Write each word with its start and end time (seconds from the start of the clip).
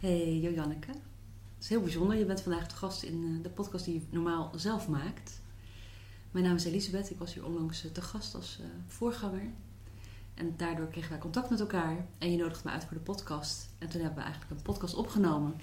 Hey 0.00 0.38
Jojanneke. 0.38 0.90
Het 0.90 1.62
is 1.64 1.68
heel 1.68 1.80
bijzonder. 1.80 2.16
Je 2.18 2.24
bent 2.24 2.40
vandaag 2.40 2.66
de 2.68 2.74
gast 2.74 3.02
in 3.02 3.34
eh, 3.36 3.42
de 3.42 3.48
podcast 3.48 3.84
die 3.84 3.94
je 3.94 4.00
normaal 4.10 4.52
zelf 4.56 4.88
maakt. 4.88 5.40
Mijn 6.30 6.44
naam 6.44 6.54
is 6.56 6.64
Elisabeth. 6.64 7.10
Ik 7.10 7.18
was 7.18 7.34
hier 7.34 7.44
onlangs 7.44 7.84
eh, 7.84 7.90
te 7.90 8.02
gast 8.02 8.34
als 8.34 8.58
uh, 8.60 8.66
voorganger. 8.86 9.42
En 10.34 10.54
daardoor 10.56 10.86
kregen 10.88 11.10
wij 11.10 11.18
contact 11.18 11.50
met 11.50 11.60
elkaar. 11.60 12.06
En 12.18 12.30
je 12.30 12.36
nodigde 12.36 12.62
me 12.68 12.74
uit 12.74 12.84
voor 12.84 12.96
de 12.96 13.02
podcast. 13.02 13.68
En 13.78 13.88
toen 13.88 14.00
hebben 14.00 14.18
we 14.18 14.24
eigenlijk 14.24 14.50
een 14.56 14.62
podcast 14.62 14.94
opgenomen. 14.94 15.54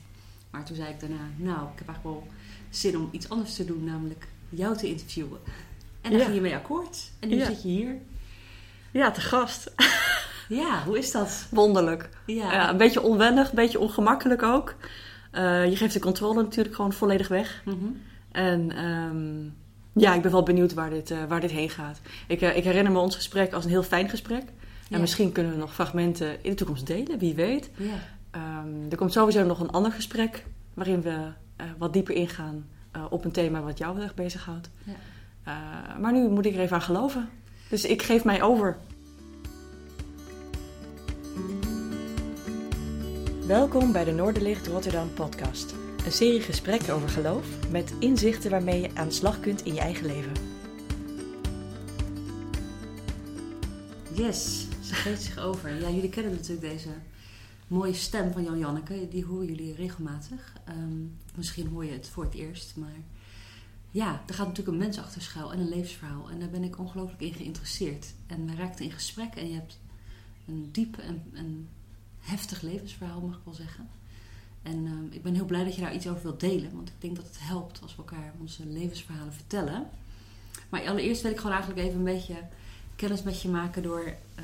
Maar 0.50 0.66
toen 0.66 0.76
zei 0.76 0.90
ik 0.94 1.00
daarna, 1.00 1.30
nou, 1.38 1.72
ik 1.72 1.78
heb 1.80 1.88
eigenlijk 1.88 2.04
wel 2.04 2.28
zin 2.70 2.98
om 2.98 3.08
iets 3.12 3.30
anders 3.30 3.56
te 3.56 3.66
doen. 3.66 3.84
Namelijk 3.84 4.28
jou 4.50 4.78
te 4.78 4.88
interviewen. 4.88 5.40
En 6.02 6.10
daar 6.12 6.20
Ja. 6.20 6.24
ging 6.26 6.36
je 6.36 6.42
mee 6.42 6.56
akkoord. 6.56 7.12
En 7.20 7.30
nu 7.30 7.36
Ja. 7.36 7.46
zit 7.46 7.62
je 7.62 7.68
hier. 7.68 7.98
Ja, 8.92 9.12
te 9.12 9.22
gast. 9.22 9.74
Ja, 10.50 10.84
hoe 10.86 10.98
is 10.98 11.12
dat? 11.12 11.48
Wonderlijk. 11.50 12.10
Ja. 12.26 12.52
Ja, 12.52 12.70
een 12.70 12.78
beetje 12.78 13.02
onwennig, 13.02 13.50
een 13.50 13.56
beetje 13.56 13.80
ongemakkelijk 13.80 14.44
ook. 14.44 14.76
Eh, 15.36 15.70
je 15.70 15.76
geeft 15.76 15.94
de 15.94 16.00
controle 16.00 16.42
natuurlijk 16.42 16.76
gewoon 16.76 16.94
volledig 16.94 17.28
weg. 17.28 17.62
Mhm. 17.66 17.76
En 18.32 18.72
ehm, 18.72 19.44
ja, 20.04 20.14
ik 20.14 20.22
ben 20.22 20.32
wel 20.32 20.44
benieuwd 20.44 20.74
waar 20.74 20.90
dit, 20.90 21.12
eh, 21.12 21.18
waar 21.28 21.42
dit 21.42 21.52
heen 21.52 21.70
gaat. 21.70 22.02
Ik, 22.28 22.42
eh, 22.42 22.58
ik 22.58 22.64
herinner 22.64 22.92
me 22.92 23.00
ons 23.00 23.16
gesprek 23.16 23.54
als 23.54 23.64
een 23.64 23.70
heel 23.70 23.84
fijn 23.84 24.10
gesprek. 24.10 24.44
Ja. 24.88 24.96
En 24.96 25.02
misschien 25.02 25.32
kunnen 25.32 25.52
we 25.52 25.58
nog 25.58 25.74
fragmenten 25.74 26.44
in 26.44 26.50
de 26.50 26.56
toekomst 26.56 26.88
delen, 26.88 27.20
wie 27.20 27.36
weet. 27.36 27.70
Ja. 27.78 27.94
Ehm, 28.32 28.90
er 28.90 28.98
komt 28.98 29.14
sowieso 29.14 29.44
nog 29.44 29.60
een 29.60 29.72
ander 29.72 29.92
gesprek 29.92 30.46
waarin 30.74 31.02
we 31.02 31.18
wat 31.78 31.94
dieper 31.94 32.16
ingaan 32.16 32.66
op 33.10 33.26
een 33.26 33.32
thema 33.32 33.62
wat 33.62 33.78
jou 33.78 33.94
heel 33.94 34.04
erg 34.04 34.14
bezighoudt. 34.14 34.70
Ja. 34.84 34.94
Maar 36.00 36.14
nu 36.14 36.30
moet 36.30 36.46
ik 36.46 36.54
er 36.54 36.60
even 36.60 36.76
aan 36.76 36.82
geloven. 36.82 37.30
Dus 37.70 37.86
ik 37.86 38.02
geef 38.02 38.24
mij 38.24 38.42
over. 38.42 38.78
Welkom 43.48 43.92
bij 43.92 44.04
de 44.04 44.12
Noorderlicht 44.12 44.68
Rotterdam 44.68 45.14
podcast. 45.14 45.76
Een 46.06 46.12
serie 46.12 46.42
gesprekken 46.42 46.94
over 46.94 47.10
geloof 47.10 47.70
met 47.72 47.94
inzichten 48.00 48.52
waarmee 48.52 48.82
je 48.82 48.96
aan 48.96 49.08
de 49.08 49.14
slag 49.14 49.40
kunt 49.40 49.66
in 49.66 49.74
je 49.74 49.80
eigen 49.80 50.06
leven. 50.06 50.32
Yes, 54.14 54.68
ze 54.84 54.94
geeft 54.94 55.22
zich 55.22 55.38
over. 55.38 55.80
Ja, 55.80 55.90
jullie 55.90 56.10
kennen 56.10 56.32
natuurlijk 56.32 56.70
deze 56.70 56.90
mooie 57.68 57.94
stem 57.94 58.32
van 58.32 58.44
Jan 58.44 58.60
Janneke. 58.60 59.08
Die 59.08 59.26
horen 59.26 59.46
jullie 59.46 59.76
regelmatig. 59.76 60.54
Ehm, 60.66 61.04
misschien 61.36 61.68
hoor 61.68 61.86
je 61.86 61.92
het 61.92 62.08
voor 62.08 62.24
het 62.24 62.34
eerst, 62.34 62.76
maar 62.76 62.96
ja, 63.92 64.24
er 64.28 64.34
gaat 64.34 64.48
natuurlijk 64.48 64.78
een 64.78 64.84
mens 64.84 65.00
achter 65.00 65.22
schuil 65.22 65.54
en 65.54 65.60
een 65.60 65.70
levensverhaal. 65.70 66.30
En 66.30 66.40
daar 66.40 66.50
ben 66.50 66.64
ik 66.64 66.80
ongelooflijk 66.80 67.22
in 67.22 67.34
geïnteresseerd. 67.34 68.14
En 68.28 68.46
we 68.46 68.56
raakten 68.56 68.86
in 68.86 68.92
gesprek 68.92 69.36
en 69.36 69.48
je 69.48 69.54
hebt 69.54 69.80
een 70.48 70.70
diep 70.72 70.98
en, 70.98 71.24
en 71.34 71.70
heftig 72.26 72.62
levensverhaal, 72.62 73.22
mag 73.22 73.36
ik 73.36 73.42
wel 73.44 73.54
zeggen. 73.54 73.88
En 74.64 74.86
ehm, 74.86 75.06
ik 75.16 75.24
ben 75.24 75.34
heel 75.34 75.46
blij 75.46 75.64
dat 75.64 75.76
je 75.76 75.82
daar 75.82 75.96
iets 75.96 76.08
over 76.08 76.22
wilt 76.24 76.40
delen, 76.40 76.76
want 76.76 76.88
ik 76.90 76.94
denk 77.00 77.16
dat 77.16 77.26
het 77.26 77.38
helpt 77.40 77.82
als 77.82 77.92
we 77.96 77.98
elkaar 77.98 78.34
onze 78.40 78.66
levensverhalen 78.66 79.34
vertellen. 79.34 79.88
Maar 80.70 80.88
allereerst 80.88 81.22
wil 81.22 81.32
ik 81.32 81.38
gewoon 81.38 81.52
eigenlijk 81.56 81.86
even 81.88 81.98
een 81.98 82.04
beetje 82.06 82.36
kennis 82.96 83.24
met 83.24 83.42
je 83.42 83.50
maken 83.50 83.84
door 83.84 84.04
eh, 84.36 84.44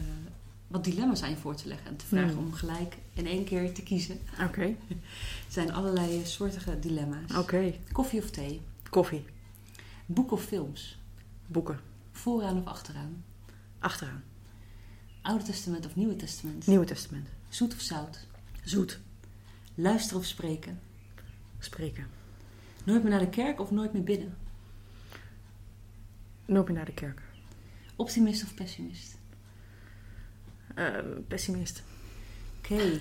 wat 0.68 0.84
dilemma's 0.84 1.22
aan 1.24 1.30
je 1.30 1.36
voor 1.38 1.56
te 1.56 1.68
leggen. 1.68 1.88
En 1.88 1.96
te 1.98 2.06
vragen 2.06 2.30
Hmm. 2.36 2.46
om 2.46 2.54
gelijk 2.54 2.98
in 3.14 3.28
één 3.28 3.44
keer 3.44 3.74
te 3.74 3.84
kiezen. 3.84 4.20
Oké, 4.42 4.62
Er 5.48 5.58
zijn 5.58 5.74
allerlei 5.74 6.26
soortige 6.26 6.80
dilemma's. 6.80 7.36
oké. 7.38 7.74
Koffie 7.92 8.20
of 8.22 8.30
thee? 8.30 8.62
Koffie, 8.90 9.26
Boek 10.06 10.32
of 10.32 10.44
films? 10.44 10.98
boeken, 11.48 11.80
Vooraan 12.12 12.58
of 12.58 12.66
achteraan? 12.66 13.24
achteraan. 13.80 14.24
Oude 15.22 15.44
Testament 15.44 15.86
of 15.86 15.96
Nieuwe 15.96 16.16
Testament? 16.16 16.68
Nieuwe 16.68 16.86
Testament. 16.86 17.28
Zoet 17.52 17.74
of 17.74 17.82
zout? 17.82 18.28
Zoet, 18.64 19.00
Luisteren 19.76 20.20
of 20.20 20.26
spreken? 20.26 20.80
spreken. 21.60 22.08
Nooit 22.84 23.02
meer 23.02 23.12
naar 23.12 23.20
de 23.20 23.30
kerk 23.30 23.60
of 23.60 23.72
nooit 23.72 23.94
meer 23.94 24.04
bidden? 24.04 24.38
Nooit 26.46 26.66
meer 26.68 26.76
naar 26.76 26.86
de 26.86 26.94
kerk. 26.94 27.22
Optimist 27.96 28.44
of 28.44 28.54
pessimist? 28.54 29.18
Eh, 30.76 30.98
pessimist. 31.28 31.84
Oké, 32.58 33.00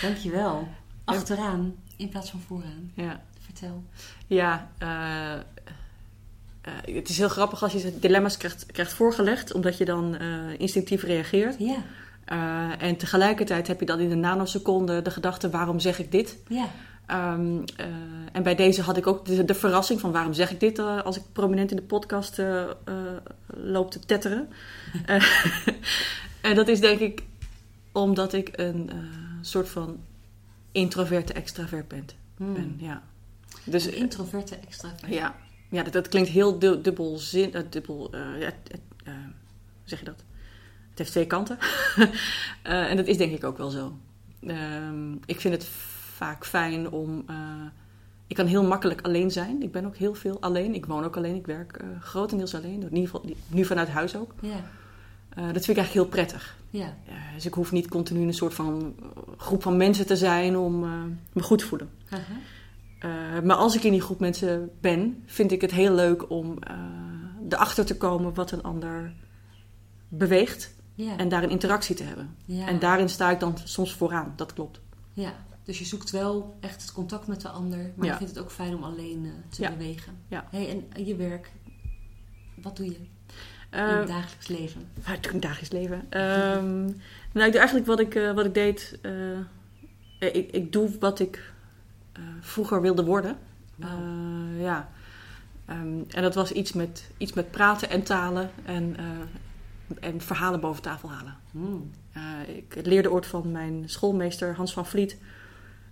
dankjewel. 0.00 0.68
Achteraan 1.04 1.74
in 1.96 2.08
plaats 2.08 2.30
van 2.30 2.40
vooraan. 2.40 2.92
Ja. 2.94 3.24
Vertel. 3.40 3.84
Ja, 4.26 4.70
eh, 4.78 5.34
eh, 5.34 6.94
het 6.94 7.08
is 7.08 7.18
heel 7.18 7.28
grappig 7.28 7.62
als 7.62 7.72
je 7.72 7.98
dilemma's 7.98 8.36
krijgt, 8.36 8.66
krijgt 8.66 8.92
voorgelegd, 8.92 9.52
omdat 9.52 9.78
je 9.78 9.84
dan 9.84 10.16
eh, 10.16 10.58
instinctief 10.58 11.02
reageert. 11.02 11.58
Ja, 11.58 11.84
Eh, 12.24 12.82
en 12.82 12.96
tegelijkertijd 12.96 13.66
heb 13.66 13.80
je 13.80 13.86
dan 13.86 13.98
in 14.00 14.10
een 14.10 14.20
nanoseconde 14.20 15.02
de 15.02 15.10
gedachte: 15.10 15.50
waarom 15.50 15.80
zeg 15.80 15.98
ik 15.98 16.10
dit? 16.12 16.38
ja, 16.48 16.68
Ehm, 17.06 17.62
eh, 17.76 17.86
en 18.32 18.42
bij 18.42 18.54
deze 18.54 18.82
had 18.82 18.96
ik 18.96 19.06
ook 19.06 19.24
de, 19.24 19.44
de 19.44 19.54
verrassing 19.54 20.00
van 20.00 20.12
waarom 20.12 20.32
zeg 20.32 20.50
ik 20.50 20.60
dit 20.60 20.78
eh, 20.78 21.02
als 21.02 21.16
ik 21.16 21.22
prominent 21.32 21.70
in 21.70 21.76
de 21.76 21.82
podcast 21.82 22.42
loop 23.46 23.90
te 23.90 23.98
tetteren. 23.98 24.48
En 26.42 26.54
dat 26.54 26.68
is 26.68 26.80
denk 26.80 26.98
ik 27.00 27.22
omdat 27.92 28.32
ik 28.32 28.50
een 28.52 28.90
soort 29.40 29.68
van 29.68 30.00
introverte 30.72 31.32
extravert 31.32 31.88
ben. 31.88 32.06
Hmm. 32.36 32.54
ben 32.54 32.76
ja. 32.78 33.02
Dus 33.64 33.84
Een 33.86 33.94
introverte 33.96 34.56
extravert. 34.56 35.12
ja, 35.14 35.34
ja 35.68 35.82
dat, 35.82 35.92
dat 35.92 36.08
klinkt 36.08 36.28
heel 36.28 36.58
du- 36.58 36.80
dubbel 36.80 37.18
zin, 37.18 37.54
dubbel, 37.70 38.08
hoe 38.10 38.52
zeg 39.84 39.98
je 39.98 40.04
dat? 40.04 40.22
Het 40.92 40.98
heeft 41.00 41.10
twee 41.10 41.26
kanten. 41.26 41.58
Eh, 42.62 42.90
en 42.90 42.96
dat 42.96 43.06
is 43.06 43.16
denk 43.16 43.32
ik 43.32 43.44
ook 43.44 43.58
wel 43.58 43.70
zo. 43.70 43.92
Ehm, 44.46 45.12
ik 45.26 45.40
vind 45.40 45.54
het 45.54 45.64
vaak 46.14 46.46
fijn 46.46 46.90
om. 46.90 47.24
eh, 47.26 47.36
ik 48.26 48.36
kan 48.36 48.46
heel 48.46 48.64
makkelijk 48.64 49.00
alleen 49.00 49.30
zijn. 49.30 49.62
Ik 49.62 49.72
ben 49.72 49.86
ook 49.86 49.96
heel 49.96 50.14
veel 50.14 50.36
alleen. 50.40 50.74
Ik 50.74 50.86
woon 50.86 51.04
ook 51.04 51.16
alleen. 51.16 51.34
Ik 51.34 51.46
werk 51.46 51.76
eh, 51.76 51.86
grotendeels 52.00 52.54
alleen. 52.54 52.82
In 52.82 52.94
ieder 52.96 53.10
geval 53.10 53.24
nu 53.46 53.64
vanuit 53.64 53.88
huis 53.88 54.16
ook. 54.16 54.34
Ja, 54.40 54.60
dat 55.34 55.64
vind 55.64 55.68
ik 55.68 55.76
eigenlijk 55.76 55.92
heel 55.92 56.06
prettig. 56.06 56.56
ja, 57.06 57.34
dus 57.34 57.46
ik 57.46 57.54
hoef 57.54 57.72
niet 57.72 57.88
continu 57.88 58.26
een 58.26 58.34
soort 58.34 58.54
van 58.54 58.94
groep 59.36 59.62
van 59.62 59.76
mensen 59.76 60.06
te 60.06 60.16
zijn 60.16 60.56
om 60.56 60.80
me 61.32 61.42
goed 61.42 61.58
te 61.58 61.66
voelen. 61.66 61.90
Uh, 63.04 63.40
maar 63.40 63.56
als 63.56 63.76
ik 63.76 63.82
in 63.82 63.92
die 63.92 64.00
groep 64.00 64.20
mensen 64.20 64.70
ben, 64.80 65.22
vind 65.26 65.52
ik 65.52 65.60
het 65.60 65.70
heel 65.70 65.94
leuk 65.94 66.30
om 66.30 66.46
uh, 66.70 66.76
erachter 67.48 67.84
te 67.84 67.96
komen 67.96 68.34
wat 68.34 68.50
een 68.50 68.62
ander 68.62 69.12
beweegt. 70.08 70.71
Ja. 70.94 71.16
En 71.16 71.28
daar 71.28 71.42
een 71.42 71.50
interactie 71.50 71.96
te 71.96 72.02
hebben. 72.02 72.36
ja. 72.44 72.66
En 72.66 72.78
daarin 72.78 73.08
sta 73.08 73.30
ik 73.30 73.40
dan 73.40 73.58
soms 73.64 73.94
vooraan, 73.94 74.32
dat 74.36 74.52
klopt. 74.52 74.80
Ja, 75.12 75.34
dus 75.64 75.78
je 75.78 75.84
zoekt 75.84 76.10
wel 76.10 76.56
echt 76.60 76.82
het 76.82 76.92
contact 76.92 77.26
met 77.26 77.40
de 77.40 77.48
ander, 77.48 77.92
maar 77.96 78.06
je 78.06 78.16
vindt 78.16 78.34
het 78.34 78.44
ook 78.44 78.50
fijn 78.50 78.74
om 78.74 78.82
alleen 78.82 79.24
eh, 79.24 79.50
te 79.56 79.70
bewegen. 79.76 80.12
Ja. 80.28 80.44
Hey, 80.50 80.84
en 80.92 81.04
je 81.04 81.16
werk, 81.16 81.50
wat 82.62 82.76
doe 82.76 82.86
je 82.86 82.94
in 82.94 83.10
Uh, 83.74 83.98
het 83.98 84.08
dagelijks 84.08 84.48
leven? 84.48 84.88
Waar 84.94 85.14
doe 85.14 85.16
ik 85.16 85.26
in 85.26 85.32
het 85.32 85.42
dagelijks 85.42 85.70
leven? 85.70 85.96
Um, 85.96 86.84
nou, 87.32 87.46
ik 87.46 87.52
doe 87.52 87.60
eigenlijk 87.60 87.86
wat 87.86 88.00
ik, 88.00 88.14
uh, 88.14 88.32
wat 88.32 88.44
ik 88.44 88.54
deed. 88.54 88.98
Uh, 89.02 89.38
ik, 90.18 90.50
ik 90.50 90.72
doe 90.72 90.90
wat 90.98 91.18
ik 91.18 91.52
vroeger 92.40 92.80
wilde 92.80 93.04
worden. 93.04 93.36
Wow. 93.74 94.60
Ja. 94.60 94.88
Um, 95.70 96.04
en 96.08 96.22
dat 96.22 96.34
was 96.34 96.52
iets 96.52 96.72
met, 96.72 97.10
iets 97.16 97.32
met 97.32 97.50
praten 97.50 97.90
en 97.90 98.02
talen 98.02 98.50
en, 98.64 98.96
en 100.00 100.20
verhalen 100.20 100.60
boven 100.60 100.82
tafel 100.82 101.10
halen. 101.10 101.36
Hmm. 101.50 101.90
Uh, 102.16 102.56
ik 102.56 102.86
leerde 102.86 103.10
ooit 103.10 103.26
van 103.26 103.50
mijn 103.50 103.82
schoolmeester 103.86 104.54
Hans 104.54 104.72
van 104.72 104.86
Vliet 104.86 105.16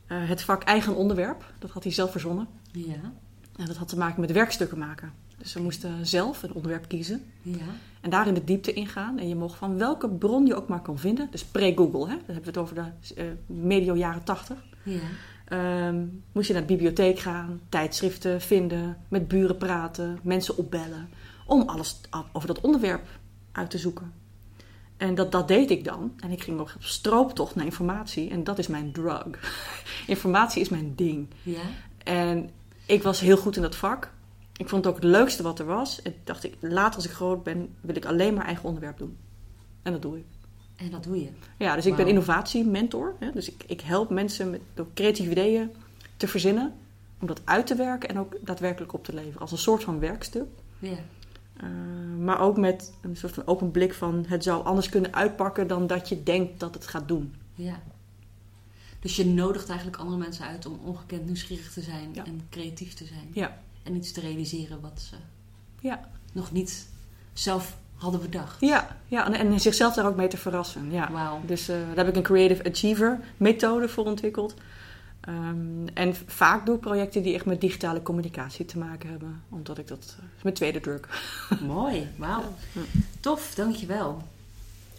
uh, 0.08 0.28
het 0.28 0.42
vak 0.42 0.62
eigen 0.62 0.94
onderwerp. 0.94 1.52
Dat 1.58 1.70
had 1.70 1.82
hij 1.82 1.92
zelf 1.92 2.10
verzonnen. 2.10 2.48
Ja. 2.72 3.12
En 3.56 3.66
dat 3.66 3.76
had 3.76 3.88
te 3.88 3.98
maken 3.98 4.20
met 4.20 4.32
werkstukken 4.32 4.78
maken. 4.78 5.12
Dus 5.38 5.52
we 5.52 5.60
moesten 5.60 6.06
zelf 6.06 6.42
een 6.42 6.52
onderwerp 6.52 6.88
kiezen. 6.88 7.24
Ja. 7.42 7.56
En 8.00 8.10
daar 8.10 8.26
in 8.26 8.34
de 8.34 8.44
diepte 8.44 8.72
ingaan. 8.72 9.18
En 9.18 9.28
je 9.28 9.36
mocht 9.36 9.56
van 9.56 9.78
welke 9.78 10.08
bron 10.08 10.46
je 10.46 10.54
ook 10.54 10.68
maar 10.68 10.82
kan 10.82 10.98
vinden. 10.98 11.28
Dus 11.30 11.44
pre-Google, 11.44 12.08
hè? 12.08 12.14
dan 12.14 12.34
hebben 12.34 12.42
we 12.42 12.48
het 12.48 12.58
over 12.58 12.74
de 12.74 12.84
uh, 13.16 13.24
medio 13.46 13.96
jaren 13.96 14.24
tachtig. 14.24 14.58
Ja. 14.82 15.00
Um, 15.88 16.22
moest 16.32 16.46
je 16.46 16.52
naar 16.52 16.62
de 16.62 16.68
bibliotheek 16.68 17.18
gaan, 17.18 17.60
tijdschriften 17.68 18.40
vinden, 18.40 18.96
met 19.08 19.28
buren 19.28 19.56
praten, 19.56 20.18
mensen 20.22 20.56
opbellen. 20.56 21.08
Om 21.46 21.68
alles 21.68 22.00
over 22.32 22.48
dat 22.48 22.60
onderwerp 22.60 23.08
uit 23.52 23.70
te 23.70 23.78
zoeken. 23.78 24.12
En 24.96 25.14
dat, 25.14 25.32
dat 25.32 25.48
deed 25.48 25.70
ik 25.70 25.84
dan. 25.84 26.12
En 26.20 26.30
ik 26.30 26.42
ging 26.42 26.56
nog 26.56 26.74
op 26.74 26.82
strooptocht 26.82 27.54
naar 27.54 27.64
informatie. 27.64 28.30
En 28.30 28.44
dat 28.44 28.58
is 28.58 28.66
mijn 28.66 28.92
drug. 28.92 29.26
informatie 30.06 30.60
is 30.60 30.68
mijn 30.68 30.94
ding. 30.94 31.28
Ja. 31.42 31.62
En 32.04 32.50
ik 32.86 33.02
was 33.02 33.20
heel 33.20 33.36
goed 33.36 33.56
in 33.56 33.62
dat 33.62 33.76
vak. 33.76 34.12
Ik 34.56 34.68
vond 34.68 34.84
het 34.84 34.94
ook 34.94 35.00
het 35.00 35.10
leukste 35.10 35.42
wat 35.42 35.58
er 35.58 35.66
was. 35.66 36.02
En 36.02 36.14
dacht 36.24 36.44
ik, 36.44 36.54
later 36.60 36.94
als 36.94 37.04
ik 37.04 37.10
groot 37.10 37.42
ben, 37.42 37.74
wil 37.80 37.96
ik 37.96 38.04
alleen 38.04 38.34
maar 38.34 38.44
eigen 38.44 38.64
onderwerp 38.64 38.98
doen. 38.98 39.16
En 39.82 39.92
dat 39.92 40.02
doe 40.02 40.16
ik. 40.18 40.24
En 40.76 40.90
dat 40.90 41.04
doe 41.04 41.20
je? 41.20 41.30
Ja, 41.58 41.74
dus 41.74 41.86
ik 41.86 41.96
ben 41.96 42.06
innovatiementor. 42.06 43.14
Dus 43.34 43.50
ik, 43.50 43.64
ik 43.66 43.80
help 43.80 44.10
mensen 44.10 44.50
met, 44.50 44.60
door 44.74 44.86
creatieve 44.94 45.30
ideeën 45.30 45.70
te 46.16 46.28
verzinnen. 46.28 46.74
Om 47.20 47.26
dat 47.26 47.40
uit 47.44 47.66
te 47.66 47.74
werken 47.74 48.08
en 48.08 48.18
ook 48.18 48.36
daadwerkelijk 48.40 48.92
op 48.92 49.04
te 49.04 49.14
leveren. 49.14 49.40
Als 49.40 49.52
een 49.52 49.58
soort 49.58 49.84
van 49.84 49.98
werkstuk. 49.98 50.46
Ja. 50.78 50.98
Uh, 51.62 51.68
maar 52.24 52.40
ook 52.40 52.56
met 52.56 52.92
een 53.00 53.16
soort 53.16 53.32
van 53.34 53.46
open 53.46 53.70
blik 53.70 53.94
van 53.94 54.24
het 54.28 54.42
zou 54.42 54.64
anders 54.64 54.88
kunnen 54.88 55.14
uitpakken 55.14 55.66
dan 55.66 55.86
dat 55.86 56.08
je 56.08 56.22
denkt 56.22 56.60
dat 56.60 56.74
het 56.74 56.86
gaat 56.86 57.08
doen. 57.08 57.34
Ja. 57.54 57.80
Dus 59.00 59.16
je 59.16 59.26
nodigt 59.26 59.68
eigenlijk 59.68 59.98
andere 60.00 60.18
mensen 60.18 60.44
uit 60.46 60.66
om 60.66 60.80
ongekend 60.84 61.26
nieuwsgierig 61.26 61.72
te 61.72 61.80
zijn 61.80 62.10
Ja. 62.12 62.24
en 62.24 62.40
creatief 62.50 62.94
te 62.94 63.04
zijn. 63.04 63.28
Ja. 63.32 63.58
En 63.82 63.94
iets 63.96 64.12
te 64.12 64.20
realiseren 64.20 64.80
wat 64.80 65.00
ze 65.10 65.16
Ja, 65.80 66.08
nog 66.32 66.52
niet 66.52 66.88
zelf 67.32 67.76
hadden 67.94 68.20
bedacht. 68.20 68.60
ja, 68.60 68.96
ja. 69.08 69.26
En, 69.26 69.34
en 69.34 69.60
zichzelf 69.60 69.94
daar 69.94 70.06
ook 70.06 70.16
mee 70.16 70.28
te 70.28 70.36
verrassen. 70.36 70.90
Ja. 70.90 71.38
Dus 71.46 71.68
eh, 71.68 71.76
daar 71.86 71.96
heb 71.96 72.08
ik 72.08 72.16
een 72.16 72.22
Creative 72.22 72.64
Achiever 72.70 73.20
methode 73.36 73.88
voor 73.88 74.04
ontwikkeld. 74.04 74.54
Ehm, 75.30 75.86
en 75.94 76.14
vaak 76.14 76.66
doe 76.66 76.74
ik 76.74 76.80
projecten 76.80 77.22
die 77.22 77.34
echt 77.34 77.44
met 77.44 77.60
digitale 77.60 78.02
communicatie 78.02 78.64
te 78.64 78.78
maken 78.78 79.10
hebben. 79.10 79.42
Omdat 79.48 79.78
ik 79.78 79.86
dat... 79.86 80.16
eh, 80.18 80.24
is 80.36 80.42
mijn 80.42 80.54
tweede 80.54 80.80
druk. 80.80 81.08
Mooi, 81.60 82.08
wauw. 82.16 82.54
Ja. 82.72 82.80
Tof, 83.20 83.54
dankjewel. 83.54 84.22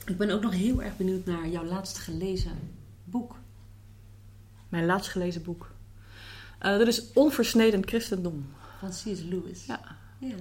Ik 0.05 0.17
ben 0.17 0.31
ook 0.31 0.41
nog 0.41 0.53
heel 0.53 0.81
erg 0.83 0.97
benieuwd 0.97 1.25
naar 1.25 1.47
jouw 1.47 1.65
laatst 1.65 1.97
gelezen 1.97 2.51
boek. 3.03 3.35
Mijn 4.69 4.85
laatst 4.85 5.11
gelezen 5.11 5.43
boek. 5.43 5.71
Eh, 6.59 6.77
dat 6.77 6.87
is 6.87 7.13
Onversneden 7.13 7.87
Christendom. 7.87 8.45
Van 8.79 8.89
C.S. 8.89 9.21
Lewis. 9.21 9.65
Ja. 9.65 9.81
Ja. 10.17 10.35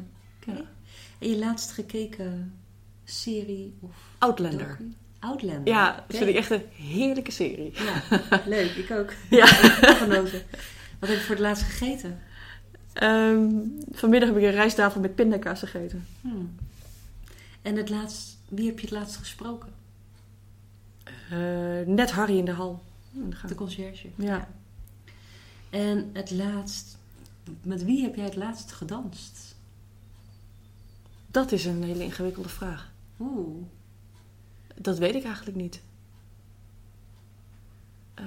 En 1.18 1.28
je 1.28 1.38
laatst 1.38 1.70
gekeken 1.70 2.60
serie 3.04 3.74
of 3.80 3.96
Outlander. 4.18 4.68
docu? 4.78 4.94
Outlander. 5.20 5.74
Ja, 5.74 6.04
dat 6.08 6.16
vind 6.16 6.30
ik 6.30 6.36
echt 6.36 6.50
een 6.50 6.62
heerlijke 6.72 7.30
serie. 7.30 7.72
Ja, 7.74 8.02
leuk. 8.46 8.70
Ik 8.70 8.90
ook. 8.90 9.12
Ja. 9.30 9.46
Genoten. 9.46 10.42
Wat 10.98 11.08
heb 11.08 11.18
je 11.18 11.24
voor 11.24 11.34
het 11.34 11.44
laatst 11.44 11.62
gegeten? 11.62 12.20
Ehm, 12.92 13.48
vanmiddag 13.92 14.28
heb 14.28 14.38
ik 14.38 14.44
een 14.44 14.50
rijsttafel 14.50 15.00
met 15.00 15.14
pindakaas 15.14 15.58
gegeten. 15.58 16.06
Hmm. 16.20 16.54
En 17.62 17.76
het 17.76 17.88
laatst, 17.88 18.36
wie 18.48 18.66
heb 18.66 18.78
je 18.78 18.86
het 18.86 18.94
laatst 18.94 19.16
gesproken? 19.16 19.68
Eh, 21.30 21.86
net 21.86 22.10
Harry 22.10 22.38
in 22.38 22.44
de 22.44 22.52
hal. 22.52 22.82
In 23.12 23.30
de. 23.30 23.46
De 23.46 23.54
conciërge. 23.54 24.08
Ja. 24.14 24.48
En 25.70 26.10
het 26.12 26.30
laatst, 26.30 26.98
met 27.62 27.84
wie 27.84 28.02
heb 28.02 28.14
jij 28.14 28.24
het 28.24 28.36
laatst 28.36 28.72
gedanst? 28.72 29.54
Dat 31.26 31.52
is 31.52 31.64
een 31.64 31.82
hele 31.82 32.04
ingewikkelde 32.04 32.48
vraag. 32.48 32.92
Oeh. 33.20 33.62
Dat 34.82 34.98
weet 34.98 35.14
ik 35.14 35.24
eigenlijk 35.24 35.56
niet. 35.56 35.80
Eh, 38.14 38.24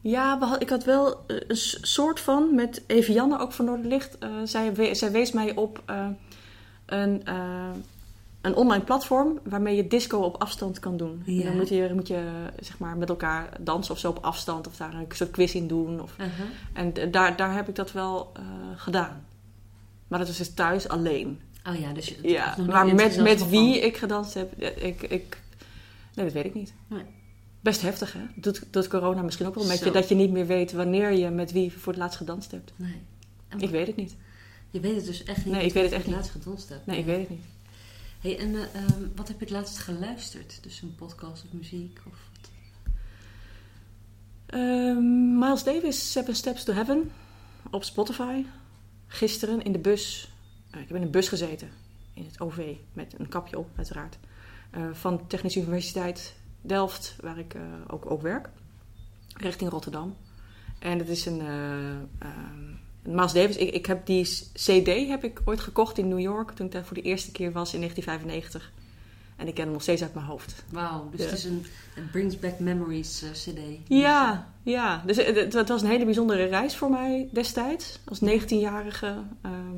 ja, 0.00 0.38
we 0.38 0.44
had- 0.44 0.62
ik 0.62 0.68
had 0.68 0.84
wel 0.84 1.24
eh, 1.26 1.36
een 1.48 1.56
soort 1.82 2.20
van 2.20 2.54
met 2.54 2.82
Evianne 2.86 3.38
ook 3.38 3.52
van 3.52 3.64
Noorderlicht. 3.64 4.18
eh 4.18 4.28
zij, 4.44 4.74
we- 4.74 4.94
zij 4.94 5.10
wees 5.10 5.32
mij 5.32 5.54
op 5.56 5.82
een, 6.86 7.22
een 8.40 8.54
online 8.54 8.84
platform 8.84 9.38
waarmee 9.42 9.76
je 9.76 9.86
disco 9.88 10.18
op 10.18 10.36
afstand 10.42 10.78
kan 10.78 10.96
doen. 10.96 11.22
Ja. 11.24 11.42
Dan 11.44 11.56
moet 11.56 11.68
je, 11.68 11.90
moet 11.94 12.08
je 12.08 12.30
zeg 12.60 12.78
maar, 12.78 12.96
met 12.96 13.08
elkaar 13.08 13.48
dansen 13.60 13.94
of 13.94 14.00
zo 14.00 14.08
op 14.10 14.18
afstand 14.24 14.66
of 14.66 14.76
daar 14.76 14.94
een 14.94 15.06
soort 15.08 15.30
quiz 15.30 15.54
in 15.54 15.66
doen. 15.68 16.00
Of, 16.02 16.14
Aha. 16.18 16.28
en 16.72 17.10
daar, 17.10 17.36
daar 17.36 17.54
heb 17.54 17.68
ik 17.68 17.74
dat 17.74 17.92
wel 17.92 18.32
gedaan. 18.76 19.24
Maar 20.08 20.18
dat 20.18 20.28
was 20.28 20.38
dus 20.38 20.54
thuis 20.54 20.88
alleen. 20.88 21.40
Oh 21.68 21.80
ja, 21.80 21.92
dus 21.92 22.14
Ja, 22.22 22.56
maar 22.66 22.94
met, 22.94 23.16
met 23.16 23.48
wie 23.48 23.74
van- 23.78 23.88
ik 23.88 23.96
gedanst 23.96 24.34
heb, 24.34 24.52
ja, 24.58 24.68
ik, 24.68 25.02
ik... 25.02 25.38
Nee, 26.14 26.24
dat 26.24 26.32
weet 26.34 26.44
ik 26.44 26.54
niet. 26.54 26.72
Nee. 26.86 27.02
Best 27.60 27.80
heftig, 27.82 28.12
hè? 28.12 28.20
Doet, 28.34 28.62
doet 28.70 28.88
corona 28.88 29.22
misschien 29.22 29.46
ook 29.46 29.54
wel 29.54 29.66
met 29.66 29.78
Zo. 29.78 29.84
je 29.84 29.90
dat 29.90 30.08
je 30.08 30.14
niet 30.14 30.30
meer 30.30 30.46
weet 30.46 30.72
wanneer 30.72 31.12
je 31.12 31.28
met 31.30 31.52
wie 31.52 31.72
voor 31.72 31.92
het 31.92 32.02
laatst 32.02 32.16
gedanst 32.18 32.50
hebt. 32.50 32.72
Nee. 32.76 33.02
En 33.48 33.60
Ik 33.60 33.70
weet 33.70 33.86
het 33.86 33.96
niet. 33.96 34.16
Je 34.70 34.80
weet 34.80 34.96
het 34.96 35.04
dus 35.06 35.22
echt 35.24 35.44
niet. 35.44 35.54
Nee, 35.54 35.64
ik 35.66 35.72
weet 35.72 35.84
het 35.84 35.92
echt 35.92 36.06
niet. 36.06 36.14
laatst 36.14 36.30
gedanst 36.30 36.68
hebt. 36.68 36.86
Nee, 36.86 36.98
ik 36.98 37.04
weet 37.04 37.18
het 37.18 37.30
niet. 37.30 37.44
Hey, 38.20 38.38
en 38.38 38.54
eh, 38.54 38.60
ehm, 38.82 39.02
wat 39.14 39.28
heb 39.28 39.38
je 39.38 39.44
het 39.44 39.54
laatst 39.54 39.78
geluisterd? 39.78 40.58
Dus 40.62 40.82
een 40.82 40.94
podcast 40.94 41.44
of 41.44 41.52
muziek? 41.52 41.98
Of 42.06 42.12
wat? 42.32 42.50
Ehm, 44.46 45.38
Miles 45.38 45.62
Davis, 45.64 46.12
Seven 46.12 46.34
Steps 46.36 46.64
to 46.64 46.72
Heaven 46.72 47.10
op 47.70 47.84
Spotify. 47.84 48.44
Gisteren 49.06 49.62
in 49.62 49.72
de 49.72 49.78
bus. 49.78 50.30
Eh, 50.70 50.80
ik 50.80 50.88
heb 50.88 50.96
in 50.96 51.02
een 51.02 51.10
bus 51.10 51.28
gezeten. 51.28 51.68
In 52.14 52.24
het 52.24 52.40
OV. 52.40 52.74
Met 52.92 53.14
een 53.18 53.28
kapje 53.28 53.58
op, 53.58 53.68
uiteraard. 53.76 54.18
eh, 54.70 54.82
van 54.92 55.26
Technische 55.26 55.60
Universiteit 55.60 56.34
Delft, 56.60 57.16
waar 57.20 57.38
ik 57.38 57.54
eh, 57.54 57.62
ook, 57.86 58.10
ook 58.10 58.22
werk. 58.22 58.48
Richting 59.36 59.70
Rotterdam. 59.70 60.16
En 60.78 60.98
het 60.98 61.08
is 61.08 61.26
een... 61.26 61.42
Miles 63.02 63.32
Davis, 63.32 63.56
ik, 63.56 63.70
ik 63.74 63.86
heb 63.86 64.06
die 64.06 64.24
CD 64.52 64.86
heb 65.08 65.24
ik 65.24 65.40
ooit 65.44 65.60
gekocht 65.60 65.98
in 65.98 66.08
New 66.08 66.20
York 66.20 66.50
toen 66.50 66.66
ik 66.66 66.72
daar 66.72 66.84
voor 66.84 66.96
de 66.96 67.02
eerste 67.02 67.30
keer 67.32 67.52
was 67.52 67.74
in 67.74 67.80
1995. 67.80 68.72
En 69.36 69.46
ik 69.48 69.54
ken 69.54 69.64
hem 69.64 69.72
nog 69.72 69.82
steeds 69.82 70.02
uit 70.02 70.14
mijn 70.14 70.26
hoofd. 70.26 70.64
Wauw, 70.72 71.10
dus 71.10 71.20
Ja. 71.20 71.26
het 71.26 71.38
is 71.38 71.44
een 71.44 71.64
it 71.96 72.10
brings 72.10 72.38
back 72.38 72.58
memories 72.58 73.24
CD. 73.32 73.58
Ja, 73.88 74.52
ja. 74.62 75.02
Dus 75.06 75.16
het, 75.16 75.36
het- 75.36 75.52
het 75.52 75.68
was 75.68 75.82
een 75.82 75.88
hele 75.88 76.04
bijzondere 76.04 76.44
reis 76.44 76.76
voor 76.76 76.90
mij 76.90 77.28
destijds. 77.32 77.98
Als 78.04 78.20
19-jarige. 78.20 79.22
ehm, 79.42 79.74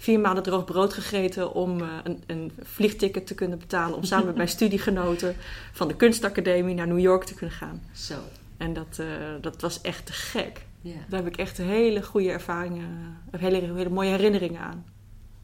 vier 0.00 0.20
maanden 0.20 0.42
droog 0.42 0.64
brood 0.64 0.92
gegeten 0.92 1.52
om 1.54 1.80
eh, 1.80 1.88
een, 2.04 2.22
een 2.26 2.52
vliegticket 2.62 3.26
te 3.26 3.34
kunnen 3.34 3.58
betalen. 3.58 3.96
Om 3.96 4.04
samen 4.04 4.26
met 4.26 4.36
mijn 4.36 4.48
studiegenoten 4.58 5.36
van 5.72 5.88
de 5.88 5.96
kunstacademie 5.96 6.74
naar 6.74 6.86
New 6.86 6.98
York 6.98 7.24
te 7.24 7.34
kunnen 7.34 7.54
gaan. 7.54 7.82
Zo, 7.92 8.18
En 8.56 8.72
dat, 8.72 8.98
eh, 8.98 9.06
dat 9.40 9.60
was 9.60 9.80
echt 9.80 10.06
te 10.06 10.12
gek. 10.12 10.66
ja. 10.80 10.94
Daar 11.08 11.22
heb 11.22 11.32
ik 11.32 11.36
echt 11.38 11.56
hele 11.56 12.02
goede 12.02 12.30
ervaringen, 12.30 13.16
eh, 13.30 13.40
hele, 13.40 13.56
hele 13.60 13.88
mooie 13.90 14.10
herinneringen 14.10 14.60
aan. 14.60 14.84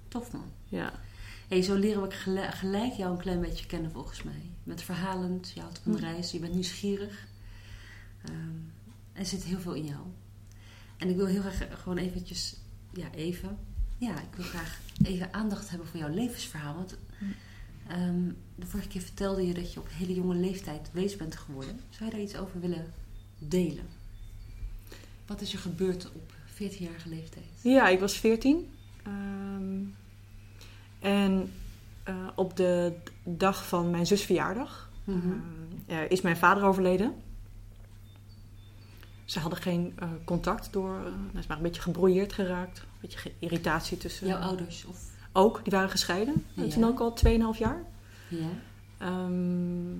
Tof 0.08 0.32
man. 0.32 0.52
Ja. 0.64 0.92
Hey, 1.48 1.62
zo 1.62 1.74
leren 1.74 2.02
we 2.02 2.10
gelijk, 2.50 2.92
jou 2.92 3.10
een 3.12 3.18
klein 3.20 3.40
beetje 3.40 3.66
kennen 3.66 3.90
volgens 3.90 4.22
mij. 4.22 4.50
Met 4.62 4.82
verhalend, 4.82 5.50
je 5.54 5.60
houdt 5.60 5.80
van 5.82 5.92
Hm. 5.96 5.98
reis, 6.00 6.30
je 6.30 6.38
bent 6.38 6.52
nieuwsgierig. 6.54 7.26
Ehm, 8.24 8.34
er 9.12 9.26
zit 9.26 9.44
heel 9.44 9.58
veel 9.58 9.72
in 9.74 9.84
jou. 9.84 10.00
En 10.96 11.08
ik 11.08 11.16
wil 11.16 11.26
heel 11.26 11.40
graag 11.40 11.80
gewoon 11.82 11.98
eventjes, 11.98 12.56
ja 12.92 13.06
even, 13.14 13.58
ja 13.98 14.12
ik 14.20 14.34
wil 14.36 14.44
graag 14.44 14.80
even 15.04 15.32
aandacht 15.34 15.70
hebben 15.70 15.88
voor 15.88 15.98
jouw 16.00 16.14
levensverhaal. 16.14 16.74
Want 16.74 16.96
Hm. 17.18 17.24
ehm, 17.90 18.28
de 18.54 18.66
vorige 18.66 18.88
keer 18.88 19.00
vertelde 19.00 19.46
je 19.46 19.54
dat 19.54 19.72
je 19.72 19.80
op 19.80 19.86
hele 19.90 20.14
jonge 20.14 20.34
leeftijd 20.34 20.90
wees 20.92 21.16
bent 21.16 21.36
geworden. 21.36 21.80
Zou 21.90 22.04
je 22.04 22.10
daar 22.10 22.20
iets 22.24 22.36
over 22.36 22.60
willen 22.60 22.92
delen? 23.38 23.86
Wat 25.26 25.40
is 25.40 25.52
er 25.52 25.58
gebeurd 25.58 26.10
op 26.14 26.32
14-jarige 26.54 27.08
leeftijd? 27.08 27.44
Ja, 27.60 27.88
ik 27.88 28.00
was 28.00 28.16
14. 28.18 28.70
Ehm, 29.02 29.80
en 31.00 31.52
eh, 32.02 32.28
op 32.34 32.56
de 32.56 32.92
dag 33.24 33.68
van 33.68 33.90
mijn 33.90 34.06
zus 34.06 34.22
verjaardag 34.22 34.90
Mhm. 35.04 35.16
ehm, 35.28 35.40
eh, 35.86 36.10
is 36.10 36.20
mijn 36.20 36.36
vader 36.36 36.64
overleden. 36.64 37.14
Ze 39.24 39.38
hadden 39.38 39.58
geen 39.58 39.92
eh, 39.98 40.08
contact 40.24 40.72
door, 40.72 40.94
hij 41.32 41.40
is 41.40 41.46
maar 41.46 41.56
een 41.56 41.62
beetje 41.62 41.80
gebrouilleerd 41.82 42.32
geraakt. 42.32 42.84
Beetje 43.04 43.32
irritatie 43.38 43.96
tussen. 43.96 44.26
Jouw 44.26 44.40
ouders? 44.40 44.84
Of, 44.84 44.98
Ook, 45.32 45.60
die 45.62 45.72
waren 45.72 45.90
gescheiden. 45.90 46.46
Ja. 46.54 46.68
Toen 46.68 46.84
ook 46.84 47.00
al 47.00 47.14
2,5 47.54 47.58
jaar. 47.58 47.82
ja? 48.28 48.48
Ehm, 48.98 49.92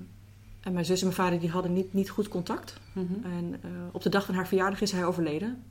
en 0.60 0.72
mijn 0.72 0.84
zus 0.84 1.00
en 1.00 1.06
mijn 1.06 1.18
vader 1.18 1.40
die 1.40 1.50
hadden 1.50 1.72
niet, 1.72 1.92
niet 1.92 2.10
goed 2.10 2.28
contact. 2.28 2.76
Mhm. 2.92 3.12
En 3.24 3.58
eh, 3.62 3.70
op 3.92 4.02
de 4.02 4.08
dag 4.08 4.24
van 4.24 4.34
haar 4.34 4.46
verjaardag 4.48 4.80
is 4.80 4.92
hij 4.92 5.04
overleden. 5.04 5.62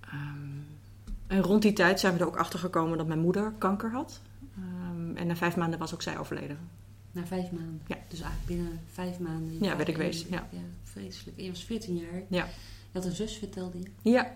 Ehm, 0.00 0.38
en 1.26 1.40
rond 1.42 1.62
die 1.62 1.72
tijd 1.72 2.00
zijn 2.00 2.14
we 2.14 2.20
er 2.20 2.26
ook 2.26 2.36
achter 2.36 2.58
gekomen 2.58 2.98
dat 2.98 3.06
mijn 3.06 3.20
moeder 3.20 3.52
kanker 3.58 3.90
had. 3.90 4.20
Ehm, 4.56 5.16
en 5.16 5.26
na 5.26 5.36
vijf 5.36 5.56
maanden 5.56 5.78
was 5.78 5.94
ook 5.94 6.02
zij 6.02 6.18
overleden. 6.18 6.58
Na 7.12 7.26
vijf 7.26 7.50
maanden. 7.50 7.80
Ja. 7.86 7.96
Dus 8.08 8.20
eigenlijk 8.20 8.46
binnen 8.46 8.80
vijf 8.92 9.18
maanden. 9.18 9.62
Ja, 9.64 9.76
werd 9.76 9.88
ik 9.88 9.96
wees, 9.96 10.20
overleden. 10.24 10.48
ja. 10.52 10.60
vreselijk. 10.82 11.38
En 11.38 11.44
je 11.44 11.50
was 11.50 11.64
14 11.64 11.96
jaar. 11.96 12.22
Ja. 12.28 12.44
Je 12.92 12.98
had 12.98 13.04
een 13.04 13.12
zus, 13.16 13.36
vertelde 13.36 13.78
je. 13.78 14.10
Ja, 14.10 14.32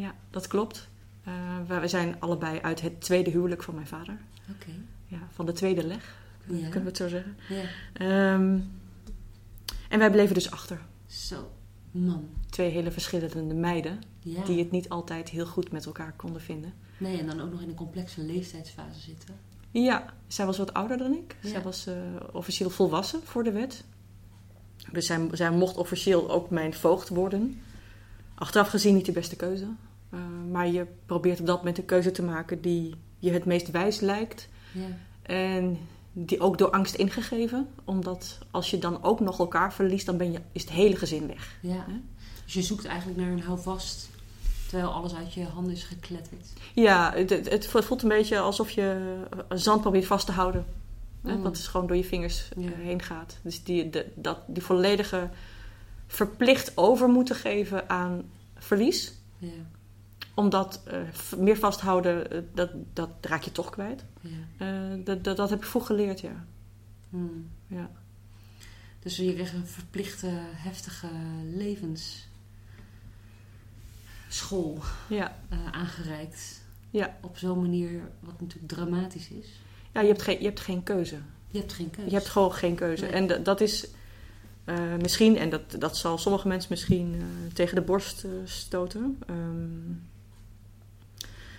ja 0.00 0.14
dat 0.30 0.46
klopt. 0.46 0.88
Eh, 1.24 1.78
we 1.80 1.88
zijn 1.88 2.16
allebei 2.20 2.60
uit 2.60 2.80
het 2.80 3.00
tweede 3.00 3.30
huwelijk 3.30 3.62
van 3.62 3.74
mijn 3.74 3.86
vader. 3.86 4.18
Oké. 4.50 4.70
Ja, 5.06 5.18
van 5.30 5.46
de 5.46 5.52
tweede 5.52 5.86
leg, 5.86 6.16
Ja. 6.46 6.54
kunnen 6.54 6.82
we 6.82 6.88
het 6.88 6.96
zo 6.96 7.08
zeggen. 7.08 7.36
Ja. 7.48 7.62
Ehm, 7.92 8.58
en 9.88 9.98
wij 9.98 10.10
bleven 10.10 10.34
dus 10.34 10.50
achter. 10.50 10.80
Zo. 11.06 11.50
Man. 11.90 12.28
Twee 12.50 12.70
hele 12.70 12.90
verschillende 12.90 13.54
meiden 13.54 13.98
Ja. 14.20 14.44
die 14.44 14.58
het 14.58 14.70
niet 14.70 14.88
altijd 14.88 15.28
heel 15.28 15.46
goed 15.46 15.72
met 15.72 15.86
elkaar 15.86 16.12
konden 16.16 16.40
vinden. 16.42 16.72
Nee, 16.98 17.18
en 17.18 17.26
dan 17.26 17.40
ook 17.40 17.50
nog 17.50 17.60
in 17.62 17.68
een 17.68 17.74
complexe 17.74 18.22
leeftijdsfase 18.22 19.00
zitten. 19.00 19.34
Ja, 19.70 20.14
zij 20.26 20.46
was 20.46 20.58
wat 20.58 20.72
ouder 20.74 20.98
dan 20.98 21.12
ik. 21.12 21.36
Ja. 21.40 21.48
Zij 21.48 21.62
was 21.62 21.86
eh, 21.86 21.94
officieel 22.32 22.70
volwassen 22.70 23.20
voor 23.24 23.44
de 23.44 23.52
wet. 23.52 23.84
Dus 24.92 25.06
zij, 25.06 25.28
zij 25.32 25.50
mocht 25.50 25.76
officieel 25.76 26.30
ook 26.30 26.50
mijn 26.50 26.74
voogd 26.74 27.08
worden. 27.08 27.60
Achteraf 28.38 28.68
gezien 28.68 28.94
niet 28.94 29.06
de 29.06 29.12
beste 29.12 29.36
keuze. 29.36 29.66
Eh, 30.10 30.18
maar 30.50 30.68
je 30.68 30.86
probeert 31.06 31.40
op 31.40 31.46
dat 31.46 31.56
moment 31.56 31.78
een 31.78 31.84
keuze 31.84 32.10
te 32.10 32.22
maken 32.22 32.60
die 32.60 32.94
je 33.18 33.30
het 33.30 33.44
meest 33.44 33.70
wijs 33.70 34.00
lijkt. 34.00 34.48
Ja. 34.72 34.86
En 35.22 35.78
die 36.12 36.40
ook 36.40 36.58
door 36.58 36.70
angst 36.70 36.94
ingegeven. 36.94 37.68
Omdat 37.84 38.38
als 38.50 38.70
je 38.70 38.78
dan 38.78 39.02
ook 39.02 39.20
nog 39.20 39.38
elkaar 39.38 39.72
verliest, 39.72 40.06
dan 40.06 40.16
ben 40.16 40.32
je, 40.32 40.40
is 40.52 40.60
het 40.62 40.70
hele 40.70 40.96
gezin 40.96 41.26
weg. 41.26 41.56
ja. 41.60 41.84
Dus 42.44 42.54
je 42.54 42.62
zoekt 42.62 42.84
eigenlijk 42.84 43.18
naar 43.20 43.30
een 43.30 43.42
houvast. 43.42 44.08
Terwijl 44.68 44.90
alles 44.90 45.14
uit 45.14 45.34
je 45.34 45.44
handen 45.44 45.72
is 45.72 45.82
gekletterd. 45.84 46.46
Ja, 46.74 47.12
het, 47.14 47.30
het, 47.30 47.52
het 47.52 47.66
voelt 47.66 48.02
een 48.02 48.08
beetje 48.08 48.38
alsof 48.38 48.70
je 48.70 49.16
zand 49.48 49.80
probeert 49.80 50.06
vast 50.06 50.26
te 50.26 50.32
houden. 50.32 50.64
Hè, 51.22 51.34
Mm. 51.36 51.42
wat 51.42 51.54
dus 51.56 51.66
gewoon 51.66 51.86
door 51.86 51.96
je 51.96 52.04
vingers 52.04 52.48
eh, 52.56 52.64
Ja. 52.64 52.70
heen 52.76 53.02
gaat. 53.02 53.36
Dus 53.42 53.62
die, 53.64 53.90
de, 53.90 54.06
dat, 54.14 54.38
die 54.46 54.62
volledige 54.62 55.28
verplicht 56.06 56.76
over 56.76 57.08
moeten 57.08 57.36
geven 57.36 57.88
aan 57.88 58.30
verlies. 58.54 59.12
Ja. 59.38 59.48
Omdat 60.34 60.82
eh, 60.86 61.00
meer 61.36 61.56
vasthouden, 61.56 62.30
eh, 62.30 62.38
dat, 62.54 62.70
dat 62.92 63.10
raak 63.20 63.42
je 63.42 63.52
toch 63.52 63.70
kwijt. 63.70 64.04
ja. 64.20 64.30
Eh, 64.58 65.04
dat, 65.04 65.24
dat, 65.24 65.36
dat 65.36 65.50
heb 65.50 65.58
ik 65.58 65.64
vroeg 65.68 65.86
geleerd, 65.86 66.20
ja. 66.20 66.44
Hmm. 67.10 67.50
ja. 67.66 67.90
Dus 68.98 69.16
je 69.16 69.34
kreeg 69.34 69.52
een 69.52 69.66
verplichte, 69.66 70.28
heftige 70.40 71.06
levensschool 71.54 72.28
Ja. 75.08 75.36
aangereikt. 75.72 76.60
Ja. 76.90 77.16
Op 77.22 77.38
zo'n 77.38 77.60
manier, 77.60 78.00
wat 78.20 78.40
natuurlijk 78.40 78.72
dramatisch 78.72 79.28
is. 79.28 79.60
ja, 79.92 80.00
je 80.00 80.06
hebt 80.08 80.22
geen, 80.22 80.38
je 80.38 80.44
hebt 80.44 80.60
geen 80.60 80.82
keuze. 80.82 81.18
Je 81.50 81.58
hebt 81.58 81.72
geen 81.72 81.90
keuze. 81.90 82.10
Je 82.10 82.16
hebt 82.16 82.28
gewoon 82.28 82.52
geen 82.52 82.74
keuze. 82.74 83.04
Nee. 83.04 83.12
En 83.12 83.42
dat- 83.42 83.60
is 83.60 83.86
misschien, 85.00 85.36
en 85.36 85.50
dat, 85.50 85.76
dat 85.78 85.96
zal 85.96 86.18
sommige 86.18 86.48
mensen 86.48 86.70
misschien 86.70 87.14
eh, 87.14 87.54
tegen 87.54 87.74
de 87.74 87.80
borst 87.82 88.24
eh, 88.24 88.30
stoten. 88.44 89.18
Ehm, 89.26 89.92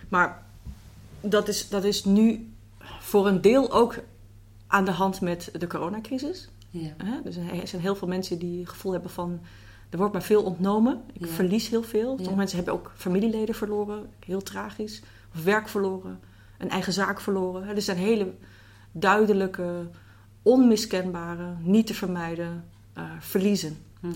maar 0.10 0.44
dat 1.22 1.48
is, 1.48 1.70
dat 1.70 1.84
is 1.84 2.06
nu 2.06 2.52
voor 3.00 3.28
een 3.28 3.42
deel 3.42 3.72
ook 3.72 3.96
aan 4.68 4.86
de 4.86 4.92
hand 4.92 5.22
met 5.22 5.50
de 5.58 5.68
coronacrisis. 5.68 6.50
Ja. 6.70 6.94
Dus 7.24 7.36
er 7.36 7.68
zijn 7.68 7.82
heel 7.82 7.96
veel 7.96 8.08
mensen 8.08 8.40
die 8.40 8.60
het 8.60 8.70
gevoel 8.70 8.92
hebben 8.92 9.12
van... 9.12 9.40
er 9.90 9.98
wordt 9.98 10.14
mij 10.14 10.22
veel 10.22 10.44
ontnomen. 10.44 11.02
Ik 11.14 11.26
Ja. 11.26 11.28
verlies 11.28 11.70
heel 11.70 11.84
veel. 11.84 12.10
Ja. 12.10 12.16
Sommige 12.16 12.36
mensen 12.36 12.58
hebben 12.58 12.74
ook 12.74 12.92
familieleden 12.96 13.56
verloren. 13.56 14.10
Heel 14.26 14.44
tragisch. 14.44 15.02
Of 15.36 15.44
werk 15.44 15.68
verloren. 15.68 16.20
Een 16.58 16.70
eigen 16.70 16.94
zaak 16.94 17.22
verloren. 17.22 17.68
Er 17.76 17.82
zijn 17.82 17.98
hele 17.98 18.34
duidelijke, 18.92 19.90
onmiskenbare, 20.42 21.56
niet 21.60 21.88
te 21.88 21.94
vermijden 21.94 22.64
eh, 22.98 23.04
verliezen. 23.20 23.78
Mhm. 24.00 24.14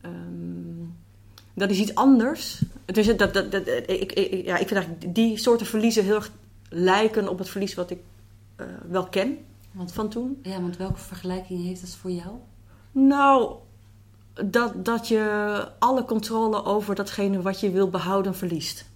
Ehm, 0.00 0.84
dat 1.54 1.70
is 1.70 1.78
iets 1.78 1.94
anders. 1.94 2.62
Dus 2.84 3.06
dat, 3.16 3.34
dat, 3.34 3.52
dat, 3.52 3.66
ik, 3.86 4.12
ik, 4.12 4.44
ja, 4.44 4.56
ik 4.56 4.68
vind 4.68 4.72
eigenlijk 4.80 5.14
die 5.14 5.36
soorten 5.38 5.66
verliezen 5.66 6.04
heel 6.04 6.14
erg 6.14 6.30
lijken 6.68 7.28
op 7.28 7.38
het 7.38 7.48
verlies 7.48 7.74
wat 7.74 7.90
ik 7.90 7.98
eh, 8.56 8.66
wel 8.88 9.06
ken 9.08 9.38
Want, 9.72 9.92
van 9.92 10.08
toen. 10.08 10.38
ja, 10.42 10.60
want 10.60 10.76
welke 10.76 10.98
vergelijking 10.98 11.64
heeft 11.64 11.80
dat 11.80 11.90
voor 11.90 12.10
jou? 12.10 12.30
Nou, 12.92 13.54
dat, 14.44 14.84
dat 14.84 15.08
je 15.08 15.68
alle 15.78 16.04
controle 16.04 16.64
over 16.64 16.94
datgene 16.94 17.42
wat 17.42 17.60
je 17.60 17.70
wil 17.70 17.90
behouden 17.90 18.34
verliest. 18.34 18.86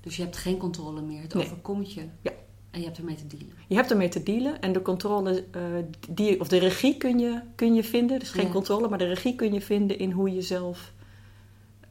Dus 0.00 0.16
je 0.16 0.22
hebt 0.22 0.36
geen 0.36 0.56
controle 0.56 1.00
meer. 1.00 1.22
Het 1.22 1.34
Nee. 1.34 1.44
overkomt 1.44 1.92
je. 1.92 2.04
Ja. 2.22 2.32
En 2.78 2.84
je 2.84 2.90
hebt 2.90 2.98
ermee 2.98 3.16
te 3.16 3.26
dealen. 3.26 3.54
Je 3.68 3.74
hebt 3.74 3.90
ermee 3.90 4.08
te 4.08 4.22
dealen 4.22 4.60
en 4.60 4.72
de 4.72 4.82
controle, 4.82 5.44
eh, 5.50 5.62
die, 6.08 6.40
of 6.40 6.48
de 6.48 6.58
regie 6.58 6.96
kun 6.96 7.18
je, 7.18 7.40
kun 7.54 7.74
je 7.74 7.84
vinden. 7.84 8.18
Dus 8.18 8.30
geen 8.30 8.46
Ja. 8.46 8.52
controle, 8.52 8.88
maar 8.88 8.98
de 8.98 9.06
regie 9.06 9.34
kun 9.34 9.52
je 9.52 9.60
vinden 9.60 9.98
in 9.98 10.10
hoe 10.10 10.34
je 10.34 10.42
zelf 10.42 10.92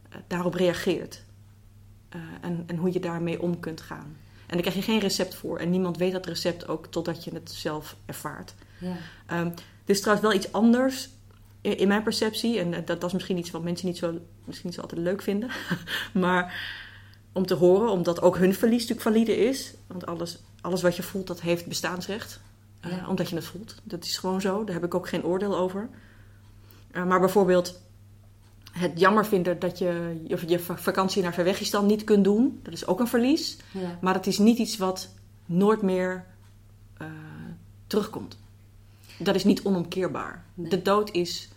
eh, 0.10 0.18
daarop 0.28 0.54
reageert. 0.54 1.24
Eh, 2.10 2.22
en, 2.42 2.64
en 2.68 2.76
hoe 2.76 2.94
je 2.94 3.00
daarmee 3.00 3.42
om 3.42 3.60
kunt 3.60 3.82
gaan. 3.82 4.18
En 4.48 4.54
daar 4.54 4.62
krijg 4.62 4.76
je 4.76 4.82
geen 4.92 5.00
recept 5.00 5.36
voor. 5.36 5.60
En 5.60 5.70
niemand 5.70 5.98
weet 5.98 6.12
dat 6.12 6.26
recept 6.26 6.68
ook 6.68 6.88
totdat 6.88 7.24
je 7.24 7.34
het 7.34 7.52
zelf 7.52 7.96
ervaart. 8.06 8.54
Ja. 8.80 8.96
Ehm 9.26 9.50
dit 9.86 9.96
is 9.96 10.02
trouwens 10.02 10.28
wel 10.28 10.38
iets 10.38 10.52
anders 10.52 11.10
in, 11.62 11.78
in 11.78 11.88
mijn 11.88 12.04
perceptie. 12.04 12.60
En 12.60 12.72
dat, 12.72 12.88
dat 12.88 13.04
is 13.04 13.14
misschien 13.14 13.38
iets 13.38 13.52
wat 13.52 13.64
mensen 13.64 13.88
niet 13.88 13.98
zo, 13.98 14.20
misschien 14.46 14.68
niet 14.68 14.76
zo 14.76 14.82
altijd 14.82 15.02
leuk 15.02 15.22
vinden. 15.22 15.50
maar 16.14 16.76
om 17.38 17.46
te 17.46 17.54
horen, 17.54 17.90
omdat 17.92 18.22
ook 18.22 18.38
hun 18.38 18.54
verlies 18.54 18.88
natuurlijk 18.88 19.08
valide 19.08 19.38
is. 19.38 19.74
Want 19.88 20.06
alles, 20.06 20.40
alles 20.68 20.82
wat 20.82 20.96
je 20.96 21.04
voelt, 21.04 21.28
dat 21.28 21.42
heeft 21.42 21.66
bestaansrecht. 21.66 22.40
Eh, 22.80 23.10
omdat 23.10 23.30
je 23.30 23.36
het 23.36 23.46
voelt. 23.46 23.76
Dat 23.84 24.04
is 24.04 24.18
gewoon 24.18 24.42
zo. 24.42 24.64
Daar 24.64 24.74
heb 24.74 24.84
ik 24.84 24.96
ook 24.96 25.08
geen 25.08 25.24
oordeel 25.24 25.58
over. 25.58 25.90
Eh, 26.92 27.06
maar 27.06 27.20
bijvoorbeeld 27.20 27.82
het 28.72 29.00
jammer 29.00 29.26
vinden 29.26 29.60
dat 29.60 29.78
je 29.78 30.22
je, 30.28 30.48
je 30.48 30.60
vakantie 30.60 31.24
naar 31.24 31.34
Verwegistan 31.34 31.86
niet 31.86 32.04
kunt 32.04 32.24
doen. 32.24 32.60
Dat 32.64 32.74
is 32.74 32.88
ook 32.88 33.00
een 33.00 33.08
verlies. 33.08 33.58
Ja. 33.72 33.98
Maar 34.02 34.14
het 34.14 34.28
is 34.28 34.38
niet 34.38 34.58
iets 34.58 34.78
wat 34.78 35.10
nooit 35.46 35.82
meer 35.82 36.26
eh, 36.98 37.08
terugkomt. 37.88 38.38
Dat 39.20 39.36
is 39.36 39.44
niet 39.44 39.64
onomkeerbaar. 39.64 40.46
Nee. 40.54 40.70
De 40.70 40.82
dood 40.82 41.12
is 41.12 41.50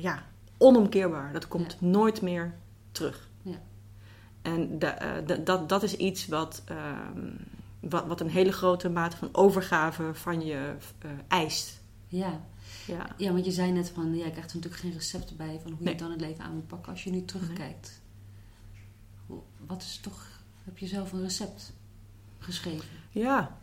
ja, 0.00 0.24
onomkeerbaar. 0.58 1.32
Dat 1.32 1.48
komt 1.48 1.80
nooit 1.80 2.22
meer 2.22 2.54
terug. 2.92 3.28
En 4.46 4.80
eh, 4.80 5.10
da- 5.26 5.36
dat, 5.36 5.68
dat 5.68 5.82
is 5.82 5.96
iets 5.96 6.26
wat, 6.26 6.62
ehm, 6.64 7.30
wat, 7.80 8.06
wat 8.06 8.20
een 8.20 8.30
hele 8.30 8.52
grote 8.52 8.88
mate 8.88 9.16
van 9.16 9.28
overgave 9.32 10.14
van 10.14 10.44
je 10.44 10.74
eh, 10.98 11.10
eist. 11.28 11.80
Ja. 12.08 12.40
Ja. 12.86 13.06
ja, 13.16 13.32
want 13.32 13.44
je 13.44 13.50
zei 13.50 13.72
net 13.72 13.90
van... 13.90 14.14
Ja, 14.16 14.24
je 14.24 14.30
krijgt 14.30 14.50
er 14.50 14.56
natuurlijk 14.56 14.82
geen 14.82 14.92
recepten 14.92 15.36
bij... 15.36 15.58
van 15.62 15.72
hoe 15.72 15.82
Nee. 15.84 15.92
je 15.92 15.98
dan 16.00 16.10
het 16.10 16.20
leven 16.20 16.44
aan 16.44 16.54
moet 16.54 16.66
pakken 16.66 16.92
als 16.92 17.04
je 17.04 17.10
nu 17.10 17.24
terugkijkt. 17.24 18.00
Wat 19.66 19.82
is 19.82 19.98
toch... 20.02 20.26
Heb 20.64 20.78
je 20.78 20.86
zelf 20.86 21.12
een 21.12 21.22
recept 21.22 21.72
geschreven? 22.38 22.88
Ja. 23.10 23.56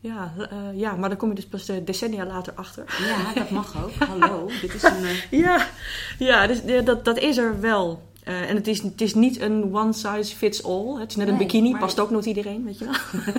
Ja, 0.00 0.34
eh, 0.50 0.58
ja, 0.78 0.96
maar 0.96 1.08
dan 1.08 1.18
kom 1.18 1.28
je 1.28 1.34
dus 1.34 1.46
pas 1.46 1.66
decennia 1.84 2.26
later 2.26 2.54
achter. 2.54 2.84
Ja, 3.06 3.32
dat 3.34 3.50
mag 3.50 3.84
ook. 3.84 3.92
Hallo, 4.08 4.46
dit 4.60 4.74
is 4.74 4.82
een... 4.82 5.16
Ja, 5.30 5.66
ja 6.18 6.46
dus, 6.46 6.60
ja, 6.66 6.80
dat, 6.80 7.04
dat 7.04 7.18
is 7.18 7.36
er 7.36 7.60
wel. 7.60 8.07
Eh, 8.28 8.50
en 8.50 8.56
het 8.56 8.66
is, 8.66 8.82
het 8.82 9.00
is 9.00 9.14
niet 9.14 9.40
een 9.40 9.74
one 9.74 9.92
size 9.92 10.36
fits 10.36 10.64
all. 10.64 11.00
Het 11.00 11.10
is 11.10 11.16
net 11.16 11.28
een 11.28 11.36
bikini, 11.36 11.76
past 11.76 12.00
ook 12.00 12.10
nooit 12.10 12.24
iedereen, 12.24 12.64
weet 12.64 12.78
je 12.78 12.84
wel. 12.84 12.94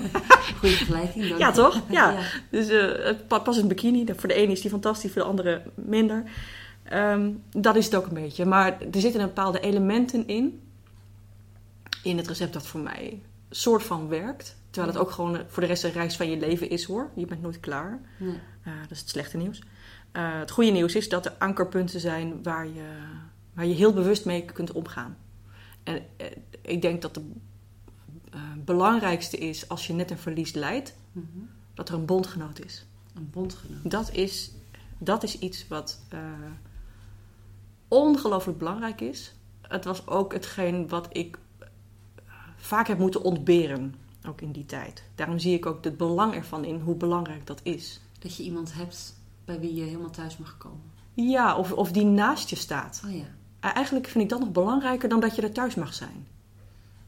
goede 0.60 0.74
vergelijking. 0.74 1.28
dank 1.28 1.40
Ja, 1.40 1.50
toch? 1.50 1.82
Ja. 1.90 2.10
ja. 2.10 2.20
Dus 2.50 2.68
eh, 2.68 3.04
het 3.04 3.26
pa- 3.26 3.38
past 3.38 3.58
een 3.58 3.68
bikini. 3.68 4.06
Voor 4.16 4.28
de 4.28 4.34
ene 4.34 4.52
is 4.52 4.60
die 4.60 4.70
fantastisch, 4.70 5.12
voor 5.12 5.22
de 5.22 5.28
andere 5.28 5.62
minder. 5.74 6.24
Ehm, 6.82 7.30
dat 7.50 7.76
is 7.76 7.84
het 7.84 7.94
ook 7.94 8.06
een 8.06 8.14
beetje. 8.14 8.44
Maar 8.44 8.66
er 8.92 9.00
zitten 9.00 9.20
een 9.20 9.26
bepaalde 9.26 9.60
elementen 9.60 10.26
in. 10.26 10.60
In 12.02 12.16
het 12.16 12.28
recept 12.28 12.52
dat 12.52 12.66
voor 12.66 12.80
mij 12.80 13.20
soort 13.50 13.82
van 13.82 14.08
werkt. 14.08 14.56
Terwijl 14.70 14.92
het 14.92 15.02
ook 15.02 15.10
gewoon 15.10 15.36
eh, 15.36 15.42
voor 15.48 15.62
de 15.62 15.68
rest 15.68 15.84
een 15.84 15.92
reis 15.92 16.16
van 16.16 16.30
je 16.30 16.36
leven 16.38 16.70
is 16.70 16.84
hoor. 16.84 17.10
Je 17.14 17.26
bent 17.26 17.42
nooit 17.42 17.60
klaar. 17.60 18.00
Nee. 18.16 18.28
Uh, 18.66 18.72
dat 18.82 18.90
is 18.90 19.00
het 19.00 19.08
slechte 19.08 19.36
nieuws. 19.36 19.62
Het 20.12 20.50
goede 20.50 20.70
nieuws 20.70 20.94
is 20.94 21.08
dat 21.08 21.26
er 21.26 21.32
ankerpunten 21.38 22.00
zijn 22.00 22.42
waar 22.42 22.66
je, 22.66 22.82
waar 23.60 23.68
je 23.68 23.74
heel 23.74 23.92
bewust 23.92 24.24
mee 24.24 24.44
kunt 24.44 24.72
omgaan. 24.72 25.16
En 25.82 26.02
uh, 26.20 26.26
ik 26.62 26.82
denk 26.82 27.02
dat 27.02 27.14
het 27.14 27.24
uh, 28.34 28.40
belangrijkste 28.64 29.38
is 29.38 29.68
als 29.68 29.86
je 29.86 29.92
net 29.92 30.10
een 30.10 30.18
verlies 30.18 30.52
leidt, 30.52 30.94
Mhm. 31.12 31.26
dat 31.74 31.88
er 31.88 31.94
een 31.94 32.04
bondgenoot 32.04 32.64
is. 32.64 32.86
Een 33.14 33.30
bondgenoot. 33.30 33.90
Dat 33.90 34.12
is, 34.12 34.50
dat 34.98 35.22
is 35.22 35.38
iets 35.38 35.68
wat 35.68 36.00
uh, 36.14 36.20
ongelooflijk 37.88 38.58
belangrijk 38.58 39.00
is. 39.00 39.34
Het 39.60 39.84
was 39.84 40.06
ook 40.06 40.32
hetgeen 40.32 40.88
wat 40.88 41.08
ik 41.16 41.38
vaak 42.56 42.86
heb 42.86 42.98
moeten 42.98 43.22
ontberen, 43.22 43.94
ook 44.28 44.40
in 44.40 44.52
die 44.52 44.66
tijd. 44.66 45.02
Daarom 45.14 45.38
zie 45.38 45.54
ik 45.54 45.66
ook 45.66 45.84
het 45.84 45.96
belang 45.96 46.34
ervan 46.34 46.64
in 46.64 46.80
hoe 46.80 46.94
belangrijk 46.94 47.46
dat 47.46 47.60
is. 47.62 48.00
Dat 48.18 48.36
je 48.36 48.42
iemand 48.42 48.74
hebt 48.74 49.14
bij 49.44 49.60
wie 49.60 49.74
je 49.74 49.82
helemaal 49.82 50.10
thuis 50.10 50.36
mag 50.36 50.58
komen. 50.58 50.80
Ja, 51.14 51.56
of, 51.56 51.72
of 51.72 51.92
die 51.92 52.04
naast 52.04 52.48
je 52.48 52.56
staat. 52.56 53.02
Oh 53.06 53.14
ja. 53.14 53.38
Eigenlijk 53.60 54.06
vind 54.06 54.24
ik 54.24 54.30
dat 54.30 54.40
nog 54.40 54.52
belangrijker 54.52 55.08
dan 55.08 55.20
dat 55.20 55.36
je 55.36 55.42
er 55.42 55.52
thuis 55.52 55.74
mag 55.74 55.94
zijn. 55.94 56.26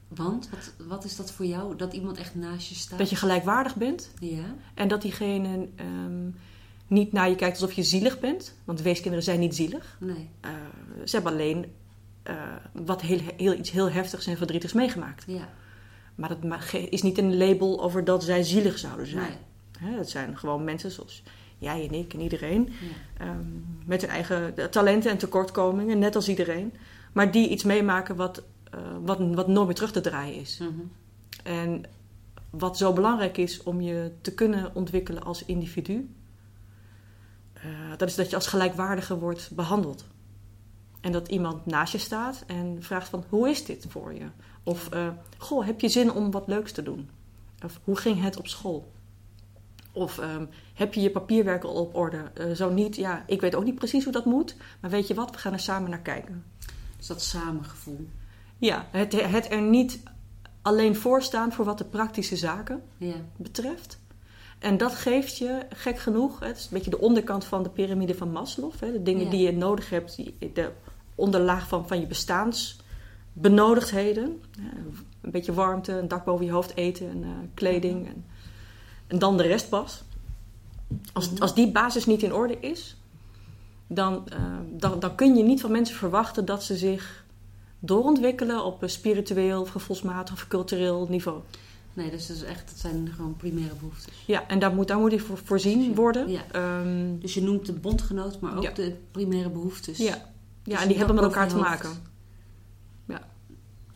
Want, 0.09 0.49
wat, 0.51 0.87
wat 0.89 1.05
is 1.05 1.17
dat 1.17 1.33
voor 1.33 1.47
jou? 1.47 1.77
Dat 1.77 1.93
iemand 1.93 2.17
echt 2.17 2.35
naast 2.35 2.69
je 2.69 2.75
staat? 2.75 2.99
Dat 2.99 3.11
je 3.11 3.17
gelijkwaardig 3.17 3.77
bent. 3.77 4.11
Ja. 4.21 4.55
En 4.75 4.89
dat 4.89 5.03
diegene 5.03 5.69
um, 5.81 6.35
niet 6.87 7.13
naar 7.13 7.29
je 7.29 7.35
kijkt 7.35 7.61
alsof 7.61 7.77
je 7.77 7.83
zielig 7.83 8.21
bent. 8.21 8.55
Want 8.65 8.81
weeskinderen 8.81 9.25
zijn 9.25 9.41
niet 9.41 9.55
zielig. 9.55 9.97
Nee. 10.01 10.29
Uh, 10.45 10.51
ze 11.05 11.15
hebben 11.15 11.33
alleen 11.33 11.73
uh, 12.31 12.37
wat 12.73 13.01
heel, 13.01 13.21
heel, 13.37 13.53
iets 13.59 13.71
heel 13.71 13.91
heftigs 13.91 14.27
en 14.27 14.37
verdrietigs 14.37 14.73
meegemaakt. 14.73 15.25
Ja. 15.27 15.49
Maar 16.15 16.29
dat 16.29 16.73
is 16.73 17.03
niet 17.03 17.19
een 17.19 17.37
label 17.37 17.83
over 17.83 18.05
dat 18.05 18.25
zij 18.25 18.43
zielig 18.43 18.79
zouden 18.79 19.07
zijn. 19.07 19.39
Nee. 19.81 19.91
He, 19.91 19.97
dat 19.97 20.11
zijn 20.11 20.39
gewoon 20.39 20.65
mensen 20.65 20.91
zoals 20.91 21.23
jij 21.63 21.89
en 21.89 21.95
ik 21.95 22.15
en 22.15 22.21
iedereen. 22.21 22.73
Ja. 23.19 23.27
Um, 23.27 23.79
met 23.87 24.01
hun 24.01 24.11
eigen 24.11 24.55
talenten 24.71 25.11
en 25.11 25.19
tekortkomingen, 25.19 25.99
net 25.99 26.15
als 26.17 26.29
iedereen. 26.29 26.73
Maar 27.13 27.31
die 27.31 27.49
iets 27.49 27.65
meemaken 27.65 28.17
wat, 28.17 28.43
uh, 28.75 28.81
wat, 29.05 29.19
wat 29.35 29.49
nooit 29.49 29.67
meer 29.67 29.75
terug 29.75 29.93
te 29.93 30.01
draaien 30.01 30.41
is. 30.41 30.59
Mm-hmm. 30.59 30.91
En 31.43 31.85
wat 32.51 32.77
zo 32.77 32.93
belangrijk 32.93 33.39
is 33.39 33.63
om 33.63 33.81
je 33.81 34.13
te 34.21 34.35
kunnen 34.35 34.75
ontwikkelen 34.75 35.23
als 35.23 35.45
individu, 35.45 36.15
uh, 37.57 37.63
dat 37.97 38.09
is 38.09 38.15
dat 38.15 38.31
je 38.31 38.37
als 38.37 38.47
gelijkwaardige 38.47 39.19
wordt 39.19 39.51
behandeld. 39.55 40.07
En 41.01 41.13
dat 41.13 41.29
iemand 41.29 41.67
naast 41.67 41.93
je 41.93 41.99
staat 41.99 42.45
en 42.47 42.77
vraagt 42.81 43.09
van, 43.09 43.25
hoe 43.29 43.49
is 43.51 43.65
dit 43.65 43.87
voor 43.89 44.15
je? 44.15 44.27
Of, 44.63 44.95
uh, 44.95 45.09
goh, 45.39 45.67
heb 45.67 45.81
je 45.81 45.89
zin 45.89 46.13
om 46.13 46.31
wat 46.31 46.47
leuks 46.47 46.73
te 46.73 46.83
doen? 46.83 47.11
Of, 47.65 47.81
hoe 47.85 47.97
ging 47.97 48.23
het 48.23 48.37
op 48.37 48.47
school? 48.47 48.93
Of 49.93 50.19
um, 50.19 50.49
heb 50.75 50.95
je 50.95 51.01
je 51.01 51.11
papierwerk 51.11 51.65
al 51.65 51.75
op 51.75 51.95
orde? 51.95 52.23
Uh, 52.41 52.53
zo 52.55 52.71
niet, 52.71 52.97
ja, 52.97 53.25
ik 53.27 53.41
weet 53.41 53.55
ook 53.55 53.65
niet 53.65 53.75
precies 53.75 54.05
hoe 54.05 54.13
dat 54.13 54.25
moet. 54.25 54.57
Maar 54.81 54.91
weet 54.91 55.07
je 55.07 55.15
wat, 55.15 55.31
we 55.31 55.39
gaan 55.39 55.53
er 55.53 55.61
samen 55.61 55.91
naar 55.91 56.01
kijken. 56.01 56.45
Dus 56.97 57.07
dat 57.07 57.23
samengevoel. 57.23 58.09
Ja, 58.59 58.87
het, 58.91 59.31
het 59.31 59.51
er 59.51 59.61
niet 59.63 60.01
alleen 60.63 60.97
voor 60.97 61.23
staan 61.23 61.53
voor 61.53 61.65
wat 61.65 61.79
de 61.79 61.85
praktische 61.85 62.37
zaken 62.37 62.83
ja. 62.97 63.15
betreft. 63.37 64.01
En 64.59 64.77
dat 64.77 64.95
geeft 64.95 65.39
je, 65.39 65.61
gek 65.69 65.99
genoeg, 65.99 66.41
het 66.41 66.57
is 66.57 66.63
een 66.65 66.71
beetje 66.73 66.91
de 66.91 67.01
onderkant 67.01 67.45
van 67.45 67.63
de 67.63 67.69
piramide 67.69 68.15
van 68.15 68.31
Maslow. 68.33 68.73
Hè, 68.81 68.93
de 68.93 69.03
dingen 69.03 69.25
Ja. 69.25 69.31
die 69.31 69.41
je 69.41 69.53
nodig 69.53 69.91
hebt, 69.91 70.17
die, 70.17 70.37
de 70.55 70.71
onderlaag 71.15 71.69
van, 71.69 71.89
van 71.89 72.01
je 72.01 72.07
bestaansbenodigdheden. 72.07 74.43
Hè, 74.61 74.69
Een 75.21 75.31
beetje 75.31 75.53
warmte, 75.53 75.93
een 75.93 76.09
dak 76.09 76.25
boven 76.25 76.45
je 76.45 76.53
hoofd, 76.53 76.77
eten, 76.77 77.11
en, 77.11 77.23
eh, 77.23 77.29
kleding. 77.55 78.07
En, 78.07 78.25
en 79.13 79.19
dan 79.19 79.37
de 79.37 79.43
rest 79.43 79.69
pas. 79.69 80.03
Als, 81.13 81.31
Mhm. 81.31 81.43
als 81.43 81.55
die 81.55 81.71
basis 81.73 82.07
niet 82.07 82.23
in 82.23 82.33
orde 82.35 82.61
is, 82.61 82.97
dan, 83.87 84.29
eh, 84.29 84.39
dan, 84.77 85.01
dan 85.01 85.15
kun 85.15 85.35
je 85.37 85.43
niet 85.43 85.61
van 85.61 85.71
mensen 85.71 85.97
verwachten 85.97 86.45
dat 86.45 86.63
ze 86.65 86.77
zich 86.77 87.25
doorontwikkelen 87.79 88.65
op 88.65 88.83
een 88.83 88.91
spiritueel, 88.91 89.61
of 89.61 89.69
gevoelsmatig 89.71 90.35
of 90.35 90.49
cultureel 90.49 91.07
niveau. 91.11 91.41
Nee, 91.93 92.11
dus 92.11 92.27
dat, 92.27 92.37
is 92.37 92.43
echt, 92.43 92.69
dat 92.69 92.79
zijn 92.79 93.13
gewoon 93.17 93.37
primaire 93.37 93.75
behoeftes. 93.75 94.15
Ja, 94.27 94.49
en 94.49 94.59
daar 94.59 94.75
moet, 94.75 94.89
daar 94.89 94.99
moet 94.99 95.11
die 95.11 95.23
voor 95.23 95.39
voorzien 95.45 95.95
worden. 95.95 96.31
Ja. 96.31 96.43
Ehm, 96.53 97.19
Dus 97.19 97.35
je 97.35 97.43
noemt 97.43 97.67
de 97.67 97.73
bondgenoot, 97.73 98.41
maar 98.41 98.57
ook 98.57 98.63
Ja. 98.63 98.71
de 98.71 98.97
primaire 99.11 99.51
behoeftes. 99.51 99.99
ja, 99.99 100.05
Dus 100.13 100.21
ja 100.63 100.75
en 100.77 100.83
je 100.83 100.89
die 100.89 100.97
hebben 100.97 101.15
met 101.15 101.25
elkaar 101.25 101.49
te 101.49 101.57
maken. 101.57 101.91
Ja. 103.07 103.15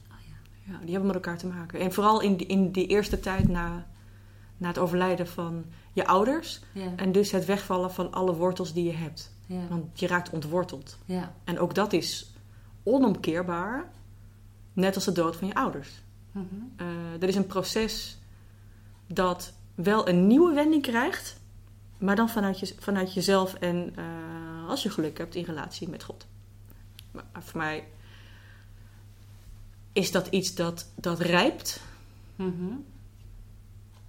Ah, 0.08 0.16
ja. 0.28 0.73
Ja, 0.73 0.78
die 0.80 0.90
hebben 0.90 1.06
met 1.06 1.14
elkaar 1.14 1.38
te 1.38 1.46
maken. 1.46 1.80
En 1.80 1.92
vooral 1.92 2.20
in 2.20 2.49
in 2.49 2.70
die 2.73 2.87
eerste 2.87 3.20
tijd 3.20 3.49
na, 3.49 3.87
na 4.56 4.68
het 4.68 4.78
overlijden 4.78 5.28
van 5.28 5.64
je 5.92 6.06
ouders. 6.06 6.60
Ja. 6.72 6.92
En 6.96 7.12
dus 7.12 7.30
het 7.30 7.44
wegvallen 7.44 7.92
van 7.92 8.12
alle 8.12 8.34
wortels 8.34 8.72
die 8.72 8.84
je 8.84 8.92
hebt. 8.92 9.34
Ja. 9.46 9.68
Want 9.68 10.00
je 10.00 10.06
raakt 10.06 10.30
ontworteld. 10.30 10.98
Ja. 11.04 11.34
En 11.44 11.58
ook 11.58 11.75
dat 11.75 11.92
is 11.92 12.32
onomkeerbaar. 12.82 13.90
Net 14.72 14.94
als 14.94 15.04
de 15.04 15.12
dood 15.12 15.36
van 15.36 15.48
je 15.48 15.54
ouders. 15.54 15.90
Eh, 16.76 16.86
er 17.22 17.28
is 17.28 17.34
een 17.34 17.46
proces 17.46 18.18
dat 19.06 19.52
wel 19.75 20.08
een 20.08 20.26
nieuwe 20.26 20.54
wending 20.54 20.82
krijgt, 20.82 21.40
maar 21.98 22.16
dan 22.16 22.28
vanuit, 22.28 22.58
je, 22.58 22.75
vanuit 22.78 23.14
jezelf 23.14 23.54
en 23.54 23.92
eh, 23.96 24.68
als 24.68 24.82
je 24.82 24.90
geluk 24.90 25.18
hebt 25.18 25.34
in 25.34 25.44
relatie 25.44 25.88
met 25.88 26.02
God. 26.02 26.26
Maar 27.10 27.25
voor 27.32 27.60
mij 27.60 27.84
is 29.92 30.10
dat 30.10 30.26
iets 30.26 30.54
dat, 30.54 30.90
dat 30.94 31.20
rijpt, 31.20 31.80
Mhm. 32.36 32.72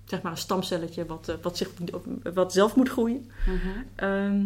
Zeg 0.08 0.22
maar 0.22 0.32
een 0.32 0.38
stamcelletje 0.38 1.06
wat, 1.06 1.30
eh, 1.30 1.36
wat, 1.42 1.58
zich, 1.58 1.70
wat 2.34 2.54
zelf 2.54 2.76
moet 2.76 2.90
groeien, 2.90 3.32
Mhm. 3.46 3.68
Ehm, 3.96 4.46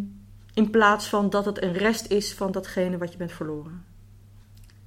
in 0.54 0.70
plaats 0.70 1.08
van 1.08 1.30
dat 1.30 1.46
het 1.46 1.62
een 1.62 1.74
rest 1.74 2.12
is 2.12 2.34
van 2.34 2.52
datgene 2.52 2.98
wat 2.98 3.12
je 3.12 3.18
bent 3.18 3.32
verloren. 3.32 3.86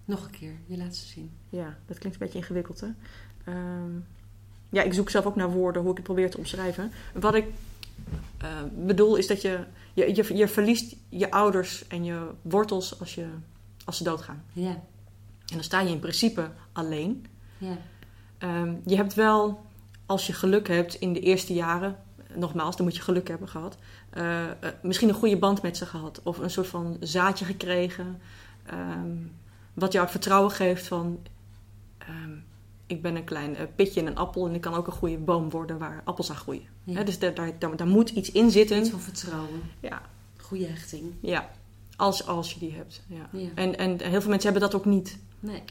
Nog 0.05 0.25
een 0.25 0.31
keer, 0.31 0.55
je 0.67 0.77
laat 0.77 0.95
ze 0.95 1.07
zien. 1.07 1.31
Ja, 1.49 1.79
dat 1.87 1.99
klinkt 1.99 2.21
een 2.21 2.27
beetje 2.27 2.39
ingewikkeld, 2.39 2.81
hè? 2.81 2.89
Ehm, 3.45 3.91
ja, 4.69 4.83
ik 4.83 4.95
zoek 4.95 5.11
zelf 5.11 5.25
ook 5.25 5.37
naar 5.37 5.51
woorden 5.51 5.83
hoe 5.83 5.91
ik 5.91 5.97
het 5.97 6.07
probeer 6.07 6.31
te 6.31 6.39
omschrijven. 6.39 6.93
Wat 7.13 7.35
ik 7.35 7.47
eh, 8.39 8.49
bedoel 8.73 9.17
is 9.17 9.27
dat 9.27 9.43
je 9.43 9.65
je, 9.95 10.15
je... 10.15 10.37
je 10.37 10.49
verliest 10.49 10.97
je 11.09 11.31
ouders 11.31 11.87
en 11.87 12.05
je 12.05 12.31
wortels 12.43 13.01
als, 13.01 13.15
je, 13.15 13.27
als 13.85 13.97
ze 13.97 14.05
doodgaan. 14.05 14.45
Ja. 14.53 14.71
En 15.47 15.55
dan 15.55 15.63
sta 15.63 15.81
je 15.81 15.91
in 15.91 15.99
principe 16.01 16.51
alleen. 16.73 17.27
Ja. 17.59 17.79
Ehm, 18.39 18.75
je 18.85 18.97
hebt 18.97 19.15
wel, 19.15 19.65
als 20.07 20.27
je 20.27 20.33
geluk 20.33 20.69
hebt 20.69 20.95
in 20.95 21.13
de 21.13 21.21
eerste 21.21 21.55
jaren... 21.55 21.97
Nogmaals, 22.37 22.77
dan 22.77 22.85
moet 22.87 22.97
je 22.97 23.03
geluk 23.03 23.29
hebben 23.29 23.49
gehad. 23.49 23.77
eh, 24.11 24.43
eh, 24.51 24.55
misschien 24.83 25.09
een 25.09 25.15
goede 25.15 25.37
band 25.39 25.63
met 25.63 25.77
ze 25.77 25.87
gehad. 25.87 26.21
Of 26.23 26.39
een 26.39 26.51
soort 26.51 26.67
van 26.67 26.97
zaadje 27.01 27.45
gekregen. 27.45 28.21
ehm, 28.67 29.17
wat 29.75 29.93
jou 29.93 30.03
het 30.05 30.13
vertrouwen 30.13 30.51
geeft 30.51 30.87
van... 30.87 31.19
ehm, 31.99 32.31
ik 32.87 33.03
ben 33.03 33.17
een 33.17 33.25
klein 33.25 33.57
eh, 33.57 33.65
pitje 33.77 34.01
in 34.01 34.07
een 34.07 34.17
appel 34.17 34.47
en 34.49 34.55
ik 34.55 34.61
kan 34.61 34.75
ook 34.75 34.87
een 34.87 34.93
goede 34.93 35.19
boom 35.19 35.51
worden 35.51 35.79
waar 35.79 36.01
appels 36.05 36.31
aan 36.31 36.37
groeien. 36.37 36.67
Ja. 36.85 37.03
Dus 37.03 37.19
daar, 37.19 37.35
daar, 37.35 37.53
daar, 37.59 37.77
daar 37.77 37.87
moet 37.87 38.11
iets 38.11 38.33
in 38.33 38.51
zitten. 38.51 38.79
Iets 38.79 38.91
van 38.91 39.01
vertrouwen. 39.01 39.63
Ja, 39.81 40.03
Goede 40.41 40.67
hechting. 40.67 41.13
ja. 41.21 41.51
Als, 41.97 42.27
als 42.27 42.53
je 42.53 42.59
die 42.59 42.73
hebt. 42.73 43.03
Ja. 43.07 43.29
Ja. 43.33 43.49
En, 43.55 43.79
en 43.79 44.01
heel 44.01 44.21
veel 44.21 44.31
mensen 44.31 44.51
hebben 44.53 44.71
dat 44.71 44.75
ook 44.81 44.85
niet. 44.85 45.19
Nee. 45.41 45.63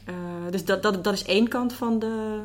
Dus 0.50 0.64
dat, 0.64 0.82
dat, 0.82 1.04
dat 1.04 1.14
is 1.14 1.24
één 1.24 1.48
kant 1.48 1.72
van 1.72 1.98
de, 1.98 2.40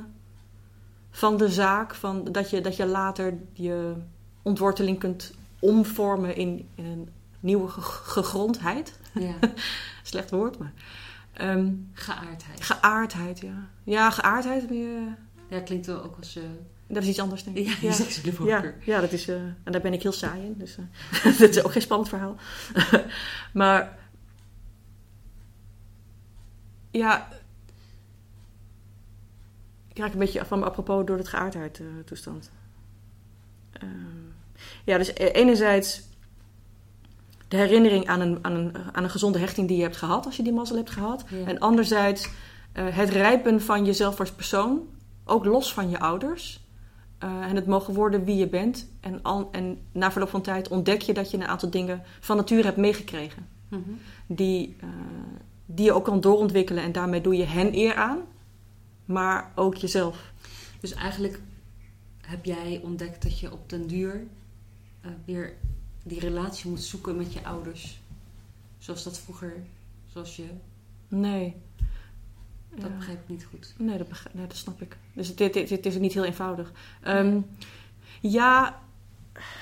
van 1.11 1.37
de 1.37 1.49
zaak. 1.49 1.95
Van 1.95 2.23
dat, 2.31 2.49
je, 2.49 2.61
dat 2.61 2.75
je 2.75 2.85
later 2.85 3.33
je 3.53 3.93
ontworteling 4.41 4.99
kunt 4.99 5.33
omvormen 5.59 6.35
in, 6.35 6.67
in 6.75 6.85
een 6.85 7.09
nieuwe 7.39 7.67
ge- 7.67 7.81
gegrondheid. 7.81 8.99
Ja. 9.13 9.33
Slecht 10.03 10.31
woord, 10.31 10.57
maar. 10.57 10.73
ehm, 11.33 11.71
Geaardheid. 11.93 12.61
geaardheid, 12.63 13.39
ja. 13.39 13.67
Ja, 13.83 14.09
geaardheid, 14.11 14.69
meer, 14.69 15.17
Ja, 15.47 15.59
klinkt 15.59 15.85
wel 15.85 16.03
ook 16.03 16.15
als... 16.17 16.35
eh 16.35 16.43
dat 16.91 17.03
is 17.03 17.09
iets 17.09 17.19
anders, 17.19 17.43
denk 17.43 17.57
ik. 17.57 17.67
ja, 17.67 17.73
Ja, 18.85 18.99
dat 19.01 19.11
is, 19.11 19.27
eh, 19.27 19.35
en 19.35 19.71
daar 19.71 19.81
ben 19.81 19.93
ik 19.93 20.01
heel 20.01 20.11
saai 20.11 20.41
in. 20.45 20.55
Dus 20.57 20.77
eh, 20.77 21.23
dat 21.39 21.49
is 21.49 21.63
ook 21.63 21.71
geen 21.71 21.81
spannend 21.81 22.09
verhaal. 22.09 22.35
maar 23.53 23.97
ja, 26.91 27.27
raak 30.01 30.13
een 30.13 30.19
beetje 30.19 30.45
van 30.45 30.59
me 30.59 30.65
apropos 30.65 31.05
door 31.05 31.17
het 31.17 31.27
geaardheid 31.27 31.79
eh, 31.79 31.85
toestand. 32.05 32.51
Ehm, 33.71 33.89
ja, 34.85 34.97
dus 34.97 35.09
e- 35.09 35.31
enerzijds 35.31 36.07
de 37.47 37.57
herinnering 37.57 38.07
aan 38.07 38.21
een, 38.21 38.39
aan, 38.41 38.51
een, 38.51 38.75
aan 38.91 39.03
een 39.03 39.09
gezonde 39.09 39.39
hechting 39.39 39.67
die 39.67 39.77
je 39.77 39.83
hebt 39.83 39.97
gehad 39.97 40.25
als 40.25 40.35
je 40.35 40.43
die 40.43 40.53
mazzel 40.53 40.75
hebt 40.75 40.89
gehad. 40.89 41.25
Ja. 41.29 41.45
En 41.45 41.59
anderzijds 41.59 42.29
eh, 42.71 42.85
het 42.87 43.09
rijpen 43.09 43.61
van 43.61 43.85
jezelf 43.85 44.19
als 44.19 44.31
persoon, 44.31 44.81
ook 45.25 45.45
los 45.45 45.73
van 45.73 45.89
je 45.89 45.99
ouders. 45.99 46.67
Eh, 47.17 47.29
en 47.29 47.55
het 47.55 47.65
mogen 47.65 47.93
worden 47.93 48.23
wie 48.23 48.35
je 48.35 48.47
bent. 48.47 48.89
En, 48.99 49.19
al, 49.21 49.49
en 49.51 49.77
na 49.91 50.11
verloop 50.11 50.29
van 50.29 50.41
tijd 50.41 50.67
ontdek 50.67 51.01
je 51.01 51.13
dat 51.13 51.31
je 51.31 51.37
een 51.37 51.47
aantal 51.47 51.69
dingen 51.69 52.03
van 52.19 52.37
nature 52.37 52.63
hebt 52.63 52.77
meegekregen. 52.77 53.47
Mhm. 53.67 53.81
Die, 54.27 54.75
eh, 54.79 54.87
die 55.65 55.85
je 55.85 55.93
ook 55.93 56.05
kan 56.05 56.21
doorontwikkelen. 56.21 56.83
En 56.83 56.91
daarmee 56.91 57.21
doe 57.21 57.37
je 57.37 57.45
hen 57.45 57.75
eer 57.75 57.95
aan. 57.95 58.19
Maar 59.09 59.51
ook 59.55 59.75
jezelf. 59.75 60.31
Dus 60.79 60.93
eigenlijk 60.93 61.39
heb 62.21 62.45
jij 62.45 62.79
ontdekt 62.83 63.21
dat 63.23 63.39
je 63.39 63.51
op 63.51 63.69
den 63.69 63.87
duur 63.87 64.23
eh, 65.01 65.11
weer 65.25 65.53
die 66.03 66.19
relatie 66.19 66.69
moet 66.69 66.81
zoeken 66.81 67.15
met 67.17 67.33
je 67.33 67.43
ouders. 67.43 68.01
Zoals 68.77 69.03
dat 69.03 69.19
vroeger, 69.19 69.53
zoals 70.13 70.35
je... 70.35 70.45
Nee. 71.07 71.55
Dat 72.75 72.89
Ja. 72.89 72.95
begrijp 72.95 73.21
ik 73.21 73.29
niet 73.29 73.45
goed. 73.49 73.73
Nee, 73.77 73.97
dat, 73.97 74.07
begrijp, 74.07 74.35
nee, 74.35 74.47
dat 74.47 74.57
snap 74.57 74.81
ik. 74.81 74.97
Dus 75.13 75.27
het, 75.27 75.39
het 75.69 75.85
is 75.85 75.97
niet 75.97 76.13
heel 76.13 76.25
eenvoudig. 76.25 76.71
Ehm, 77.01 77.39
ja, 78.21 78.79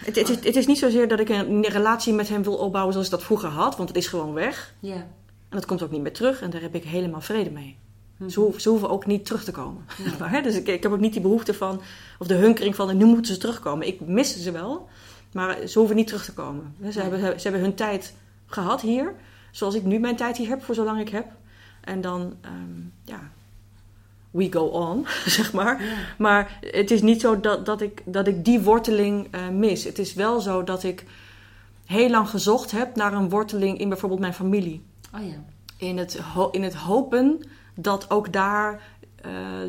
het, 0.05 0.15
het, 0.15 0.29
is, 0.29 0.35
het 0.35 0.55
is 0.55 0.67
niet 0.67 0.77
zozeer 0.79 1.07
dat 1.07 1.19
ik 1.19 1.29
een 1.29 1.65
relatie 1.65 2.13
met 2.13 2.29
hem 2.29 2.43
wil 2.43 2.57
opbouwen 2.57 2.93
zoals 2.93 3.07
ik 3.07 3.13
dat 3.13 3.23
vroeger 3.23 3.49
had. 3.49 3.77
Want 3.77 3.89
het 3.89 3.97
is 3.97 4.07
gewoon 4.07 4.33
weg. 4.33 4.73
Ja. 4.79 4.95
En 4.95 5.07
dat 5.49 5.65
komt 5.65 5.81
ook 5.83 5.91
niet 5.91 6.01
meer 6.01 6.13
terug. 6.13 6.41
En 6.41 6.49
daar 6.49 6.61
heb 6.61 6.75
ik 6.75 6.83
helemaal 6.83 7.21
vrede 7.21 7.49
mee. 7.51 7.77
Mhm. 8.17 8.29
Ze, 8.29 8.39
hoeven, 8.39 8.61
ze 8.61 8.69
hoeven 8.69 8.89
ook 8.89 9.05
niet 9.05 9.25
terug 9.25 9.43
te 9.43 9.51
komen. 9.51 9.85
Nee. 10.05 10.13
Maar, 10.19 10.31
hè, 10.35 10.41
dus 10.41 10.55
ik, 10.55 10.67
ik 10.67 10.83
heb 10.83 10.91
ook 10.91 10.99
niet 10.99 11.13
die 11.13 11.21
behoefte 11.21 11.53
van, 11.53 11.81
of 12.19 12.27
de 12.27 12.33
hunkering 12.33 12.75
van, 12.75 12.97
nu 12.97 13.05
moeten 13.05 13.33
ze 13.33 13.39
terugkomen. 13.39 13.87
Ik 13.87 13.99
mis 13.99 14.43
ze 14.43 14.51
wel, 14.51 14.87
maar 15.31 15.67
ze 15.67 15.79
hoeven 15.79 15.95
niet 15.95 16.07
terug 16.07 16.25
te 16.25 16.33
komen. 16.33 16.75
Ze, 16.79 16.99
Nee. 16.99 17.09
hebben, 17.09 17.39
ze 17.39 17.47
hebben 17.47 17.61
hun 17.61 17.75
tijd 17.75 18.13
gehad 18.45 18.81
hier, 18.81 19.13
zoals 19.51 19.75
ik 19.75 19.83
nu 19.83 19.99
mijn 19.99 20.15
tijd 20.15 20.37
hier 20.37 20.47
heb, 20.47 20.63
voor 20.63 20.75
zolang 20.75 20.99
ik 20.99 21.09
heb. 21.09 21.25
En 21.81 22.01
dan, 22.01 22.33
ehm, 22.41 22.81
ja, 23.03 23.31
we 24.31 24.47
go 24.51 24.65
on, 24.65 25.05
zeg 25.25 25.53
maar. 25.53 25.83
Ja. 25.83 25.93
Maar 26.17 26.59
het 26.61 26.91
is 26.91 27.01
niet 27.01 27.21
zo 27.21 27.39
dat, 27.39 27.65
dat, 27.65 27.81
ik, 27.81 28.01
dat 28.05 28.27
ik 28.27 28.45
die 28.45 28.59
worteling 28.59 29.27
eh, 29.31 29.49
mis. 29.49 29.83
Het 29.83 29.99
is 29.99 30.13
wel 30.13 30.39
zo 30.39 30.63
dat 30.63 30.83
ik 30.83 31.05
heel 31.85 32.09
lang 32.09 32.29
gezocht 32.29 32.71
heb 32.71 32.95
naar 32.95 33.13
een 33.13 33.29
worteling 33.29 33.79
in 33.79 33.89
bijvoorbeeld 33.89 34.21
mijn 34.21 34.33
familie. 34.33 34.83
Oh 35.15 35.25
ja. 35.27 35.43
In 35.77 35.97
het, 35.97 36.19
in 36.51 36.63
het 36.63 36.73
hopen 36.75 37.41
dat 37.77 38.09
ook 38.11 38.33
daar 38.33 38.97
eh, 39.15 39.61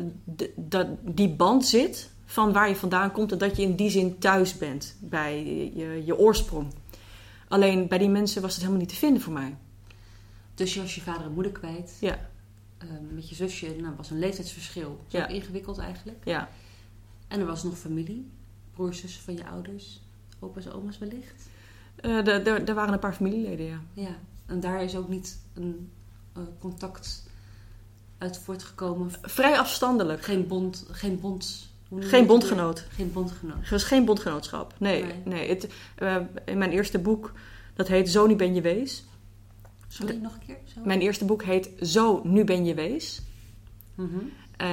dat 0.55 0.87
die 1.01 1.29
band 1.29 1.65
zit 1.65 2.09
van 2.25 2.53
waar 2.53 2.69
je 2.69 2.75
vandaan 2.75 3.11
komt 3.11 3.31
en 3.31 3.37
dat 3.37 3.55
je 3.55 3.61
in 3.63 3.75
die 3.75 3.89
zin 3.89 4.19
thuis 4.19 4.57
bent 4.57 4.95
bij 4.99 5.45
je, 5.75 6.05
je 6.05 6.17
oorsprong. 6.17 6.73
Alleen 7.47 7.87
bij 7.87 7.97
die 7.97 8.09
mensen 8.09 8.41
was 8.41 8.51
het 8.51 8.59
helemaal 8.61 8.81
niet 8.81 8.89
te 8.89 8.95
vinden 8.95 9.21
voor 9.21 9.33
mij. 9.33 9.55
Dus 10.55 10.73
je 10.73 10.81
was 10.81 10.95
je 10.95 11.01
vader 11.01 11.25
en 11.25 11.31
moeder 11.33 11.51
kwijt. 11.51 11.97
Ja, 11.99 12.27
Ehm, 12.77 13.15
met 13.15 13.29
je 13.29 13.35
zusje 13.35 13.75
nou, 13.81 13.93
was 13.97 14.09
een 14.09 14.19
leeftijdsverschil. 14.19 14.99
Zo 15.07 15.17
Ja. 15.17 15.27
ingewikkeld 15.27 15.77
eigenlijk. 15.77 16.17
ja. 16.23 16.49
En 17.27 17.39
er 17.39 17.45
was 17.45 17.63
nog 17.63 17.77
familie. 17.77 18.29
Broers, 18.73 18.99
zussen 18.99 19.23
van 19.23 19.35
je 19.35 19.45
ouders. 19.47 20.01
Opa's, 20.39 20.67
oma's 20.67 20.97
wellicht. 20.97 21.49
Eh, 21.95 22.67
er 22.69 22.73
waren 22.73 22.93
een 22.93 22.99
paar 22.99 23.13
familieleden, 23.13 23.65
ja. 23.65 23.81
Ja. 23.93 24.17
En 24.45 24.59
daar 24.59 24.83
is 24.83 24.95
ook 24.95 25.09
niet 25.09 25.39
een 25.53 25.91
eh, 26.33 26.41
contact 26.59 27.28
uit 28.19 28.37
voortgekomen. 28.37 29.11
Vrij 29.21 29.57
afstandelijk. 29.59 30.23
Geen 30.23 30.47
bond. 30.47 30.85
Geen 30.91 31.19
bond. 31.19 31.67
Geen 31.99 32.25
bondgenoot. 32.25 32.85
Geen 32.89 33.11
bondgenoot. 33.11 33.63
Er 33.63 33.69
was 33.69 33.83
geen 33.83 34.05
bondgenootschap. 34.05 34.73
Nee, 34.77 35.03
Nee. 35.03 35.13
nee. 35.25 35.49
Het, 35.49 35.67
eh, 35.95 36.15
in 36.45 36.57
mijn 36.57 36.71
eerste 36.71 36.99
boek, 36.99 37.31
dat 37.73 37.87
heet 37.87 38.09
Zo 38.09 38.27
nu 38.27 38.35
ben 38.35 38.53
je 38.53 38.61
wees. 38.61 39.03
Sorry, 39.87 40.15
nog 40.15 40.33
een 40.33 40.45
keer? 40.45 40.57
Zo? 40.65 40.81
Mijn 40.83 40.99
eerste 41.01 41.25
boek 41.25 41.43
heet 41.43 41.69
Zo 41.81 42.21
nu 42.23 42.43
ben 42.43 42.65
je 42.65 42.73
wees. 42.73 43.21
Mhm. 43.95 44.07
Eh, 44.57 44.67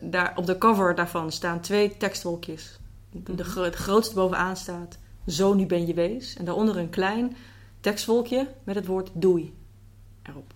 daar, 0.00 0.32
op 0.36 0.46
de 0.46 0.58
cover 0.58 0.94
daarvan 0.94 1.32
staan 1.32 1.60
twee 1.60 1.96
tekstwolkjes. 1.96 2.78
de, 3.10 3.32
Mhm. 3.32 3.60
het 3.62 3.74
grootste 3.74 4.14
bovenaan 4.14 4.56
staat: 4.56 4.98
Zo 5.26 5.54
nu 5.54 5.66
ben 5.66 5.86
je 5.86 5.94
wees. 5.94 6.36
En 6.36 6.44
daaronder 6.44 6.76
een 6.76 6.90
klein 6.90 7.36
tekstwolkje 7.80 8.48
met 8.64 8.74
het 8.74 8.86
woord 8.86 9.10
doei 9.14 9.54
erop. 10.22 10.54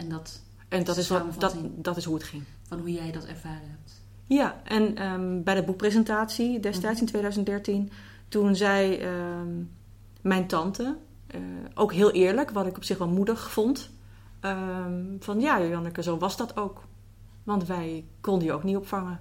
En 0.00 0.08
dat 0.08 0.42
En 0.68 0.84
dat 0.84 0.96
is, 0.96 1.08
wat, 1.08 1.40
dat, 1.40 1.56
dat 1.76 1.96
is 1.96 2.04
hoe 2.04 2.14
het 2.14 2.24
ging. 2.24 2.42
van 2.68 2.78
hoe 2.78 2.92
jij 2.92 3.12
dat 3.12 3.24
ervaren 3.24 3.68
hebt. 3.70 4.00
Ja, 4.26 4.60
en 4.64 4.96
ehm, 4.96 5.42
bij 5.42 5.54
de 5.54 5.62
boekpresentatie 5.62 6.60
destijds 6.60 6.94
Mhm. 6.94 7.00
in 7.00 7.06
2013, 7.06 7.90
toen 8.28 8.56
zei 8.56 8.96
ehm, 8.96 9.62
mijn 10.20 10.46
tante, 10.46 10.96
eh, 11.26 11.40
ook 11.74 11.92
heel 11.92 12.10
eerlijk, 12.10 12.50
wat 12.50 12.66
ik 12.66 12.76
op 12.76 12.84
zich 12.84 12.98
wel 12.98 13.08
moedig 13.08 13.50
vond, 13.50 13.90
ehm, 14.40 15.04
van 15.18 15.40
ja, 15.40 15.62
Janneke, 15.62 16.02
zo 16.02 16.18
was 16.18 16.36
dat 16.36 16.56
ook. 16.56 16.84
Want 17.42 17.66
wij 17.66 18.04
konden 18.20 18.44
je 18.46 18.52
ook 18.52 18.64
niet 18.64 18.76
opvangen. 18.76 19.20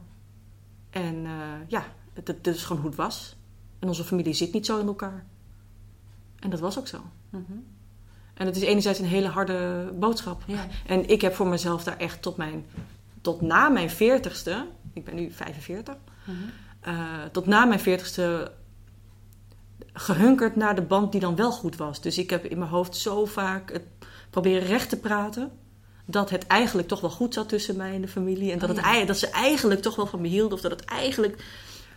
En 0.89 1.26
eh, 1.26 1.32
ja, 1.68 1.84
het, 2.13 2.28
het 2.28 2.48
is 2.48 2.63
gewoon 2.63 2.82
hoe 2.82 2.89
het 2.92 3.00
was. 3.00 3.38
En 3.80 3.88
onze 3.88 4.04
familie 4.04 4.34
zit 4.34 4.54
niet 4.54 4.65
zo 4.65 4.80
in 4.80 4.88
elkaar. 4.88 5.26
En 6.39 6.50
dat 6.50 6.60
was 6.60 6.80
ook 6.80 6.88
zo. 6.88 7.00
Mhm. 7.30 7.54
En 8.39 8.45
het 8.45 8.56
is 8.56 8.62
enerzijds 8.62 8.99
een 8.99 9.06
hele 9.06 9.28
harde 9.28 9.89
boodschap. 9.99 10.43
Ja. 10.45 10.67
En 10.86 11.10
ik 11.10 11.21
heb 11.21 11.34
voor 11.36 11.47
mezelf 11.47 11.84
daar 11.84 11.97
echt 11.97 12.21
tot, 12.21 12.38
mijn, 12.38 12.65
tot 13.21 13.41
na 13.41 13.69
mijn 13.69 13.89
veertigste, 13.89 14.65
ik 14.93 15.06
ben 15.06 15.15
nu 15.15 15.32
45, 15.32 15.95
Mhm. 16.25 16.38
eh, 16.80 16.95
tot 17.32 17.45
na 17.45 17.65
mijn 17.65 17.80
veertigste 17.80 18.52
gehunkerd 19.93 20.56
naar 20.56 20.75
de 20.75 20.82
band 20.82 21.12
die 21.12 21.21
dan 21.21 21.36
wel 21.36 21.52
goed 21.52 21.75
was. 21.78 22.02
Dus 22.02 22.17
ik 22.17 22.30
heb 22.30 22.45
in 22.45 22.58
mijn 22.58 22.69
hoofd 22.69 22.95
zo 22.95 23.25
vaak 23.25 23.71
het 23.71 23.84
proberen 24.30 24.67
recht 24.67 24.89
te 24.89 24.97
praten. 24.99 25.52
Dat 26.06 26.30
het 26.30 26.47
eigenlijk 26.47 26.88
toch 26.88 27.02
wel 27.02 27.10
goed 27.10 27.34
zat 27.34 27.49
tussen 27.49 27.75
mij 27.75 27.93
en 27.93 28.02
de 28.02 28.08
familie. 28.08 28.52
En 28.52 28.60
dat, 28.60 28.69
Oh, 28.69 28.75
het, 28.75 28.86
ja. 28.99 29.06
dat 29.06 29.17
ze 29.17 29.30
eigenlijk 29.30 29.82
toch 29.82 29.95
wel 29.95 30.08
van 30.08 30.21
me 30.21 30.28
hielden. 30.28 30.54
Of 30.54 30.62
dat 30.62 30.71
het 30.71 30.86
eigenlijk... 30.86 31.43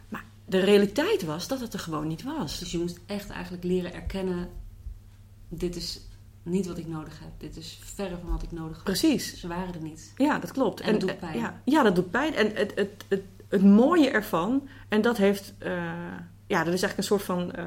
Maar 0.08 0.24
de 0.44 0.60
realiteit 0.60 1.24
was 1.24 1.48
dat 1.48 1.60
het 1.60 1.72
er 1.72 1.78
gewoon 1.78 2.06
niet 2.06 2.22
was. 2.22 2.58
Dus 2.58 2.70
je 2.72 2.78
moest 2.78 2.98
echt 3.06 3.30
eigenlijk 3.30 3.64
leren 3.64 3.94
erkennen: 3.94 4.48
dit 5.48 5.76
is 5.76 6.00
niet 6.42 6.66
wat 6.66 6.78
ik 6.78 6.88
nodig 6.88 7.18
heb. 7.20 7.30
Dit 7.38 7.56
is 7.56 7.78
verre 7.82 8.16
van 8.22 8.32
wat 8.32 8.42
ik 8.42 8.52
nodig 8.52 8.76
heb. 8.76 8.84
Precies. 8.84 9.40
Ze 9.40 9.48
waren 9.48 9.74
er 9.74 9.82
niet. 9.82 10.12
Ja, 10.16 10.38
dat 10.38 10.52
klopt. 10.52 10.80
En 10.80 10.92
dat 10.92 11.00
doet 11.00 11.10
eh, 11.10 11.16
pijn. 11.16 11.38
Ja, 11.38 11.60
ja, 11.64 11.82
dat 11.82 11.94
doet 11.94 12.10
pijn. 12.10 12.34
En 12.34 12.54
het, 12.54 12.72
het, 12.74 13.04
het, 13.08 13.22
het 13.48 13.62
mooie 13.62 14.10
ervan, 14.10 14.68
en 14.88 15.02
dat 15.02 15.16
heeft, 15.16 15.54
eh, 15.58 15.72
ja, 16.46 16.64
dat 16.64 16.74
is 16.74 16.82
eigenlijk 16.82 16.96
een 16.96 17.04
soort 17.04 17.22
van 17.22 17.52
eh, 17.52 17.64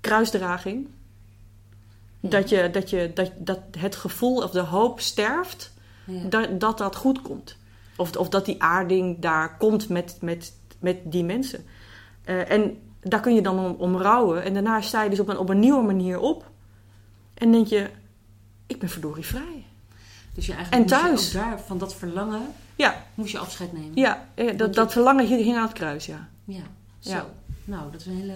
kruisdraging. 0.00 0.88
Ja. 2.20 2.28
Dat, 2.28 2.48
je, 2.48 2.70
dat, 2.70 2.90
je, 2.90 3.10
dat, 3.14 3.32
dat 3.38 3.60
het 3.78 3.96
gevoel 3.96 4.42
of 4.42 4.50
de 4.50 4.60
hoop 4.60 5.00
sterft, 5.00 5.72
Ja. 6.04 6.28
dat, 6.28 6.60
dat 6.60 6.78
dat 6.78 6.96
goed 6.96 7.22
komt. 7.22 7.56
Of, 7.96 8.16
of 8.16 8.28
dat 8.28 8.44
die 8.44 8.62
aarding 8.62 9.18
daar 9.18 9.56
komt 9.56 9.88
met, 9.88 10.18
met, 10.20 10.52
met 10.78 10.96
die 11.04 11.24
mensen. 11.24 11.64
En 12.24 12.78
daar 13.00 13.20
kun 13.20 13.34
je 13.34 13.42
dan 13.42 13.58
om, 13.58 13.74
om 13.78 13.96
rouwen. 13.96 14.42
En 14.42 14.54
daarna 14.54 14.80
sta 14.80 15.02
je 15.02 15.10
dus 15.10 15.20
op 15.20 15.28
een, 15.28 15.38
op 15.38 15.48
een 15.48 15.58
nieuwe 15.58 15.82
manier 15.82 16.18
op. 16.18 16.49
En 17.40 17.52
denk 17.52 17.66
je, 17.66 17.90
ik 18.66 18.78
ben 18.78 18.88
verdorie 18.88 19.24
vrij. 19.24 19.64
Dus 20.34 20.46
je 20.46 20.52
eigenlijk 20.54 20.92
En 20.92 20.98
je 20.98 21.02
thuis. 21.04 21.26
ook 21.26 21.42
daar 21.42 21.60
van 21.60 21.78
dat 21.78 21.94
verlangen 21.94 22.42
Ja, 22.76 23.04
moest 23.14 23.32
je 23.32 23.38
afscheid 23.38 23.72
nemen. 23.72 23.90
Ja, 23.94 24.26
dat, 24.56 24.74
dat 24.74 24.86
je- 24.86 24.90
verlangen 24.92 25.26
hing 25.26 25.56
aan 25.56 25.62
het 25.62 25.72
kruis, 25.72 26.06
ja. 26.06 26.28
Ja, 26.44 26.62
zo. 26.98 27.10
Ja. 27.10 27.26
Nou, 27.64 27.90
dat 27.92 28.00
is 28.00 28.06
een 28.06 28.16
hele 28.16 28.34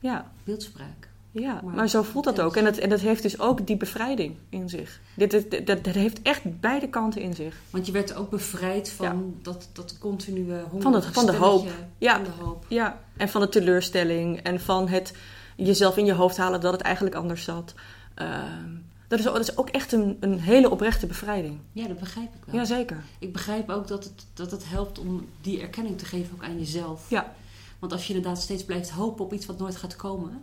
Ja, 0.00 0.30
beeldspraak. 0.44 1.08
ja. 1.30 1.60
Maar- 1.64 1.74
maar 1.74 1.88
zo 1.88 2.02
voelt 2.02 2.24
dat 2.24 2.40
ook. 2.40 2.56
En 2.56 2.64
dat, 2.64 2.76
en 2.76 2.88
dat 2.88 3.00
heeft 3.00 3.22
dus 3.22 3.38
ook 3.40 3.66
die 3.66 3.76
bevrijding 3.76 4.34
in 4.48 4.68
zich. 4.68 5.00
Dit, 5.14 5.30
dit, 5.30 5.66
dat, 5.66 5.84
dat 5.84 5.94
heeft 5.94 6.22
echt 6.22 6.60
beide 6.60 6.88
kanten 6.88 7.20
in 7.20 7.34
zich. 7.34 7.56
Want 7.70 7.86
je 7.86 7.92
werd 7.92 8.14
ook 8.14 8.30
bevrijd 8.30 8.90
van 8.90 9.34
dat, 9.42 9.68
dat 9.72 9.98
continue 9.98 10.44
hongerige 10.60 10.80
Van 10.82 10.94
het- 10.94 11.04
van 11.04 11.26
de 11.26 11.32
stemmetje, 11.32 11.68
Ja. 11.98 12.14
Van 12.14 12.24
de 12.24 12.44
hoop. 12.44 12.64
Ja, 12.68 13.00
en 13.16 13.28
van 13.28 13.40
de 13.40 13.48
teleurstelling 13.48 14.38
en 14.42 14.60
van 14.60 14.88
het 14.88 15.12
jezelf 15.56 15.96
in 15.96 16.04
je 16.04 16.12
hoofd 16.12 16.36
halen 16.36 16.60
dat 16.60 16.72
het 16.72 16.80
eigenlijk 16.82 17.16
anders 17.16 17.44
zat. 17.44 17.74
Ehm, 18.14 18.70
dat, 19.08 19.18
is, 19.18 19.24
dat 19.24 19.38
is 19.40 19.56
ook 19.56 19.68
echt 19.68 19.92
een, 19.92 20.16
een 20.20 20.40
hele 20.40 20.70
oprechte 20.70 21.06
bevrijding. 21.06 21.58
Ja, 21.72 21.86
dat 21.88 21.98
begrijp 21.98 22.34
ik 22.34 22.44
wel. 22.44 22.54
Jazeker. 22.54 23.02
Ik 23.18 23.32
begrijp 23.32 23.70
ook 23.70 23.86
dat 23.88 24.04
het, 24.04 24.26
dat 24.34 24.50
het 24.50 24.68
helpt 24.68 24.98
om 24.98 25.26
die 25.40 25.60
erkenning 25.60 25.98
te 25.98 26.04
geven 26.04 26.34
ook 26.34 26.42
aan 26.44 26.58
jezelf. 26.58 27.10
Ja. 27.10 27.34
Want 27.78 27.92
als 27.92 28.06
je 28.06 28.14
inderdaad 28.14 28.40
steeds 28.42 28.64
blijft 28.64 28.90
hopen 28.90 29.24
op 29.24 29.32
iets 29.32 29.46
wat 29.46 29.58
nooit 29.58 29.76
gaat 29.76 29.96
komen... 29.96 30.42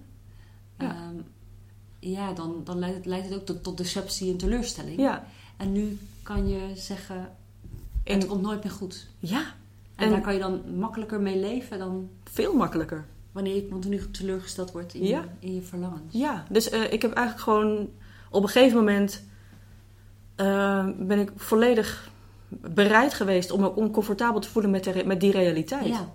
Ja. 0.79 0.85
Ja, 0.85 1.11
ja 1.99 2.33
dan, 2.33 2.61
dan 2.63 2.79
leidt, 2.79 2.95
het, 2.95 3.05
leidt 3.05 3.29
het 3.29 3.39
ook 3.39 3.45
tot, 3.45 3.63
tot 3.63 3.77
deceptie 3.77 4.31
en 4.31 4.37
teleurstelling. 4.37 4.99
Ja. 4.99 5.25
En 5.57 5.71
nu 5.71 5.97
kan 6.23 6.47
je 6.47 6.71
zeggen, 6.75 7.29
En- 8.03 8.19
het 8.19 8.27
komt 8.27 8.41
nooit 8.41 8.63
meer 8.63 8.73
goed. 8.73 9.07
Ja, 9.19 9.39
En, 9.95 10.05
En- 10.05 10.09
daar 10.09 10.21
kan 10.21 10.33
je 10.33 10.39
dan 10.39 10.77
makkelijker 10.77 11.21
mee 11.21 11.39
leven 11.39 11.79
dan 11.79 12.09
veel 12.23 12.53
makkelijker. 12.55 13.05
Wanneer 13.33 13.55
je 13.55 13.67
continu 13.67 14.11
teleurgesteld 14.11 14.71
wordt 14.71 14.93
in, 14.93 15.05
Ja. 15.05 15.19
je, 15.39 15.47
in 15.47 15.53
je 15.55 15.61
verlangens. 15.61 16.13
Ja, 16.13 16.45
dus 16.49 16.69
eh, 16.69 16.93
ik 16.93 17.01
heb 17.01 17.13
eigenlijk 17.13 17.47
gewoon 17.47 17.89
op 18.29 18.43
een 18.43 18.49
gegeven 18.49 18.77
moment 18.77 19.23
eh, 20.35 20.87
ben 20.99 21.19
ik 21.19 21.31
volledig 21.35 22.11
bereid 22.49 23.13
geweest 23.13 23.51
om 23.51 23.59
me 23.61 23.75
oncomfortabel 23.75 24.39
te 24.39 24.49
voelen 24.49 24.71
met, 24.71 24.83
de 24.83 25.03
met 25.05 25.19
die 25.19 25.31
realiteit. 25.31 25.85
Ja. 25.87 26.07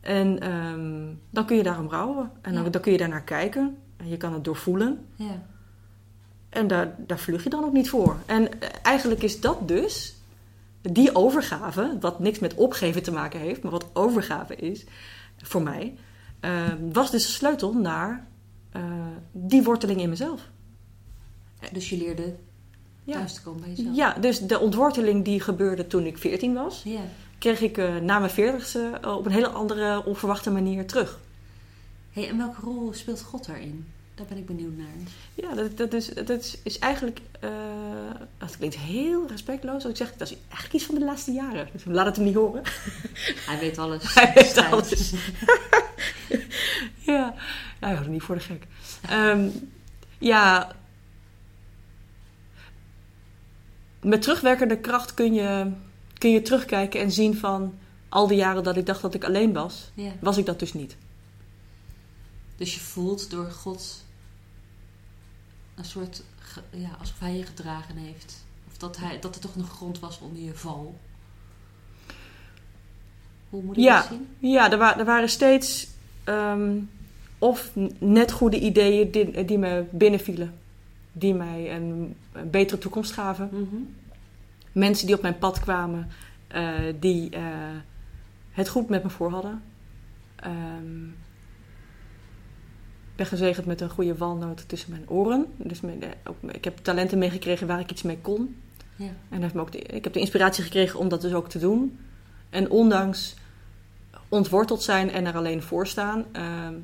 En 0.00 0.40
ehm, 0.40 1.14
dan 1.30 1.46
kun 1.46 1.56
je 1.56 1.62
daarom 1.62 1.88
rouwen. 1.90 2.30
En 2.42 2.54
dan, 2.54 2.64
Ja. 2.64 2.70
dan 2.70 2.80
kun 2.80 2.92
je 2.92 2.98
daarnaar 2.98 3.22
kijken. 3.24 3.76
En 3.96 4.08
je 4.08 4.16
kan 4.16 4.32
het 4.32 4.44
doorvoelen. 4.44 5.06
ja. 5.16 5.50
En 6.48 6.66
daar, 6.66 6.94
daar 6.98 7.18
vlug 7.18 7.44
je 7.44 7.50
dan 7.50 7.64
ook 7.64 7.72
niet 7.72 7.88
voor. 7.90 8.16
En 8.26 8.60
eh, 8.60 8.68
eigenlijk 8.82 9.22
is 9.22 9.40
dat 9.40 9.68
dus, 9.68 10.14
die 10.80 11.14
overgave, 11.14 11.96
wat 12.00 12.18
niks 12.18 12.38
met 12.38 12.54
opgeven 12.54 13.02
te 13.02 13.12
maken 13.12 13.40
heeft, 13.40 13.62
maar 13.62 13.72
wat 13.72 13.86
overgave 13.92 14.56
is 14.56 14.84
voor 15.36 15.62
mij, 15.62 15.94
was 16.92 17.10
dus 17.10 17.22
de 17.26 17.32
sleutel 17.32 17.72
naar 17.72 18.26
eh, 18.70 18.82
die 19.32 19.62
worteling 19.62 20.00
in 20.00 20.08
mezelf. 20.08 20.48
Dus 21.72 21.88
je 21.88 21.96
leerde 21.96 22.34
Ja. 23.04 23.12
thuis 23.12 23.34
te 23.34 23.42
komen 23.42 23.60
bij 23.60 23.70
jezelf. 23.70 23.96
Ja, 23.96 24.12
dus 24.20 24.40
de 24.40 24.58
ontworteling 24.58 25.24
die 25.24 25.40
gebeurde 25.40 25.86
toen 25.86 26.06
ik 26.06 26.18
14 26.18 26.54
was, 26.54 26.84
kreeg 27.38 27.60
ik 27.60 27.78
eh, 27.78 27.96
na 27.96 28.18
mijn 28.18 28.30
40ste 28.30 29.00
eh, 29.00 29.16
op 29.16 29.26
een 29.26 29.32
hele 29.32 29.48
andere, 29.48 30.04
onverwachte 30.04 30.50
manier 30.50 30.86
terug. 30.86 31.18
Hey, 32.10 32.28
en 32.28 32.36
welke 32.36 32.60
rol 32.60 32.92
speelt 32.92 33.22
God 33.22 33.46
daarin? 33.46 33.86
Daar 34.14 34.26
ben 34.26 34.36
ik 34.38 34.46
benieuwd 34.46 34.76
naar. 34.76 34.86
Ja, 35.34 35.54
dat, 35.54 35.76
dat, 35.76 35.92
is, 35.92 36.06
dat 36.08 36.30
is, 36.30 36.58
is 36.62 36.78
eigenlijk. 36.78 37.20
eh 37.40 37.50
dat 38.38 38.56
klinkt 38.56 38.76
heel 38.76 39.26
respectloos 39.28 39.74
als 39.82 39.84
ik 39.90 39.96
zeg. 39.96 40.12
Dat 40.16 40.30
is 40.30 40.36
eigenlijk 40.48 40.72
iets 40.74 40.84
van 40.84 40.94
de 40.94 41.04
laatste 41.04 41.32
jaren. 41.32 41.68
Dus 41.72 41.84
laat 41.84 42.06
het 42.06 42.16
hem 42.16 42.24
niet 42.24 42.34
horen. 42.34 42.62
Hij 43.48 43.58
weet 43.58 43.78
alles. 43.78 44.14
Hij 44.14 44.32
weet 44.34 44.56
alles. 44.58 45.12
ja, 47.12 47.34
nou, 47.80 48.08
niet 48.08 48.22
voor 48.22 48.34
de 48.34 48.40
gek. 48.40 48.66
Ehm, 49.08 49.48
ja. 50.18 50.72
Met 54.02 54.22
terugwerkende 54.22 54.78
kracht 54.78 55.14
kun 55.14 55.34
je, 55.34 55.70
kun 56.18 56.30
je 56.30 56.42
terugkijken 56.42 57.00
en 57.00 57.10
zien 57.12 57.36
van. 57.36 57.74
Al 58.08 58.26
die 58.26 58.36
jaren 58.36 58.62
dat 58.62 58.76
ik 58.76 58.86
dacht 58.86 59.02
dat 59.02 59.14
ik 59.14 59.24
alleen 59.24 59.52
was, 59.52 59.90
Ja. 59.94 60.10
was 60.20 60.36
ik 60.36 60.46
dat 60.46 60.58
dus 60.58 60.72
niet. 60.72 60.96
Dus 62.62 62.74
je 62.74 62.80
voelt 62.80 63.30
door 63.30 63.50
God 63.50 64.04
een 65.74 65.84
soort, 65.84 66.22
ja, 66.70 66.88
alsof 67.00 67.18
hij 67.18 67.36
je 67.36 67.42
gedragen 67.46 67.96
heeft. 67.96 68.44
Of 68.68 68.76
dat, 68.78 68.96
hij, 68.96 69.18
dat 69.20 69.34
er 69.34 69.40
toch 69.40 69.54
een 69.54 69.66
grond 69.66 69.98
was 69.98 70.18
onder 70.18 70.42
je 70.42 70.54
val. 70.54 70.98
Hoe 73.48 73.62
moet 73.62 73.76
ik 73.76 73.82
Ja. 73.82 73.96
dat 73.98 74.06
zien? 74.08 74.28
Ja, 74.38 74.70
er, 74.70 74.78
wa- 74.78 74.98
er 74.98 75.04
waren 75.04 75.28
steeds 75.28 75.88
ehm, 76.24 76.78
of 77.38 77.70
net 77.98 78.32
goede 78.32 78.60
ideeën 78.60 79.10
die, 79.10 79.44
die 79.44 79.58
me 79.58 79.84
binnenvielen. 79.90 80.54
Die 81.12 81.34
mij 81.34 81.74
een, 81.76 82.16
een 82.32 82.50
betere 82.50 82.78
toekomst 82.80 83.12
gaven. 83.12 83.48
Mhm. 83.52 83.82
Mensen 84.72 85.06
die 85.06 85.14
op 85.16 85.22
mijn 85.22 85.38
pad 85.38 85.60
kwamen, 85.60 86.08
eh, 86.46 86.78
die 87.00 87.30
eh, 87.30 87.42
het 88.50 88.68
goed 88.68 88.88
met 88.88 89.02
me 89.02 89.10
voor 89.10 89.30
hadden. 89.30 89.62
Ehm, 90.36 91.06
ben 93.22 93.38
gezegend 93.38 93.66
met 93.66 93.80
een 93.80 93.90
goede 93.90 94.16
walnoot 94.16 94.68
tussen 94.68 94.90
mijn 94.90 95.08
oren. 95.08 95.46
Dus 95.56 95.80
mijn, 95.80 96.02
eh, 96.02 96.08
ook- 96.24 96.52
ik 96.52 96.64
heb 96.64 96.78
talenten 96.78 97.18
meegekregen 97.18 97.66
waar 97.66 97.80
ik 97.80 97.90
iets 97.90 98.02
mee 98.02 98.18
kon. 98.22 98.56
Ja. 98.96 99.08
En 99.28 99.42
heeft 99.42 99.54
me 99.54 99.60
ook 99.60 99.72
de- 99.72 99.78
ik 99.78 100.04
heb 100.04 100.12
de 100.12 100.20
inspiratie 100.20 100.62
gekregen 100.64 100.98
om 100.98 101.08
dat 101.08 101.20
dus 101.20 101.32
ook 101.34 101.48
te 101.48 101.58
doen. 101.58 101.98
En 102.50 102.70
ondanks 102.70 103.34
ontworteld 104.28 104.82
zijn 104.82 105.10
en 105.10 105.26
er 105.26 105.36
alleen 105.36 105.62
voor 105.62 105.86
staan, 105.86 106.24
ehm, 106.32 106.74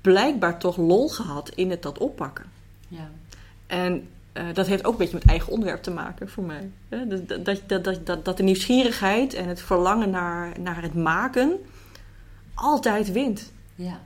blijkbaar 0.00 0.58
toch 0.58 0.76
lol 0.76 1.08
gehad 1.08 1.48
in 1.48 1.70
het 1.70 1.82
dat 1.82 1.98
oppakken. 1.98 2.44
ja. 2.88 3.10
En 3.66 4.08
eh, 4.32 4.44
dat 4.52 4.66
heeft 4.66 4.84
ook 4.84 4.92
een 4.92 4.98
beetje 4.98 5.14
met 5.18 5.26
eigen 5.28 5.52
onderwerp 5.52 5.82
te 5.82 5.90
maken 5.90 6.28
voor 6.28 6.44
mij. 6.44 6.70
Dat, 6.88 7.44
dat, 7.44 7.84
dat, 7.84 8.06
dat, 8.06 8.24
dat 8.24 8.36
de 8.36 8.42
nieuwsgierigheid 8.42 9.34
en 9.34 9.48
het 9.48 9.60
verlangen 9.62 10.10
naar, 10.10 10.60
naar 10.60 10.82
het 10.82 10.94
maken 10.94 11.58
altijd 12.54 13.12
wint. 13.12 13.52
ja. 13.74 14.00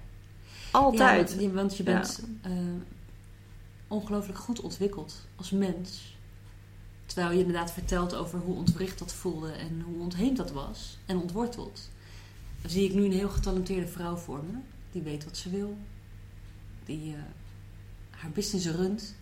Altijd. 0.76 1.36
Ja, 1.38 1.50
want 1.50 1.76
je- 1.76 1.82
bent 1.82 2.22
eh, 2.42 2.52
ongelooflijk 3.88 4.38
goed 4.38 4.60
ontwikkeld 4.60 5.26
als 5.36 5.50
mens. 5.50 6.16
Terwijl 7.06 7.32
je 7.32 7.38
inderdaad 7.38 7.72
vertelt 7.72 8.14
over 8.14 8.38
hoe 8.38 8.54
ontwricht 8.56 8.98
dat 8.98 9.12
voelde 9.12 9.50
en 9.52 9.80
hoe 9.80 9.98
ontheemd 10.00 10.36
dat 10.36 10.52
was 10.52 10.98
en 11.06 11.18
ontworteld. 11.18 11.90
zie 12.66 12.84
ik 12.88 12.94
nu 12.94 13.04
een 13.04 13.12
heel 13.12 13.28
getalenteerde 13.28 13.86
vrouw 13.86 14.16
voor 14.16 14.44
me. 14.44 14.58
Die 14.92 15.02
weet 15.02 15.24
wat 15.24 15.36
ze 15.36 15.50
wil. 15.50 15.76
Die 16.84 17.14
eh, 17.14 17.20
haar 18.10 18.30
business 18.30 18.66
runt. 18.66 19.14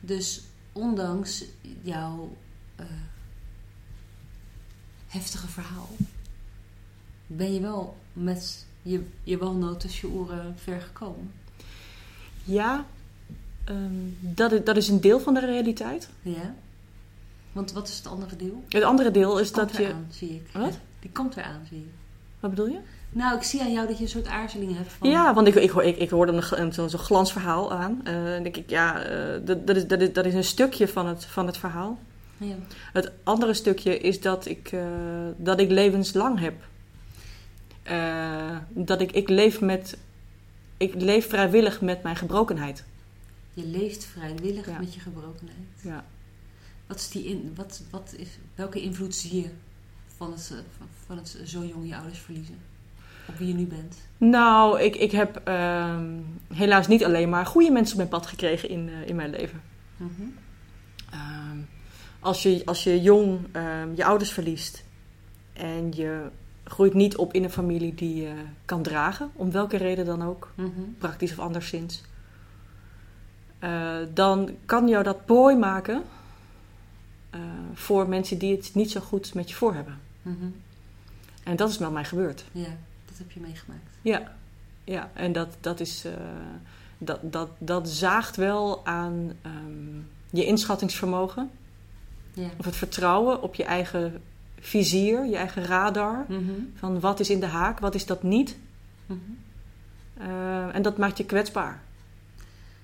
Dus 0.00 0.42
ondanks 0.72 1.44
jouw 1.82 2.36
eh, 2.76 2.86
heftige 5.06 5.48
verhaal... 5.48 5.88
ben 7.26 7.52
je 7.52 7.60
wel 7.60 7.96
met 8.12 8.65
je, 8.86 9.02
je 9.22 9.38
walnoot 9.38 9.80
tussen 9.80 10.08
je 10.08 10.14
oren 10.14 10.54
ver 10.56 10.80
gekomen. 10.80 11.32
Ja, 12.44 12.84
ehm, 13.64 13.92
dat, 14.20 14.52
is, 14.52 14.64
dat 14.64 14.76
is 14.76 14.88
een 14.88 15.00
deel 15.00 15.20
van 15.20 15.34
de 15.34 15.40
realiteit. 15.40 16.08
Ja? 16.22 16.54
Want 17.52 17.72
wat 17.72 17.88
is 17.88 17.96
het 17.96 18.06
andere 18.06 18.36
deel? 18.36 18.64
Het 18.68 18.82
andere 18.82 19.10
deel 19.10 19.38
is 19.38 19.50
komt 19.50 19.68
dat 19.68 19.76
je... 19.76 19.92
aan, 19.92 20.06
zie 20.10 20.30
ik. 20.30 20.48
Wat? 20.52 20.78
Die 21.00 21.10
komt 21.10 21.34
weer 21.34 21.44
aan, 21.44 21.66
zie 21.68 21.78
ik. 21.78 21.92
Wat 22.40 22.50
bedoel 22.50 22.68
je? 22.68 22.78
Nou, 23.10 23.36
ik 23.36 23.42
zie 23.42 23.60
aan 23.60 23.72
jou 23.72 23.86
dat 23.86 23.96
je 23.96 24.02
een 24.02 24.10
soort 24.10 24.26
aarzeling 24.26 24.76
hebt 24.76 24.92
van... 24.92 25.10
Ja, 25.10 25.34
want 25.34 25.46
ik, 25.46 25.54
ik, 25.54 25.72
ik, 25.72 25.96
ik 25.96 26.10
hoorde 26.10 26.42
een, 26.50 26.72
zo'n 26.72 26.88
glansverhaal 26.88 27.72
aan. 27.72 28.00
Dan 28.04 28.42
denk 28.42 28.56
ik, 28.56 28.70
ja, 28.70 29.02
eh, 29.02 29.40
dat, 29.44 29.66
dat, 29.66 29.76
is, 29.76 29.86
dat, 29.86 30.00
is, 30.00 30.12
dat 30.12 30.26
is 30.26 30.34
een 30.34 30.44
stukje 30.44 30.88
van 30.88 31.06
het, 31.06 31.24
van 31.24 31.46
het 31.46 31.56
verhaal. 31.56 31.98
Ja. 32.36 32.54
Het 32.92 33.12
andere 33.22 33.54
stukje 33.54 33.98
is 33.98 34.20
dat 34.20 34.46
ik, 34.46 34.72
eh, 34.72 34.80
dat 35.36 35.60
ik 35.60 35.70
levenslang 35.70 36.40
heb. 36.40 36.54
Eh, 37.86 38.56
dat 38.68 39.00
ik, 39.00 39.12
ik 39.12 39.28
leef 39.28 39.60
met... 39.60 39.96
Ik 40.76 40.94
leef 40.94 41.28
vrijwillig 41.28 41.80
met 41.80 42.02
mijn 42.02 42.16
gebrokenheid. 42.16 42.84
Je 43.54 43.66
leeft 43.66 44.04
vrijwillig 44.04 44.66
Ja. 44.66 44.78
met 44.78 44.94
je 44.94 45.00
gebrokenheid. 45.00 45.58
Ja. 45.82 46.04
Wat 46.86 46.96
is 46.96 47.08
die 47.10 47.24
in, 47.24 47.52
wat, 47.54 47.82
wat 47.90 48.14
is, 48.16 48.28
welke 48.54 48.80
invloed 48.80 49.14
zie 49.14 49.42
je 49.42 49.48
van 50.16 50.30
het, 50.32 50.46
van- 50.76 50.86
van 51.06 51.16
het 51.16 51.38
zo 51.44 51.64
jong 51.64 51.88
je 51.88 51.96
ouders 51.96 52.18
verliezen? 52.18 52.58
Op 53.28 53.36
wie 53.38 53.48
je 53.48 53.54
nu 53.54 53.66
bent? 53.66 53.96
Nou, 54.18 54.80
ik, 54.80 54.96
ik 54.96 55.10
heb 55.10 55.40
ehm, 55.44 56.14
helaas 56.54 56.86
niet 56.88 57.04
alleen 57.04 57.28
maar 57.28 57.46
goede 57.46 57.70
mensen 57.70 57.92
op 57.92 57.98
mijn 57.98 58.08
pad 58.20 58.26
gekregen 58.26 58.68
in, 58.68 58.88
eh, 58.88 59.08
in 59.08 59.16
mijn 59.16 59.30
leven. 59.30 59.62
Mhm. 59.96 60.10
Ehm, 61.10 61.58
als, 62.20 62.42
je, 62.42 62.62
als 62.64 62.84
je 62.84 63.00
jong 63.00 63.38
ehm, 63.52 63.88
je 63.94 64.04
ouders 64.04 64.32
verliest 64.32 64.84
en 65.52 65.92
je 65.92 66.26
groeit 66.68 66.94
niet 66.94 67.16
op 67.16 67.32
in 67.32 67.44
een 67.44 67.50
familie 67.50 67.94
die 67.94 68.22
je 68.22 68.34
kan 68.64 68.82
dragen, 68.82 69.30
om 69.34 69.50
welke 69.50 69.76
reden 69.76 70.04
dan 70.04 70.22
ook, 70.22 70.52
Mhm. 70.54 70.70
praktisch 70.98 71.30
of 71.32 71.38
anderszins, 71.38 72.02
eh, 73.58 73.96
dan 74.14 74.50
kan 74.64 74.88
jou 74.88 75.04
dat 75.04 75.24
prooi 75.24 75.56
maken 75.56 76.02
eh, 77.30 77.40
voor 77.74 78.08
mensen 78.08 78.38
die 78.38 78.56
het 78.56 78.70
niet 78.74 78.90
zo 78.90 79.00
goed 79.00 79.34
met 79.34 79.48
je 79.48 79.54
voor 79.56 79.74
hebben. 79.74 79.98
Mhm. 80.22 80.46
En 81.44 81.56
dat 81.56 81.68
is 81.68 81.78
met 81.78 81.92
mij 81.92 82.04
gebeurd. 82.04 82.44
Ja, 82.52 82.76
dat 83.04 83.18
heb 83.18 83.30
je 83.30 83.40
meegemaakt. 83.40 83.98
Ja, 84.02 84.32
ja 84.84 85.10
en 85.14 85.32
dat, 85.32 85.56
dat, 85.60 85.80
is, 85.80 86.04
dat, 86.98 87.18
dat, 87.22 87.48
dat 87.58 87.88
zaagt 87.88 88.36
wel 88.36 88.86
aan 88.86 89.32
ehm, 89.42 89.98
je 90.30 90.44
inschattingsvermogen. 90.44 91.50
Ja. 92.32 92.48
Of 92.58 92.64
het 92.64 92.76
vertrouwen 92.76 93.42
op 93.42 93.54
je 93.54 93.64
eigen 93.64 94.22
vizier, 94.66 95.24
je 95.24 95.36
eigen 95.36 95.64
radar. 95.64 96.24
Mhm. 96.28 96.52
Van 96.74 97.00
wat 97.00 97.20
is 97.20 97.30
in 97.30 97.40
de 97.40 97.46
haak, 97.46 97.78
wat 97.78 97.94
is 97.94 98.06
dat 98.06 98.22
niet. 98.22 98.56
Mhm. 99.06 99.18
Eh, 100.18 100.74
en 100.74 100.82
dat 100.82 100.96
maakt 100.96 101.18
je 101.18 101.24
kwetsbaar. 101.24 101.80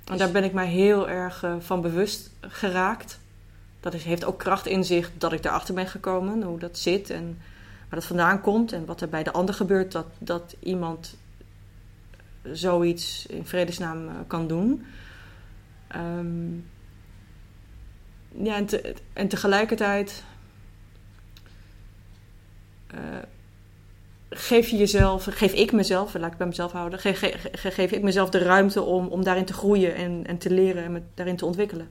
En 0.04 0.16
daar 0.16 0.30
ben 0.30 0.44
ik 0.44 0.52
mij 0.52 0.66
heel 0.66 1.08
erg 1.08 1.42
eh, 1.42 1.54
van 1.58 1.80
bewust 1.80 2.30
geraakt. 2.40 3.18
Dat 3.80 3.94
is, 3.94 4.04
heeft 4.04 4.24
ook 4.24 4.38
kracht 4.38 4.66
in 4.66 4.84
zich 4.84 5.10
dat 5.18 5.32
ik 5.32 5.42
daarachter 5.42 5.74
ben 5.74 5.86
gekomen. 5.86 6.42
Hoe 6.42 6.58
dat 6.58 6.78
zit 6.78 7.10
en 7.10 7.38
waar 7.88 8.00
dat 8.00 8.04
vandaan 8.04 8.40
komt. 8.40 8.72
En 8.72 8.84
wat 8.84 9.00
er 9.00 9.08
bij 9.08 9.22
de 9.22 9.32
ander 9.32 9.54
gebeurt. 9.54 9.92
Dat, 9.92 10.06
dat 10.18 10.56
iemand 10.58 11.16
zoiets 12.52 13.26
in 13.26 13.46
vredesnaam 13.46 14.08
eh, 14.08 14.14
kan 14.26 14.46
doen. 14.46 14.86
Ehm, 15.88 16.52
ja, 18.44 18.56
en, 18.56 18.66
te- 18.66 18.94
en 19.12 19.28
tegelijkertijd... 19.28 20.24
eh, 22.92 22.98
geef 24.30 24.68
je 24.68 24.76
jezelf, 24.76 25.24
geef 25.30 25.52
ik 25.52 25.72
mezelf, 25.72 26.14
laat 26.14 26.32
ik 26.32 26.38
bij 26.38 26.46
mezelf 26.46 26.72
houden, 26.72 26.98
geef, 26.98 27.92
ik 27.92 28.02
mezelf 28.02 28.30
de 28.30 28.38
ruimte 28.38 28.82
om, 28.82 29.06
om 29.06 29.24
daarin 29.24 29.44
te 29.44 29.52
groeien 29.52 29.94
en, 29.94 30.26
en 30.26 30.38
te 30.38 30.50
leren 30.50 30.84
en 30.84 30.92
me 30.92 31.02
daarin 31.14 31.36
te 31.36 31.46
ontwikkelen. 31.46 31.88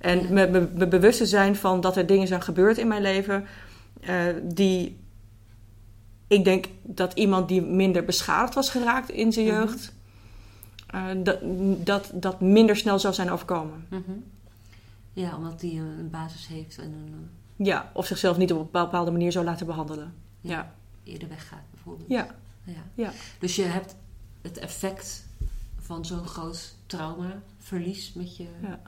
En 0.00 0.22
Ja. 0.22 0.28
me, 0.30 0.46
me, 0.46 0.68
me 0.74 0.86
bewust 0.88 1.18
te 1.18 1.26
zijn 1.26 1.56
van 1.56 1.80
dat 1.80 1.96
er 1.96 2.06
dingen 2.06 2.26
zijn 2.26 2.42
gebeurd 2.42 2.78
in 2.78 2.88
mijn 2.88 3.02
leven 3.02 3.46
eh, 4.00 4.24
die 4.42 4.96
ik 6.28 6.44
denk 6.44 6.64
dat 6.82 7.12
iemand 7.12 7.48
die 7.48 7.62
minder 7.62 8.04
beschadigd 8.04 8.54
was 8.54 8.70
geraakt 8.70 9.10
in 9.10 9.32
zijn 9.32 9.46
Mhm. 9.46 9.54
jeugd, 9.54 9.92
eh, 10.86 11.04
dat, 11.16 11.38
dat 11.86 12.10
dat 12.14 12.40
minder 12.40 12.76
snel 12.76 12.98
zou 12.98 13.14
zijn 13.14 13.30
overkomen. 13.30 13.86
Mhm. 13.90 14.00
Ja, 15.12 15.36
omdat 15.36 15.60
die 15.60 15.78
een 15.78 16.10
basis 16.10 16.46
heeft 16.46 16.78
en 16.78 16.84
een 16.92 17.28
Ja, 17.56 17.90
of 17.94 18.06
zichzelf 18.06 18.36
niet 18.36 18.52
op 18.52 18.58
een 18.58 18.68
bepaalde 18.82 19.10
manier 19.10 19.32
zou 19.32 19.44
laten 19.44 19.66
behandelen. 19.66 20.14
Ja. 20.40 20.50
Ja, 20.56 20.74
eerder 21.12 21.28
weggaat 21.28 21.62
bijvoorbeeld. 21.70 22.08
ja, 22.08 22.26
Ja. 22.64 22.72
ja. 22.94 23.12
Dus 23.38 23.56
je 23.56 23.62
hebt 23.62 23.96
het 24.42 24.58
effect 24.58 25.26
van 25.78 26.04
zo'n 26.04 26.26
groot 26.26 26.74
trauma, 26.86 27.42
verlies 27.58 28.12
met 28.12 28.36
je, 28.36 28.46
Ja. 28.62 28.80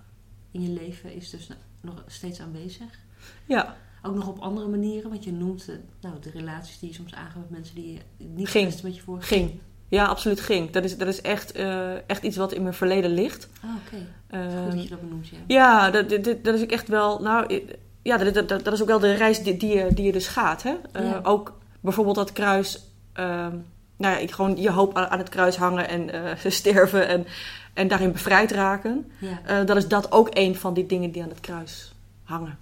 in 0.51 0.63
je 0.63 0.69
leven 0.69 1.13
is 1.15 1.31
dus 1.31 1.49
nog 1.81 2.03
steeds 2.07 2.41
aanwezig. 2.41 2.99
ja. 3.47 3.77
Ook 4.03 4.15
nog 4.15 4.29
op 4.29 4.39
andere 4.39 4.69
manieren, 4.69 5.11
want 5.11 5.25
je 5.25 5.33
noemt 5.33 5.69
nou, 6.01 6.15
de 6.21 6.31
relaties 6.31 6.79
die 6.79 6.89
je 6.89 6.95
soms 6.95 7.15
aangaat 7.15 7.37
met 7.41 7.51
mensen 7.51 7.75
die 7.75 7.99
niet 8.17 8.49
Ging. 8.49 8.83
met 8.83 8.97
je 8.97 9.03
voor 9.03 9.23
Ging. 9.23 9.51
Ja, 9.89 10.05
absoluut 10.07 10.41
ging. 10.41 10.71
Dat 10.71 10.85
is, 10.85 10.97
dat 10.99 11.09
is 11.09 11.21
echt, 11.21 11.53
eh, 11.53 12.09
echt 12.09 12.23
iets 12.23 12.37
wat 12.37 12.53
in 12.53 12.63
mijn 12.63 12.75
verleden 12.75 13.11
ligt. 13.11 13.49
Ah, 13.65 13.71
oké. 13.87 14.07
Ehm, 14.27 14.63
Goed 14.63 14.73
dat 14.73 14.83
je 14.83 14.89
dat 14.89 15.01
benoemt, 15.01 15.29
ja. 15.29 15.39
ja, 15.47 15.91
dat, 15.91 16.09
dat, 16.09 16.45
dat 16.45 16.55
is 16.55 16.63
ook 16.63 16.71
echt 16.71 16.89
wel. 16.89 17.19
Nou, 17.23 17.63
ja, 18.09 18.17
dat, 18.17 18.49
dat, 18.49 18.65
dat 18.65 18.73
is 18.73 18.81
ook 18.83 18.89
wel 18.89 18.99
de 18.99 19.13
reis 19.13 19.43
die, 19.43 19.57
die, 19.57 19.77
je, 19.77 19.95
die 19.95 20.05
je 20.05 20.13
dus 20.13 20.27
gaat. 20.29 20.63
Hè? 20.63 20.75
Eh, 20.93 21.03
Ja. 21.03 21.21
Ook 21.23 21.59
bijvoorbeeld 21.81 22.17
dat 22.17 22.33
kruis. 22.33 22.85
ehm, 23.13 23.57
nou 23.97 24.21
ja, 24.21 24.27
gewoon 24.27 24.57
je 24.57 24.71
hoop 24.71 24.97
aan, 24.97 25.09
aan 25.09 25.19
het 25.19 25.29
kruis 25.29 25.57
hangen 25.57 25.89
en 25.89 26.11
eh, 26.11 26.51
sterven 26.61 27.09
en, 27.09 27.27
en 27.75 27.89
daarin 27.89 28.13
bevrijd 28.13 28.51
raken. 28.51 29.11
Ja. 29.19 29.41
Eh, 29.45 29.67
dan 29.67 29.77
is 29.77 29.89
dat 29.89 30.13
ook 30.13 30.29
een 30.33 30.57
van 30.57 30.75
die 30.75 30.87
dingen 30.87 31.11
die 31.11 31.23
aan 31.23 31.29
het 31.29 31.41
kruis 31.41 31.93
hangen. 32.23 32.59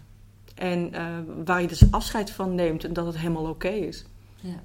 En 0.55 0.93
waar 1.45 1.61
je 1.61 1.67
dus 1.69 1.91
afscheid 1.91 2.31
van 2.31 2.55
neemt 2.55 2.85
en 2.85 2.93
dat 2.93 3.07
het 3.07 3.19
helemaal 3.19 3.49
oké 3.49 3.69
is. 3.69 4.05
ja. 4.41 4.63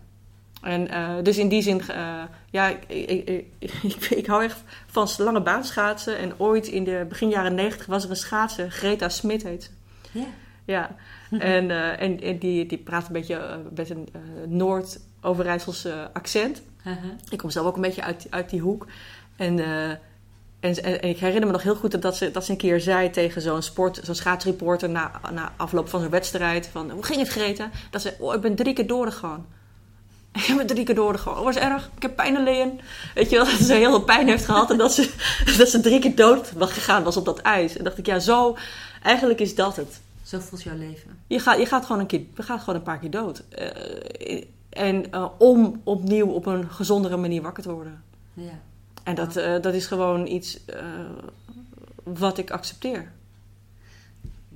En 0.62 0.88
dus 1.24 1.38
in 1.38 1.50
die 1.50 1.62
zin, 1.62 1.82
ja, 2.50 2.67
ik, 2.67 2.84
ik, 2.88 3.46
ik, 3.60 4.06
ik, 4.10 4.28
hou 4.32 4.44
echt 4.44 4.63
van 4.88 5.08
lange 5.17 5.41
baan 5.41 5.63
schaatsen. 5.63 6.17
En 6.17 6.34
ooit 6.38 6.67
in 6.67 6.84
de 6.84 7.06
begin 7.10 7.30
jaren 7.30 7.56
negentig 7.56 7.86
was 7.86 8.04
er 8.04 8.10
een 8.10 8.15
schaatser, 8.15 8.72
Greta 8.72 9.10
Smit 9.10 9.44
heet. 9.44 9.72
Ja. 10.12 10.26
Ja, 10.71 10.95
en, 11.39 11.71
eh, 11.71 12.01
en, 12.01 12.21
en 12.21 12.38
die, 12.38 12.65
die 12.65 12.77
praat 12.77 13.07
een 13.07 13.13
beetje 13.13 13.36
eh, 13.36 13.55
met 13.75 13.89
een 13.89 14.07
eh, 14.13 14.21
Noord-Overijsselse 14.47 16.10
accent. 16.13 16.62
Haha. 16.84 17.15
Ik 17.29 17.38
kom 17.38 17.49
zelf 17.49 17.67
ook 17.67 17.75
een 17.75 17.81
beetje 17.81 18.03
uit, 18.03 18.27
uit 18.29 18.49
die 18.49 18.60
hoek. 18.60 18.88
En, 19.36 19.60
en, 19.60 19.99
en, 20.60 21.01
en 21.01 21.10
ik 21.10 21.17
herinner 21.17 21.45
me 21.45 21.51
nog 21.51 21.63
heel 21.63 21.75
goed 21.75 22.01
dat 22.01 22.15
ze, 22.15 22.31
dat 22.31 22.45
ze 22.45 22.51
een 22.51 22.57
keer 22.57 22.79
zei 22.79 23.10
tegen 23.10 23.41
zo'n 23.41 23.62
sport, 23.62 23.99
zo'n 24.03 24.15
schaatsreporter 24.15 24.89
na, 24.89 25.12
na 25.34 25.53
afloop 25.57 25.89
van 25.89 25.99
zo'n 25.99 26.10
wedstrijd: 26.10 26.67
van, 26.67 26.91
Hoe 26.91 27.05
ging 27.05 27.19
het, 27.19 27.29
Greta? 27.29 27.69
Dat 27.89 28.01
ze, 28.01 28.13
oh, 28.19 28.34
ik 28.34 28.41
ben 28.41 28.55
drie 28.55 28.73
keer 28.73 28.88
doorgegaan. 28.88 29.45
Ik 30.47 30.53
ben 30.57 30.67
drie 30.67 30.84
keer 30.84 30.95
doorgegaan. 30.95 31.38
Oh, 31.38 31.43
was 31.43 31.55
erg. 31.55 31.89
Ik 31.95 32.01
heb 32.01 32.15
pijn 32.15 32.38
alleen. 32.38 32.81
Weet 33.15 33.29
je 33.29 33.36
wel, 33.36 33.45
dat 33.45 33.60
ze 33.60 33.73
heel 33.73 33.89
veel 33.89 34.03
pijn 34.03 34.27
heeft 34.27 34.45
gehad 34.45 34.71
en 34.71 34.77
dat 34.77 34.93
ze, 34.93 35.10
dat 35.57 35.69
ze 35.69 35.79
drie 35.79 35.99
keer 35.99 36.15
dood 36.15 36.51
was 36.53 36.71
gegaan 36.71 37.03
was 37.03 37.17
op 37.17 37.25
dat 37.25 37.41
ijs. 37.41 37.77
En 37.77 37.84
dacht 37.84 37.97
ik, 37.97 38.05
ja, 38.05 38.19
zo, 38.19 38.57
eigenlijk 39.01 39.39
is 39.39 39.55
dat 39.55 39.75
het. 39.75 40.01
Zo 40.32 40.39
voelt 40.39 40.62
jouw 40.63 40.78
leven. 40.78 41.20
Je 41.28 41.39
gaat, 41.39 41.58
je 41.58 41.65
gaat, 41.65 41.86
gewoon, 41.86 42.02
een 42.02 42.08
keer, 42.08 42.26
je 42.36 42.44
gaat 42.44 42.60
gewoon 42.60 42.76
een 42.76 42.82
paar 42.82 43.00
keer 43.00 43.12
dood. 43.12 43.44
Eh, 43.50 44.44
en 44.70 45.12
eh, 45.12 45.28
om 45.38 45.82
opnieuw 45.84 46.28
op 46.28 46.46
een 46.46 46.70
gezondere 46.72 47.17
manier 47.17 47.41
wakker 47.41 47.63
te 47.63 47.72
worden. 47.72 48.04
Ja. 48.34 48.60
En 49.04 49.15
dat, 49.15 49.36
eh, 49.36 49.62
dat 49.62 49.74
is 49.74 49.86
gewoon 49.86 50.28
iets 50.28 50.60
wat 52.04 52.38
ik 52.38 52.52
accepteer. 52.52 53.12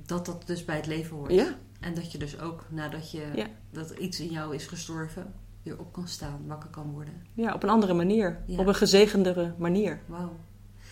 Dat 0.06 0.26
dat 0.26 0.42
dus 0.46 0.64
bij 0.64 0.76
het 0.76 0.86
leven 0.86 1.16
hoort. 1.16 1.32
Ja, 1.32 1.54
En 1.80 1.94
dat 1.94 2.12
je 2.12 2.18
dus 2.18 2.40
ook 2.40 2.64
nadat 2.68 3.10
je 3.10 3.26
Ja. 3.34 3.46
dat 3.70 3.90
iets 3.90 4.20
in 4.20 4.30
jou 4.30 4.54
is 4.54 4.66
gestorven, 4.66 5.32
weer 5.62 5.78
op 5.78 5.92
kan 5.92 6.08
staan, 6.08 6.40
wakker 6.46 6.70
kan 6.70 6.90
worden. 6.90 7.14
ja 7.34 7.54
op 7.54 7.62
een 7.62 7.68
andere 7.68 7.94
manier. 7.94 8.38
Ja. 8.46 8.58
Op 8.58 8.66
een 8.66 8.74
gezegendere 8.74 9.52
manier. 9.58 10.00
Wauw. 10.06 10.36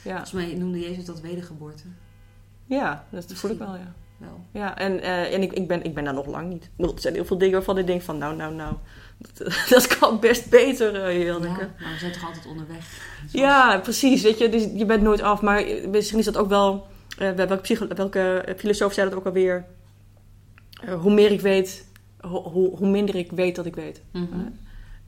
Ja, 0.03 0.11
Volgens 0.11 0.33
mij 0.33 0.55
noemde 0.55 0.81
Jezus 0.81 1.05
dat 1.05 1.20
wedergeboorte. 1.20 1.85
ja 2.66 3.07
dat 3.11 3.33
voel 3.33 3.51
ik 3.51 3.59
wel, 3.59 3.75
ja. 3.77 3.94
Wel. 4.16 4.40
Ja, 4.53 4.79
en, 4.79 5.00
eh, 5.03 5.35
en 5.35 5.42
ik, 5.42 5.53
ik, 5.53 5.68
ben, 5.68 5.83
ik 5.85 5.94
ben 5.94 6.05
daar 6.05 6.14
nog 6.14 6.27
lang 6.27 6.48
niet. 6.48 6.70
Er 6.79 6.92
zijn 6.96 7.14
heel 7.14 7.24
veel 7.24 7.38
dingen 7.38 7.55
waarvan 7.55 7.79
ik 7.79 7.87
denk 7.87 8.03
van, 8.03 8.18
nou, 8.18 8.37
nou, 8.37 8.55
nou. 8.55 8.74
Dat, 9.18 9.55
dat 9.68 9.87
kan 9.98 10.20
best 10.20 10.50
beter, 10.50 11.05
eh, 11.05 11.22
Janneke. 11.24 11.61
Ja, 11.61 11.70
maar 11.81 11.92
we 11.92 11.98
zijn 11.98 12.12
toch 12.12 12.24
altijd 12.24 12.46
onderweg. 12.46 12.85
Zoals- 13.18 13.33
Ja, 13.33 13.79
precies. 13.79 14.22
Weet 14.22 14.38
je, 14.38 14.48
dus 14.48 14.66
je 14.74 14.87
bent 14.87 15.03
nooit 15.03 15.20
af. 15.22 15.40
Maar 15.42 15.64
misschien 15.90 16.18
is 16.18 16.24
dat 16.24 16.37
ook 16.37 16.48
wel. 16.48 16.87
eh, 17.18 17.31
welke, 17.31 17.57
psycho- 17.57 17.87
welke 17.88 18.55
filosoof 18.57 18.92
zei 18.92 19.09
dat 19.09 19.18
ook 19.18 19.27
alweer? 19.27 19.64
Eh, 20.85 21.00
hoe 21.00 21.14
meer 21.14 21.31
ik 21.31 21.40
weet, 21.40 21.87
ho- 22.20 22.42
hoe, 22.50 22.77
hoe 22.77 22.88
minder 22.88 23.14
ik 23.14 23.31
weet 23.33 23.57
dat 23.57 23.66
ik 23.66 23.74
weet. 23.74 24.03
Eh, 24.12 24.20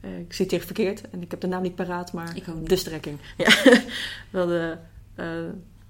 eh, 0.01 0.19
ik 0.19 0.33
citeer 0.33 0.61
verkeerd 0.61 1.09
en 1.09 1.21
ik 1.21 1.31
heb 1.31 1.39
de 1.41 1.47
naam 1.47 1.61
niet 1.61 1.75
paraat, 1.75 2.13
maar 2.13 2.33
de 2.63 2.75
strekking. 2.75 3.17
Ja. 3.37 3.49
Wel 4.29 4.47
de, 4.47 4.77
eh, 5.15 5.25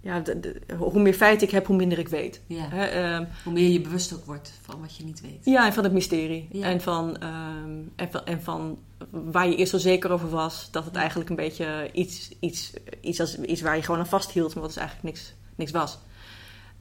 ja, 0.01 0.19
de- 0.19 0.39
de- 0.39 0.61
hoe 0.77 1.01
meer 1.01 1.13
feiten 1.13 1.47
ik 1.47 1.53
heb, 1.53 1.65
hoe 1.65 1.75
minder 1.75 1.99
ik 1.99 2.07
weet. 2.07 2.41
Ja. 2.47 2.71
Ehm, 2.89 3.25
Hoe 3.43 3.53
meer 3.53 3.69
je 3.69 3.81
bewust 3.81 4.13
ook 4.13 4.25
wordt 4.25 4.51
van 4.61 4.79
wat 4.81 4.95
je 4.95 5.03
niet 5.03 5.21
weet. 5.21 5.45
ja, 5.45 5.65
en 5.65 5.73
van 5.73 5.83
het 5.83 5.93
mysterie. 5.93 6.47
Ja. 6.51 6.65
En, 6.65 6.81
van, 6.81 7.17
ehm, 7.17 7.79
en, 7.95 8.11
van, 8.11 8.25
en 8.25 8.41
van 8.43 8.77
waar 9.11 9.47
je 9.47 9.55
eerst 9.55 9.71
zo 9.71 9.77
zeker 9.77 10.11
over 10.11 10.29
was, 10.29 10.71
dat 10.71 10.85
het 10.85 10.95
eigenlijk 10.95 11.29
een 11.29 11.35
beetje 11.35 11.89
iets, 11.93 12.31
iets, 12.39 12.73
iets, 13.01 13.19
als, 13.19 13.37
iets 13.39 13.61
waar 13.61 13.75
je 13.75 13.81
gewoon 13.83 13.99
aan 13.99 14.07
vasthield, 14.07 14.53
maar 14.53 14.63
wat 14.63 14.73
dus 14.73 14.81
eigenlijk 14.83 15.15
niks, 15.15 15.33
niks 15.55 15.71
was. 15.71 15.97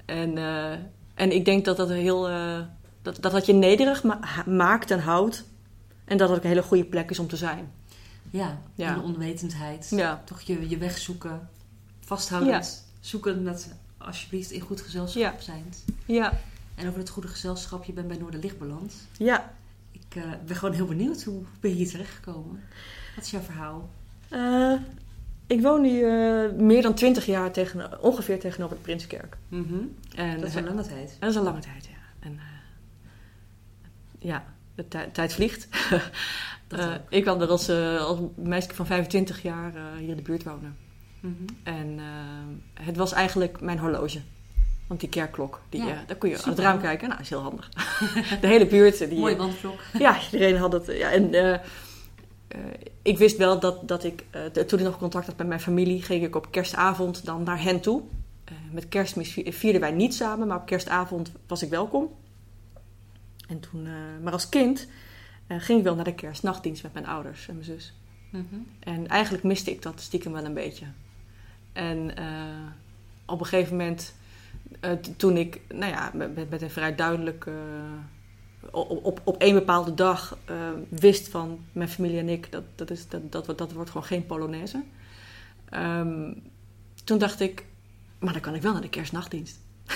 En, 0.05 0.39
eh, 0.39 0.73
en 1.15 1.33
ik 1.33 1.45
denk 1.45 1.65
dat 1.65 1.77
dat 1.77 1.89
heel. 1.89 2.29
eh, 2.29 2.59
dat, 3.03 3.19
dat 3.21 3.33
dat 3.33 3.47
je 3.47 3.53
nederig 3.53 4.03
ma- 4.03 4.21
maakt 4.47 4.91
en 4.91 5.01
houdt. 5.01 5.45
En 6.05 6.17
dat 6.17 6.29
het 6.29 6.39
ook 6.39 6.45
een 6.45 6.51
hele 6.51 6.63
goede 6.63 6.85
plek 6.85 7.11
is 7.11 7.19
om 7.19 7.29
te 7.29 7.37
zijn. 7.37 7.73
Ja, 8.31 8.59
Ja. 8.75 8.95
en 8.95 9.01
onwetendheid. 9.03 9.87
Ja. 9.91 10.23
Toch 10.25 10.41
je, 10.41 10.69
je 10.69 10.77
weg 10.79 10.99
zoeken. 10.99 11.49
Vasthoudend. 12.01 12.86
Zoeken 13.07 13.43
met 13.43 13.75
alsjeblieft 13.99 14.51
in 14.51 14.61
goed 14.61 14.81
gezelschap 14.81 15.23
Ja. 15.23 15.41
zijn. 15.41 15.65
Ja. 16.07 16.33
En 16.75 16.87
over 16.89 16.99
het 16.99 17.09
goede 17.09 17.29
gezelschap, 17.29 17.85
je 17.85 17.93
bent 17.93 18.09
bij 18.09 18.17
Noorderlicht 18.17 18.59
beland. 18.59 18.95
Ja. 19.19 19.53
Ik 19.93 20.17
eh, 20.17 20.23
ben 20.47 20.57
gewoon 20.57 20.75
heel 20.75 20.87
benieuwd, 20.87 21.23
hoe 21.23 21.43
ben 21.61 21.71
je 21.71 21.77
hier 21.77 21.89
terechtgekomen? 21.89 22.61
Wat 23.17 23.25
is 23.25 23.31
jouw 23.31 23.41
verhaal? 23.41 23.91
Eh, 24.29 24.73
ik 25.47 25.61
woon 25.63 25.81
nu 25.81 26.03
eh, 26.03 26.53
meer 26.53 26.83
dan 26.83 26.95
twintig 26.95 27.27
jaar 27.27 27.53
tegen, 27.53 28.03
ongeveer 28.03 28.41
tegenover 28.41 28.77
de 28.77 28.83
Prinskerk. 28.83 29.37
En, 29.51 30.41
Dat 30.41 30.49
is 30.49 30.55
een 30.55 30.65
lange 30.65 30.83
tijd. 30.87 31.17
Dat 31.21 31.31
is 31.31 31.37
een 31.37 31.43
lange 31.43 31.61
tijd, 31.61 31.85
ja. 31.87 31.97
En, 32.29 32.39
ja, 34.19 34.45
de 34.75 34.89
tij- 34.89 35.09
tijd 35.13 35.33
vliegt. 35.33 35.69
Dat 36.69 37.01
ik 37.09 37.23
kwam 37.23 37.41
er 37.41 37.49
als, 37.49 37.69
als 37.99 38.19
meisje 38.35 38.75
van 38.75 38.87
25 38.87 39.43
jaar 39.43 39.73
hier 39.99 40.09
in 40.09 40.17
de 40.17 40.23
buurt 40.23 40.43
wonen. 40.45 40.77
Mhm. 41.27 41.45
En 41.63 41.99
eh, 41.99 42.85
het 42.87 42.97
was 42.97 43.13
eigenlijk 43.13 43.61
mijn 43.61 43.79
horloge. 43.79 44.21
Want 44.87 45.01
die 45.01 45.09
kerkklok, 45.09 45.61
die, 45.69 45.85
Ja, 45.85 45.91
eh, 45.93 45.99
daar 46.07 46.17
kun 46.17 46.29
je 46.31 46.43
aan 46.43 46.51
het 46.51 46.59
raam 46.59 46.81
kijken. 46.81 47.09
Nou, 47.09 47.21
is 47.21 47.29
heel 47.29 47.41
handig. 47.43 47.69
de 48.41 48.47
hele 48.47 48.67
buurt. 48.67 49.01
eh, 49.01 49.09
Die, 49.09 49.19
Mooie 49.19 49.37
wandvlok. 49.37 49.81
ja, 49.99 50.19
iedereen 50.33 50.57
had 50.57 50.73
het. 50.73 50.87
Ja, 50.87 51.11
en 51.11 51.61
ik 53.03 53.19
wist 53.19 53.37
wel 53.37 53.61
dat, 53.61 53.89
dat 53.89 54.05
ik, 54.05 54.25
toen 54.67 54.79
ik 54.79 54.85
nog 54.85 54.99
contact 54.99 55.27
had 55.27 55.37
met 55.37 55.47
mijn 55.47 55.61
familie, 55.61 56.03
ging 56.03 56.25
ik 56.25 56.37
op 56.37 56.51
kerstavond 56.51 57.25
dan 57.25 57.43
naar 57.43 57.63
hen 57.63 57.81
toe. 57.81 58.03
Met 58.73 58.89
kerstmis 58.89 59.33
vi- 59.33 59.53
vierden 59.53 59.81
wij 59.81 59.91
niet 59.93 60.15
samen, 60.15 60.47
maar 60.47 60.57
op 60.57 60.67
kerstavond 60.67 61.33
was 61.47 61.63
ik 61.63 61.71
welkom. 61.71 62.09
En 63.49 63.61
toen, 63.61 63.89
maar 64.23 64.33
als 64.33 64.49
kind 64.49 64.89
ging 65.49 65.79
ik 65.79 65.85
wel 65.85 65.95
naar 65.95 66.05
de 66.05 66.15
kerstnachtdienst 66.15 66.83
met 66.83 66.93
mijn 66.93 67.07
ouders 67.07 67.49
en 67.49 67.55
mijn 67.55 67.65
zus. 67.67 67.95
Mhm. 68.31 68.45
En 68.81 69.09
eigenlijk 69.09 69.45
miste 69.45 69.71
ik 69.71 69.83
dat 69.83 70.01
stiekem 70.01 70.33
wel 70.33 70.45
een 70.45 70.55
beetje. 70.55 70.85
En 71.77 72.17
eh, 72.17 72.25
op 73.27 73.41
een 73.41 73.47
gegeven 73.47 73.77
moment, 73.77 74.15
eh, 74.81 74.93
toen 75.17 75.37
ik, 75.37 75.61
nou 75.69 75.93
ja, 75.93 76.11
met, 76.15 76.51
met- 76.51 76.63
een 76.63 76.71
vrij 76.71 76.95
duidelijk, 76.95 77.47
eh, 77.47 77.55
op, 78.71 79.05
op, 79.05 79.21
op 79.25 79.37
één 79.37 79.55
bepaalde 79.55 79.95
dag 79.95 80.39
wist 80.89 81.29
van 81.29 81.65
mijn 81.73 81.89
familie 81.89 82.19
en 82.19 82.29
ik, 82.29 82.53
dat, 82.53 82.63
dat, 82.75 82.91
is, 82.91 83.09
dat, 83.09 83.33
dat, 83.33 83.45
wordt- 83.47 83.61
dat 83.61 83.73
wordt 83.73 83.91
gewoon 83.91 84.07
geen 84.07 84.27
Polonaise. 84.27 84.83
Ehm, 85.69 86.33
toen 87.05 87.19
dacht 87.19 87.41
ik, 87.41 87.65
maar 88.19 88.33
dan 88.33 88.43
kan 88.43 88.55
ik 88.55 88.63
wel 88.63 88.73
naar 88.73 88.81
de 88.83 88.89
kerstnachtdienst. 88.89 89.59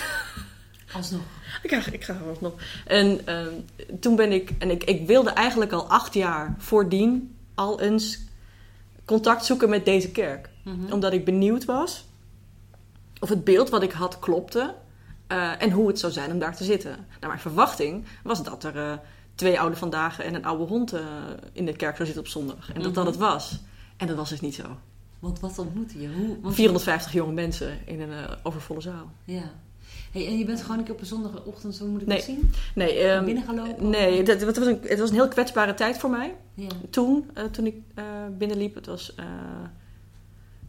Alsnog. 0.94 1.22
Ik 1.62 1.70
ga, 1.74 1.92
ik 1.92 2.04
ga 2.04 2.16
nog. 2.40 2.54
En 2.86 3.26
ehm, 3.26 3.54
toen 4.00 4.16
ben 4.16 4.32
ik, 4.32 4.50
en 4.58 4.70
ik, 4.70 4.84
ik 4.84 5.06
wilde 5.06 5.30
eigenlijk 5.30 5.72
al 5.72 5.88
acht 5.88 6.14
jaar 6.14 6.54
voordien 6.58 7.36
al 7.54 7.80
eens 7.80 8.20
contact 9.10 9.44
zoeken 9.44 9.68
met 9.68 9.84
deze 9.84 10.10
kerk. 10.10 10.50
Mhm. 10.64 10.92
Omdat 10.92 11.12
ik 11.12 11.24
benieuwd 11.24 11.64
was 11.64 12.04
of 13.20 13.28
het 13.28 13.44
beeld 13.44 13.70
wat 13.70 13.82
ik 13.82 13.92
had 13.92 14.18
klopte 14.18 14.74
eh, 15.26 15.62
en 15.62 15.70
hoe 15.70 15.88
het 15.88 15.98
zou 15.98 16.12
zijn 16.12 16.32
om 16.32 16.38
daar 16.38 16.56
te 16.56 16.64
zitten. 16.64 16.90
Nou, 16.90 17.26
mijn 17.26 17.38
verwachting 17.38 18.04
was 18.22 18.42
dat 18.42 18.64
er 18.64 18.76
eh, 18.76 18.92
twee 19.34 19.60
oude 19.60 19.76
vandaag 19.76 20.20
en 20.20 20.34
een 20.34 20.44
oude 20.44 20.64
hond 20.64 20.92
eh, 20.92 21.00
in 21.52 21.64
de 21.66 21.76
kerk 21.76 21.94
zou 21.96 22.04
zitten 22.08 22.24
op 22.24 22.30
zondag. 22.30 22.72
En 22.72 22.82
dat 22.82 22.94
dat 22.94 23.04
Mhm. 23.04 23.12
het 23.12 23.22
was. 23.22 23.60
En 23.96 24.06
dat 24.06 24.16
was 24.16 24.28
dus 24.28 24.40
niet 24.40 24.54
zo. 24.54 24.64
Want 25.18 25.40
wat 25.40 25.58
ontmoette 25.58 26.00
je? 26.00 26.08
Hoe, 26.08 26.40
want- 26.40 26.54
450 26.54 27.12
jonge 27.12 27.32
mensen 27.32 27.78
in 27.86 28.00
een 28.00 28.12
overvolle 28.42 28.80
zaal. 28.80 29.10
Ja. 29.24 29.50
Hey, 30.10 30.26
en 30.26 30.38
je 30.38 30.44
bent 30.44 30.62
gewoon 30.62 30.78
een 30.78 30.84
keer 30.84 30.94
op 30.94 31.00
een 31.00 31.06
zondagochtend, 31.06 31.74
zo 31.74 31.86
moet 31.86 32.00
ik 32.00 32.06
Nee. 32.06 32.16
het 32.16 32.26
zien? 32.26 32.50
Nee, 32.74 32.98
ehm, 32.98 33.24
Binnengelopen? 33.24 33.90
nee 33.90 34.22
dat, 34.22 34.40
het, 34.40 34.56
was 34.58 34.66
een, 34.66 34.78
het 34.82 34.98
was 34.98 35.08
een 35.08 35.14
heel 35.14 35.28
kwetsbare 35.28 35.74
tijd 35.74 35.98
voor 35.98 36.10
mij. 36.10 36.34
Ja. 36.54 36.68
toen, 36.90 37.30
eh, 37.34 37.44
toen 37.44 37.66
ik 37.66 37.74
eh, 37.94 38.04
binnenliep, 38.38 38.74
het 38.74 38.86
was 38.86 39.14
eh, 39.14 39.24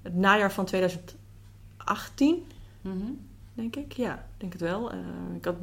het 0.01 0.15
najaar 0.15 0.51
van 0.51 0.65
2018, 0.65 2.45
Mhm. 2.82 2.97
denk 3.54 3.75
ik. 3.75 3.91
Ja, 3.93 4.13
ik 4.13 4.19
denk 4.38 4.51
het 4.54 4.62
wel. 4.62 4.91
Ik 5.36 5.45
had 5.45 5.56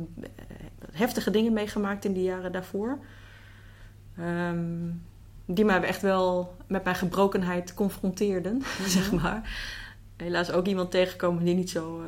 heftige 0.92 1.30
dingen 1.30 1.52
meegemaakt 1.52 2.04
in 2.04 2.12
die 2.12 2.22
jaren 2.22 2.52
daarvoor. 2.52 2.98
Ehm, 4.18 4.90
die 5.46 5.64
mij 5.64 5.82
echt 5.82 6.02
wel 6.02 6.56
met 6.66 6.84
mijn 6.84 6.96
gebrokenheid 6.96 7.74
confronteerden, 7.74 8.62
zeg 8.86 9.12
maar. 9.12 9.60
Helaas 10.16 10.50
ook 10.50 10.66
iemand 10.66 10.90
tegengekomen 10.90 11.44
die 11.44 11.54
niet 11.54 11.70
zo, 11.70 12.02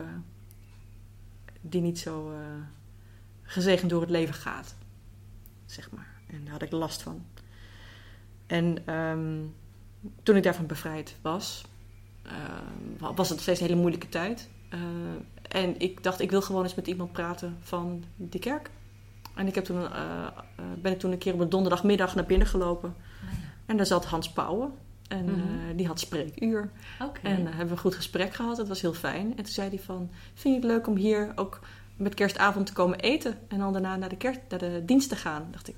die 1.60 1.80
niet 1.80 1.98
zo 1.98 2.32
eh, 2.32 2.38
gezegend 3.42 3.90
door 3.90 4.00
het 4.00 4.10
leven 4.10 4.34
gaat, 4.34 4.74
zeg 5.66 5.90
maar. 5.90 6.20
En 6.26 6.44
daar 6.44 6.52
had 6.52 6.62
ik 6.62 6.70
last 6.70 7.02
van. 7.02 7.24
En 8.46 8.86
ehm, 8.86 9.44
toen 10.22 10.36
ik 10.36 10.42
daarvan 10.42 10.66
bevrijd 10.66 11.16
was, 11.22 11.64
ehm, 12.22 13.14
was 13.14 13.28
het 13.28 13.40
steeds 13.40 13.60
een 13.60 13.66
hele 13.66 13.78
moeilijke 13.80 14.08
tijd. 14.08 14.48
Eh, 14.68 14.80
en 15.48 15.80
ik 15.80 16.02
dacht, 16.02 16.20
ik 16.20 16.30
wil 16.30 16.42
gewoon 16.42 16.62
eens 16.62 16.74
met 16.74 16.86
iemand 16.86 17.12
praten 17.12 17.56
van 17.60 18.04
die 18.16 18.40
kerk. 18.40 18.70
En 19.34 19.46
ik 19.46 19.54
heb 19.54 19.64
toen, 19.64 19.92
eh, 19.92 20.26
eh, 20.26 20.64
ben 20.82 20.92
ik 20.92 20.98
toen 20.98 21.12
een 21.12 21.18
keer 21.18 21.34
op 21.34 21.40
een 21.40 21.48
donderdagmiddag 21.48 22.14
naar 22.14 22.26
binnen 22.26 22.46
gelopen. 22.46 22.94
Ah, 23.24 23.30
En 23.66 23.76
daar 23.76 23.86
zat 23.86 24.04
Hans 24.04 24.32
Pauwen. 24.32 24.72
En 25.10 25.24
Mhm. 25.24 25.34
eh, 25.34 25.76
die 25.76 25.86
had 25.86 26.00
spreekuur. 26.00 26.70
En 27.22 27.36
eh, 27.40 27.44
hebben 27.46 27.66
we 27.66 27.70
een 27.72 27.78
goed 27.78 27.94
gesprek 27.94 28.34
gehad. 28.34 28.56
Het 28.56 28.68
was 28.68 28.80
heel 28.80 28.92
fijn. 28.94 29.26
En 29.30 29.36
toen 29.36 29.46
zei 29.52 29.68
hij 29.68 29.78
van, 29.78 30.10
vind 30.34 30.54
je 30.54 30.60
het 30.60 30.70
leuk 30.70 30.86
om 30.86 30.96
hier 30.96 31.32
ook 31.34 31.60
met 31.96 32.14
kerstavond 32.14 32.66
te 32.66 32.72
komen 32.72 32.98
eten? 33.00 33.38
En 33.48 33.58
dan 33.58 33.72
daarna 33.72 33.96
naar 33.96 34.08
de, 34.08 34.34
naar 34.48 34.58
de 34.58 34.82
dienst 34.86 35.08
te 35.08 35.16
gaan? 35.16 35.48
dacht 35.50 35.68
ik. 35.68 35.76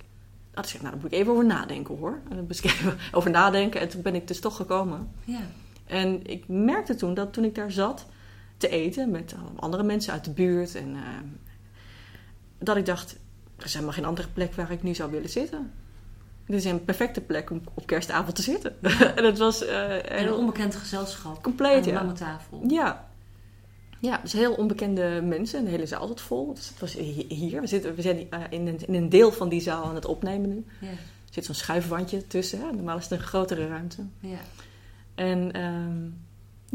Dat 0.50 0.66
ik, 0.68 0.72
nou, 0.80 0.92
daar 0.92 1.02
moet 1.02 1.12
ik 1.12 1.18
even 1.18 1.32
over 1.32 1.44
nadenken 1.46 1.96
hoor. 1.96 2.18
En 2.28 2.36
dan 2.36 2.46
even 2.62 2.96
over 3.12 3.30
nadenken. 3.30 3.80
En 3.80 3.88
toen 3.88 4.02
ben 4.02 4.14
ik 4.14 4.28
dus 4.28 4.40
toch 4.40 4.56
gekomen. 4.56 5.08
ja. 5.24 5.40
En 5.86 6.26
ik 6.26 6.48
merkte 6.48 6.94
toen 6.94 7.14
dat 7.14 7.32
toen 7.32 7.44
ik 7.44 7.54
daar 7.54 7.70
zat 7.72 8.06
te 8.56 8.68
eten 8.68 9.10
met 9.10 9.34
andere 9.56 9.82
mensen 9.82 10.12
uit 10.12 10.24
de 10.24 10.30
buurt. 10.30 10.74
En, 10.74 10.94
eh, 10.94 11.00
dat 12.58 12.76
ik 12.76 12.86
dacht, 12.86 13.16
er 13.56 13.64
is 13.64 13.72
helemaal 13.74 13.94
geen 13.94 14.04
andere 14.04 14.28
plek 14.28 14.54
waar 14.54 14.70
ik 14.70 14.82
nu 14.82 14.94
zou 14.94 15.10
willen 15.10 15.28
zitten. 15.30 15.70
Dit 16.52 16.64
is 16.64 16.70
een 16.70 16.84
perfecte 16.84 17.20
plek 17.20 17.50
om 17.50 17.60
op 17.74 17.86
kerstavond 17.86 18.34
te 18.36 18.42
zitten. 18.42 18.76
en 19.16 19.24
het 19.24 19.38
was 19.38 19.64
eh, 19.64 20.10
En 20.18 20.26
een 20.26 20.32
onbekend 20.34 20.74
gezelschap. 20.76 21.42
compleet, 21.42 21.76
aan 21.76 21.82
een 21.88 21.92
ja. 21.92 22.00
lange 22.00 22.12
tafel. 22.12 22.62
Ja. 22.68 23.08
Ja, 24.00 24.18
dus 24.22 24.32
heel 24.32 24.52
onbekende 24.52 25.20
mensen. 25.24 25.58
En 25.58 25.64
de 25.64 25.70
hele 25.70 25.86
zaal 25.86 26.06
zat 26.06 26.20
vol. 26.20 26.54
Dus 26.54 26.68
het 26.68 26.80
was 26.80 26.92
hi- 26.92 27.34
hier. 27.34 27.60
We, 27.60 27.66
zitten, 27.66 27.94
we 27.94 28.02
zijn 28.02 28.26
eh, 28.30 28.40
in 28.50 28.66
een, 28.66 28.78
in 28.86 28.94
een 28.94 29.08
deel 29.08 29.32
van 29.32 29.48
die 29.48 29.60
zaal 29.60 29.84
aan 29.84 29.94
het 29.94 30.04
opnemen 30.04 30.48
nu. 30.48 30.64
Ja. 30.80 30.88
Er 30.88 30.96
zit 31.30 31.44
zo'n 31.44 31.54
schuifwandje 31.54 32.26
tussen. 32.26 32.60
Hè? 32.60 32.72
Normaal 32.72 32.96
is 32.96 33.02
het 33.02 33.12
een 33.12 33.26
grotere 33.26 33.68
ruimte. 33.68 34.02
ja. 34.20 34.38
En 35.14 35.52
ehm, 35.52 36.08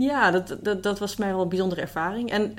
ja, 0.05 0.31
dat, 0.31 0.57
dat, 0.61 0.83
dat 0.83 0.99
was 0.99 1.15
mij 1.15 1.31
wel 1.31 1.41
een 1.41 1.49
bijzondere 1.49 1.81
ervaring. 1.81 2.31
En 2.31 2.55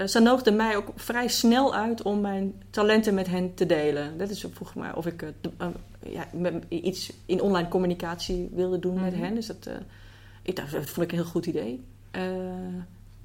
eh 0.00 0.06
ze 0.06 0.20
nodigde 0.20 0.50
mij 0.50 0.76
ook 0.76 0.92
vrij 0.96 1.28
snel 1.28 1.74
uit 1.74 2.02
om 2.02 2.20
mijn 2.20 2.62
talenten 2.70 3.14
met 3.14 3.26
hen 3.26 3.54
te 3.54 3.66
delen. 3.66 4.18
Dat 4.18 4.30
is 4.30 4.44
vroeg 4.52 4.74
maar 4.74 4.96
of 4.96 5.06
ik 5.06 5.22
eh, 5.22 5.28
eh, 5.58 5.68
ja, 6.12 6.26
met, 6.32 6.64
iets 6.68 7.12
in 7.26 7.40
online 7.40 7.68
communicatie 7.68 8.48
wilde 8.52 8.78
doen 8.78 9.00
met 9.00 9.12
Mhm. 9.14 9.22
hen. 9.22 9.34
Dus 9.34 9.46
dat, 9.46 9.68
ik 10.42 10.56
dacht, 10.56 10.72
dat 10.72 10.90
vond 10.90 11.06
ik 11.06 11.12
een 11.12 11.18
heel 11.22 11.30
goed 11.30 11.46
idee. 11.46 11.84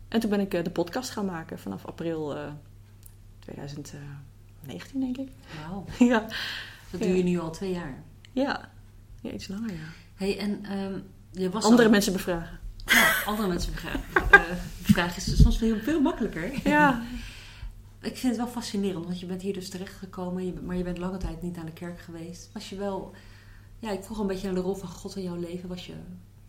En 0.07 0.19
toen 0.19 0.29
ben 0.29 0.39
ik 0.39 0.63
de 0.63 0.69
podcast 0.71 1.09
gaan 1.09 1.25
maken 1.25 1.59
vanaf 1.59 1.85
april 1.85 2.35
eh 2.35 2.41
2019, 3.39 4.99
denk 4.99 5.17
ik. 5.17 5.29
Wauw. 5.67 5.85
ja. 6.09 6.25
Dat 6.91 7.01
doe 7.01 7.17
je 7.17 7.23
nu 7.23 7.39
al 7.39 7.51
twee 7.51 7.71
jaar. 7.71 8.03
ja, 8.31 8.69
ja, 9.21 9.31
iets 9.31 9.47
langer, 9.47 9.69
ja. 9.71 9.77
Hey, 10.15 10.39
en 10.39 10.65
ehm, 10.65 10.93
je 11.31 11.49
was 11.49 11.63
Andere 11.63 11.83
al- 11.83 11.89
mensen 11.89 12.13
bevragen. 12.13 12.59
Ja, 12.85 13.13
andere 13.25 13.47
mensen 13.47 13.73
vragen. 13.73 14.01
De 14.85 14.93
vraag 14.93 15.17
is 15.17 15.41
soms 15.41 15.57
veel, 15.57 15.77
veel 15.79 16.01
makkelijker. 16.01 16.51
Ja, 16.63 17.01
Ik 18.01 18.17
vind 18.17 18.35
het 18.35 18.41
wel 18.43 18.51
fascinerend, 18.51 19.05
want 19.05 19.19
je 19.19 19.25
bent 19.25 19.41
hier 19.41 19.53
dus 19.53 19.69
terechtgekomen, 19.69 20.65
maar 20.65 20.75
je 20.75 20.83
bent 20.83 20.97
lange 20.97 21.17
tijd 21.17 21.41
niet 21.41 21.57
aan 21.57 21.65
de 21.65 21.71
kerk 21.71 21.99
geweest. 21.99 22.49
Was 22.53 22.69
je 22.69 22.75
wel, 22.75 23.11
ja, 23.79 23.91
ik 23.91 24.03
vroeg 24.03 24.17
een 24.19 24.27
beetje 24.27 24.45
naar 24.45 24.55
de 24.55 24.61
rol 24.61 24.75
van 24.75 24.87
God 24.89 25.15
in 25.15 25.23
jouw 25.23 25.35
leven. 25.35 25.69
Was 25.69 25.85
je, 25.85 25.93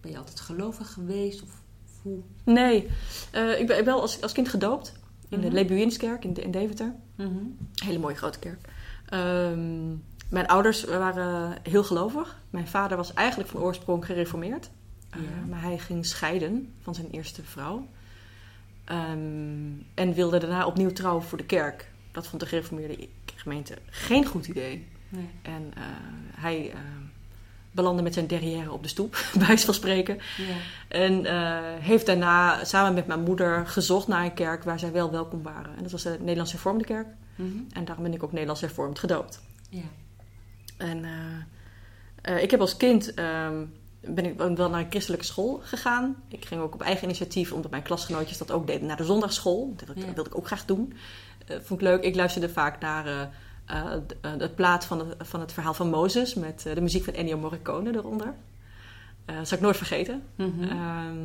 ben 0.01 0.11
je 0.11 0.19
altijd 0.19 0.41
gelovig 0.41 0.93
geweest? 0.93 1.43
Of, 1.43 1.49
of 1.85 1.93
hoe? 2.03 2.19
Nee, 2.45 2.89
Eh, 3.31 3.61
ik 3.61 3.67
ben 3.67 3.85
wel 3.85 4.01
als, 4.01 4.21
als 4.23 4.33
kind 4.33 4.49
gedoopt 4.49 4.93
in 5.29 5.41
de 5.41 5.47
Mhm. 5.47 5.55
Lebuinskerk 5.55 6.25
in, 6.25 6.35
in 6.43 6.51
Deventer. 6.51 6.95
Mhm. 7.17 7.29
Hele 7.85 7.99
mooie 7.99 8.15
grote 8.17 8.39
kerk. 8.39 8.69
Ehm, 9.09 9.89
mijn 10.29 10.47
ouders 10.47 10.85
waren 10.85 11.57
heel 11.63 11.85
gelovig. 11.85 12.41
Mijn 12.51 12.69
vader 12.69 12.97
was 12.97 13.13
eigenlijk 13.15 13.51
van 13.51 13.61
oorsprong 13.61 14.05
gereformeerd. 14.05 14.71
Ja. 15.17 15.47
maar 15.49 15.63
hij 15.63 15.79
ging 15.79 16.07
scheiden 16.07 16.73
van 16.83 16.95
zijn 16.95 17.11
eerste 17.11 17.43
vrouw. 17.43 17.89
Ehm, 18.85 19.73
en 19.95 20.15
wilde 20.15 20.39
daarna 20.39 20.67
opnieuw 20.67 20.93
trouwen 20.93 21.25
voor 21.25 21.39
de 21.39 21.45
kerk. 21.45 21.91
Dat 22.13 22.27
vond 22.27 22.43
de 22.43 22.49
gereformeerde 22.49 23.09
gemeente 23.35 23.79
geen 23.91 24.27
goed 24.27 24.47
idee. 24.47 24.87
Nee. 25.09 25.29
En 25.43 25.73
eh, 25.75 25.83
hij 26.35 26.71
eh, 26.71 26.79
belandde 27.75 28.03
met 28.03 28.15
zijn 28.15 28.27
derrière 28.27 28.73
op 28.73 28.83
de 28.83 28.89
stoep, 28.89 29.13
bij 29.39 29.47
wijze 29.47 29.65
van 29.65 29.75
spreken. 29.75 30.19
Ja. 30.37 30.55
En 30.89 31.27
eh, 31.27 31.85
heeft 31.85 32.07
daarna 32.07 32.65
samen 32.65 32.95
met 32.95 33.07
mijn 33.07 33.23
moeder 33.23 33.67
gezocht 33.67 34.07
naar 34.09 34.25
een 34.25 34.35
kerk 34.35 34.65
waar 34.65 34.79
zij 34.79 34.93
wel 34.93 35.11
welkom 35.11 35.43
waren. 35.43 35.77
En 35.77 35.83
dat 35.83 35.93
was 35.93 36.03
de 36.03 36.17
Nederlands 36.21 36.53
Hervormde 36.53 36.85
Kerk. 36.85 37.07
Mhm. 37.35 37.59
En 37.73 37.85
daarom 37.85 38.05
ben 38.05 38.15
ik 38.15 38.23
ook 38.23 38.31
Nederlands 38.31 38.61
Hervormd 38.61 38.99
gedoopt. 38.99 39.41
Ja. 39.69 39.83
En 40.77 41.05
eh, 41.05 42.35
eh, 42.35 42.43
ik 42.43 42.51
heb 42.51 42.61
als 42.61 42.77
kind 42.77 43.15
ehm, 43.15 43.65
ben 44.09 44.25
ik 44.25 44.37
wel 44.37 44.71
naar 44.71 44.81
een 44.81 44.91
christelijke 44.91 45.25
school 45.25 45.61
gegaan. 45.65 46.17
Ik 46.29 46.45
ging 46.45 46.61
ook 46.61 46.75
op 46.75 46.83
eigen 46.83 47.05
initiatief, 47.05 47.53
omdat 47.53 47.71
mijn 47.71 47.83
klasgenootjes 47.83 48.39
dat 48.39 48.51
ook 48.51 48.67
deden, 48.67 48.87
naar 48.87 48.97
de 48.97 49.05
zondagschool. 49.05 49.75
Dat 49.77 49.87
wilde 49.87 50.01
ik, 50.01 50.07
Ja. 50.07 50.15
wilde 50.15 50.31
ik 50.31 50.37
ook 50.37 50.47
graag 50.47 50.65
doen. 50.65 50.93
Eh, 51.47 51.57
vond 51.63 51.81
ik 51.81 51.87
leuk. 51.87 52.03
Ik 52.03 52.15
luisterde 52.15 52.49
vaak 52.49 52.81
naar 52.81 53.07
eh, 53.07 53.21
eh, 53.65 54.01
het 54.39 54.55
plaat 54.55 54.85
van 54.85 54.99
het, 54.99 55.15
van 55.19 55.41
het 55.41 55.53
verhaal 55.53 55.75
van 55.75 55.91
Mozes 55.91 56.35
met 56.35 56.63
de 56.75 56.81
muziek 56.81 57.05
van 57.05 57.15
Ennio 57.15 57.39
Morricone 57.39 57.93
eronder. 57.95 58.35
Dat 59.25 59.49
zal 59.49 59.57
ik 59.59 59.65
nooit 59.65 59.77
vergeten. 59.77 60.23
Mhm. 60.37 60.63
Ehm, 60.63 61.17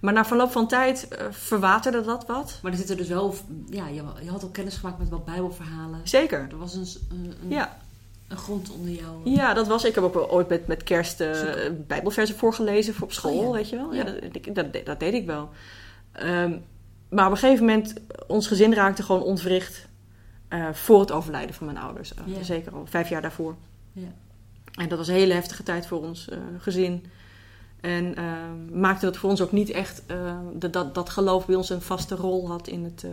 maar 0.00 0.12
na 0.12 0.24
verloop 0.24 0.50
van 0.50 0.68
tijd 0.68 1.08
verwaterde 1.30 2.02
dat 2.02 2.26
wat. 2.26 2.58
Maar 2.62 2.72
er 2.72 2.78
zitten 2.78 2.96
dus 2.96 3.08
wel, 3.08 3.34
ja, 3.70 3.88
je, 3.88 4.02
je 4.22 4.30
had 4.30 4.44
ook 4.44 4.52
kennis 4.52 4.76
gemaakt 4.76 4.98
met 4.98 5.08
wat 5.08 5.24
bijbelverhalen. 5.24 6.00
Zeker. 6.04 6.46
Er 6.50 6.58
was 6.58 6.74
een, 6.74 6.86
een, 7.10 7.34
Ja. 7.48 7.76
Een 8.30 8.36
grond 8.36 8.70
onder 8.70 8.90
jou. 8.90 9.30
Ja, 9.30 9.54
dat 9.54 9.66
was. 9.66 9.84
Ik 9.84 9.94
heb 9.94 10.04
ook 10.04 10.32
ooit 10.32 10.48
met, 10.48 10.66
met 10.66 10.82
kerst 10.82 11.20
eh, 11.20 11.34
Super. 11.34 11.84
Bijbelversen 11.86 12.36
voorgelezen 12.36 12.94
voor 12.94 13.04
op 13.04 13.12
school, 13.12 13.38
Oh 13.38 13.44
ja. 13.46 13.50
weet 13.52 13.68
je 13.68 13.76
wel. 13.76 13.94
Ja. 13.94 14.04
Ja. 14.06 14.12
dat, 14.32 14.54
dat, 14.54 14.72
deed- 14.72 14.86
dat 14.86 15.00
deed 15.00 15.14
ik 15.14 15.26
wel. 15.26 15.48
Ehm, 16.12 16.58
maar 17.08 17.26
op 17.26 17.30
een 17.32 17.38
gegeven 17.38 17.64
moment, 17.64 17.94
ons 18.26 18.46
gezin 18.46 18.74
raakte 18.74 19.02
gewoon 19.02 19.22
ontwricht 19.22 19.88
eh, 20.48 20.68
voor 20.72 21.00
het 21.00 21.12
overlijden 21.12 21.54
van 21.54 21.66
mijn 21.66 21.78
ouders. 21.78 22.14
Eh, 22.14 22.22
Ja. 22.36 22.42
Zeker 22.42 22.72
al 22.72 22.86
vijf 22.86 23.08
jaar 23.08 23.22
daarvoor. 23.22 23.54
Ja. 23.92 24.08
En 24.74 24.88
dat 24.88 24.98
was 24.98 25.08
een 25.08 25.14
hele 25.14 25.32
heftige 25.34 25.62
tijd 25.62 25.86
voor 25.86 26.02
ons 26.02 26.28
eh, 26.28 26.38
gezin. 26.58 27.04
En 27.80 28.14
ehm, 28.16 28.80
maakte 28.80 29.04
dat 29.04 29.16
voor 29.16 29.30
ons 29.30 29.40
ook 29.40 29.52
niet 29.52 29.70
echt 29.70 30.02
eh, 30.06 30.38
dat, 30.54 30.72
dat, 30.72 30.94
dat 30.94 31.10
geloof 31.10 31.46
bij 31.46 31.54
ons 31.56 31.70
een 31.70 31.82
vaste 31.82 32.14
rol 32.14 32.48
had 32.48 32.68
in 32.68 32.84
het 32.84 33.04
eh, 33.04 33.10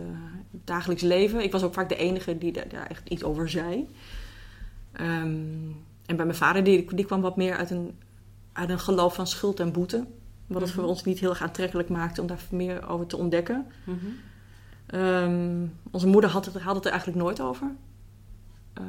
dagelijks 0.50 1.02
leven. 1.02 1.42
Ik 1.42 1.52
was 1.52 1.62
ook 1.62 1.74
vaak 1.74 1.88
de 1.88 1.96
enige 1.96 2.38
die 2.38 2.52
daar, 2.52 2.68
daar 2.68 2.86
echt 2.86 3.08
iets 3.08 3.24
over 3.24 3.48
zei. 3.50 3.88
Ehm, 4.98 5.70
en 6.06 6.16
bij 6.16 6.24
mijn 6.26 6.34
vader, 6.34 6.64
die, 6.64 6.94
die 6.94 7.04
kwam 7.04 7.20
wat 7.20 7.36
meer 7.36 7.56
uit 7.56 7.70
een, 7.70 7.98
uit 8.52 8.68
een 8.70 8.78
geloof 8.78 9.14
van 9.14 9.26
schuld 9.26 9.60
en 9.60 9.72
boete. 9.72 10.06
Wat 10.46 10.60
het 10.60 10.70
Mhm. 10.70 10.80
voor 10.80 10.88
ons 10.88 11.04
niet 11.04 11.18
heel 11.18 11.30
erg 11.30 11.42
aantrekkelijk 11.42 11.88
maakte 11.88 12.20
om 12.20 12.26
daar 12.26 12.40
meer 12.50 12.88
over 12.88 13.06
te 13.06 13.16
ontdekken. 13.16 13.66
Mhm. 13.84 13.96
Ehm, 14.86 15.66
onze 15.90 16.06
moeder 16.06 16.30
had 16.30 16.44
het, 16.44 16.60
had 16.60 16.74
het 16.74 16.84
er 16.84 16.90
eigenlijk 16.90 17.20
nooit 17.22 17.40
over. 17.40 17.66
Eh, 18.72 18.82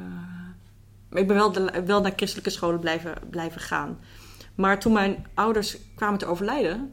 maar 1.08 1.20
ik 1.20 1.26
ben 1.26 1.36
wel, 1.36 1.52
de- 1.52 1.82
wel 1.86 2.00
naar 2.00 2.12
christelijke 2.16 2.50
scholen 2.50 2.80
blijven, 2.80 3.14
blijven 3.30 3.60
gaan. 3.60 3.98
Maar 4.54 4.80
toen 4.80 4.92
mijn 4.92 5.26
ouders 5.34 5.78
kwamen 5.94 6.18
te 6.18 6.26
overlijden, 6.26 6.92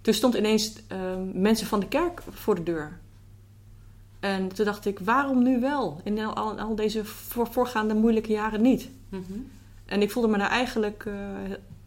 toen 0.00 0.14
stond 0.14 0.34
ineens 0.34 0.86
ehm, 0.86 1.40
mensen 1.40 1.66
van 1.66 1.80
de 1.80 1.88
kerk 1.88 2.22
voor 2.30 2.54
de 2.54 2.62
deur. 2.62 2.98
En 4.20 4.48
toen 4.48 4.64
dacht 4.64 4.86
ik, 4.86 4.98
waarom 4.98 5.42
nu 5.42 5.60
wel? 5.60 6.00
In 6.04 6.18
al, 6.18 6.58
al, 6.58 6.74
deze 6.74 7.04
voor, 7.04 7.46
voorgaande 7.50 7.94
moeilijke 7.94 8.32
jaren 8.32 8.62
niet. 8.62 8.90
Mhm. 9.08 9.22
En 9.86 10.02
ik 10.02 10.10
voelde 10.10 10.28
me 10.28 10.38
daar 10.38 10.50
eigenlijk 10.50 11.04
eh, 11.06 11.14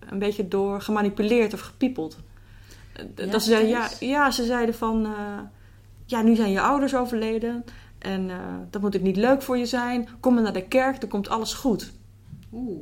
een 0.10 0.20
beetje 0.20 0.48
door 0.48 0.82
gemanipuleerd 0.82 1.54
of 1.54 1.60
gepiepeld. 1.60 2.18
Eh, 2.94 3.06
Ja, 3.16 3.32
dat 3.32 3.42
ze 3.44 3.50
zeiden, 3.50 3.70
ja, 3.70 3.90
ja, 4.00 4.32
ze 4.32 4.44
zeiden 4.46 4.76
van... 4.76 5.06
eh, 5.06 5.12
ja, 6.06 6.22
nu 6.22 6.36
zijn 6.36 6.52
je 6.52 6.62
ouders 6.62 6.96
overleden. 6.96 7.64
En 8.00 8.32
dat 8.70 8.82
moet 8.82 8.96
ook 8.96 9.02
niet 9.02 9.16
leuk 9.16 9.42
voor 9.42 9.58
je 9.58 9.66
zijn. 9.66 10.08
Kom 10.20 10.34
maar 10.34 10.44
naar 10.44 10.54
de 10.54 10.68
kerk, 10.68 11.02
dan 11.02 11.10
komt 11.10 11.30
alles 11.30 11.54
goed. 11.54 11.92
Oeh. 12.54 12.82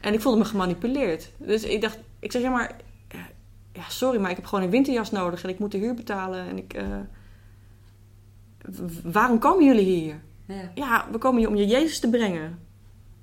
En 0.00 0.12
ik 0.12 0.20
voelde 0.20 0.38
me 0.38 0.44
gemanipuleerd. 0.44 1.30
Dus 1.36 1.62
ik 1.64 1.80
dacht, 1.80 1.98
ik 2.18 2.32
zeg, 2.32 2.42
ja 2.42 2.50
maar... 2.50 2.76
Ja, 3.72 3.82
sorry, 3.88 4.20
maar 4.20 4.30
ik 4.30 4.36
heb 4.36 4.44
gewoon 4.44 4.64
een 4.64 4.70
winterjas 4.70 5.10
nodig. 5.10 5.42
En 5.42 5.48
ik 5.48 5.58
moet 5.58 5.72
de 5.72 5.78
huur 5.78 5.94
betalen. 5.94 6.48
En 6.48 6.56
ik... 6.56 6.74
waarom 9.04 9.38
komen 9.38 9.64
jullie 9.64 9.84
hier? 9.84 10.20
Ja. 10.46 10.70
Ja, 10.74 11.06
we 11.12 11.18
komen 11.18 11.38
hier 11.38 11.48
om 11.48 11.56
je 11.56 11.66
Jezus 11.66 11.98
te 12.00 12.08
brengen. 12.10 12.58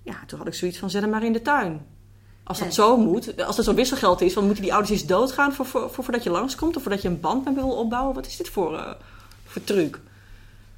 Ja, 0.03 0.15
toen 0.27 0.37
had 0.39 0.47
ik 0.47 0.53
zoiets 0.53 0.77
van, 0.77 0.89
zet 0.89 1.01
hem 1.01 1.09
maar 1.11 1.23
in 1.23 1.33
de 1.33 1.41
tuin. 1.41 1.85
Als 2.43 2.59
dat 2.59 2.67
Ja. 2.67 2.73
zo 2.73 2.97
moet, 2.97 3.43
als 3.45 3.55
dat 3.55 3.65
zo'n 3.65 3.75
wisselgeld 3.75 4.21
is, 4.21 4.33
dan 4.33 4.45
moeten 4.45 4.63
die 4.63 4.71
ouders 4.73 4.93
eens 4.93 5.05
doodgaan 5.05 5.53
voor, 5.53 5.65
voor, 5.65 5.89
voor, 5.91 6.03
voordat 6.03 6.23
je 6.23 6.29
langskomt? 6.29 6.75
Of 6.75 6.81
voordat 6.81 7.01
je 7.01 7.07
een 7.07 7.19
band 7.19 7.43
met 7.45 7.55
me 7.55 7.61
wil 7.61 7.71
opbouwen? 7.77 8.15
Wat 8.15 8.25
is 8.25 8.37
dit 8.37 8.49
voor, 8.49 8.75
eh, 8.77 8.91
voor 9.45 9.63
truc? 9.63 9.99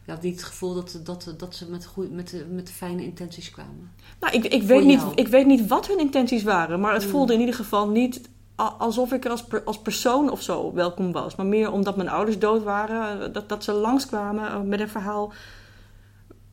Je 0.05 0.11
had 0.11 0.21
niet 0.21 0.35
het 0.35 0.43
gevoel 0.43 0.73
dat, 0.73 0.99
dat, 1.03 1.33
dat 1.37 1.55
ze 1.55 1.69
met, 1.69 1.87
met, 2.11 2.45
met 2.49 2.71
fijne 2.71 3.03
intenties 3.03 3.51
kwamen. 3.51 3.91
Nou, 4.19 4.33
ik, 4.33 4.45
ik, 4.45 4.63
weet 4.63 4.85
niet, 4.85 5.01
ik 5.15 5.27
weet 5.27 5.45
niet 5.45 5.67
wat 5.67 5.87
hun 5.87 5.99
intenties 5.99 6.43
waren, 6.43 6.79
maar 6.79 6.93
het 6.93 7.03
Mm. 7.03 7.09
voelde 7.09 7.33
in 7.33 7.39
ieder 7.39 7.55
geval 7.55 7.89
niet 7.89 8.21
alsof 8.69 9.11
ik 9.13 9.25
er 9.25 9.31
als, 9.31 9.43
per- 9.43 9.63
als 9.63 9.79
persoon 9.79 10.29
of 10.31 10.41
zo 10.41 10.73
welkom 10.73 11.11
was. 11.11 11.35
Maar 11.35 11.45
meer 11.45 11.71
omdat 11.71 11.95
mijn 11.95 12.09
ouders 12.09 12.39
dood 12.39 12.63
waren, 12.63 13.21
eh, 13.27 13.33
dat, 13.33 13.49
dat 13.49 13.63
ze 13.63 13.71
langskwamen 13.71 14.47
eh, 14.47 14.61
met 14.61 14.79
een 14.79 14.89
verhaal 14.89 15.33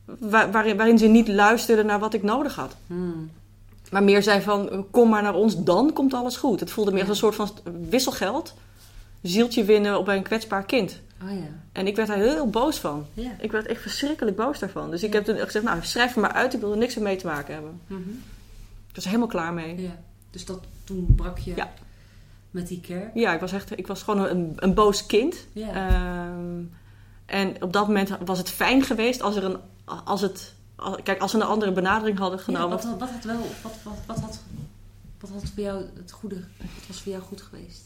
waar- 0.05 0.51
waarin, 0.51 0.77
waarin 0.77 0.97
ze 0.97 1.07
niet 1.07 1.27
luisterden 1.27 1.85
naar 1.85 1.99
wat 1.99 2.13
ik 2.13 2.23
nodig 2.23 2.55
had. 2.55 2.75
Hmm. 2.87 3.29
Maar 3.91 4.03
meer 4.03 4.23
zei 4.23 4.41
van, 4.41 4.85
kom 4.91 5.09
maar 5.09 5.23
naar 5.23 5.33
ons, 5.35 5.63
dan 5.63 5.93
komt 5.93 6.13
alles 6.13 6.37
goed. 6.37 6.59
Het 6.59 6.71
voelde 6.71 6.91
meer 6.91 6.99
als 7.01 7.09
een 7.09 7.15
soort 7.15 7.35
van 7.35 7.49
wisselgeld. 7.89 8.53
Zieltje 9.21 9.63
winnen 9.63 9.99
op 9.99 10.07
een 10.07 10.23
kwetsbaar 10.23 10.63
kind. 10.63 10.99
Oh 11.23 11.29
ja. 11.31 11.47
En 11.71 11.87
ik 11.87 11.95
werd 11.95 12.07
daar 12.07 12.17
heel 12.17 12.49
boos 12.49 12.77
van. 12.77 13.05
Ja. 13.13 13.31
Ik 13.39 13.51
werd 13.51 13.65
echt 13.65 13.81
verschrikkelijk 13.81 14.35
boos 14.37 14.59
daarvan. 14.59 14.91
Dus 14.91 15.03
ik 15.03 15.13
heb 15.13 15.25
toen 15.25 15.37
gezegd, 15.37 15.65
nou 15.65 15.77
schrijf 15.81 16.15
er 16.15 16.21
maar 16.21 16.31
uit, 16.31 16.53
ik 16.53 16.59
wil 16.59 16.71
er 16.71 16.77
niks 16.77 16.95
mee 16.95 17.15
te 17.15 17.25
maken 17.25 17.53
hebben. 17.53 17.81
Mhm. 17.87 17.99
Ik 18.89 18.95
was 18.95 19.03
er 19.03 19.09
helemaal 19.09 19.29
klaar 19.31 19.53
mee. 19.53 19.81
ja. 19.81 19.97
Dus 20.31 20.45
dat, 20.45 20.59
toen 20.83 21.13
brak 21.15 21.37
je 21.37 21.55
Ja. 21.55 21.69
Met 22.51 22.67
die 22.67 22.79
kerk. 22.81 23.11
Ja, 23.13 23.33
ik 23.33 23.39
was 23.39 23.51
echt, 23.51 23.77
ik 23.77 23.87
was 23.87 24.03
gewoon 24.03 24.25
een, 24.25 24.53
een 24.55 24.73
boos 24.73 25.05
kind. 25.05 25.35
Ja. 25.53 25.67
Ehm, 25.73 26.63
en 27.25 27.63
op 27.63 27.73
dat 27.73 27.87
moment 27.87 28.11
was 28.25 28.37
het 28.37 28.49
fijn 28.49 28.83
geweest 28.83 29.21
als 29.21 29.35
er 29.35 29.43
een, 29.43 29.57
als 30.05 30.21
het, 30.21 30.53
als- 30.75 30.97
kijk, 31.03 31.21
als 31.21 31.31
ze 31.31 31.37
een 31.37 31.43
andere 31.43 31.71
benadering 31.71 32.17
hadden 32.17 32.37
Ja, 32.37 32.43
genomen. 32.45 32.69
wat, 32.69 32.97
wat 32.99 33.09
had 33.09 33.23
wel, 33.23 33.37
wat, 33.63 33.75
wat, 33.83 33.97
wat 34.05 34.19
had, 34.19 34.39
wat 35.19 35.29
had 35.29 35.43
voor 35.55 35.63
jou 35.63 35.85
het 35.95 36.11
goede, 36.11 36.35
wat 36.57 36.87
was 36.87 37.01
voor 37.01 37.11
jou 37.11 37.23
goed 37.23 37.41
geweest? 37.41 37.81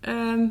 Ehm, 0.00 0.44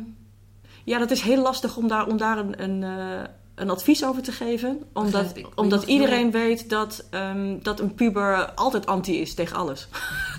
ja, 0.84 0.98
dat 0.98 1.10
is 1.10 1.20
heel 1.20 1.42
lastig 1.42 1.76
om 1.76 1.88
daar, 1.88 2.06
om 2.06 2.16
daar 2.16 2.38
een, 2.38 2.62
een, 2.62 2.82
eh, 2.82 3.24
een 3.58 3.70
advies 3.70 4.04
over 4.04 4.22
te 4.22 4.32
geven. 4.32 4.82
Omdat, 4.92 5.30
ik. 5.34 5.46
Omdat 5.54 5.82
iedereen 5.82 6.30
weet 6.30 6.70
dat, 6.70 7.04
ehm, 7.10 7.56
dat 7.62 7.80
een 7.80 7.94
puber 7.94 8.50
altijd 8.50 8.86
anti 8.86 9.20
is 9.20 9.34
tegen 9.34 9.56
alles. 9.56 9.88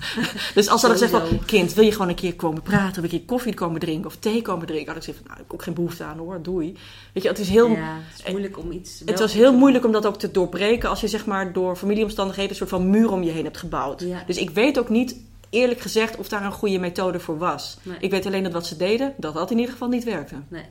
dus 0.54 0.68
als 0.68 0.80
ze 0.80 0.86
dan 0.86 0.98
zeggen 0.98 1.28
van, 1.28 1.44
kind, 1.44 1.74
wil 1.74 1.84
je 1.84 1.92
gewoon 1.92 2.08
een 2.08 2.14
keer 2.14 2.34
komen 2.34 2.62
praten? 2.62 2.96
Of 2.96 3.02
een 3.02 3.18
keer 3.18 3.26
koffie 3.26 3.54
komen 3.54 3.80
drinken 3.80 4.06
of 4.06 4.16
thee 4.16 4.42
komen 4.42 4.66
drinken? 4.66 4.86
Had 4.86 4.96
ik 4.96 5.08
gezegd, 5.08 5.26
nou, 5.26 5.32
ik 5.32 5.44
heb 5.44 5.52
ook 5.52 5.62
geen 5.62 5.74
behoefte 5.74 6.04
aan 6.04 6.18
hoor, 6.18 6.42
doei. 6.42 6.76
Weet 7.12 7.22
je, 7.22 7.28
het 7.28 7.38
is 7.38 7.48
heel... 7.48 7.68
ja, 7.68 7.98
het 8.10 8.24
is 8.24 8.30
moeilijk 8.30 8.58
om 8.58 8.72
iets... 8.72 9.02
Het 9.04 9.18
was 9.18 9.32
heel 9.32 9.52
moeilijk 9.52 9.84
om 9.84 9.92
dat 9.92 10.06
ook 10.06 10.18
te 10.18 10.30
doorbreken 10.30 10.88
als 10.88 11.00
je 11.00 11.08
zeg 11.08 11.26
maar 11.26 11.52
door 11.52 11.76
familieomstandigheden 11.76 12.50
een 12.50 12.56
soort 12.56 12.70
van 12.70 12.90
muur 12.90 13.10
om 13.10 13.22
je 13.22 13.30
heen 13.30 13.44
hebt 13.44 13.58
gebouwd. 13.58 14.00
Ja. 14.00 14.22
Dus 14.26 14.36
ik 14.36 14.50
weet 14.50 14.78
ook 14.78 14.88
niet, 14.88 15.16
eerlijk 15.50 15.80
gezegd, 15.80 16.16
of 16.16 16.28
daar 16.28 16.44
een 16.44 16.52
goede 16.52 16.78
methode 16.78 17.20
voor 17.20 17.38
was. 17.38 17.78
Nee. 17.82 17.96
Ik 18.00 18.10
weet 18.10 18.26
alleen 18.26 18.42
dat 18.42 18.52
wat 18.52 18.66
ze 18.66 18.76
deden, 18.76 19.14
dat 19.16 19.34
dat 19.34 19.50
in 19.50 19.58
ieder 19.58 19.72
geval 19.72 19.88
niet 19.88 20.04
werkte. 20.04 20.34
Nee. 20.48 20.64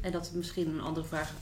En 0.00 0.12
dat 0.12 0.26
het 0.26 0.34
misschien 0.34 0.68
een 0.68 0.80
andere 0.80 1.06
vraag 1.06 1.32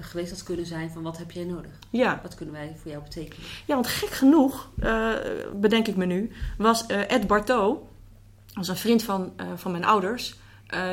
geweest 0.00 0.30
had 0.30 0.42
kunnen 0.42 0.66
zijn 0.66 0.90
van 0.90 1.02
wat 1.02 1.18
heb 1.18 1.30
jij 1.30 1.44
nodig? 1.44 1.70
Ja, 1.90 2.20
Wat 2.22 2.34
kunnen 2.34 2.54
wij 2.54 2.76
voor 2.82 2.90
jou 2.90 3.02
betekenen? 3.02 3.46
ja 3.66 3.74
want 3.74 3.86
gek 3.86 4.08
genoeg, 4.10 4.68
eh, 4.80 5.12
bedenk 5.54 5.86
ik 5.86 5.96
me 5.96 6.04
nu, 6.06 6.30
was 6.58 6.86
eh, 6.86 7.10
Ed 7.10 7.26
Barteau, 7.26 7.76
dat 8.46 8.54
was 8.56 8.68
een 8.68 8.76
vriend 8.76 9.02
van, 9.02 9.32
eh, 9.36 9.46
van 9.54 9.70
mijn 9.70 9.84
ouders, 9.84 10.34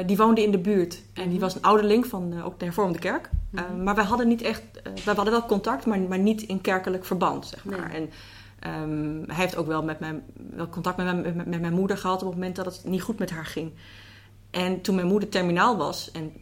die 0.06 0.18
woonde 0.18 0.43
in 0.43 0.51
de 0.51 0.60
buurt. 0.60 1.01
En 1.14 1.24
die 1.24 1.32
Mhm. 1.32 1.39
was 1.39 1.56
een 1.56 1.62
ouderling 1.62 2.06
van 2.08 2.41
ook 2.43 2.60
de 2.60 2.66
hervormde 2.66 2.99
kerk. 2.99 3.30
Mhm. 3.49 3.84
maar 3.84 3.95
wij 3.95 4.04
hadden 4.04 4.28
niet 4.28 4.41
echt, 4.41 4.62
wij 4.84 5.14
hadden 5.16 5.32
wel 5.34 5.45
contact, 5.45 5.86
maar, 5.86 5.99
maar 5.99 6.20
niet 6.20 6.41
in 6.41 6.62
kerkelijk 6.62 7.06
verband, 7.06 7.45
zeg 7.47 7.66
maar. 7.66 7.89
Nee. 7.91 7.97
En 8.01 8.10
ehm, 8.60 9.24
hij 9.30 9.36
heeft 9.36 9.56
ook 9.56 9.68
wel, 9.68 9.84
met 9.84 9.99
mijn, 9.99 10.24
wel 10.56 10.70
contact 10.70 10.97
met 10.97 11.06
mijn, 11.06 11.36
met, 11.36 11.45
met 11.47 11.62
mijn 11.62 11.74
moeder 11.74 11.97
gehad 11.97 12.22
op 12.22 12.28
het 12.28 12.36
moment 12.38 12.56
dat 12.56 12.66
het 12.66 12.82
niet 12.86 13.01
goed 13.01 13.20
met 13.20 13.30
haar 13.30 13.45
ging. 13.45 13.72
En 14.51 14.82
toen 14.82 14.95
mijn 14.95 15.08
moeder 15.08 15.30
terminaal 15.30 15.78
was 15.78 16.12
en 16.12 16.34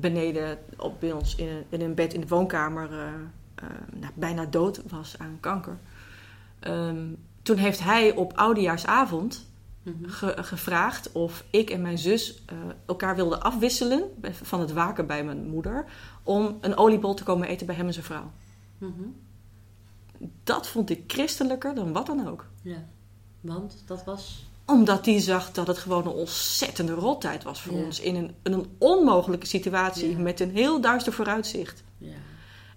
beneden 0.00 0.58
op, 0.76 1.00
bij 1.00 1.12
ons 1.12 1.34
in, 1.34 1.48
een- 1.48 1.64
in 1.68 1.80
een 1.80 1.94
bed 1.94 2.14
in 2.14 2.20
de 2.20 2.26
woonkamer 2.28 2.92
eh, 2.92 3.06
eh, 3.54 3.64
nou, 3.92 4.12
bijna 4.14 4.44
dood 4.46 4.82
was 4.88 5.18
aan 5.18 5.36
kanker. 5.40 5.78
ehm, 6.60 7.06
toen 7.42 7.56
heeft 7.56 7.80
hij 7.80 8.14
op 8.14 8.32
oudejaarsavond 8.36 9.50
Mhm. 9.82 10.08
ge- 10.08 10.34
gevraagd 10.42 11.12
of 11.12 11.44
ik 11.50 11.70
en 11.70 11.82
mijn 11.82 11.98
zus 11.98 12.42
eh, 12.46 12.56
elkaar 12.86 13.16
wilden 13.16 13.42
afwisselen 13.42 14.02
van 14.32 14.60
het 14.60 14.72
waken 14.72 15.06
bij 15.06 15.24
mijn 15.24 15.46
moeder 15.48 15.84
om 16.22 16.58
een 16.60 16.76
oliebol 16.76 17.14
te 17.14 17.24
komen 17.24 17.48
eten 17.48 17.66
bij 17.66 17.74
hem 17.74 17.86
en 17.86 17.92
zijn 17.92 18.04
vrouw. 18.04 18.30
Mhm. 18.78 18.90
dat 20.44 20.68
vond 20.68 20.90
ik 20.90 21.02
christelijker 21.06 21.74
dan 21.74 21.92
wat 21.92 22.06
dan 22.06 22.28
ook. 22.28 22.46
Ja. 22.62 22.84
Want 23.40 23.82
dat 23.86 24.04
was... 24.04 24.50
Omdat 24.66 25.04
die 25.04 25.20
zag 25.20 25.52
dat 25.52 25.66
het 25.66 25.78
gewoon 25.78 26.06
een 26.06 26.12
ontzettende 26.12 26.92
rottijd 26.92 27.42
was 27.42 27.60
voor 27.62 27.76
Ja. 27.78 27.84
ons. 27.84 28.00
In 28.00 28.14
een, 28.14 28.34
in 28.42 28.52
een 28.52 28.66
onmogelijke 28.78 29.46
situatie 29.46 30.10
Ja. 30.10 30.18
met 30.18 30.40
een 30.40 30.50
heel 30.50 30.80
duister 30.80 31.12
vooruitzicht. 31.12 31.82
Ja. 31.98 32.12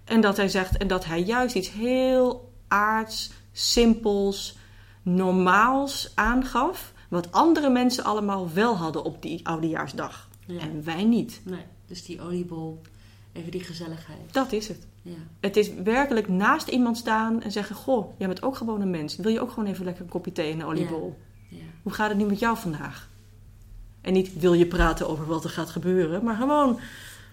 En 0.04 0.20
dat 0.20 0.36
hij 0.36 0.48
zegt, 0.48 0.76
en 0.76 0.86
dat 0.88 1.04
hij 1.04 1.22
juist 1.22 1.54
iets 1.54 1.70
heel 1.72 2.52
aards, 2.68 3.30
simpels, 3.52 4.56
normaals 5.02 6.10
aangaf. 6.14 6.92
Wat 7.08 7.32
andere 7.32 7.70
mensen 7.70 8.04
allemaal 8.04 8.50
wel 8.52 8.76
hadden 8.76 9.04
op 9.04 9.22
die 9.22 9.46
oudejaarsdag. 9.46 10.28
ja. 10.46 10.60
En 10.60 10.84
wij 10.84 11.04
niet. 11.04 11.40
Nee, 11.44 11.60
dus 11.86 12.04
die 12.04 12.20
oliebol, 12.22 12.80
even 13.32 13.50
die 13.50 13.60
gezelligheid. 13.64 14.18
Dat 14.32 14.52
is 14.52 14.68
het. 14.68 14.86
Ja. 15.02 15.12
Het 15.40 15.56
is 15.56 15.70
werkelijk 15.84 16.28
naast 16.28 16.68
iemand 16.68 16.96
staan 16.96 17.42
en 17.42 17.52
zeggen: 17.52 17.76
Goh, 17.76 18.18
jij 18.18 18.26
bent 18.26 18.42
ook 18.42 18.56
gewoon 18.56 18.80
een 18.80 18.90
mens. 18.90 19.16
Wil 19.16 19.32
je 19.32 19.40
ook 19.40 19.50
gewoon 19.50 19.68
even 19.68 19.84
lekker 19.84 20.02
een 20.04 20.10
kopje 20.10 20.32
thee 20.32 20.52
en 20.52 20.60
een 20.60 20.66
oliebol? 20.66 21.18
Hoe 21.86 21.94
gaat 21.94 22.08
het 22.08 22.18
nu 22.18 22.24
met 22.24 22.38
jou 22.38 22.56
vandaag? 22.56 23.08
En 24.00 24.12
niet 24.12 24.38
wil 24.38 24.52
je 24.52 24.66
praten 24.66 25.08
over 25.08 25.26
wat 25.26 25.44
er 25.44 25.50
gaat 25.50 25.70
gebeuren, 25.70 26.24
maar 26.24 26.36
gewoon 26.36 26.80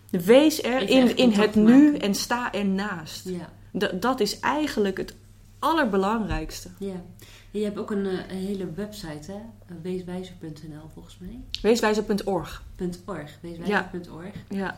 wees 0.10 0.64
er 0.64 0.82
Even 0.82 1.10
in, 1.10 1.18
in 1.18 1.32
het 1.40 1.56
nu 1.56 1.98
en 1.98 2.16
sta 2.16 2.52
ernaast. 2.54 3.30
Ja. 3.30 3.50
D- 3.78 4.02
dat 4.02 4.20
is 4.20 4.40
eigenlijk 4.40 4.98
het 4.98 5.16
allerbelangrijkste. 5.60 6.70
ja. 6.78 7.04
Je 7.52 7.64
hebt 7.64 7.78
ook 7.78 7.92
een, 7.92 8.06
eh, 8.06 8.14
een 8.30 8.46
hele 8.46 8.72
website, 8.72 9.32
hè? 9.32 9.38
Weeswijzer.nl 9.82 10.90
volgens 10.94 11.18
mij. 11.20 11.40
Weeswijzer.org. 11.62 12.64
.org, 13.06 13.38
weeswijzer.org. 13.42 14.34
Ja. 14.50 14.76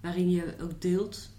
Waarin 0.00 0.30
je 0.30 0.54
ook 0.62 0.80
deelt 0.80 1.30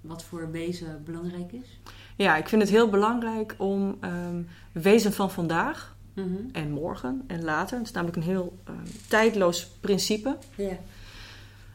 wat 0.00 0.24
voor 0.24 0.50
wezen 0.50 1.02
belangrijk 1.04 1.52
is. 1.52 1.78
ja, 2.16 2.36
ik 2.36 2.48
vind 2.48 2.62
het 2.62 2.70
heel 2.70 2.88
belangrijk 2.90 3.54
om 3.58 3.96
ehm, 4.00 4.42
wezen 4.72 5.12
van 5.12 5.30
vandaag 5.30 5.93
Mhm. 6.14 6.34
en 6.52 6.70
morgen 6.70 7.24
en 7.26 7.44
later, 7.44 7.78
het 7.78 7.86
is 7.86 7.92
namelijk 7.92 8.16
een 8.16 8.22
heel 8.22 8.58
ehm, 8.64 8.86
tijdloos 9.08 9.66
principe. 9.80 10.36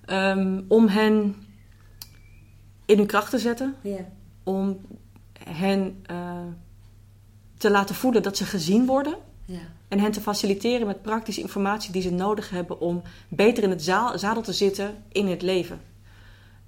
Ehm, 0.06 0.62
om 0.68 0.88
hen 0.88 1.36
in 2.86 2.98
hun 2.98 3.08
kracht 3.08 3.30
te 3.30 3.40
zetten, 3.40 3.76
om 4.44 4.80
hen 5.44 6.00
eh, 6.06 6.42
te 7.58 7.70
laten 7.72 7.96
voelen 7.96 8.24
dat 8.24 8.38
ze 8.38 8.46
gezien 8.46 8.86
worden 8.86 9.16
en 9.88 10.00
hen 10.00 10.12
te 10.12 10.22
faciliteren 10.22 10.88
met 10.88 11.02
praktische 11.02 11.42
informatie 11.42 11.92
die 11.92 12.02
ze 12.02 12.12
nodig 12.12 12.50
hebben 12.50 12.80
om 12.80 13.02
beter 13.30 13.64
in 13.64 13.70
het 13.70 13.84
zadel 14.16 14.42
te 14.42 14.54
zitten 14.54 15.04
in 15.12 15.28
het 15.28 15.42
leven. 15.42 15.80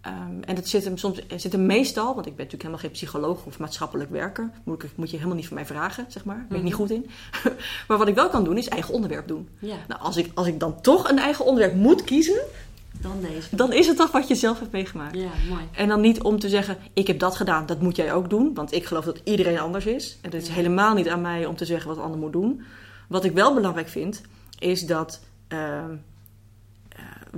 Ehm, 0.02 0.42
en 0.46 0.56
dat 0.56 0.68
zit 0.68 0.84
hem 0.84 0.98
soms, 0.98 1.20
zit 1.36 1.52
hem 1.52 1.66
meestal, 1.66 2.06
want 2.06 2.18
ik 2.26 2.36
ben 2.36 2.46
natuurlijk 2.46 2.62
helemaal 2.62 2.80
geen 2.80 2.92
psycholoog 2.92 3.46
of 3.46 3.60
maatschappelijk 3.60 4.10
werker, 4.10 4.52
moet, 4.64 4.84
ik, 4.84 4.90
moet 4.96 5.10
je 5.10 5.16
helemaal 5.18 5.36
niet 5.38 5.48
van 5.48 5.56
mij 5.56 5.66
vragen, 5.66 6.06
zeg 6.08 6.26
maar, 6.26 6.46
ben 6.50 6.58
ik 6.58 6.64
niet 6.64 6.72
Mhm. 6.74 6.82
goed 6.82 6.92
in. 6.92 7.10
maar 7.88 7.98
wat 7.98 8.08
ik 8.08 8.16
wel 8.16 8.30
kan 8.30 8.44
doen, 8.44 8.58
is 8.58 8.68
eigen 8.70 8.94
onderwerp 8.94 9.28
doen. 9.28 9.50
Ja, 9.60 9.76
Nou, 9.88 10.02
als 10.02 10.18
ik, 10.18 10.32
als 10.34 10.48
ik 10.48 10.60
dan 10.60 10.82
toch 10.82 11.10
een 11.10 11.18
eigen 11.18 11.46
onderwerp 11.46 11.76
moet 11.76 12.04
kiezen, 12.04 12.40
dan 13.02 13.22
deze. 13.22 13.56
dan 13.56 13.74
is 13.74 13.88
het 13.88 13.98
toch 13.98 14.12
wat 14.12 14.28
je 14.28 14.36
zelf 14.36 14.60
hebt 14.60 14.72
meegemaakt. 14.72 15.16
Ja, 15.16 15.30
mooi. 15.50 15.62
En 15.72 15.88
dan 15.88 16.02
niet 16.02 16.22
om 16.22 16.40
te 16.40 16.50
zeggen, 16.50 16.78
ik 16.94 17.08
heb 17.08 17.20
dat 17.20 17.36
gedaan, 17.36 17.66
dat 17.66 17.82
moet 17.82 17.96
jij 17.96 18.14
ook 18.14 18.30
doen. 18.30 18.54
Want 18.54 18.72
ik 18.74 18.86
geloof 18.86 19.06
dat 19.06 19.22
iedereen 19.24 19.60
anders 19.60 19.86
is. 19.86 20.18
En 20.22 20.32
het 20.32 20.42
is 20.42 20.48
Ja. 20.48 20.54
helemaal 20.54 20.94
niet 20.94 21.10
aan 21.10 21.22
mij 21.22 21.46
om 21.46 21.56
te 21.56 21.66
zeggen 21.66 21.88
wat 21.88 21.98
de 21.98 22.04
ander 22.04 22.20
moet 22.20 22.32
doen. 22.34 22.62
Wat 23.08 23.24
ik 23.24 23.32
wel 23.34 23.54
belangrijk 23.54 23.90
vind, 23.90 24.22
is 24.60 24.86
dat... 24.86 25.20
ehm, 25.48 25.60
eh, 25.60 25.84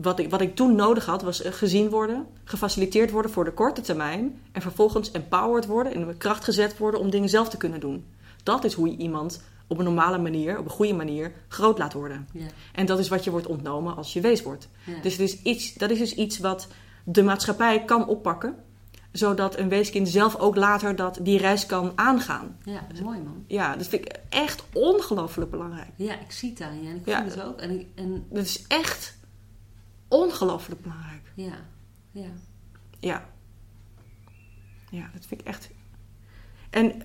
wat, 0.02 0.20
ik, 0.20 0.30
wat 0.30 0.42
ik 0.42 0.56
toen 0.56 0.76
nodig 0.76 1.06
had, 1.06 1.22
was 1.22 1.42
eh, 1.42 1.52
gezien 1.52 1.90
worden, 1.90 2.26
gefaciliteerd 2.44 3.12
worden 3.12 3.32
voor 3.32 3.44
de 3.44 3.52
korte 3.52 3.82
termijn. 3.82 4.42
En 4.52 4.62
vervolgens 4.62 5.12
empowered 5.12 5.66
worden, 5.66 5.94
in 5.94 6.08
de 6.08 6.16
kracht 6.18 6.44
gezet 6.44 6.78
worden 6.78 7.00
om 7.00 7.10
dingen 7.10 7.30
zelf 7.30 7.50
te 7.50 7.58
kunnen 7.58 7.80
doen. 7.80 8.06
Dat 8.44 8.64
is 8.64 8.74
hoe 8.74 8.90
je 8.90 8.98
iemand 8.98 9.42
op 9.68 9.78
een 9.78 9.84
normale 9.86 10.18
manier, 10.18 10.60
op 10.60 10.66
een 10.66 10.72
goede 10.72 10.94
manier, 10.94 11.32
groot 11.48 11.78
laat 11.78 11.94
worden. 11.94 12.28
Ja. 12.34 12.46
En 12.74 12.86
dat 12.86 13.00
is 13.00 13.08
wat 13.10 13.24
je 13.24 13.32
wordt 13.32 13.48
ontnomen 13.48 13.96
als 13.96 14.14
je 14.14 14.22
wees 14.22 14.42
wordt. 14.44 14.68
Dus 15.02 15.18
is 15.18 15.42
iets, 15.42 15.74
dat 15.74 15.90
is 15.90 15.98
dus 16.00 16.14
iets 16.16 16.40
wat 16.40 16.68
de 17.04 17.24
maatschappij 17.24 17.84
kan 17.84 18.08
oppakken. 18.08 18.56
Zodat 19.12 19.58
een 19.58 19.70
weeskind 19.70 20.10
zelf 20.10 20.36
ook 20.36 20.56
later 20.56 20.96
dat, 20.96 21.20
die 21.22 21.38
reis 21.38 21.66
kan 21.66 21.92
aangaan. 21.96 22.58
ja, 22.64 22.88
mooi 23.04 23.20
man. 23.20 23.44
Ja, 23.48 23.76
dat 23.76 23.88
vind 23.88 24.06
ik 24.06 24.16
echt 24.30 24.64
ongelooflijk 24.74 25.52
belangrijk. 25.52 25.88
Ja, 25.96 26.14
ik 26.14 26.32
zie 26.32 26.50
het 26.50 26.62
aan 26.62 26.84
je 26.84 26.90
en 26.90 26.96
ik 26.96 27.06
Ja. 27.06 27.22
voel 27.22 27.30
het 27.32 27.42
ook. 27.44 27.60
En, 27.60 27.80
ik- 27.80 27.88
en 27.96 28.26
Dat 28.30 28.44
is 28.46 28.64
echt 28.68 29.18
ongelooflijk 30.14 30.82
belangrijk. 30.82 31.32
ja, 31.36 31.56
ja. 32.12 32.30
Ja. 33.00 33.30
Ja, 34.90 35.10
dat 35.14 35.26
vind 35.26 35.42
ik 35.42 35.48
echt. 35.48 35.70
En 36.70 37.02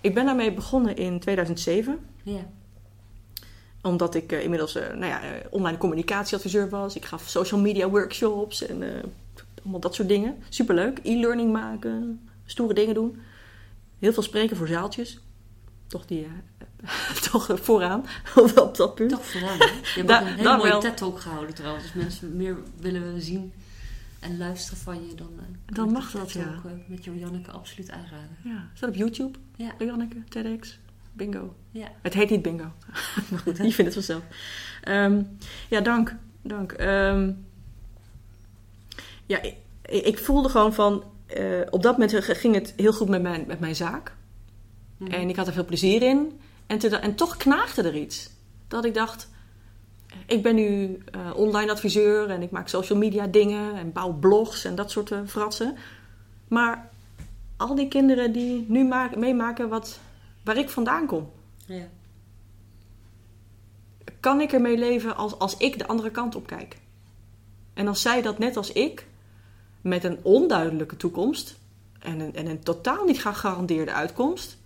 ik 0.00 0.14
ben 0.14 0.24
daarmee 0.24 0.52
begonnen 0.54 0.96
in 0.96 1.20
2007. 1.20 1.98
Ja, 2.22 2.50
Omdat 3.82 4.14
ik 4.14 4.32
eh, 4.32 4.42
inmiddels 4.42 4.74
eh, 4.74 4.88
nou 4.88 5.06
ja, 5.06 5.22
eh, 5.22 5.46
online 5.50 5.78
communicatieadviseur 5.78 6.68
was. 6.68 6.96
Ik 6.96 7.04
gaf 7.04 7.28
social 7.28 7.60
media 7.60 7.88
workshops 7.88 8.66
en 8.66 8.82
allemaal 9.62 9.80
dat 9.80 9.94
soort 9.94 10.08
dingen. 10.08 10.36
Superleuk. 10.48 10.98
E-learning 11.02 11.52
maken, 11.52 12.28
stoere 12.44 12.74
dingen 12.74 12.94
doen. 12.94 13.20
Heel 13.98 14.12
veel 14.12 14.22
spreken 14.22 14.56
voor 14.56 14.68
zaaltjes. 14.68 15.20
Toch, 15.86 16.06
die, 16.06 16.26
toch 17.30 17.50
vooraan 17.60 18.04
op 18.56 18.76
dat 18.76 18.94
punt. 18.94 19.10
toch 19.10 19.24
vooral. 19.26 19.58
Hè? 19.58 19.64
Je 19.64 19.80
hebt 19.94 20.08
Da- 20.08 20.20
ook 20.20 20.26
een 20.26 20.32
hele 20.32 20.42
dat 20.42 20.56
mooie 20.58 20.70
wel. 20.70 20.80
TED-talk 20.80 21.20
gehouden 21.20 21.54
trouwens. 21.54 21.84
Dus 21.84 21.92
mensen 22.02 22.36
meer 22.36 22.56
willen 22.80 23.20
zien 23.22 23.52
en 24.20 24.38
luisteren 24.38 24.78
van 24.78 25.06
je, 25.08 25.14
dan, 25.14 25.30
eh, 25.38 25.74
Dan 25.74 25.90
mag 25.92 26.10
dat, 26.10 26.32
ja. 26.32 26.40
eh, 26.64 26.70
met 26.86 27.04
Janneke 27.04 27.50
absoluut 27.50 27.90
aanraden. 27.90 28.36
Ja, 28.44 28.68
staat 28.74 28.88
op 28.88 28.94
YouTube. 28.94 29.38
Ja, 29.56 29.72
Janneke, 29.78 30.16
TEDx, 30.28 30.78
bingo. 31.12 31.54
ja. 31.70 31.88
Het 32.02 32.14
heet 32.14 32.30
niet 32.30 32.42
bingo. 32.42 32.64
maar 33.30 33.38
goed, 33.40 33.56
je 33.56 33.62
vindt 33.72 33.76
het 33.76 33.92
vanzelf. 33.94 34.22
Ehm, 34.82 35.22
ja, 35.68 35.80
dank. 35.80 36.14
dank. 36.42 36.72
Ehm, 36.72 37.32
ja, 39.26 39.42
ik, 39.42 39.54
ik 39.82 40.18
voelde 40.18 40.48
gewoon 40.48 40.74
van... 40.74 41.04
eh, 41.26 41.60
op 41.70 41.82
dat 41.82 41.92
moment 41.98 42.24
ging 42.24 42.54
het 42.54 42.72
heel 42.76 42.92
goed 42.92 43.08
met 43.08 43.22
mijn, 43.22 43.44
met 43.46 43.60
mijn 43.60 43.76
zaak. 43.76 44.14
Mhm. 44.96 45.10
En 45.10 45.28
ik 45.28 45.36
had 45.36 45.46
er 45.46 45.52
veel 45.52 45.64
plezier 45.64 46.02
in. 46.02 46.40
En, 46.68 46.78
te- 46.78 46.96
en 46.96 47.14
toch 47.14 47.36
knaagde 47.36 47.82
er 47.82 47.96
iets. 47.96 48.30
Dat 48.68 48.84
ik 48.84 48.94
dacht... 48.94 49.28
Ik 50.26 50.42
ben 50.42 50.54
nu 50.54 50.98
eh, 51.10 51.30
online 51.34 51.70
adviseur 51.70 52.30
en 52.30 52.42
ik 52.42 52.50
maak 52.50 52.68
social 52.68 52.98
media 52.98 53.26
dingen 53.26 53.74
en 53.74 53.92
bouw 53.92 54.12
blogs 54.12 54.64
en 54.64 54.74
dat 54.74 54.90
soort 54.90 55.10
eh, 55.10 55.18
fratsen. 55.26 55.76
Maar 56.48 56.90
al 57.56 57.74
die 57.74 57.88
kinderen 57.88 58.32
die 58.32 58.64
nu 58.68 58.84
maak- 58.84 59.16
meemaken 59.16 59.68
wat, 59.68 60.00
waar 60.44 60.56
ik 60.56 60.68
vandaan 60.68 61.06
kom, 61.06 61.30
ja. 61.66 61.88
kan 64.20 64.40
ik 64.40 64.52
ermee 64.52 64.78
leven 64.78 65.16
als, 65.16 65.38
als 65.38 65.56
ik 65.56 65.78
de 65.78 65.86
andere 65.86 66.10
kant 66.10 66.34
op 66.34 66.46
kijk? 66.46 66.76
En 67.74 67.88
als 67.88 68.02
zij 68.02 68.22
dat 68.22 68.38
net 68.38 68.56
als 68.56 68.72
ik, 68.72 69.06
met 69.80 70.04
een 70.04 70.18
onduidelijke 70.22 70.96
toekomst 70.96 71.58
en 71.98 72.20
een, 72.20 72.34
en 72.34 72.46
een 72.46 72.62
totaal 72.62 73.04
niet 73.04 73.20
gegarandeerde 73.22 73.92
uitkomst, 73.92 74.57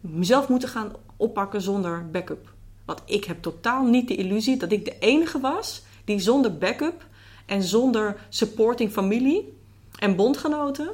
mezelf 0.00 0.48
moeten 0.48 0.68
gaan 0.68 0.92
oppakken 1.16 1.60
zonder 1.62 2.10
backup. 2.10 2.52
Want 2.84 3.02
ik 3.04 3.24
heb 3.24 3.42
totaal 3.42 3.84
niet 3.84 4.08
de 4.08 4.14
illusie 4.16 4.56
dat 4.56 4.72
ik 4.72 4.84
de 4.84 4.98
enige 4.98 5.40
was 5.40 5.82
die 6.04 6.18
zonder 6.18 6.58
backup 6.58 7.06
en 7.46 7.62
zonder 7.62 8.26
supporting 8.28 8.90
familie 8.92 9.56
en 9.98 10.16
bondgenoten 10.16 10.90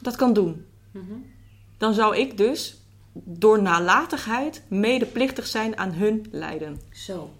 dat 0.00 0.16
kan 0.16 0.32
doen. 0.32 0.66
Mhm. 0.90 1.12
Dan 1.78 1.94
zou 1.94 2.16
ik 2.16 2.36
dus 2.36 2.76
door 3.12 3.62
nalatigheid 3.62 4.62
medeplichtig 4.68 5.46
zijn 5.46 5.76
aan 5.78 5.92
hun 5.92 6.26
lijden. 6.30 6.80
Zo. 6.92 7.30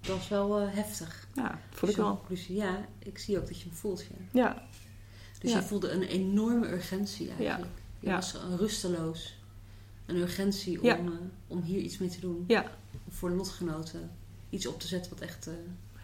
Dat 0.00 0.16
is 0.16 0.28
wel 0.28 0.58
eh, 0.60 0.74
heftig. 0.74 1.28
Ja, 1.34 1.58
voel 1.70 1.90
ik 1.90 1.96
wel. 1.96 2.16
conclusie. 2.16 2.56
Ja, 2.56 2.84
ik 2.98 3.18
zie 3.18 3.38
ook 3.38 3.46
dat 3.46 3.58
je 3.60 3.64
hem 3.68 3.74
voelt. 3.76 4.00
Ja. 4.02 4.14
Ja, 4.42 4.62
Dus 5.40 5.50
Ja. 5.52 5.56
je 5.58 5.64
voelde 5.64 5.90
een 5.90 6.02
enorme 6.02 6.72
urgentie 6.72 7.28
eigenlijk. 7.28 7.58
Je 7.74 7.85
Ja. 8.06 8.14
was 8.14 8.34
rusteloos. 8.58 9.34
Een 10.06 10.16
urgentie 10.16 10.80
om, 10.82 10.88
eh, 10.88 10.96
om 11.46 11.62
hier 11.62 11.80
iets 11.80 11.98
mee 11.98 12.08
te 12.08 12.20
doen. 12.20 12.44
ja. 12.46 12.64
Voor 13.10 13.30
lotgenoten. 13.30 14.10
Iets 14.50 14.66
op 14.66 14.80
te 14.80 14.86
zetten 14.86 15.10
wat 15.12 15.20
echt... 15.20 15.46
eh, 15.46 15.52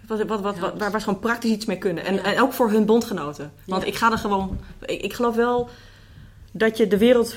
Wat, 0.06 0.22
wat, 0.26 0.40
wat, 0.40 0.58
waar, 0.58 0.76
waar 0.78 0.90
ze 0.90 0.98
gewoon 1.06 1.18
praktisch 1.20 1.50
iets 1.50 1.64
mee 1.64 1.78
kunnen. 1.78 2.04
En, 2.04 2.24
en 2.24 2.40
ook 2.40 2.52
voor 2.52 2.70
hun 2.70 2.84
bondgenoten. 2.86 3.52
Want 3.66 3.86
ik 3.86 3.94
ga 3.94 4.12
er 4.12 4.18
gewoon. 4.18 4.58
Ik, 4.86 5.02
ik 5.02 5.12
geloof 5.12 5.34
wel 5.34 5.68
dat 6.52 6.76
je 6.76 6.86
de 6.86 6.98
wereld 6.98 7.36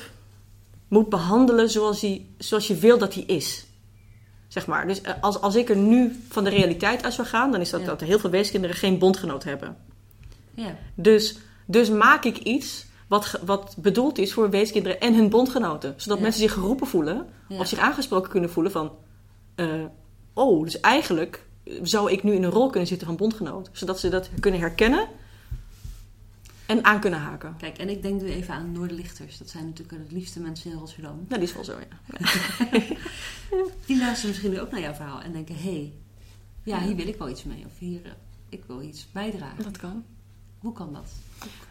moet 0.88 1.08
behandelen 1.08 1.70
zoals, 1.70 2.00
die, 2.00 2.34
zoals 2.38 2.66
je 2.66 2.74
wil 2.76 2.98
dat 2.98 3.12
die 3.12 3.26
is. 3.26 3.66
Zeg 4.48 4.66
maar. 4.66 4.86
Dus 4.86 5.00
eh, 5.00 5.14
als, 5.20 5.40
als 5.40 5.54
ik 5.54 5.68
er 5.68 5.76
nu 5.76 6.20
van 6.28 6.44
de 6.44 6.50
realiteit 6.50 7.02
uit 7.04 7.12
zou 7.14 7.26
gaan, 7.28 7.50
dan 7.52 7.60
is 7.60 7.70
dat 7.70 7.80
Ja. 7.80 7.86
dat 7.86 8.00
heel 8.00 8.18
veel 8.18 8.30
weeskinderen 8.30 8.76
geen 8.76 8.98
bondgenoot 8.98 9.44
hebben. 9.44 9.76
ja, 10.54 10.76
Dus, 10.94 11.36
dus 11.66 11.90
maak 11.90 12.24
ik 12.24 12.38
iets 12.38 12.85
wat, 13.06 13.40
wat 13.44 13.74
bedoeld 13.78 14.18
is 14.18 14.32
voor 14.32 14.50
weeskinderen 14.50 15.00
en 15.00 15.14
hun 15.14 15.28
bondgenoten. 15.28 15.94
Zodat 15.96 16.16
Ja. 16.16 16.22
mensen 16.22 16.42
zich 16.42 16.52
geroepen 16.52 16.86
voelen 16.86 17.26
ja. 17.48 17.58
of 17.58 17.66
zich 17.66 17.78
aangesproken 17.78 18.30
kunnen 18.30 18.50
voelen 18.50 18.72
van... 18.72 18.92
eh, 19.54 19.84
oh, 20.32 20.64
dus 20.64 20.80
eigenlijk 20.80 21.44
zou 21.82 22.12
ik 22.12 22.22
nu 22.22 22.32
in 22.32 22.42
een 22.42 22.50
rol 22.50 22.70
kunnen 22.70 22.88
zitten 22.88 23.06
van 23.06 23.16
bondgenoot. 23.16 23.68
Zodat 23.72 24.00
ze 24.00 24.08
dat 24.08 24.30
kunnen 24.40 24.60
herkennen. 24.60 25.08
En 26.66 26.84
aan 26.84 27.00
kunnen 27.00 27.20
haken. 27.20 27.54
Kijk, 27.58 27.78
en 27.78 27.88
ik 27.88 28.02
denk 28.02 28.20
nu 28.20 28.28
even 28.28 28.54
aan 28.54 28.72
Noorderlichters. 28.72 29.38
Dat 29.38 29.48
zijn 29.48 29.64
natuurlijk 29.64 30.02
het 30.02 30.12
liefste 30.12 30.40
mensen 30.40 30.70
in 30.70 30.78
Rotterdam. 30.78 31.24
Nou, 31.28 31.40
die 31.40 31.48
is 31.48 31.54
wel 31.54 31.64
zo, 31.64 31.72
ja. 31.78 32.16
Die 33.86 33.98
luisteren 33.98 34.28
misschien 34.30 34.50
nu 34.50 34.60
ook 34.60 34.70
naar 34.70 34.80
jouw 34.80 34.94
verhaal 34.94 35.20
en 35.22 35.32
denken... 35.32 35.54
hé, 35.54 35.70
hey, 35.70 35.92
ja, 36.62 36.80
hier 36.80 36.96
wil 36.96 37.08
ik 37.08 37.16
wel 37.18 37.28
iets 37.28 37.44
mee. 37.44 37.64
Of 37.66 37.78
hier, 37.78 38.00
uh, 38.04 38.10
ik 38.48 38.62
wil 38.66 38.82
iets 38.82 39.06
bijdragen. 39.12 39.62
Dat 39.64 39.76
kan. 39.76 40.04
Hoe 40.58 40.72
kan 40.72 40.92
dat? 40.92 41.10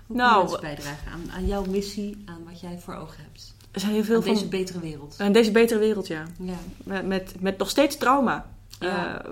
Hoe 0.08 0.16
Nou, 0.18 0.42
mensen 0.44 0.62
bijdragen 0.62 1.12
aan, 1.12 1.32
aan 1.32 1.46
jouw 1.46 1.66
missie, 1.66 2.24
aan 2.26 2.44
wat 2.46 2.60
jij 2.60 2.80
voor 2.80 2.94
ogen 2.96 3.24
hebt? 3.24 3.54
Er 3.72 3.80
zijn 3.80 3.94
heel 3.94 4.04
veel 4.04 4.16
Aan 4.16 4.24
van... 4.24 4.34
deze 4.34 4.48
betere 4.48 4.80
wereld. 4.80 5.16
Aan 5.20 5.32
deze 5.32 5.52
betere 5.52 5.80
wereld, 5.80 6.08
ja. 6.08 6.26
Ja. 6.40 6.56
Met, 6.84 7.06
met, 7.06 7.36
met 7.40 7.58
nog 7.58 7.70
steeds 7.70 7.98
trauma. 7.98 8.50
Ja. 8.80 9.26
Eh, 9.26 9.32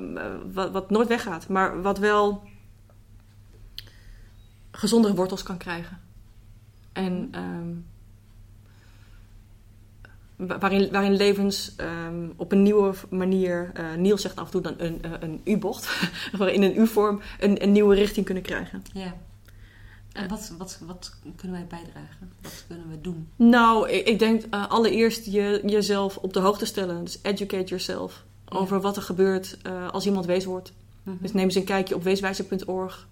wat, 0.54 0.72
wat 0.72 0.90
nooit 0.90 1.08
weggaat. 1.08 1.48
Maar 1.48 1.82
wat 1.82 1.98
wel 1.98 2.44
gezondere 4.72 5.14
wortels 5.16 5.44
kan 5.44 5.58
krijgen. 5.58 6.00
En 6.94 7.28
ehm, 7.32 7.72
wa- 10.48 10.58
waarin, 10.58 10.92
waarin 10.92 11.16
levens 11.16 11.74
ehm, 11.76 12.30
op 12.36 12.52
een 12.52 12.64
nieuwe 12.64 12.94
manier... 13.10 13.72
eh, 13.74 13.94
Niels 13.94 14.22
zegt 14.22 14.36
af 14.36 14.46
en 14.46 14.52
toe 14.52 14.62
dan 14.62 14.74
een, 14.78 15.00
een, 15.24 15.42
U-bocht. 15.44 16.10
waarin 16.38 16.64
een 16.64 16.78
U-vorm 16.80 17.22
een, 17.40 17.64
een 17.64 17.72
nieuwe 17.72 17.96
richting 17.96 18.26
kunnen 18.26 18.44
krijgen. 18.44 18.84
ja. 18.94 19.14
En 20.14 20.30
wat, 20.30 20.54
wat, 20.58 20.80
wat 20.86 21.14
kunnen 21.36 21.58
wij 21.58 21.68
bijdragen? 21.68 22.32
Wat 22.42 22.64
kunnen 22.68 22.90
we 22.90 23.02
doen? 23.02 23.30
Nou, 23.36 23.90
ik, 23.90 24.08
ik 24.08 24.20
denk 24.20 24.44
eh, 24.50 24.70
allereerst 24.70 25.26
je, 25.26 25.62
jezelf 25.66 26.18
op 26.18 26.34
de 26.34 26.40
hoogte 26.40 26.66
stellen. 26.66 27.04
Dus 27.04 27.20
educate 27.22 27.64
yourself. 27.64 28.24
Ja. 28.48 28.58
Over 28.58 28.82
wat 28.82 28.96
er 28.96 29.02
gebeurt 29.02 29.58
eh, 29.62 29.90
als 29.90 30.06
iemand 30.06 30.26
wees 30.26 30.46
wordt. 30.46 30.74
Mhm. 31.04 31.16
Dus 31.22 31.34
neem 31.34 31.44
eens 31.44 31.56
een 31.56 31.64
kijkje 31.64 31.96
op 31.96 32.04
weeswijzer.org. 32.04 33.08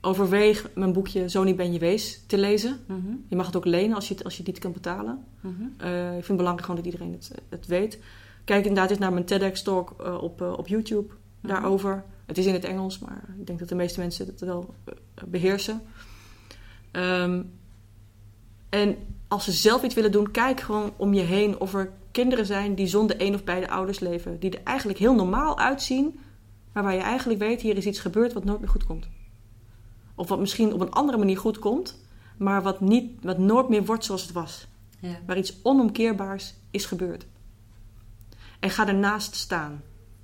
Overweeg 0.00 0.70
mijn 0.74 0.92
boekje 0.92 1.28
Zo 1.28 1.42
niet 1.42 1.56
ben 1.56 1.72
je 1.72 1.78
wees 1.78 2.22
te 2.26 2.38
lezen. 2.38 2.80
Mhm. 2.86 3.14
Je 3.28 3.36
mag 3.36 3.46
het 3.46 3.56
ook 3.56 3.64
lenen 3.64 3.94
als 3.94 4.08
je 4.08 4.14
het, 4.14 4.24
als 4.24 4.32
je 4.36 4.42
het 4.42 4.52
niet 4.52 4.60
kan 4.60 4.72
betalen. 4.72 5.24
Mhm. 5.40 5.52
Eh, 5.76 6.06
ik 6.06 6.12
vind 6.12 6.26
het 6.26 6.36
belangrijk 6.36 6.66
gewoon 6.66 6.76
dat 6.84 6.92
iedereen 6.92 7.12
het, 7.12 7.30
het 7.48 7.66
weet. 7.66 7.98
Kijk 8.44 8.64
inderdaad 8.64 8.90
eens 8.90 8.98
naar 8.98 9.12
mijn 9.12 9.24
TEDx-talk 9.24 9.94
op, 10.22 10.40
op 10.40 10.68
YouTube 10.68 11.14
daarover. 11.40 12.04
Het 12.26 12.38
is 12.38 12.46
in 12.46 12.52
het 12.52 12.64
Engels, 12.64 12.98
maar 12.98 13.24
ik 13.38 13.46
denk 13.46 13.58
dat 13.58 13.68
de 13.68 13.74
meeste 13.74 14.00
mensen 14.00 14.26
het 14.26 14.40
wel 14.40 14.74
eh, 14.84 14.94
beheersen. 15.26 15.82
Ehm, 16.96 17.42
en 18.68 18.96
als 19.28 19.44
ze 19.44 19.52
zelf 19.52 19.82
iets 19.82 19.94
willen 19.94 20.12
doen, 20.12 20.30
kijk 20.30 20.60
gewoon 20.60 20.92
om 20.96 21.14
je 21.14 21.20
heen 21.20 21.60
of 21.60 21.74
er 21.74 21.92
kinderen 22.10 22.46
zijn 22.46 22.74
die 22.74 22.86
zonder 22.86 23.16
één 23.16 23.34
of 23.34 23.44
beide 23.44 23.68
ouders 23.70 23.98
leven. 23.98 24.40
Die 24.40 24.50
er 24.50 24.62
eigenlijk 24.62 24.98
heel 24.98 25.14
normaal 25.14 25.58
uitzien, 25.58 26.18
maar 26.72 26.82
waar 26.82 26.94
je 26.94 27.00
eigenlijk 27.00 27.40
weet, 27.40 27.60
hier 27.60 27.76
is 27.76 27.86
iets 27.86 28.00
gebeurd 28.00 28.32
wat 28.32 28.44
nooit 28.44 28.60
meer 28.60 28.68
goed 28.68 28.84
komt. 28.84 29.08
Of 30.14 30.28
wat 30.28 30.38
misschien 30.38 30.72
op 30.72 30.80
een 30.80 30.90
andere 30.90 31.18
manier 31.18 31.38
goed 31.38 31.58
komt, 31.58 32.04
maar 32.38 32.62
wat, 32.62 32.80
niet, 32.80 33.24
wat 33.24 33.38
nooit 33.38 33.68
meer 33.68 33.84
wordt 33.84 34.04
zoals 34.04 34.22
het 34.22 34.32
was. 34.32 34.66
Ja. 35.00 35.18
Waar 35.26 35.38
iets 35.38 35.54
onomkeerbaars 35.62 36.54
is 36.70 36.84
gebeurd. 36.84 37.26
En 38.60 38.70
ga 38.70 38.88
ernaast 38.88 39.34
staan. 39.34 39.82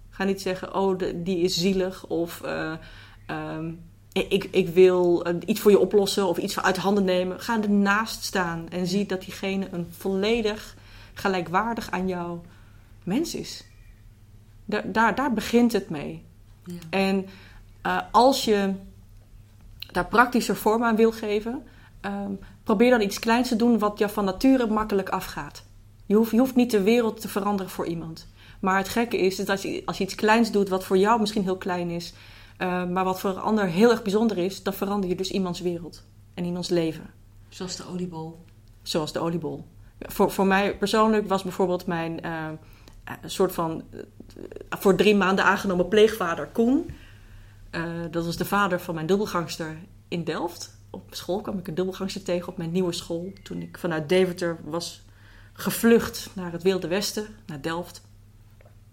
Ga 0.09 0.25
niet 0.25 0.41
zeggen, 0.41 0.75
oh, 0.75 0.99
de- 0.99 1.23
die 1.23 1.39
is 1.39 1.57
zielig. 1.57 2.07
Of 2.07 2.41
eh, 2.43 2.75
ehm, 3.27 3.73
ik, 4.13 4.49
ik 4.51 4.69
wil 4.69 5.25
eh, 5.25 5.35
iets 5.47 5.61
voor 5.61 5.71
je 5.71 5.79
oplossen 5.79 6.27
of 6.27 6.39
iets 6.39 6.61
uit 6.61 6.77
handen 6.77 7.05
nemen. 7.05 7.41
Ga 7.41 7.63
ernaast 7.63 8.25
staan 8.25 8.67
en 8.69 8.87
zie 8.87 9.07
dat 9.07 9.21
diegene 9.21 9.69
een 9.71 9.87
volledig 9.91 10.77
gelijkwaardig 11.15 11.91
aan 11.91 12.09
jou 12.09 12.39
mens 13.03 13.35
is. 13.35 13.65
Daar, 14.65 14.93
daar, 14.93 15.15
daar 15.15 15.33
begint 15.33 15.73
het 15.73 15.91
mee. 15.91 16.25
Ja. 16.65 16.75
En 16.91 17.27
eh, 17.83 17.99
als 18.11 18.45
je 18.45 18.73
daar 19.93 20.07
praktischer 20.07 20.57
vorm 20.57 20.85
aan 20.85 20.97
wil 20.97 21.13
geven, 21.13 21.63
ehm, 22.01 22.33
probeer 22.65 22.91
dan 22.91 23.01
iets 23.01 23.19
kleins 23.19 23.49
te 23.49 23.57
doen 23.57 23.79
wat 23.79 23.99
jou 23.99 24.11
van 24.11 24.25
nature 24.25 24.67
makkelijk 24.67 25.09
afgaat. 25.09 25.65
Je 26.07 26.15
hoeft, 26.15 26.31
je 26.31 26.39
hoeft 26.39 26.55
niet 26.55 26.71
de 26.71 26.83
wereld 26.83 27.21
te 27.21 27.29
veranderen 27.29 27.73
voor 27.73 27.87
iemand. 27.87 28.27
Maar 28.61 28.77
het 28.77 28.89
gekke 28.89 29.19
is 29.19 29.37
dat 29.37 29.49
als 29.49 29.63
je, 29.63 29.83
als 29.85 29.99
je 29.99 30.05
iets 30.05 30.15
kleins 30.15 30.51
doet 30.51 30.69
wat 30.69 30.85
voor 30.85 30.99
jou 30.99 31.21
misschien 31.21 31.43
heel 31.43 31.57
klein 31.57 31.91
is, 31.91 32.13
eh, 32.63 32.85
maar 32.85 33.05
wat 33.05 33.21
voor 33.21 33.31
een 33.31 33.39
ander 33.39 33.67
heel 33.67 33.91
erg 33.91 34.03
bijzonder 34.03 34.39
is, 34.39 34.63
dan 34.63 34.75
verander 34.75 35.09
je 35.09 35.17
dus 35.17 35.31
iemands 35.31 35.61
wereld 35.61 36.05
en 36.35 36.45
iemands 36.45 36.69
leven. 36.69 37.11
Zoals 37.49 37.77
de 37.77 37.87
oliebol. 37.89 38.45
Zoals 38.83 39.13
de 39.13 39.19
oliebol. 39.19 39.65
Voor, 39.99 40.31
voor 40.31 40.47
mij 40.47 40.77
persoonlijk 40.77 41.29
was 41.29 41.43
bijvoorbeeld 41.43 41.87
mijn 41.87 42.21
eh, 42.21 42.49
een 43.05 43.31
soort 43.31 43.53
van 43.53 43.83
eh, 43.91 43.99
voor 44.71 44.97
drie 44.97 45.17
maanden 45.17 45.45
aangenomen 45.45 45.89
pleegvader 45.89 46.47
Koen. 46.47 46.91
Eh, 47.71 47.83
dat 48.11 48.25
was 48.25 48.37
de 48.37 48.45
vader 48.45 48.81
van 48.81 48.95
mijn 48.95 49.07
dubbelgangster 49.07 49.77
in 50.09 50.25
Delft. 50.25 50.77
Op 50.91 51.15
school 51.15 51.41
kwam 51.41 51.59
ik 51.59 51.69
een 51.69 51.75
dubbelgangster 51.75 52.23
tegen 52.23 52.49
op 52.49 52.57
mijn 52.57 52.73
nieuwe 52.73 52.93
school. 52.93 53.33
Toen 53.43 53.63
ik 53.63 53.79
vanuit 53.79 54.09
Deventer 54.09 54.59
was 54.65 55.03
gevlucht 55.53 56.31
naar 56.33 56.53
het 56.53 56.63
Wilde 56.63 56.89
Westen, 56.89 57.27
naar 57.47 57.61
Delft. 57.61 58.03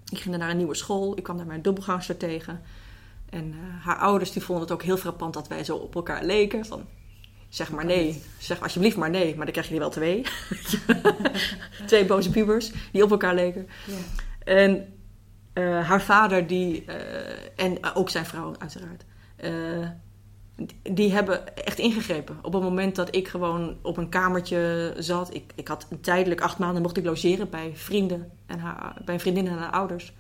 Ik 0.10 0.18
ging 0.18 0.30
daar 0.30 0.40
naar 0.40 0.50
een 0.50 0.58
nieuwe 0.58 0.76
school. 0.76 1.18
Ik 1.18 1.24
kwam 1.24 1.38
daar 1.38 1.46
mijn 1.46 1.62
dubbelgangster 1.62 2.18
tegen. 2.18 2.62
En 3.30 3.54
eh, 3.54 3.86
haar 3.86 3.98
ouders 3.98 4.32
die 4.32 4.42
vonden 4.44 4.64
het 4.64 4.74
ook 4.74 4.84
heel 4.84 4.98
frappant 4.98 5.34
dat 5.34 5.48
wij 5.48 5.64
zo 5.64 5.76
op 5.76 5.96
elkaar 5.96 6.24
leken. 6.24 6.66
Van, 6.66 6.86
zeg 7.50 7.72
maar 7.72 7.86
nee. 7.86 8.24
Zeg 8.38 8.62
alsjeblieft 8.62 8.98
maar 8.98 9.10
nee. 9.10 9.36
Maar 9.36 9.46
dan 9.46 9.54
krijg 9.54 9.68
je 9.68 9.74
er 9.74 9.80
wel 9.80 9.90
twee. 9.90 10.26
twee 11.88 12.06
boze 12.06 12.30
pubers 12.30 12.72
die 12.92 13.04
op 13.04 13.12
elkaar 13.12 13.36
leken. 13.36 13.68
Ja. 13.86 13.94
En 14.44 14.94
eh, 15.54 15.88
haar 15.88 16.02
vader, 16.02 16.48
die, 16.48 16.86
eh, 16.86 17.66
en 17.66 17.96
ook 17.96 18.10
zijn 18.10 18.26
vrouw 18.26 18.56
uiteraard, 18.60 19.06
die- 20.84 21.12
hebben 21.12 21.56
echt 21.66 21.80
ingegrepen. 21.80 22.38
Op 22.42 22.54
het 22.54 22.62
moment 22.64 22.96
dat 22.96 23.16
ik 23.16 23.28
gewoon 23.28 23.78
op 23.82 23.98
een 23.98 24.10
kamertje 24.10 24.94
zat. 24.98 25.34
Ik, 25.34 25.52
ik 25.56 25.68
had 25.68 25.88
tijdelijk 26.02 26.42
acht 26.42 26.58
maanden 26.58 26.82
mocht 26.82 26.98
ik 26.98 27.06
logeren 27.06 27.50
bij 27.50 27.72
vrienden 27.74 28.32
en 28.46 28.60
haar, 28.60 29.02
bij 29.06 29.14
een 29.14 29.20
vriendin 29.20 29.48
en 29.48 29.58
haar 29.58 29.72
ouders. 29.72 30.14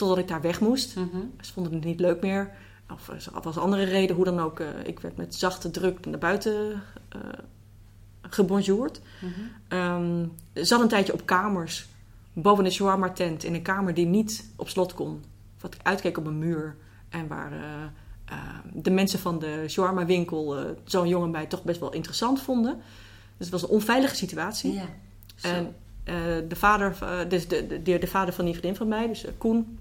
Totdat 0.00 0.18
ik 0.18 0.28
daar 0.28 0.40
weg 0.40 0.60
moest. 0.60 0.96
Mhm. 0.96 1.16
Ze 1.40 1.52
vonden 1.52 1.72
het 1.72 1.84
niet 1.84 2.00
leuk 2.00 2.20
meer. 2.20 2.50
Of 2.92 3.08
er 3.08 3.42
was 3.42 3.58
andere 3.58 3.84
reden, 3.84 4.16
hoe 4.16 4.24
dan 4.24 4.40
ook. 4.40 4.60
eh, 4.60 4.66
ik 4.84 5.00
werd 5.00 5.16
met 5.16 5.34
zachte 5.34 5.70
druk 5.70 6.06
naar 6.06 6.18
buiten 6.18 6.82
eh 7.08 7.18
gebonjourd. 8.20 9.00
Mhm. 9.20 9.40
Ehm, 9.68 10.26
had 10.54 10.80
een 10.80 10.88
tijdje 10.88 11.12
op 11.12 11.26
kamers. 11.26 11.86
Boven 12.32 12.64
een 12.64 12.72
shawarma 12.72 13.10
tent. 13.10 13.44
In 13.44 13.54
een 13.54 13.62
kamer 13.62 13.94
die 13.94 14.06
niet 14.06 14.52
op 14.56 14.68
slot 14.68 14.94
kon. 14.94 15.24
Wat 15.60 15.76
uitkeek 15.82 16.18
op 16.18 16.26
een 16.26 16.38
muur. 16.38 16.76
En 17.08 17.28
waar 17.28 17.52
eh, 17.52 17.82
eh, 18.24 18.38
de 18.72 18.90
mensen 18.90 19.18
van 19.18 19.38
de 19.38 19.64
shawarma 19.68 20.06
winkel 20.06 20.58
eh, 20.58 20.64
zo'n 20.84 21.08
jongen 21.08 21.30
mij 21.30 21.46
toch 21.46 21.62
best 21.64 21.80
wel 21.80 21.92
interessant 21.92 22.40
vonden. 22.40 22.74
Dus 23.36 23.50
het 23.50 23.50
was 23.50 23.62
een 23.62 23.68
onveilige 23.76 24.14
situatie. 24.14 24.72
Ja. 24.72 24.88
En 25.42 25.74
eh, 26.04 26.14
de, 26.48 26.56
vader, 26.56 26.96
eh, 27.00 27.28
dus 27.28 27.48
de, 27.48 27.66
de, 27.66 27.82
de, 27.82 27.98
de 27.98 28.06
vader 28.06 28.34
van 28.34 28.44
die 28.44 28.54
vriendin 28.54 28.76
van 28.76 28.88
mij, 28.88 29.06
dus 29.06 29.24
eh, 29.24 29.32
Koen, 29.38 29.78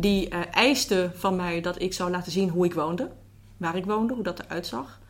die 0.00 0.28
eh, 0.28 0.40
eiste 0.50 1.10
van 1.14 1.36
mij 1.36 1.60
dat 1.60 1.80
ik 1.82 1.92
zou 1.92 2.10
laten 2.10 2.32
zien 2.32 2.48
hoe 2.48 2.64
ik 2.64 2.74
woonde, 2.74 3.10
waar 3.56 3.76
ik 3.76 3.84
woonde, 3.84 4.14
hoe 4.14 4.22
dat 4.22 4.40
eruit 4.40 4.66
zag. 4.66 5.00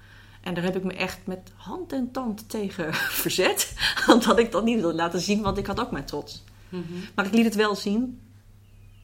En 0.41 0.55
daar 0.55 0.64
heb 0.64 0.76
ik 0.76 0.84
me 0.84 0.95
echt 0.95 1.18
met 1.26 1.53
hand 1.57 1.93
en 1.93 2.11
tand 2.11 2.49
tegen 2.49 2.95
verzet. 3.22 3.74
Want 4.07 4.24
dat 4.24 4.39
ik 4.39 4.53
dat 4.53 4.64
niet 4.64 4.80
wilde 4.80 4.95
laten 4.95 5.20
zien, 5.20 5.43
want 5.43 5.59
ik 5.59 5.66
had 5.66 5.80
ook 5.80 5.91
mijn 5.91 6.05
trots. 6.05 6.45
Mhm. 6.68 6.82
Maar 7.14 7.26
ik 7.26 7.32
liet 7.32 7.45
het 7.45 7.55
wel 7.55 7.74
zien. 7.74 8.20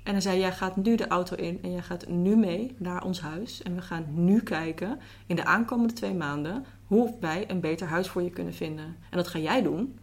En 0.03 0.12
hij 0.12 0.20
zei: 0.20 0.39
Jij 0.39 0.53
gaat 0.53 0.76
nu 0.76 0.97
de 0.97 1.09
auto 1.09 1.37
in 1.37 1.59
en 1.62 1.72
jij 1.72 1.82
gaat 1.82 2.09
nu 2.09 2.37
mee 2.37 2.74
naar 2.78 3.05
ons 3.05 3.20
huis. 3.20 3.62
En 3.62 3.74
we 3.74 3.82
gaan 3.82 4.05
nu 4.11 4.41
kijken 4.41 4.99
in 5.26 5.37
de 5.37 5.45
aankomende 5.45 5.93
twee 5.93 6.14
maanden 6.14 6.64
hoe 6.87 7.14
wij 7.20 7.51
een 7.51 7.61
beter 7.61 7.87
huis 7.87 8.09
voor 8.09 8.22
je 8.22 8.30
kunnen 8.30 8.55
vinden. 8.55 8.85
En 9.11 9.16
dat 9.16 9.28
ga 9.28 9.39
jij 9.39 9.62
doen. 9.62 9.99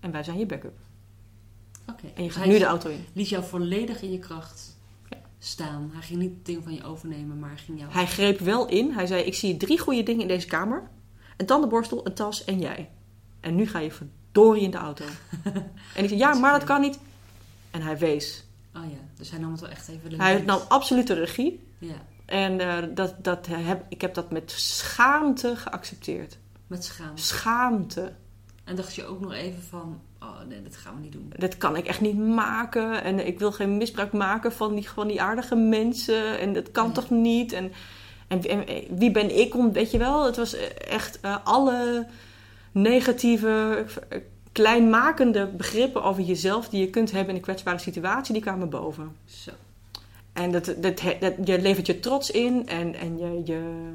En 0.00 0.10
wij 0.10 0.22
zijn 0.22 0.38
je 0.38 0.46
backup. 0.46 0.78
Oké. 1.90 2.06
En 2.14 2.22
je 2.22 2.28
Dus 2.28 2.36
gaat 2.36 2.46
nu 2.46 2.58
de 2.58 2.64
auto 2.64 2.90
in. 2.90 3.04
liet 3.12 3.28
jou 3.28 3.44
volledig 3.44 4.02
in 4.02 4.12
je 4.12 4.18
kracht. 4.18 4.75
Staan. 5.46 5.90
Hij 5.92 6.02
ging 6.02 6.20
niet 6.20 6.34
het 6.34 6.46
ding 6.46 6.62
van 6.62 6.74
je 6.74 6.84
overnemen, 6.84 7.38
maar 7.38 7.48
hij 7.48 7.58
ging 7.58 7.78
jou... 7.78 7.92
Hij 7.92 8.06
greep 8.06 8.38
wel 8.38 8.68
in. 8.68 8.92
Hij 8.92 9.06
zei: 9.06 9.22
Ik 9.22 9.34
zie 9.34 9.56
drie 9.56 9.78
goede 9.78 10.02
dingen 10.02 10.20
in 10.22 10.28
deze 10.28 10.46
kamer: 10.46 10.88
een 11.36 11.46
tandenborstel, 11.46 12.06
een 12.06 12.14
tas 12.14 12.44
en 12.44 12.58
jij. 12.58 12.90
En 13.40 13.54
nu 13.54 13.66
ga 13.66 13.78
je 13.78 13.90
verdorie 13.90 14.62
in 14.62 14.70
de 14.70 14.76
auto. 14.76 15.04
en 15.96 16.02
ik 16.02 16.08
zei: 16.08 16.16
Ja, 16.16 16.34
maar 16.34 16.52
dat 16.52 16.64
kan 16.64 16.80
niet. 16.80 16.98
En 17.70 17.82
hij 17.82 17.98
wees. 17.98 18.44
Oh 18.74 18.82
ja, 18.90 18.98
dus 19.16 19.30
hij 19.30 19.38
nam 19.38 19.50
het 19.50 19.60
wel 19.60 19.70
echt 19.70 19.88
even 19.88 20.10
de 20.10 20.16
Hij 20.16 20.40
nam 20.40 20.60
absolute 20.68 21.14
regie. 21.14 21.64
Ja, 21.78 21.94
En 22.26 22.60
eh, 22.60 22.94
dat, 22.94 23.24
dat 23.24 23.46
heb, 23.46 23.84
ik 23.88 24.00
heb 24.00 24.14
dat 24.14 24.30
met 24.30 24.50
schaamte 24.50 25.56
geaccepteerd. 25.56 26.38
met 26.66 26.84
schaamte. 26.84 27.22
Schaamte. 27.22 28.12
En 28.66 28.76
dacht 28.76 28.94
je 28.94 29.06
ook 29.06 29.20
nog 29.20 29.32
even 29.32 29.62
van, 29.62 30.00
oh 30.20 30.40
nee, 30.48 30.62
dat 30.62 30.76
gaan 30.76 30.94
we 30.94 31.00
niet 31.00 31.12
doen. 31.12 31.32
Dat 31.36 31.56
kan 31.56 31.76
ik 31.76 31.86
echt 31.86 32.00
niet 32.00 32.18
maken. 32.18 33.02
En 33.02 33.26
ik 33.26 33.38
wil 33.38 33.52
geen 33.52 33.76
misbruik 33.76 34.12
maken 34.12 34.52
van 34.52 34.74
die, 34.74 34.88
van 34.88 35.08
die 35.08 35.22
aardige 35.22 35.54
mensen. 35.54 36.38
En 36.38 36.52
dat 36.52 36.70
kan 36.70 36.92
toch 36.92 37.10
niet? 37.10 37.52
En, 37.52 37.72
en, 38.28 38.42
en 38.42 38.64
wie 38.98 39.10
ben 39.10 39.38
ik 39.38 39.54
om, 39.54 39.72
weet 39.72 39.90
je 39.90 39.98
wel? 39.98 40.24
Het 40.24 40.36
was 40.36 40.56
echt 40.76 41.20
eh, 41.20 41.36
alle 41.44 42.06
negatieve, 42.72 43.84
eh, 44.08 44.18
kleinmakende 44.52 45.46
begrippen 45.46 46.02
over 46.02 46.22
jezelf 46.22 46.68
die 46.68 46.80
je 46.80 46.90
kunt 46.90 47.10
hebben 47.10 47.28
in 47.28 47.36
een 47.36 47.42
kwetsbare 47.42 47.78
situatie, 47.78 48.32
die 48.32 48.42
kwamen 48.42 48.68
boven. 48.68 49.16
Zo. 49.24 49.50
En 50.32 50.52
dat, 50.52 50.64
dat, 50.64 51.02
dat, 51.20 51.34
je 51.44 51.60
levert 51.60 51.86
je 51.86 52.00
trots 52.00 52.30
in 52.30 52.68
en, 52.68 52.94
en 52.94 53.18
je, 53.18 53.42
je, 53.44 53.92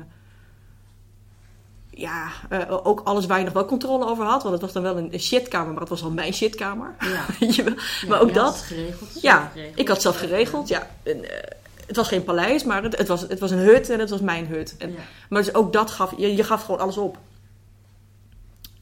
ja, 1.93 2.27
eh, 2.49 2.85
ook 2.87 3.01
alles 3.03 3.25
waar 3.25 3.37
je 3.37 3.43
nog 3.43 3.53
wel 3.53 3.65
controle 3.65 4.05
over 4.05 4.25
had. 4.25 4.41
Want 4.41 4.53
het 4.53 4.61
was 4.61 4.71
dan 4.73 4.83
wel 4.83 4.97
een, 4.97 5.19
shitkamer, 5.19 5.71
maar 5.71 5.79
het 5.81 5.89
was 5.89 6.03
al 6.03 6.11
mijn 6.11 6.33
shitkamer. 6.33 6.95
Ja. 6.99 7.25
Ja, 7.51 7.73
maar 8.07 8.21
ook 8.21 8.33
dat. 8.33 8.53
het 8.55 8.63
geregeld. 8.63 9.21
Ja, 9.21 9.49
geregeld. 9.53 9.79
ik 9.79 9.87
had 9.87 10.01
zelf 10.01 10.17
geregeld. 10.17 10.67
Ja, 10.67 10.89
En, 11.03 11.23
eh, 11.29 11.49
het 11.87 11.95
was 11.95 12.07
geen 12.07 12.23
paleis, 12.23 12.63
maar 12.63 12.83
het, 12.83 12.97
het, 12.97 13.07
was, 13.07 13.21
het 13.21 13.39
was 13.39 13.51
een 13.51 13.57
hut 13.59 13.89
en 13.89 13.99
het 13.99 14.09
was 14.09 14.19
mijn 14.19 14.45
hut. 14.47 14.75
En, 14.77 14.91
Ja. 14.91 14.97
Maar 15.29 15.43
dus 15.43 15.53
ook 15.53 15.73
dat 15.73 15.91
gaf, 15.91 16.13
je, 16.17 16.35
je 16.35 16.43
gaf 16.43 16.63
gewoon 16.65 16.79
alles 16.79 16.97
op. 16.97 17.17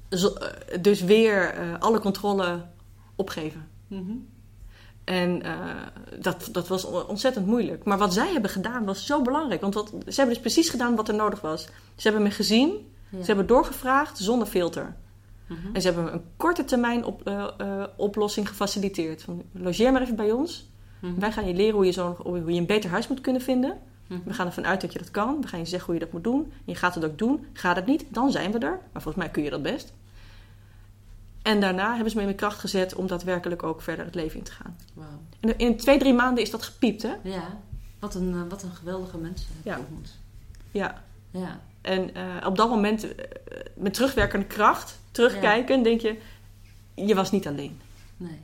Dus, 0.09 0.33
eh, 0.33 0.47
dus 0.81 1.01
weer 1.01 1.53
alle 1.79 1.99
controle 1.99 2.61
opgeven. 3.15 3.67
Mhm. 3.87 4.11
En 5.03 5.41
dat, 6.19 6.47
dat 6.51 6.67
was 6.67 6.85
on- 6.85 7.05
ontzettend 7.07 7.45
moeilijk. 7.45 7.83
Maar 7.83 7.97
wat 7.97 8.13
zij 8.13 8.31
hebben 8.31 8.49
gedaan 8.51 8.85
was 8.85 9.05
zo 9.05 9.21
belangrijk. 9.21 9.61
Want 9.61 9.73
wat, 9.73 9.89
ze 9.89 10.15
hebben 10.15 10.33
dus 10.33 10.39
precies 10.43 10.69
gedaan 10.69 10.95
wat 10.95 11.07
er 11.07 11.15
nodig 11.15 11.41
was. 11.41 11.61
Ze 11.95 12.07
hebben 12.07 12.23
me 12.23 12.31
gezien. 12.31 12.91
Ze 13.11 13.25
hebben 13.25 13.47
doorgevraagd 13.47 14.17
zonder 14.17 14.47
filter. 14.47 14.95
Mhm. 15.47 15.59
En 15.73 15.81
ze 15.81 15.91
hebben 15.91 16.13
een 16.13 16.23
korte 16.37 16.65
termijn 16.65 17.05
op, 17.05 17.27
eh, 17.27 17.47
eh, 17.57 17.83
oplossing 17.95 18.47
gefaciliteerd. 18.47 19.21
Van, 19.21 19.43
logeer 19.51 19.91
maar 19.91 20.01
even 20.01 20.15
bij 20.15 20.31
ons. 20.31 20.69
Mhm. 20.99 21.19
Wij 21.19 21.31
gaan 21.31 21.47
je 21.47 21.53
leren 21.53 21.75
hoe 21.75 21.85
je, 21.85 21.91
zo, 21.91 22.17
hoe 22.23 22.53
je 22.53 22.59
een 22.59 22.65
beter 22.65 22.89
huis 22.89 23.07
moet 23.07 23.21
kunnen 23.21 23.41
vinden. 23.41 23.77
Mhm. 24.07 24.19
We 24.25 24.33
gaan 24.33 24.45
ervan 24.45 24.65
uit 24.65 24.81
dat 24.81 24.93
je 24.93 24.99
dat 24.99 25.11
kan. 25.11 25.41
We 25.41 25.47
gaan 25.47 25.59
je 25.59 25.65
zeggen 25.65 25.85
hoe 25.85 25.93
je 25.93 26.05
dat 26.05 26.13
moet 26.13 26.23
doen. 26.23 26.51
Je 26.65 26.75
gaat 26.75 26.95
het 26.95 27.05
ook 27.05 27.17
doen. 27.17 27.45
Gaat 27.53 27.75
het 27.75 27.85
niet, 27.85 28.05
dan 28.09 28.31
zijn 28.31 28.51
we 28.51 28.59
er. 28.59 28.79
Maar 28.93 29.01
volgens 29.01 29.23
mij 29.23 29.29
kun 29.29 29.43
je 29.43 29.49
dat 29.49 29.61
best. 29.61 29.93
En 31.41 31.59
daarna 31.59 31.89
hebben 31.89 32.09
ze 32.09 32.15
me 32.15 32.21
in 32.21 32.27
mijn 32.27 32.39
kracht 32.39 32.59
gezet 32.59 32.95
om 32.95 33.07
daadwerkelijk 33.07 33.63
ook 33.63 33.81
verder 33.81 34.05
het 34.05 34.15
leven 34.15 34.37
in 34.37 34.43
te 34.43 34.51
gaan. 34.51 34.77
En 35.39 35.57
in 35.57 35.77
twee, 35.77 35.99
drie 35.99 36.13
maanden 36.13 36.43
is 36.43 36.51
dat 36.51 36.63
gepiept, 36.63 37.01
hè? 37.01 37.13
Ja, 37.23 37.57
wat 37.99 38.15
een, 38.15 38.33
eh, 38.33 38.41
wat 38.49 38.63
een 38.63 38.71
geweldige 38.75 39.17
mensen 39.17 39.47
heb 39.55 39.63
je 39.63 39.69
Ja. 39.69 39.77
ontmoet. 39.77 40.17
Ja. 40.71 41.03
Ja. 41.31 41.59
En 41.81 42.15
eh, 42.15 42.23
op 42.45 42.57
dat 42.57 42.69
moment, 42.69 43.15
eh, 43.15 43.25
met 43.73 43.93
terugwerkende 43.93 44.45
kracht, 44.45 44.99
terugkijken, 45.11 45.83
denk 45.83 46.01
je, 46.01 46.15
je 46.95 47.15
was 47.15 47.31
niet 47.31 47.47
alleen. 47.47 47.79
Nee. 48.17 48.39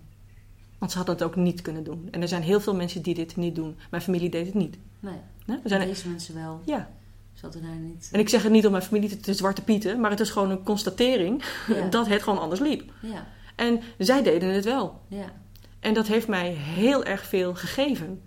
Want 0.77 0.91
ze 0.91 0.97
hadden 0.97 1.15
het 1.15 1.23
ook 1.25 1.36
niet 1.36 1.61
kunnen 1.61 1.83
doen. 1.83 2.07
En 2.11 2.21
er 2.21 2.27
zijn 2.27 2.41
heel 2.41 2.61
veel 2.61 2.75
mensen 2.75 3.01
die 3.01 3.13
dit 3.15 3.36
niet 3.36 3.55
doen. 3.55 3.77
Mijn 3.89 4.03
familie 4.03 4.29
deed 4.29 4.45
het 4.45 4.55
niet. 4.55 4.77
Nee. 4.99 5.19
Hè? 5.45 5.55
We 5.63 5.69
zijn 5.69 5.88
Deze 5.88 6.09
mensen 6.09 6.36
wel. 6.36 6.61
ja. 6.65 6.89
Ze 7.33 7.41
hadden 7.41 7.61
daar 7.61 7.75
niet... 7.75 8.09
En 8.11 8.19
ik 8.19 8.29
zeg 8.29 8.43
het 8.43 8.51
niet 8.51 8.65
om 8.65 8.71
mijn 8.71 8.83
familie 8.83 9.09
te, 9.09 9.19
te 9.19 9.33
zwarte 9.33 9.61
pieten, 9.63 9.99
maar 9.99 10.09
het 10.11 10.19
is 10.19 10.29
gewoon 10.29 10.49
een 10.49 10.63
constatering 10.63 11.43
Ja. 11.67 11.88
dat 11.89 12.07
het 12.07 12.23
gewoon 12.23 12.39
anders 12.39 12.59
liep. 12.61 12.91
Ja. 12.99 13.27
En 13.55 13.81
zij 13.97 14.23
deden 14.23 14.49
het 14.49 14.65
wel. 14.65 15.01
Ja. 15.07 15.33
En 15.79 15.93
dat 15.93 16.07
heeft 16.07 16.27
mij 16.27 16.49
heel 16.51 17.03
erg 17.03 17.25
veel 17.25 17.55
gegeven. 17.55 18.21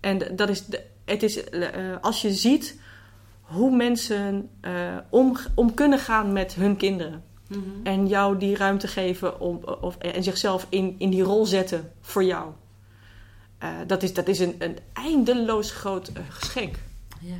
En 0.00 0.36
dat 0.36 0.48
is, 0.48 0.64
het 1.04 1.22
is 1.22 1.44
eh, 1.48 1.68
als 2.00 2.22
je 2.22 2.32
ziet 2.32 2.80
hoe 3.52 3.76
mensen 3.76 4.50
eh, 4.60 4.96
om, 5.08 5.36
om 5.54 5.74
kunnen 5.74 5.98
gaan 5.98 6.32
met 6.32 6.54
hun 6.54 6.76
kinderen. 6.76 7.24
Mhm. 7.48 7.60
En 7.82 8.06
jou 8.06 8.38
die 8.38 8.56
ruimte 8.56 8.88
geven 8.88 9.40
om, 9.40 9.60
of, 9.80 9.96
en 9.96 10.22
zichzelf 10.22 10.66
in, 10.68 10.94
in 10.98 11.10
die 11.10 11.22
rol 11.22 11.46
zetten 11.46 11.92
voor 12.00 12.24
jou. 12.24 12.52
Eh, 13.58 13.68
dat 13.86 14.02
is, 14.02 14.14
dat 14.14 14.28
is 14.28 14.38
een, 14.38 14.54
een 14.58 14.78
eindeloos 14.92 15.70
groot 15.70 16.08
eh, 16.08 16.22
geschenk. 16.28 16.76
Ja. 17.20 17.36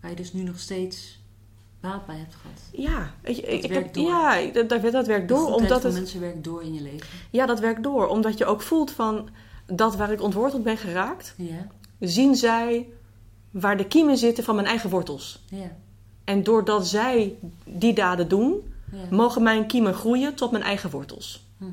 Waar 0.00 0.10
je 0.10 0.16
dus 0.16 0.32
nu 0.32 0.42
nog 0.42 0.58
steeds 0.58 1.20
baat 1.80 2.06
bij 2.06 2.16
hebt 2.16 2.34
gehad. 2.34 2.60
Ja, 2.72 3.14
weet 3.22 3.36
je, 3.36 3.42
ik, 3.42 3.72
heb, 3.72 3.94
door. 3.94 4.04
ja 4.04 4.46
dat, 4.52 4.68
dat, 4.68 4.92
dat 4.92 5.06
werkt 5.06 5.28
door. 5.28 5.54
Omdat 5.54 5.82
het, 5.82 5.92
mensen 5.92 6.20
werkt 6.20 6.44
door 6.44 6.62
in 6.62 6.74
je 6.74 6.82
leven. 6.82 7.06
ja, 7.30 7.46
dat 7.46 7.60
werkt 7.60 7.82
door. 7.82 8.06
Omdat 8.06 8.38
je 8.38 8.44
ook 8.44 8.62
voelt 8.62 8.90
van 8.90 9.28
dat 9.66 9.96
waar 9.96 10.12
ik 10.12 10.22
ontworteld 10.22 10.62
ben 10.62 10.76
geraakt, 10.76 11.34
Ja. 11.36 11.66
zien 11.98 12.36
zij 12.36 12.86
waar 13.52 13.76
de 13.76 13.86
kiemen 13.86 14.16
zitten 14.16 14.44
van 14.44 14.54
mijn 14.54 14.66
eigen 14.66 14.90
wortels. 14.90 15.42
Ja. 15.48 15.76
En 16.24 16.42
doordat 16.42 16.86
zij 16.86 17.34
die 17.64 17.92
daden 17.94 18.28
doen, 18.28 18.72
Ja. 18.92 19.16
mogen 19.16 19.42
mijn 19.42 19.66
kiemen 19.66 19.94
groeien 19.94 20.34
tot 20.34 20.50
mijn 20.50 20.62
eigen 20.62 20.90
wortels. 20.90 21.44
Mhm. 21.56 21.70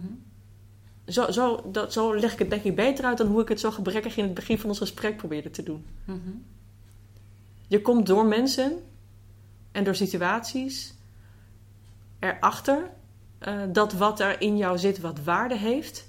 Zo, 1.07 1.31
zo, 1.31 1.69
dat, 1.71 1.93
zo 1.93 2.15
leg 2.15 2.33
ik 2.33 2.39
het 2.39 2.49
denk 2.49 2.63
ik 2.63 2.75
beter 2.75 3.05
uit 3.05 3.17
dan 3.17 3.27
hoe 3.27 3.41
ik 3.41 3.47
het 3.49 3.59
zo 3.59 3.71
gebrekkig 3.71 4.17
in 4.17 4.23
het 4.23 4.33
begin 4.33 4.59
van 4.59 4.69
ons 4.69 4.77
gesprek 4.77 5.17
probeerde 5.17 5.51
te 5.51 5.63
doen. 5.63 5.85
Mhm. 6.05 6.17
Je 7.67 7.81
komt 7.81 8.05
door 8.05 8.25
mensen 8.25 8.83
en 9.71 9.83
door 9.83 9.95
situaties 9.95 10.93
erachter 12.19 12.89
eh, 13.39 13.53
dat 13.69 13.93
wat 13.93 14.19
er 14.19 14.41
in 14.41 14.57
jou 14.57 14.77
zit 14.77 14.99
wat 14.99 15.19
waarde 15.23 15.57
heeft, 15.57 16.07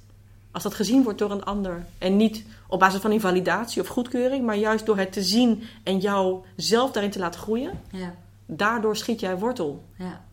als 0.51 0.63
dat 0.63 0.75
gezien 0.75 1.03
wordt 1.03 1.19
door 1.19 1.31
een 1.31 1.45
ander 1.45 1.87
en 1.99 2.17
niet 2.17 2.45
op 2.71 2.79
basis 2.79 3.01
van 3.01 3.13
invalidatie 3.13 3.83
of 3.83 3.89
goedkeuring, 3.89 4.45
maar 4.47 4.57
juist 4.57 4.87
door 4.87 4.99
het 4.99 5.13
te 5.13 5.23
zien 5.23 5.63
en 5.85 5.99
jou 5.99 6.45
zelf 6.57 6.91
daarin 6.91 7.11
te 7.11 7.19
laten 7.19 7.41
groeien, 7.41 7.81
Ja. 7.91 8.15
daardoor 8.47 8.97
schiet 8.97 9.21
jij 9.21 9.39
wortel. 9.39 9.85
Ja. 9.99 10.25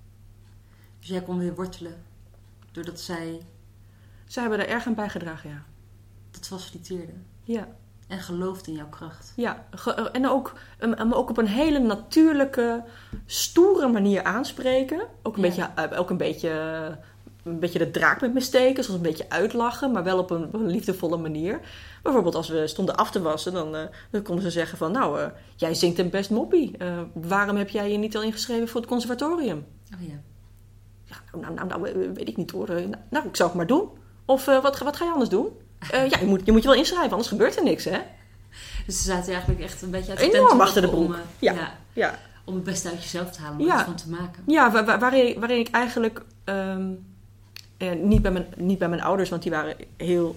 Dus 0.99 1.07
jij 1.09 1.21
kon 1.21 1.37
weer 1.39 1.55
wortelen. 1.55 2.03
Doordat 2.71 2.99
zij 2.99 3.39
Zij 4.27 4.41
hebben 4.41 4.59
er 4.59 4.67
erg 4.69 4.87
aan 4.87 4.93
bijgedragen, 4.95 5.49
ja. 5.49 5.63
dat 6.31 6.47
faciliteerde. 6.47 7.13
Ja, 7.43 7.67
En 8.07 8.19
geloofde 8.19 8.71
in 8.71 8.77
jouw 8.77 8.89
kracht. 8.89 9.33
ja. 9.35 9.65
Ge- 9.71 9.91
en 10.11 10.27
ook, 10.29 10.53
um, 10.79 11.13
ook 11.13 11.29
op 11.29 11.37
een 11.37 11.47
hele 11.47 11.79
natuurlijke, 11.79 12.83
stoere 13.25 13.87
manier 13.87 14.23
aanspreken. 14.23 15.01
Ook 15.23 15.37
een, 15.37 15.43
Ja. 15.43 15.47
beetje, 15.75 15.89
uh, 15.93 15.99
ook 15.99 16.09
een 16.09 16.17
beetje, 16.17 16.49
een 17.43 17.59
beetje 17.59 17.79
de 17.79 17.91
draak 17.91 18.21
met 18.21 18.33
me 18.33 18.39
steken, 18.39 18.83
soms 18.83 18.97
een 18.97 19.03
beetje 19.03 19.29
uitlachen, 19.29 19.91
maar 19.91 20.03
wel 20.03 20.17
op 20.19 20.29
een, 20.29 20.43
op 20.43 20.53
een 20.53 20.67
liefdevolle 20.67 21.17
manier. 21.17 21.59
Bijvoorbeeld 22.07 22.35
als 22.35 22.49
we 22.49 22.67
stonden 22.67 22.95
af 22.95 23.11
te 23.11 23.21
wassen, 23.21 23.53
dan, 23.53 23.75
uh, 23.75 23.81
dan 24.11 24.21
konden 24.21 24.43
ze 24.43 24.51
zeggen 24.51 24.77
van... 24.77 24.91
Nou, 24.91 25.19
uh, 25.19 25.25
jij 25.55 25.73
zingt 25.73 25.99
een 25.99 26.09
best 26.09 26.29
moppie. 26.29 26.75
Uh, 26.81 26.99
waarom 27.13 27.55
heb 27.57 27.69
jij 27.69 27.91
je 27.91 27.97
niet 27.97 28.15
al 28.15 28.21
ingeschreven 28.23 28.67
voor 28.67 28.81
het 28.81 28.89
conservatorium? 28.89 29.65
Oh 29.95 30.07
ja. 30.07 30.13
Ja, 31.03 31.15
nou, 31.31 31.53
nou, 31.53 31.67
nou, 31.67 31.81
nou 31.81 32.11
weet 32.13 32.27
ik 32.27 32.37
niet 32.37 32.51
hoor. 32.51 32.67
Nou, 32.67 32.89
nou, 33.09 33.27
ik 33.27 33.35
zou 33.35 33.49
het 33.49 33.57
maar 33.57 33.67
doen. 33.67 33.89
Of 34.25 34.45
wat, 34.45 34.77
wat 34.79 34.95
ga 34.95 35.05
je 35.05 35.11
anders 35.11 35.29
doen? 35.29 35.47
Ja, 35.91 36.01
je 36.19 36.25
moet, 36.25 36.41
je 36.45 36.51
moet 36.51 36.61
je 36.61 36.67
wel 36.67 36.77
inschrijven, 36.77 37.11
anders 37.11 37.29
gebeurt 37.29 37.57
er 37.57 37.63
niks, 37.63 37.83
hè? 37.85 37.99
Dus 38.85 38.97
ze 38.97 39.03
zaten 39.03 39.31
eigenlijk 39.31 39.61
echt 39.61 39.81
een 39.81 39.91
beetje 39.91 40.11
uit 40.11 40.19
Enorm 40.19 40.61
achter 40.61 40.81
de 40.81 40.89
broek. 40.89 41.05
Om, 41.05 41.15
Ja. 41.39 41.53
ja. 41.53 41.71
Ja, 41.93 42.19
om 42.45 42.55
het 42.55 42.63
beste 42.63 42.89
uit 42.89 43.01
jezelf 43.03 43.31
te 43.31 43.41
halen, 43.41 43.59
om 43.59 43.65
Ja. 43.65 43.71
er 43.73 43.77
iets 43.79 43.85
van 43.85 43.95
te 43.95 44.09
maken. 44.09 44.43
ja 44.47 44.71
waar, 44.71 44.85
waar- 44.85 44.99
waarin, 44.99 45.39
waarin 45.39 45.59
ik 45.59 45.69
eigenlijk... 45.71 46.21
Um, 46.45 47.05
eh, 47.77 47.91
niet, 47.93 48.21
bij 48.21 48.31
mijn, 48.31 48.45
niet 48.55 48.77
bij 48.77 48.89
mijn 48.89 49.01
ouders, 49.01 49.29
want 49.29 49.41
die 49.41 49.51
waren 49.51 49.75
heel 49.97 50.35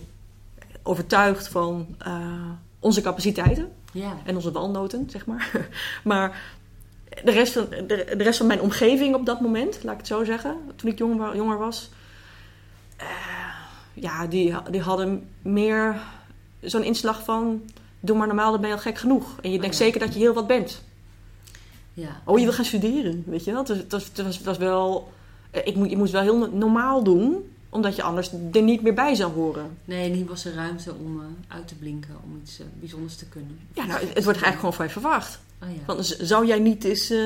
overtuigd 0.83 1.49
van 1.49 1.87
uh, 2.07 2.17
onze 2.79 3.01
capaciteiten. 3.01 3.73
Ja. 3.93 4.17
En 4.25 4.35
onze 4.35 4.53
walnoten, 4.53 5.11
zeg 5.11 5.27
maar. 5.27 5.69
maar 6.05 6.43
de 7.25 7.31
rest, 7.31 7.53
van, 7.53 7.67
de, 7.71 7.87
de 8.17 8.23
rest 8.23 8.39
van 8.39 8.47
mijn 8.47 8.61
omgeving 8.61 9.15
op 9.15 9.27
dat 9.27 9.41
moment, 9.41 9.79
laat 9.83 9.93
ik 9.93 9.99
het 9.99 10.07
zo 10.07 10.25
zeggen, 10.25 10.57
toen 10.77 10.91
ik 10.91 10.99
jonger, 10.99 11.37
jonger 11.37 11.59
was... 11.59 11.91
Uh, 13.01 13.07
ja, 13.95 14.27
die, 14.27 14.55
die 14.71 14.81
hadden 14.81 15.29
meer 15.43 16.01
zo'n 16.61 16.83
inslag 16.83 17.25
van... 17.25 17.63
Doe 18.01 18.17
maar 18.17 18.27
normaal, 18.27 18.51
dan 18.51 18.61
ben 18.61 18.71
je 18.71 18.77
al 18.77 18.81
gek 18.83 18.99
genoeg. 18.99 19.39
En 19.41 19.51
je 19.51 19.57
Oh, 19.57 19.61
denkt 19.63 19.79
ja. 19.79 19.85
zeker 19.85 20.01
dat 20.01 20.13
je 20.13 20.19
heel 20.19 20.35
wat 20.35 20.47
bent. 20.47 20.83
ja. 21.95 22.21
Oh, 22.25 22.39
je 22.39 22.45
wil 22.45 22.53
gaan 22.55 22.65
studeren, 22.65 23.23
weet 23.27 23.45
je 23.45 23.51
wel? 23.53 23.61
Het 23.65 23.69
was, 23.93 24.05
het 24.05 24.23
was, 24.23 24.37
het 24.37 24.45
was 24.47 24.59
wel... 24.59 25.13
eh, 25.51 25.67
Ik 25.67 25.75
moet, 25.77 25.91
je 25.91 25.97
moest 25.97 26.13
wel 26.13 26.23
heel 26.23 26.37
no- 26.39 26.51
normaal 26.53 27.03
doen, 27.03 27.51
omdat 27.71 27.97
je 27.97 28.03
anders 28.03 28.31
er 28.53 28.63
niet 28.63 28.83
meer 28.83 28.95
bij 28.95 29.15
zou 29.15 29.33
horen. 29.33 29.79
Nee, 29.85 30.13
hier 30.13 30.27
was 30.27 30.45
er 30.45 30.55
ruimte 30.55 30.95
om 30.95 31.17
uh, 31.17 31.23
uit 31.49 31.69
te 31.69 31.75
blinken, 31.75 32.17
om 32.25 32.41
iets 32.43 32.61
uh, 32.61 32.67
bijzonders 32.75 33.17
te 33.17 33.27
kunnen. 33.27 33.59
Ja, 33.75 33.85
nou, 33.87 33.99
het 34.01 34.25
wordt 34.25 34.43
eigenlijk 34.43 34.59
gewoon 34.59 34.75
van 34.75 34.87
je 34.87 34.93
verwacht. 34.93 35.39
Oh 35.63 35.69
ja. 35.69 35.95
Van, 35.95 36.05
zou 36.05 36.47
jij 36.47 36.59
niet 36.59 36.85
eens... 36.85 37.11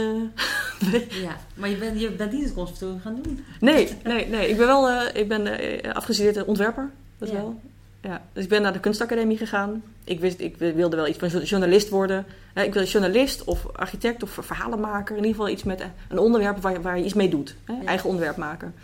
Uh... 0.92 1.22
ja, 1.22 1.36
maar 1.55 1.68
je 1.68 1.76
bent, 1.76 2.01
je 2.01 2.11
bent 2.11 2.32
niet 2.32 2.45
het 2.45 2.55
conservatorium 2.55 3.01
gaan 3.01 3.20
doen. 3.22 3.45
nee, 3.61 3.88
nee, 4.05 4.26
nee. 4.26 4.49
Ik 4.49 4.57
ben 4.57 4.66
wel 4.66 5.03
ik 5.14 5.28
ben, 5.28 5.95
afgestudeerd 5.95 6.45
ontwerper. 6.45 6.90
Dat 7.18 7.28
Ja. 7.28 7.34
wel. 7.34 7.61
Ja. 8.01 8.22
Dus 8.32 8.42
ik 8.42 8.49
ben 8.49 8.62
naar 8.62 8.72
de 8.72 8.80
kunstacademie 8.80 9.36
gegaan. 9.36 9.82
Ik, 10.05 10.20
wist, 10.20 10.40
ik 10.40 10.57
wilde 10.57 10.97
wel 10.97 11.07
iets 11.07 11.18
van 11.18 11.28
journalist 11.28 11.88
worden. 11.88 12.26
Ik 12.55 12.72
wilde 12.72 12.88
journalist 12.88 13.45
of 13.45 13.66
architect 13.72 14.22
of 14.22 14.38
verhalenmaker. 14.40 15.16
In 15.16 15.22
ieder 15.24 15.36
geval 15.36 15.53
iets 15.53 15.62
met 15.62 15.84
een 16.09 16.18
onderwerp 16.18 16.62
waar 16.62 16.72
je, 16.72 16.80
waar 16.80 16.99
je 16.99 17.05
iets 17.05 17.14
mee 17.14 17.28
doet. 17.28 17.55
Ja. 17.66 17.74
Eigen 17.84 18.09
ontwerp 18.09 18.36
maken. 18.36 18.74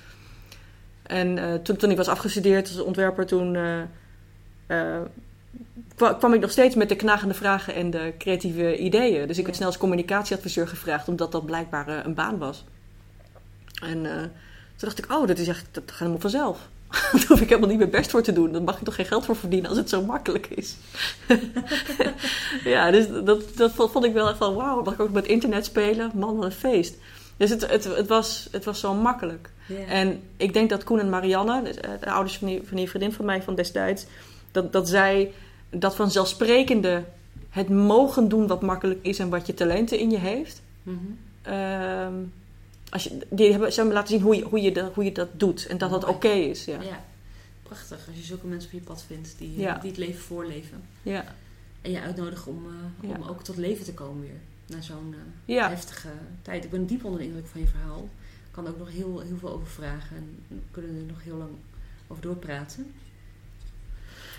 En 1.10 1.36
uh, 1.36 1.54
toen, 1.54 1.76
toen 1.76 1.90
ik 1.90 1.96
was 1.96 2.08
afgestudeerd 2.08 2.68
als 2.68 2.80
ontwerper, 2.80 3.26
toen 3.26 3.54
uh, 3.54 3.78
uh, 4.68 5.00
kwam 5.96 6.34
ik 6.34 6.40
nog 6.40 6.50
steeds 6.50 6.74
met 6.74 6.88
de 6.88 6.96
knagende 6.96 7.34
vragen 7.34 7.74
en 7.74 7.90
de 7.90 8.14
creatieve 8.18 8.78
ideeën. 8.78 9.26
Dus 9.26 9.38
ik 9.38 9.44
werd 9.44 9.56
snel 9.56 9.68
als 9.68 9.78
communicatieadviseur 9.78 10.68
gevraagd, 10.68 11.08
omdat 11.08 11.32
dat 11.32 11.46
blijkbaar 11.46 12.06
een 12.06 12.14
baan 12.14 12.38
was. 12.38 12.64
En 13.82 14.02
toen 14.76 14.88
dacht 14.88 14.98
ik, 14.98 15.12
oh, 15.12 15.26
dat 15.26 15.38
is 15.38 15.48
echt, 15.48 15.66
dat 15.70 15.82
gaat 15.86 15.98
helemaal 15.98 16.20
vanzelf. 16.20 16.68
Daar 17.12 17.26
hoef 17.28 17.40
ik 17.40 17.48
helemaal 17.48 17.68
niet 17.68 17.78
mijn 17.78 17.90
best 17.90 18.10
voor 18.10 18.22
te 18.22 18.32
doen. 18.32 18.52
Dan 18.52 18.64
mag 18.64 18.78
ik 18.78 18.84
toch 18.84 18.94
geen 18.94 19.06
geld 19.06 19.24
voor 19.24 19.36
verdienen 19.36 19.68
als 19.68 19.78
het 19.78 19.88
zo 19.88 20.02
makkelijk 20.02 20.46
is. 20.46 20.76
ja, 22.64 22.90
dus 22.90 23.06
dat, 23.24 23.42
dat 23.56 23.72
vond 23.74 24.04
ik 24.04 24.12
wel 24.12 24.28
echt 24.28 24.38
van 24.38 24.54
wauw. 24.54 24.82
Mag 24.82 24.94
ik 24.94 25.00
ook 25.00 25.10
met 25.10 25.26
internet 25.26 25.64
spelen? 25.64 26.10
Man, 26.14 26.36
wat 26.36 26.44
een 26.44 26.52
feest. 26.52 26.96
Dus 27.36 27.50
het, 27.50 27.70
het, 27.70 27.84
het, 27.84 28.08
was, 28.08 28.48
het 28.50 28.64
was 28.64 28.80
zo 28.80 28.94
makkelijk. 28.94 29.50
En 29.88 30.22
ik 30.36 30.52
denk 30.52 30.70
dat 30.70 30.84
Koen 30.84 30.98
en 31.00 31.10
Marianne, 31.10 31.62
dus, 31.62 31.76
de 31.76 32.10
ouders 32.10 32.38
van 32.38 32.48
die, 32.48 32.60
van 32.64 32.76
die 32.76 32.88
vriendin 32.88 33.12
van 33.12 33.24
mij 33.24 33.42
van 33.42 33.54
destijds, 33.54 34.06
dat, 34.52 34.72
dat 34.72 34.88
zij 34.88 35.32
dat 35.70 35.96
vanzelfsprekende 35.96 37.04
het 37.50 37.68
mogen 37.68 38.28
doen 38.28 38.46
wat 38.46 38.62
makkelijk 38.62 38.98
is 39.02 39.18
en 39.18 39.28
wat 39.28 39.46
je 39.46 39.54
talenten 39.54 39.98
in 39.98 40.10
je 40.10 40.18
heeft, 40.18 40.62
Mhm. 40.82 40.96
Ehm, 41.42 42.14
als 42.90 43.04
je, 43.04 43.18
die 43.30 43.50
hebben, 43.50 43.70
ze 43.72 43.76
hebben 43.76 43.94
laten 43.96 44.08
zien 44.14 44.22
hoe 44.22 44.36
je, 44.36 44.42
hoe, 44.42 44.60
je 44.60 44.72
dat, 44.72 44.94
hoe 44.94 45.04
je 45.04 45.12
dat 45.12 45.28
doet. 45.32 45.66
En 45.66 45.78
dat 45.78 45.90
dat 45.90 46.04
oké 46.04 46.28
is. 46.28 46.64
Ja. 46.64 46.80
Ja. 46.80 47.04
prachtig. 47.62 48.06
Als 48.08 48.16
je 48.16 48.22
zulke 48.22 48.46
mensen 48.46 48.68
op 48.72 48.78
je 48.80 48.84
pad 48.86 49.04
vindt 49.06 49.34
die, 49.38 49.58
Ja. 49.58 49.78
die 49.78 49.90
het 49.90 49.98
leven 49.98 50.20
voorleven. 50.20 50.82
Ja. 51.02 51.24
En 51.82 51.90
je 51.90 52.00
uitnodigen 52.00 52.52
om, 52.52 52.64
eh, 52.66 53.10
om 53.10 53.22
Ja. 53.22 53.28
ook 53.28 53.42
tot 53.42 53.56
leven 53.56 53.84
te 53.84 53.94
komen 53.94 54.20
weer. 54.22 54.40
Na 54.76 54.80
zo'n 54.82 55.14
eh, 55.46 55.68
heftige 55.68 56.08
tijd. 56.42 56.64
Ik 56.64 56.70
ben 56.70 56.86
diep 56.86 57.04
onder 57.04 57.20
de 57.20 57.26
indruk 57.26 57.46
van 57.46 57.60
je 57.60 57.66
verhaal. 57.66 58.08
Ik 58.50 58.56
kan 58.56 58.66
ook 58.66 58.78
nog 58.78 58.90
heel, 58.90 59.20
heel 59.20 59.36
veel 59.38 59.50
over 59.50 59.66
vragen. 59.66 60.16
En 60.16 60.62
kunnen 60.70 60.90
er 60.96 61.02
nog 61.12 61.22
heel 61.24 61.36
lang 61.36 61.50
over 62.08 62.22
doorpraten. 62.22 62.92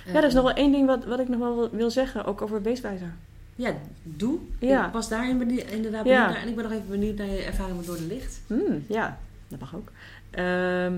ja, 0.06 0.14
er 0.14 0.24
is 0.24 0.34
nog 0.34 0.44
wel 0.44 0.54
één 0.54 0.72
ding 0.72 0.88
wat, 0.88 1.06
wat 1.06 1.20
ik 1.20 1.28
nog 1.30 1.40
wel 1.40 1.70
wil- 1.72 1.92
zeggen. 1.92 2.26
Ook 2.26 2.42
over 2.42 2.62
Weeswijzer. 2.62 3.14
Ja, 3.56 3.74
doe. 4.04 4.40
Ja. 4.60 4.88
Ik 4.88 4.94
was 4.94 5.10
daarin 5.10 5.60
inderdaad 5.72 6.06
Ja. 6.06 6.12
benieuwd 6.12 6.34
naar. 6.34 6.42
En 6.42 6.48
ik 6.48 6.56
ben 6.56 6.64
nog 6.64 6.74
even 6.74 6.88
benieuwd 6.90 7.18
naar 7.18 7.28
je 7.28 7.38
ervaring 7.42 7.78
met 7.78 7.86
Door 7.86 7.96
de 7.98 8.04
Licht. 8.06 8.42
Hmm, 8.48 8.84
ja, 8.88 9.18
dat 9.48 9.60
mag 9.60 9.76
ook. 9.76 9.92
Ehm, 10.30 10.94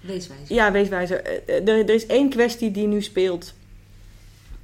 Weeswijs. 0.00 0.48
ja, 0.48 0.72
Weeswijzer. 0.72 1.22
Eh, 1.24 1.56
eh, 1.56 1.68
Er, 1.68 1.78
er 1.88 1.94
is 1.94 2.06
één 2.06 2.28
kwestie 2.30 2.70
die 2.70 2.86
nu 2.86 3.02
speelt. 3.02 3.54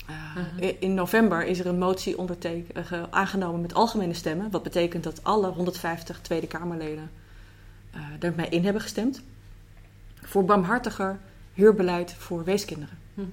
Eh, 0.06 0.36
Mhm. 0.36 0.72
In 0.78 0.94
november 0.94 1.44
is 1.46 1.58
er 1.58 1.66
een 1.66 1.78
motie 1.78 2.18
onderteken, 2.18 2.74
eh, 2.74 2.86
ge- 2.86 3.06
aangenomen 3.10 3.60
met 3.60 3.74
algemene 3.74 4.14
stemmen. 4.14 4.50
Wat 4.50 4.62
betekent 4.62 5.04
dat 5.04 5.24
alle 5.24 5.48
150 5.50 6.20
Tweede 6.20 6.46
Kamerleden 6.46 7.10
eh 7.94 8.00
ermee 8.28 8.48
in 8.48 8.64
hebben 8.64 8.82
gestemd. 8.82 9.22
Voor 10.22 10.44
barmhartiger 10.44 11.18
huurbeleid 11.54 12.14
voor 12.18 12.44
weeskinderen. 12.44 12.98
Mhm. 13.14 13.28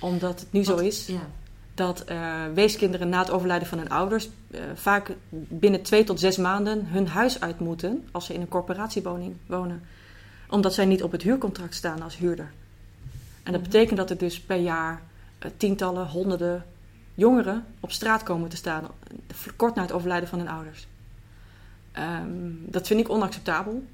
Omdat 0.00 0.40
het 0.40 0.52
nu 0.52 0.64
zo 0.64 0.76
is 0.76 1.06
Ja. 1.06 1.20
dat 1.74 2.00
eh, 2.00 2.44
weeskinderen 2.54 3.08
na 3.08 3.18
het 3.18 3.30
overlijden 3.30 3.68
van 3.68 3.78
hun 3.78 3.88
ouders 3.90 4.28
eh, 4.50 4.60
vaak 4.74 5.10
binnen 5.30 5.82
twee 5.82 6.04
tot 6.04 6.20
zes 6.20 6.36
maanden 6.36 6.86
hun 6.86 7.08
huis 7.08 7.40
uit 7.40 7.58
moeten 7.60 8.08
als 8.12 8.26
ze 8.26 8.34
in 8.34 8.40
een 8.40 8.48
corporatiewoning 8.48 9.34
wonen. 9.46 9.82
Omdat 10.48 10.74
zij 10.74 10.84
niet 10.84 11.02
op 11.02 11.12
het 11.12 11.22
huurcontract 11.22 11.74
staan 11.74 12.02
als 12.02 12.16
huurder. 12.16 12.52
En 13.42 13.52
dat 13.52 13.60
Mhm. 13.60 13.70
betekent 13.70 13.96
dat 13.98 14.10
er 14.10 14.18
dus 14.18 14.40
per 14.40 14.56
jaar 14.56 15.02
eh, 15.38 15.50
tientallen, 15.56 16.06
honderden 16.06 16.64
jongeren 17.14 17.64
op 17.80 17.92
straat 17.92 18.22
komen 18.22 18.48
te 18.48 18.56
staan, 18.56 18.84
eh, 18.84 19.36
kort 19.56 19.74
na 19.74 19.82
het 19.82 19.92
overlijden 19.92 20.28
van 20.28 20.38
hun 20.38 20.48
ouders. 20.48 20.86
Ehm, 21.94 22.50
dat 22.66 22.86
vind 22.86 23.00
ik 23.00 23.08
onacceptabel. 23.08 23.84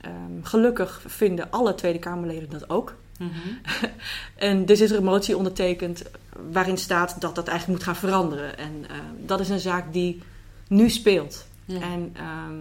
Ehm, 0.00 0.42
gelukkig 0.42 1.02
vinden 1.06 1.50
alle 1.50 1.74
Tweede 1.74 1.98
Kamerleden 1.98 2.50
dat 2.50 2.70
ook. 2.70 2.94
Mhm. 3.18 3.30
En 4.34 4.64
dus 4.64 4.80
is 4.80 4.90
er 4.90 4.96
een 4.96 5.04
motie 5.04 5.36
ondertekend 5.36 6.02
waarin 6.52 6.78
staat 6.78 7.20
dat 7.20 7.34
dat 7.34 7.48
eigenlijk 7.48 7.78
moet 7.78 7.88
gaan 7.88 8.08
veranderen. 8.08 8.58
En 8.58 8.84
eh, 8.88 8.96
dat 9.26 9.40
is 9.40 9.48
een 9.48 9.60
zaak 9.60 9.92
die 9.92 10.22
nu 10.68 10.90
speelt. 10.90 11.46
Ja. 11.64 11.80
En 11.80 12.10
ehm, 12.12 12.54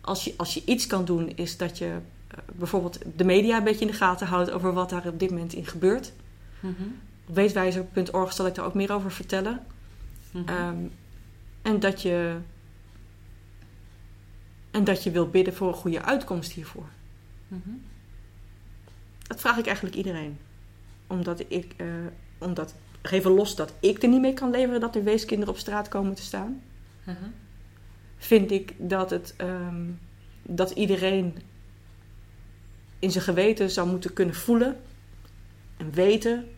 als, 0.00 0.24
je, 0.24 0.34
als 0.36 0.54
je 0.54 0.62
iets 0.64 0.86
kan 0.86 1.04
doen, 1.04 1.32
is 1.34 1.56
dat 1.56 1.78
je 1.78 1.86
eh, 2.28 2.38
bijvoorbeeld 2.52 2.98
de 3.16 3.24
media 3.24 3.56
een 3.56 3.64
beetje 3.64 3.84
in 3.84 3.90
de 3.90 3.96
gaten 3.96 4.26
houdt 4.26 4.50
over 4.50 4.72
wat 4.72 4.90
daar 4.90 5.06
op 5.06 5.18
dit 5.18 5.30
moment 5.30 5.52
in 5.52 5.66
gebeurt. 5.66 6.12
Mhm. 6.60 6.72
Op 7.26 7.34
weetwijzer.org 7.34 8.32
zal 8.32 8.46
ik 8.46 8.54
daar 8.54 8.64
ook 8.64 8.74
meer 8.74 8.92
over 8.92 9.12
vertellen. 9.12 9.60
Mhm. 10.30 10.48
Ehm, 10.48 10.76
en 11.62 11.80
dat 11.80 12.02
je. 12.02 12.36
En 14.70 14.84
dat 14.84 15.02
je 15.02 15.10
wil 15.10 15.30
bidden 15.30 15.54
voor 15.54 15.68
een 15.68 15.74
goede 15.74 16.02
uitkomst 16.02 16.52
hiervoor. 16.52 16.88
Mhm. 17.48 17.70
Dat 19.22 19.40
vraag 19.40 19.58
ik 19.58 19.66
eigenlijk 19.66 19.96
iedereen. 19.96 20.38
Omdat 21.06 21.44
ik, 21.48 21.74
eh, 21.76 21.86
omdat, 22.38 22.74
even 23.02 23.30
los 23.30 23.56
dat 23.56 23.72
ik 23.80 24.02
er 24.02 24.08
niet 24.08 24.20
mee 24.20 24.34
kan 24.34 24.50
leveren 24.50 24.80
dat 24.80 24.96
er 24.96 25.04
weeskinderen 25.04 25.54
op 25.54 25.60
straat 25.60 25.88
komen 25.88 26.14
te 26.14 26.22
staan, 26.22 26.62
Mhm. 27.04 27.16
vind 28.18 28.50
ik 28.50 28.74
dat, 28.76 29.10
het, 29.10 29.34
ehm, 29.36 29.84
dat 30.42 30.70
iedereen 30.70 31.36
in 32.98 33.10
zijn 33.10 33.24
geweten 33.24 33.70
zou 33.70 33.88
moeten 33.88 34.12
kunnen 34.12 34.34
voelen 34.34 34.80
en 35.76 35.90
weten 35.92 36.48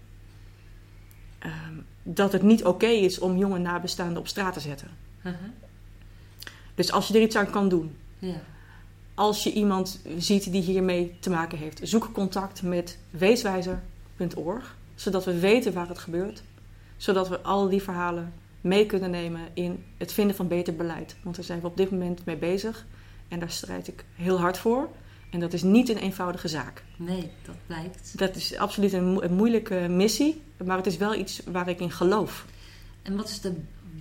ehm, 1.38 1.74
dat 2.02 2.32
het 2.32 2.42
niet 2.42 2.64
oké 2.64 2.86
is 2.86 3.18
om 3.18 3.36
jonge 3.36 3.58
nabestaanden 3.58 4.18
op 4.18 4.28
straat 4.28 4.52
te 4.52 4.60
zetten. 4.60 4.88
Mhm. 5.22 5.34
Dus 6.74 6.92
als 6.92 7.08
je 7.08 7.14
er 7.14 7.22
iets 7.22 7.36
aan 7.36 7.50
kan 7.50 7.68
doen, 7.68 7.96
Ja. 8.30 8.40
als 9.14 9.42
je 9.42 9.52
iemand 9.52 10.00
ziet 10.18 10.52
die 10.52 10.62
hiermee 10.62 11.16
te 11.20 11.30
maken 11.30 11.58
heeft, 11.58 11.80
zoek 11.82 12.08
contact 12.12 12.62
met 12.62 12.98
weeswijzer.org, 13.10 14.76
zodat 14.94 15.24
we 15.24 15.38
weten 15.38 15.72
waar 15.72 15.88
het 15.88 15.98
gebeurt, 15.98 16.42
zodat 16.96 17.28
we 17.28 17.40
al 17.40 17.68
die 17.68 17.82
verhalen 17.82 18.32
mee 18.60 18.86
kunnen 18.86 19.10
nemen 19.10 19.40
in 19.54 19.84
het 19.96 20.12
vinden 20.12 20.36
van 20.36 20.48
beter 20.48 20.76
beleid. 20.76 21.16
Want 21.22 21.36
daar 21.36 21.44
zijn 21.44 21.60
we 21.60 21.66
op 21.66 21.76
dit 21.76 21.90
moment 21.90 22.24
mee 22.24 22.36
bezig 22.36 22.86
en 23.28 23.38
daar 23.38 23.50
strijd 23.50 23.88
ik 23.88 24.04
heel 24.14 24.38
hard 24.40 24.58
voor. 24.58 24.88
En 25.30 25.40
dat 25.40 25.52
is 25.52 25.62
niet 25.62 25.88
een 25.88 25.96
eenvoudige 25.96 26.48
zaak. 26.48 26.82
Nee, 26.96 27.30
dat 27.44 27.54
blijkt. 27.66 28.18
Dat 28.18 28.36
is 28.36 28.56
absoluut 28.56 28.92
een, 28.92 29.04
mo- 29.12 29.20
een 29.20 29.34
moeilijke 29.34 29.86
missie, 29.90 30.42
maar 30.64 30.76
het 30.76 30.86
is 30.86 30.96
wel 30.96 31.14
iets 31.14 31.42
waar 31.46 31.68
ik 31.68 31.80
in 31.80 31.90
geloof. 31.90 32.46
En 33.02 33.16
wat 33.16 33.28
is, 33.28 33.40
de, 33.40 33.52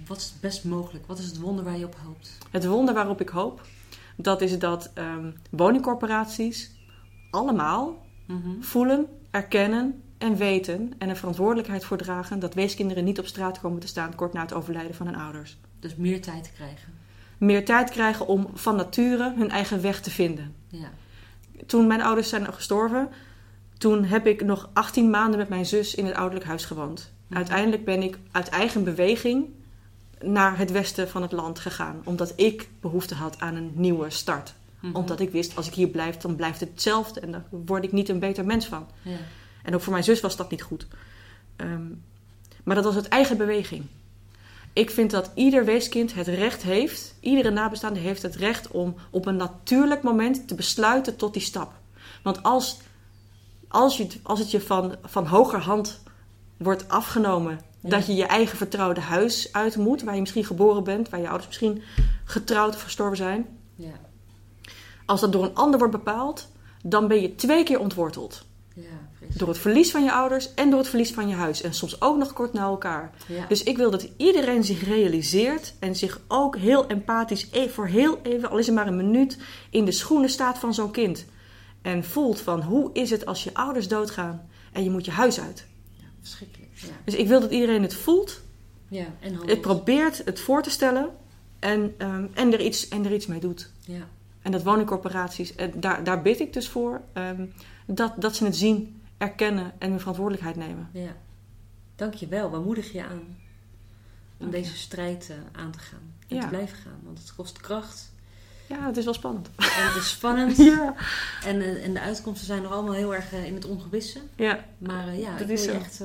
wat 0.08 0.18
is 0.18 0.24
het 0.24 0.40
best 0.42 0.64
mogelijk? 0.64 1.06
Wat 1.08 1.20
is 1.20 1.26
het 1.26 1.40
wonder 1.40 1.64
waar 1.64 1.78
je 1.78 1.86
op 1.86 1.96
hoopt? 2.06 2.38
Het 2.50 2.66
wonder 2.66 2.94
waarop 2.94 3.22
ik 3.22 3.30
hoop, 3.30 3.62
dat 4.22 4.42
is 4.42 4.60
dat 4.60 4.92
ehm, 4.94 5.32
woningcorporaties 5.50 6.72
allemaal 7.32 8.10
Mhm. 8.32 8.62
voelen, 8.62 9.08
erkennen 9.32 10.02
en 10.18 10.36
weten 10.36 10.94
en 10.98 11.10
er 11.10 11.16
verantwoordelijkheid 11.16 11.84
voor 11.86 11.98
dragen 11.98 12.40
dat 12.40 12.54
weeskinderen 12.54 13.04
niet 13.04 13.20
op 13.20 13.26
straat 13.26 13.60
komen 13.60 13.80
te 13.80 13.88
staan 13.88 14.16
kort 14.16 14.34
na 14.34 14.42
het 14.42 14.54
overlijden 14.54 14.96
van 14.96 15.06
hun 15.06 15.16
ouders. 15.16 15.58
Dus 15.80 15.96
meer 15.96 16.22
tijd 16.22 16.52
krijgen. 16.56 16.94
Meer 17.38 17.66
tijd 17.66 17.90
krijgen 17.90 18.28
om 18.28 18.48
van 18.54 18.76
nature 18.76 19.34
hun 19.38 19.50
eigen 19.50 19.82
weg 19.82 20.02
te 20.02 20.12
vinden. 20.12 20.56
Ja. 20.68 20.92
Toen 21.66 21.88
mijn 21.88 22.02
ouders 22.02 22.30
zijn 22.30 22.54
gestorven, 22.54 23.10
toen 23.78 24.04
heb 24.04 24.28
ik 24.28 24.44
nog 24.44 24.70
18 24.74 25.10
maanden 25.10 25.40
met 25.40 25.50
mijn 25.50 25.66
zus 25.66 25.96
in 25.96 26.06
het 26.06 26.16
ouderlijk 26.16 26.46
huis 26.46 26.66
gewoond. 26.66 27.12
Mhm. 27.28 27.38
Uiteindelijk 27.38 27.86
ben 27.86 28.04
ik 28.04 28.18
uit 28.32 28.50
eigen 28.50 28.84
beweging 28.84 29.46
naar 30.24 30.58
het 30.58 30.72
westen 30.72 31.10
van 31.10 31.22
het 31.22 31.32
land 31.32 31.60
gegaan, 31.60 32.02
omdat 32.04 32.34
ik 32.36 32.70
behoefte 32.82 33.16
had 33.16 33.40
aan 33.40 33.56
een 33.56 33.72
nieuwe 33.76 34.10
start. 34.10 34.54
Mhm. 34.80 34.96
Omdat 34.96 35.20
ik 35.20 35.32
wist, 35.32 35.56
als 35.56 35.68
ik 35.68 35.74
hier 35.74 35.88
blijf, 35.88 36.18
dan 36.18 36.36
blijft 36.36 36.60
het 36.60 36.70
hetzelfde 36.70 37.20
en 37.20 37.32
daar 37.32 37.44
word 37.50 37.84
ik 37.84 37.92
niet 37.92 38.10
een 38.10 38.20
beter 38.20 38.46
mens 38.46 38.66
van. 38.66 38.88
Ja. 39.02 39.18
En 39.64 39.76
ook 39.76 39.82
voor 39.82 39.92
mijn 39.92 40.04
zus 40.04 40.20
was 40.22 40.36
dat 40.36 40.52
niet 40.52 40.62
goed. 40.62 40.88
Ehm, 41.56 41.86
maar 42.64 42.76
dat 42.76 42.84
was 42.84 42.96
uit 42.96 43.08
eigen 43.08 43.38
beweging. 43.38 43.86
Ik 44.74 44.90
vind 44.90 45.12
dat 45.12 45.32
ieder 45.36 45.66
weeskind 45.66 46.14
het 46.14 46.28
recht 46.28 46.62
heeft, 46.62 47.16
iedere 47.20 47.50
nabestaande 47.50 48.00
heeft 48.00 48.22
het 48.22 48.36
recht 48.36 48.68
om 48.68 48.96
op 49.10 49.26
een 49.26 49.36
natuurlijk 49.36 50.04
moment 50.04 50.48
te 50.48 50.56
besluiten 50.56 51.16
tot 51.16 51.34
die 51.34 51.42
stap. 51.42 51.72
Want 52.24 52.44
als, 52.44 52.78
als, 53.68 53.98
je, 53.98 54.04
het- 54.04 54.20
als 54.24 54.40
het 54.40 54.52
je 54.52 54.62
van, 54.62 54.96
van 55.04 55.26
hogerhand 55.28 56.02
wordt 56.58 56.90
afgenomen 56.90 57.60
Ja. 57.82 57.90
dat 57.90 58.06
je 58.08 58.14
je 58.16 58.26
eigen 58.26 58.58
vertrouwde 58.58 59.00
huis 59.02 59.54
uit 59.54 59.76
moet, 59.78 60.02
waar 60.04 60.14
je 60.14 60.20
misschien 60.20 60.46
geboren 60.46 60.84
bent, 60.84 61.10
waar 61.10 61.20
je 61.20 61.26
ouders 61.28 61.48
misschien 61.48 61.82
getrouwd 62.24 62.76
of 62.76 62.82
gestorven 62.82 63.18
zijn, 63.18 63.48
Ja. 63.76 63.92
als 65.06 65.22
dat 65.22 65.32
door 65.32 65.44
een 65.44 65.56
ander 65.56 65.80
wordt 65.80 65.94
bepaald, 65.96 66.48
dan 66.84 67.08
ben 67.08 67.22
je 67.22 67.36
twee 67.36 67.64
keer 67.64 67.80
ontworteld. 67.80 68.46
Ja. 68.76 68.84
Door 69.36 69.48
het 69.48 69.58
verlies 69.58 69.92
van 69.92 70.04
je 70.04 70.12
ouders 70.12 70.54
en 70.54 70.70
door 70.70 70.80
het 70.80 70.88
verlies 70.88 71.12
van 71.14 71.28
je 71.28 71.36
huis. 71.36 71.62
En 71.62 71.74
soms 71.74 72.02
ook 72.02 72.18
nog 72.18 72.34
kort 72.34 72.54
na 72.54 72.62
elkaar. 72.62 73.12
Ja. 73.28 73.46
Dus 73.48 73.64
ik 73.64 73.78
wil 73.78 73.92
dat 73.92 74.08
iedereen 74.18 74.64
zich 74.64 74.84
realiseert 74.84 75.74
en 75.80 75.96
zich 75.96 76.20
ook 76.28 76.58
heel 76.58 76.88
empathisch, 76.88 77.48
e- 77.52 77.70
voor 77.70 77.88
heel 77.88 78.20
even, 78.24 78.50
al 78.50 78.58
is 78.58 78.66
het 78.66 78.76
maar 78.76 78.88
een 78.88 78.96
minuut, 78.96 79.38
in 79.70 79.86
de 79.86 79.92
schoenen 79.92 80.30
staat 80.30 80.58
van 80.58 80.74
zo'n 80.74 80.92
kind. 80.92 81.26
En 81.82 82.04
voelt 82.04 82.42
van 82.42 82.62
hoe 82.62 82.90
is 82.94 83.10
het 83.10 83.26
als 83.26 83.44
je 83.44 83.54
ouders 83.54 83.88
doodgaan 83.88 84.48
en 84.72 84.84
je 84.84 84.90
moet 84.90 85.06
je 85.06 85.12
huis 85.12 85.40
uit. 85.40 85.66
ja, 86.00 86.06
verschrikkelijk. 86.20 86.61
Ja. 86.82 86.94
Dus 87.04 87.16
ik 87.16 87.28
wil 87.28 87.40
dat 87.40 87.52
iedereen 87.52 87.82
het 87.82 87.94
voelt, 87.94 88.42
ja. 88.88 89.06
En 89.20 89.28
handelt. 89.30 89.50
het 89.50 89.62
probeert 89.62 90.22
het 90.26 90.40
voor 90.40 90.64
te 90.64 90.70
stellen 90.70 91.10
en, 91.60 91.94
ehm, 91.98 92.26
en, 92.34 92.54
er, 92.54 92.62
iets, 92.62 92.88
en 92.88 93.06
er 93.06 93.14
iets 93.14 93.26
mee 93.28 93.40
doet. 93.40 93.70
Ja. 93.86 94.08
En 94.42 94.52
dat 94.52 94.64
woningcorporaties, 94.64 95.56
eh, 95.56 95.68
daar, 95.76 96.04
daar 96.04 96.22
bid 96.22 96.40
ik 96.40 96.54
dus 96.54 96.68
voor, 96.70 97.02
ehm, 97.14 97.46
dat, 97.86 98.14
dat 98.18 98.36
ze 98.36 98.46
het 98.46 98.56
zien, 98.56 99.02
erkennen 99.18 99.72
en 99.78 99.90
hun 99.90 100.00
verantwoordelijkheid 100.00 100.56
nemen. 100.56 100.90
ja. 100.94 101.16
Dank 101.96 102.14
je 102.14 102.28
wel. 102.28 102.52
We 102.52 102.60
moedigen 102.60 102.94
je 102.94 103.04
aan 103.06 103.38
om 104.38 104.50
deze 104.50 104.76
strijd 104.78 105.30
eh, 105.30 105.62
aan 105.62 105.72
te 105.72 105.80
gaan. 105.80 106.14
En 106.28 106.36
Ja. 106.36 106.42
te 106.42 106.48
blijven 106.48 106.78
gaan. 106.78 107.00
Want 107.04 107.18
het 107.20 107.36
kost 107.36 107.58
kracht. 107.60 108.12
Ja, 108.68 108.86
het 108.86 108.98
is 108.98 109.06
wel 109.06 109.14
spannend. 109.14 109.50
En 109.56 109.66
het 109.88 109.96
is 109.96 110.10
spannend. 110.18 110.58
Ja, 110.58 110.96
En, 111.46 111.62
eh, 111.62 111.86
en 111.86 111.94
de 111.94 112.00
uitkomsten 112.00 112.46
zijn 112.48 112.62
nog 112.62 112.72
allemaal 112.72 112.94
heel 112.94 113.16
erg 113.16 113.32
in 113.34 113.54
het 113.54 113.66
ongewisse. 113.66 114.20
ja. 114.36 114.66
Maar 114.78 115.08
eh, 115.08 115.20
ja, 115.20 115.32
Dat 115.32 115.42
ik 115.42 115.50
is 115.50 115.66
wil 115.66 115.76
echt 115.76 116.02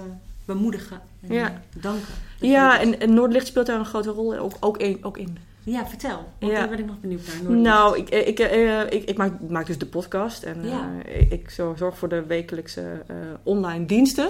bemoedigen. 0.46 1.00
En 1.20 1.34
Ja. 1.34 1.46
eh, 1.46 1.82
danken. 1.82 2.14
ja 2.40 2.80
en, 2.80 3.00
en 3.00 3.14
Noordlicht 3.14 3.46
speelt 3.46 3.66
daar 3.66 3.78
een 3.78 3.84
grote 3.84 4.10
rol 4.10 4.36
ook, 4.36 4.52
ook, 4.60 4.76
in, 4.76 5.04
ook 5.04 5.18
in. 5.18 5.38
Ja, 5.62 5.86
vertel. 5.86 6.24
Want 6.38 6.52
Ja. 6.52 6.58
daar 6.58 6.68
ben 6.68 6.78
ik 6.78 6.86
nog 6.86 7.00
benieuwd 7.00 7.26
naar. 7.26 7.36
Noordlicht. 7.36 7.62
Nou, 7.62 7.98
ik, 7.98 8.08
ik, 8.08 8.38
eh, 8.38 8.80
ik, 8.80 9.04
ik 9.04 9.16
maak, 9.16 9.40
maak 9.48 9.66
dus 9.66 9.78
de 9.78 9.86
podcast 9.86 10.42
en 10.42 10.64
Ja. 10.68 10.90
eh, 11.06 11.20
ik, 11.20 11.32
ik 11.32 11.50
zo- 11.50 11.74
zorg 11.78 11.98
voor 11.98 12.08
de 12.08 12.22
wekelijkse 12.26 13.02
eh, 13.06 13.16
online 13.42 13.86
diensten. 13.86 14.28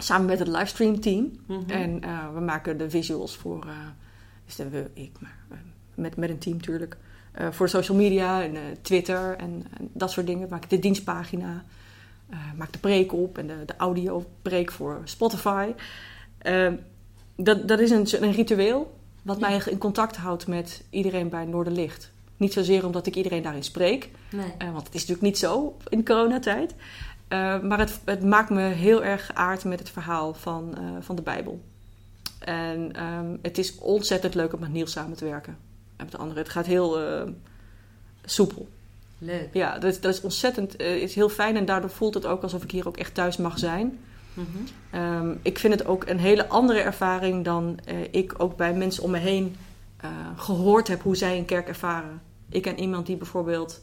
Samen 0.00 0.26
met 0.26 0.38
het 0.38 0.48
livestream 0.48 1.00
team. 1.00 1.30
Mhm. 1.46 1.70
En 1.70 2.00
eh, 2.02 2.34
we 2.34 2.40
maken 2.40 2.78
de 2.78 2.90
visuals 2.90 3.36
voor, 3.36 3.62
eh, 3.66 3.70
dus 4.46 4.56
dat 4.56 4.66
we, 4.70 4.84
ik, 4.94 5.10
maar, 5.20 5.36
eh, 5.50 5.56
met, 5.94 6.16
met 6.16 6.30
een 6.30 6.38
team 6.38 6.56
natuurlijk, 6.56 6.96
eh, 7.32 7.46
voor 7.50 7.68
social 7.68 7.96
media 7.96 8.42
en 8.42 8.54
eh, 8.54 8.60
Twitter 8.82 9.36
en, 9.36 9.64
en 9.78 9.88
dat 9.92 10.10
soort 10.10 10.26
dingen. 10.26 10.48
Maak 10.50 10.64
ik 10.64 10.70
de 10.70 10.78
dienstpagina, 10.78 11.48
eh, 11.48 11.56
maak 12.56 12.72
de 12.72 12.78
preek 12.78 13.12
op 13.12 13.38
en 13.38 13.46
de, 13.46 13.62
de 13.66 13.76
audio-preek 13.76 14.72
voor 14.72 15.00
Spotify. 15.04 15.72
Eh, 16.38 16.72
dat, 17.36 17.68
dat 17.68 17.80
is 17.80 17.90
een, 17.90 18.22
een 18.24 18.32
ritueel 18.32 18.96
wat 19.22 19.40
Ja. 19.40 19.48
mij 19.48 19.62
in 19.66 19.78
contact 19.78 20.16
houdt 20.16 20.46
met 20.46 20.84
iedereen 20.90 21.28
bij 21.28 21.44
Noorderlicht. 21.44 22.10
Niet 22.36 22.52
zozeer 22.52 22.86
omdat 22.86 23.06
ik 23.06 23.16
iedereen 23.16 23.42
daarin 23.42 23.64
spreek, 23.64 24.10
Nee. 24.30 24.52
eh, 24.58 24.72
want 24.72 24.86
het 24.86 24.94
is 24.94 25.00
natuurlijk 25.00 25.26
niet 25.26 25.38
zo 25.38 25.76
in 25.88 26.04
coronatijd. 26.04 26.74
Eh, 27.28 27.60
maar 27.60 27.78
het, 27.78 28.00
het 28.04 28.24
maakt 28.24 28.50
me 28.50 28.60
heel 28.62 29.04
erg 29.04 29.26
geaard 29.26 29.64
met 29.64 29.78
het 29.78 29.90
verhaal 29.90 30.34
van, 30.34 30.74
eh, 30.76 30.82
van 31.00 31.16
de 31.16 31.22
Bijbel. 31.22 31.60
En 32.38 32.92
ehm, 32.92 33.36
het 33.42 33.58
is 33.58 33.78
ontzettend 33.78 34.34
leuk 34.34 34.52
om 34.52 34.60
met 34.60 34.72
Niels 34.72 34.92
samen 34.92 35.16
te 35.16 35.24
werken. 35.24 35.56
En 35.96 36.04
met 36.04 36.10
de 36.10 36.18
anderen. 36.18 36.42
Het 36.42 36.52
gaat 36.52 36.66
heel 36.66 37.00
eh, 37.00 37.30
soepel. 38.24 38.68
Leuk. 39.18 39.48
Ja, 39.52 39.78
dat, 39.78 39.92
is- 39.92 40.00
dat 40.00 40.14
is 40.14 40.20
ontzettend 40.20 40.76
eh, 40.76 40.96
is 40.96 41.14
heel 41.14 41.28
fijn. 41.28 41.56
En 41.56 41.64
daardoor 41.64 41.90
voelt 41.90 42.14
het 42.14 42.26
ook 42.26 42.42
alsof 42.42 42.62
ik 42.62 42.70
hier 42.70 42.88
ook 42.88 42.96
echt 42.96 43.14
thuis 43.14 43.36
mag 43.36 43.58
zijn. 43.58 43.98
Mhm. 44.34 44.46
Ehm, 44.90 45.34
ik 45.42 45.58
vind 45.58 45.74
het 45.74 45.86
ook 45.86 46.06
een 46.06 46.18
hele 46.18 46.48
andere 46.48 46.80
ervaring 46.80 47.44
dan 47.44 47.78
eh, 47.84 47.96
ik 48.10 48.34
ook 48.36 48.56
bij 48.56 48.74
mensen 48.74 49.02
om 49.02 49.10
me 49.10 49.18
heen 49.18 49.56
eh, 49.96 50.10
gehoord 50.36 50.88
heb 50.88 51.02
hoe 51.02 51.16
zij 51.16 51.38
een 51.38 51.44
kerk 51.44 51.68
ervaren. 51.68 52.20
Ik 52.48 52.62
ken 52.62 52.78
iemand 52.80 53.06
die 53.06 53.16
bijvoorbeeld. 53.16 53.80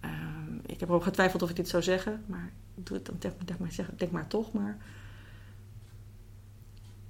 ehm, 0.00 0.54
ik 0.66 0.80
heb 0.80 0.88
erop 0.88 1.02
getwijfeld 1.02 1.42
of 1.42 1.50
ik 1.50 1.56
dit 1.56 1.68
zou 1.68 1.82
zeggen, 1.82 2.22
maar 2.26 2.52
ik 2.76 2.86
doe 2.86 2.96
het 2.96 3.06
dan 3.06 3.16
denk, 3.18 3.34
denk 3.46 3.58
maar, 3.58 3.72
zeg, 3.72 3.86
denk 3.96 4.10
maar 4.10 4.26
toch 4.26 4.52
maar. 4.52 4.76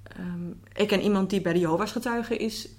Ehm, 0.03 0.49
ik 0.73 0.87
ken 0.87 1.01
iemand 1.01 1.29
die 1.29 1.41
bij 1.41 1.53
de 1.53 1.59
Jehovah's 1.59 1.91
getuigen 1.91 2.39
is, 2.39 2.69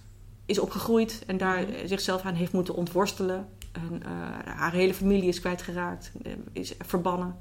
is 0.47 0.59
opgegroeid 0.59 1.23
en 1.27 1.37
daar 1.37 1.61
Mhm. 1.63 1.87
zichzelf 1.87 2.23
aan 2.23 2.35
heeft 2.35 2.53
moeten 2.53 2.75
ontworstelen. 2.75 3.49
En, 3.73 4.03
eh, 4.03 4.11
haar 4.55 4.73
hele 4.73 4.95
familie 4.95 5.29
is 5.29 5.41
kwijtgeraakt, 5.41 6.13
eh, 6.23 6.33
is 6.53 6.75
verbannen. 6.79 7.37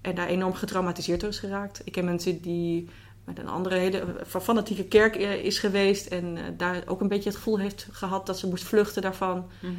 En 0.00 0.14
daar 0.14 0.26
enorm 0.26 0.54
getraumatiseerd 0.54 1.20
door 1.20 1.28
is 1.30 1.38
geraakt. 1.38 1.80
Ik 1.84 1.92
ken 1.92 2.04
mensen 2.04 2.40
die 2.40 2.88
met 3.24 3.38
een 3.38 3.48
andere 3.48 3.74
hele 3.76 4.04
fa- 4.26 4.40
fanatieke 4.40 4.84
kerk 4.84 5.16
eh, 5.16 5.44
is 5.44 5.58
geweest. 5.58 6.06
En 6.06 6.36
eh, 6.36 6.42
daar 6.56 6.82
ook 6.86 7.00
een 7.00 7.08
beetje 7.08 7.28
het 7.28 7.38
gevoel 7.38 7.58
heeft 7.58 7.88
gehad 7.90 8.26
dat 8.26 8.38
ze 8.38 8.48
moest 8.48 8.64
vluchten 8.64 9.02
daarvan. 9.02 9.46
Mhm. 9.60 9.72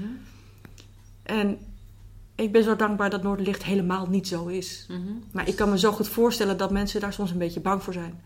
En 1.23 1.57
ik 2.35 2.51
ben 2.51 2.63
zo 2.63 2.75
dankbaar 2.75 3.09
dat 3.09 3.23
Noorderlicht 3.23 3.63
helemaal 3.63 4.07
niet 4.09 4.27
zo 4.27 4.47
is. 4.47 4.85
Mhm. 4.89 5.01
Maar 5.31 5.47
ik 5.47 5.55
kan 5.55 5.69
me 5.69 5.79
zo 5.79 5.91
goed 5.91 6.07
voorstellen 6.07 6.57
dat 6.57 6.71
mensen 6.71 7.01
daar 7.01 7.13
soms 7.13 7.31
een 7.31 7.37
beetje 7.37 7.59
bang 7.59 7.83
voor 7.83 7.93
zijn. 7.93 8.21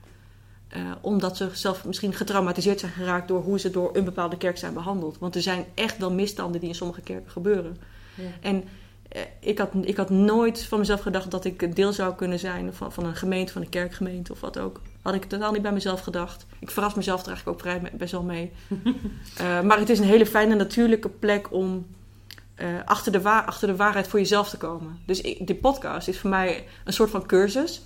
Eh, 0.74 0.82
omdat 1.02 1.38
ze 1.38 1.50
zelf 1.52 1.86
misschien 1.86 2.14
getraumatiseerd 2.14 2.80
zijn 2.80 2.92
geraakt 2.92 3.28
door 3.28 3.42
hoe 3.42 3.60
ze 3.60 3.70
door 3.70 3.90
een 3.94 4.04
bepaalde 4.04 4.38
kerk 4.38 4.58
zijn 4.58 4.74
behandeld. 4.74 5.18
Want 5.20 5.36
er 5.36 5.42
zijn 5.42 5.66
echt 5.74 5.98
wel 5.98 6.12
misstanden 6.12 6.60
die 6.60 6.70
in 6.70 6.76
sommige 6.76 7.02
kerken 7.02 7.32
gebeuren. 7.32 7.78
Ja. 8.16 8.24
En 8.42 8.64
eh, 9.10 9.22
ik, 9.40 9.58
had, 9.58 9.70
ik 9.82 9.98
had 9.98 10.10
nooit 10.10 10.64
van 10.64 10.80
mezelf 10.80 11.02
gedacht 11.02 11.32
dat 11.32 11.46
ik 11.46 11.62
een 11.62 11.74
deel 11.74 11.94
zou 11.94 12.16
kunnen 12.16 12.40
zijn 12.40 12.74
van, 12.74 12.92
van 12.92 13.06
een 13.06 13.16
gemeente, 13.16 13.54
van 13.54 13.62
een 13.62 13.70
kerkgemeente 13.70 14.32
of 14.32 14.40
wat 14.40 14.60
ook. 14.60 14.82
Had 15.02 15.14
ik 15.14 15.26
totaal 15.26 15.52
niet 15.52 15.62
bij 15.62 15.72
mezelf 15.72 16.02
gedacht. 16.02 16.46
Ik 16.60 16.72
verras 16.72 16.94
mezelf 16.94 17.22
er 17.22 17.28
eigenlijk 17.28 17.58
ook 17.58 17.64
vrij 17.64 17.92
best 17.94 18.12
wel 18.12 18.24
mee. 18.24 18.52
Eh, 19.38 19.62
maar 19.62 19.80
het 19.80 19.90
is 19.90 20.00
een 20.00 20.06
hele 20.06 20.26
fijne, 20.26 20.56
natuurlijke 20.56 21.10
plek 21.10 21.52
om 21.52 21.86
achter, 22.86 23.12
de 23.12 23.30
achter 23.30 23.68
de 23.68 23.76
waarheid 23.76 24.08
voor 24.08 24.20
jezelf 24.20 24.50
te 24.50 24.58
komen. 24.58 25.00
Dus 25.06 25.22
ik, 25.22 25.48
dit 25.48 25.62
podcast 25.62 26.08
is 26.08 26.20
voor 26.20 26.30
mij 26.30 26.66
een 26.84 26.94
soort 26.94 27.10
van 27.10 27.26
cursus. 27.26 27.82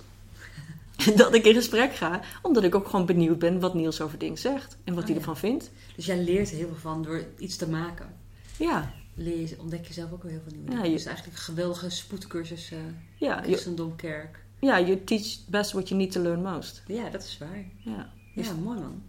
dat 1.16 1.34
ik 1.34 1.44
in 1.44 1.54
gesprek 1.54 1.94
ga, 1.94 2.20
omdat 2.42 2.64
ik 2.64 2.74
ook 2.74 2.88
gewoon 2.88 3.06
benieuwd 3.06 3.38
ben 3.38 3.60
wat 3.60 3.74
Niels 3.74 4.00
over 4.00 4.18
dingen 4.18 4.38
zegt 4.38 4.76
en 4.84 4.94
wat 4.94 5.02
Oh, 5.02 5.08
hij 5.08 5.14
ja. 5.14 5.20
ervan 5.20 5.36
vindt. 5.36 5.70
Dus 5.96 6.06
jij 6.06 6.22
leert 6.24 6.50
er 6.50 6.56
heel 6.56 6.66
veel 6.66 6.76
van 6.76 7.02
door 7.02 7.24
iets 7.38 7.56
te 7.56 7.68
maken. 7.68 8.14
Ja, 8.58 8.92
Leer 9.14 9.38
je, 9.48 9.56
ontdek 9.60 9.86
je 9.86 9.92
zelf 9.92 10.12
ook 10.12 10.22
weer 10.22 10.32
heel 10.32 10.40
veel 10.46 10.52
nieuwe 10.52 10.66
Ja, 10.70 10.74
dingen. 10.76 10.90
je- 10.90 10.96
Dus 10.96 11.06
eigenlijk 11.06 11.36
een 11.36 11.42
geweldige 11.42 11.90
spoedcursus 11.90 12.70
uh, 12.72 12.78
ja, 13.16 13.36
je, 13.36 13.42
Christendom 13.42 13.96
Kerk. 13.96 14.42
ja, 14.58 14.80
you 14.80 15.04
teach 15.04 15.36
best 15.46 15.72
what 15.72 15.88
you 15.88 16.00
need 16.00 16.12
to 16.12 16.20
learn 16.20 16.42
most. 16.42 16.82
Ja, 16.86 17.10
dat 17.10 17.22
is 17.22 17.38
waar. 17.38 17.64
Ja. 17.78 18.12
Ja, 18.34 18.52
mooi 18.52 18.78
man. 18.78 19.02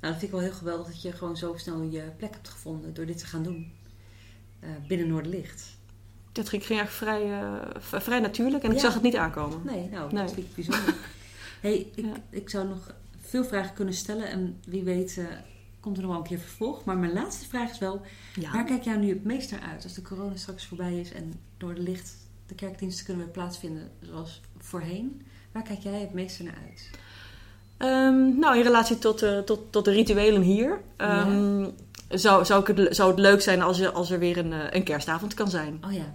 Nou, 0.00 0.12
dat 0.12 0.12
vind 0.12 0.22
ik 0.22 0.30
wel 0.30 0.40
heel 0.40 0.52
geweldig 0.52 0.86
dat 0.86 1.02
je 1.02 1.12
gewoon 1.12 1.36
zo 1.36 1.54
snel 1.56 1.82
je 1.82 2.02
plek 2.16 2.34
hebt 2.34 2.48
gevonden 2.48 2.94
door 2.94 3.06
dit 3.06 3.18
te 3.18 3.26
gaan 3.26 3.42
doen. 3.42 3.72
Eh, 4.60 4.68
binnen 4.88 5.08
Noorderlicht. 5.08 5.76
Dat 6.38 6.48
ging, 6.48 6.66
ging 6.66 6.78
eigenlijk 6.80 7.18
vrij, 7.20 7.32
eh, 7.92 8.00
vrij 8.00 8.20
natuurlijk 8.20 8.64
en 8.64 8.70
ik 8.70 8.76
Ja. 8.76 8.82
zag 8.82 8.94
het 8.94 9.02
niet 9.02 9.16
aankomen. 9.16 9.60
Nee, 9.64 9.88
nou, 9.90 10.12
Nee. 10.12 10.22
dat 10.24 10.32
vind 10.32 10.46
ik 10.46 10.54
bijzonder. 10.54 10.94
hey, 11.60 11.74
ik, 11.94 12.04
Ja. 12.04 12.12
ik 12.30 12.50
zou 12.50 12.68
nog 12.68 12.94
veel 13.20 13.44
vragen 13.44 13.74
kunnen 13.74 13.94
stellen 13.94 14.28
en 14.30 14.60
wie 14.66 14.82
weet 14.82 15.18
eh, 15.18 15.24
komt 15.80 15.96
er 15.96 16.02
nog 16.02 16.10
wel 16.12 16.20
een 16.20 16.26
keer 16.26 16.38
vervolg. 16.38 16.84
Maar 16.84 16.96
mijn 16.96 17.12
laatste 17.12 17.48
vraag 17.48 17.70
is 17.70 17.78
wel, 17.78 18.00
Ja. 18.34 18.52
waar 18.52 18.64
kijk 18.64 18.82
jij 18.82 18.96
nu 18.96 19.08
het 19.08 19.24
meest 19.24 19.50
naar 19.50 19.60
uit 19.60 19.84
als 19.84 19.94
de 19.94 20.02
corona 20.02 20.36
straks 20.36 20.66
voorbij 20.66 21.00
is 21.00 21.12
en 21.12 21.40
door 21.56 21.74
de 21.74 21.80
licht 21.82 22.16
de 22.46 22.54
kerkdiensten 22.54 23.04
kunnen 23.04 23.24
weer 23.24 23.32
plaatsvinden 23.32 23.90
zoals 24.00 24.40
voorheen? 24.58 25.22
Waar 25.52 25.62
kijk 25.62 25.80
jij 25.80 26.00
het 26.00 26.12
meeste 26.12 26.42
naar 26.42 26.58
uit? 26.68 26.90
Ehm, 27.76 28.38
nou, 28.38 28.56
in 28.56 28.62
relatie 28.62 28.98
tot, 28.98 29.22
eh, 29.22 29.38
tot, 29.38 29.72
tot 29.72 29.84
de 29.84 29.90
rituelen 29.90 30.42
hier. 30.42 30.80
ehm, 30.96 31.66
zou, 32.08 32.44
zou, 32.44 32.60
ik 32.70 32.76
het, 32.76 32.96
zou 32.96 33.10
het 33.10 33.18
leuk 33.18 33.40
zijn 33.40 33.62
als 33.62 33.80
er, 33.80 33.90
als 33.90 34.10
er 34.10 34.18
weer 34.18 34.38
een, 34.38 34.76
een 34.76 34.82
kerstavond 34.84 35.34
kan 35.34 35.48
zijn. 35.50 35.82
Oh 35.86 35.92
ja, 35.92 36.14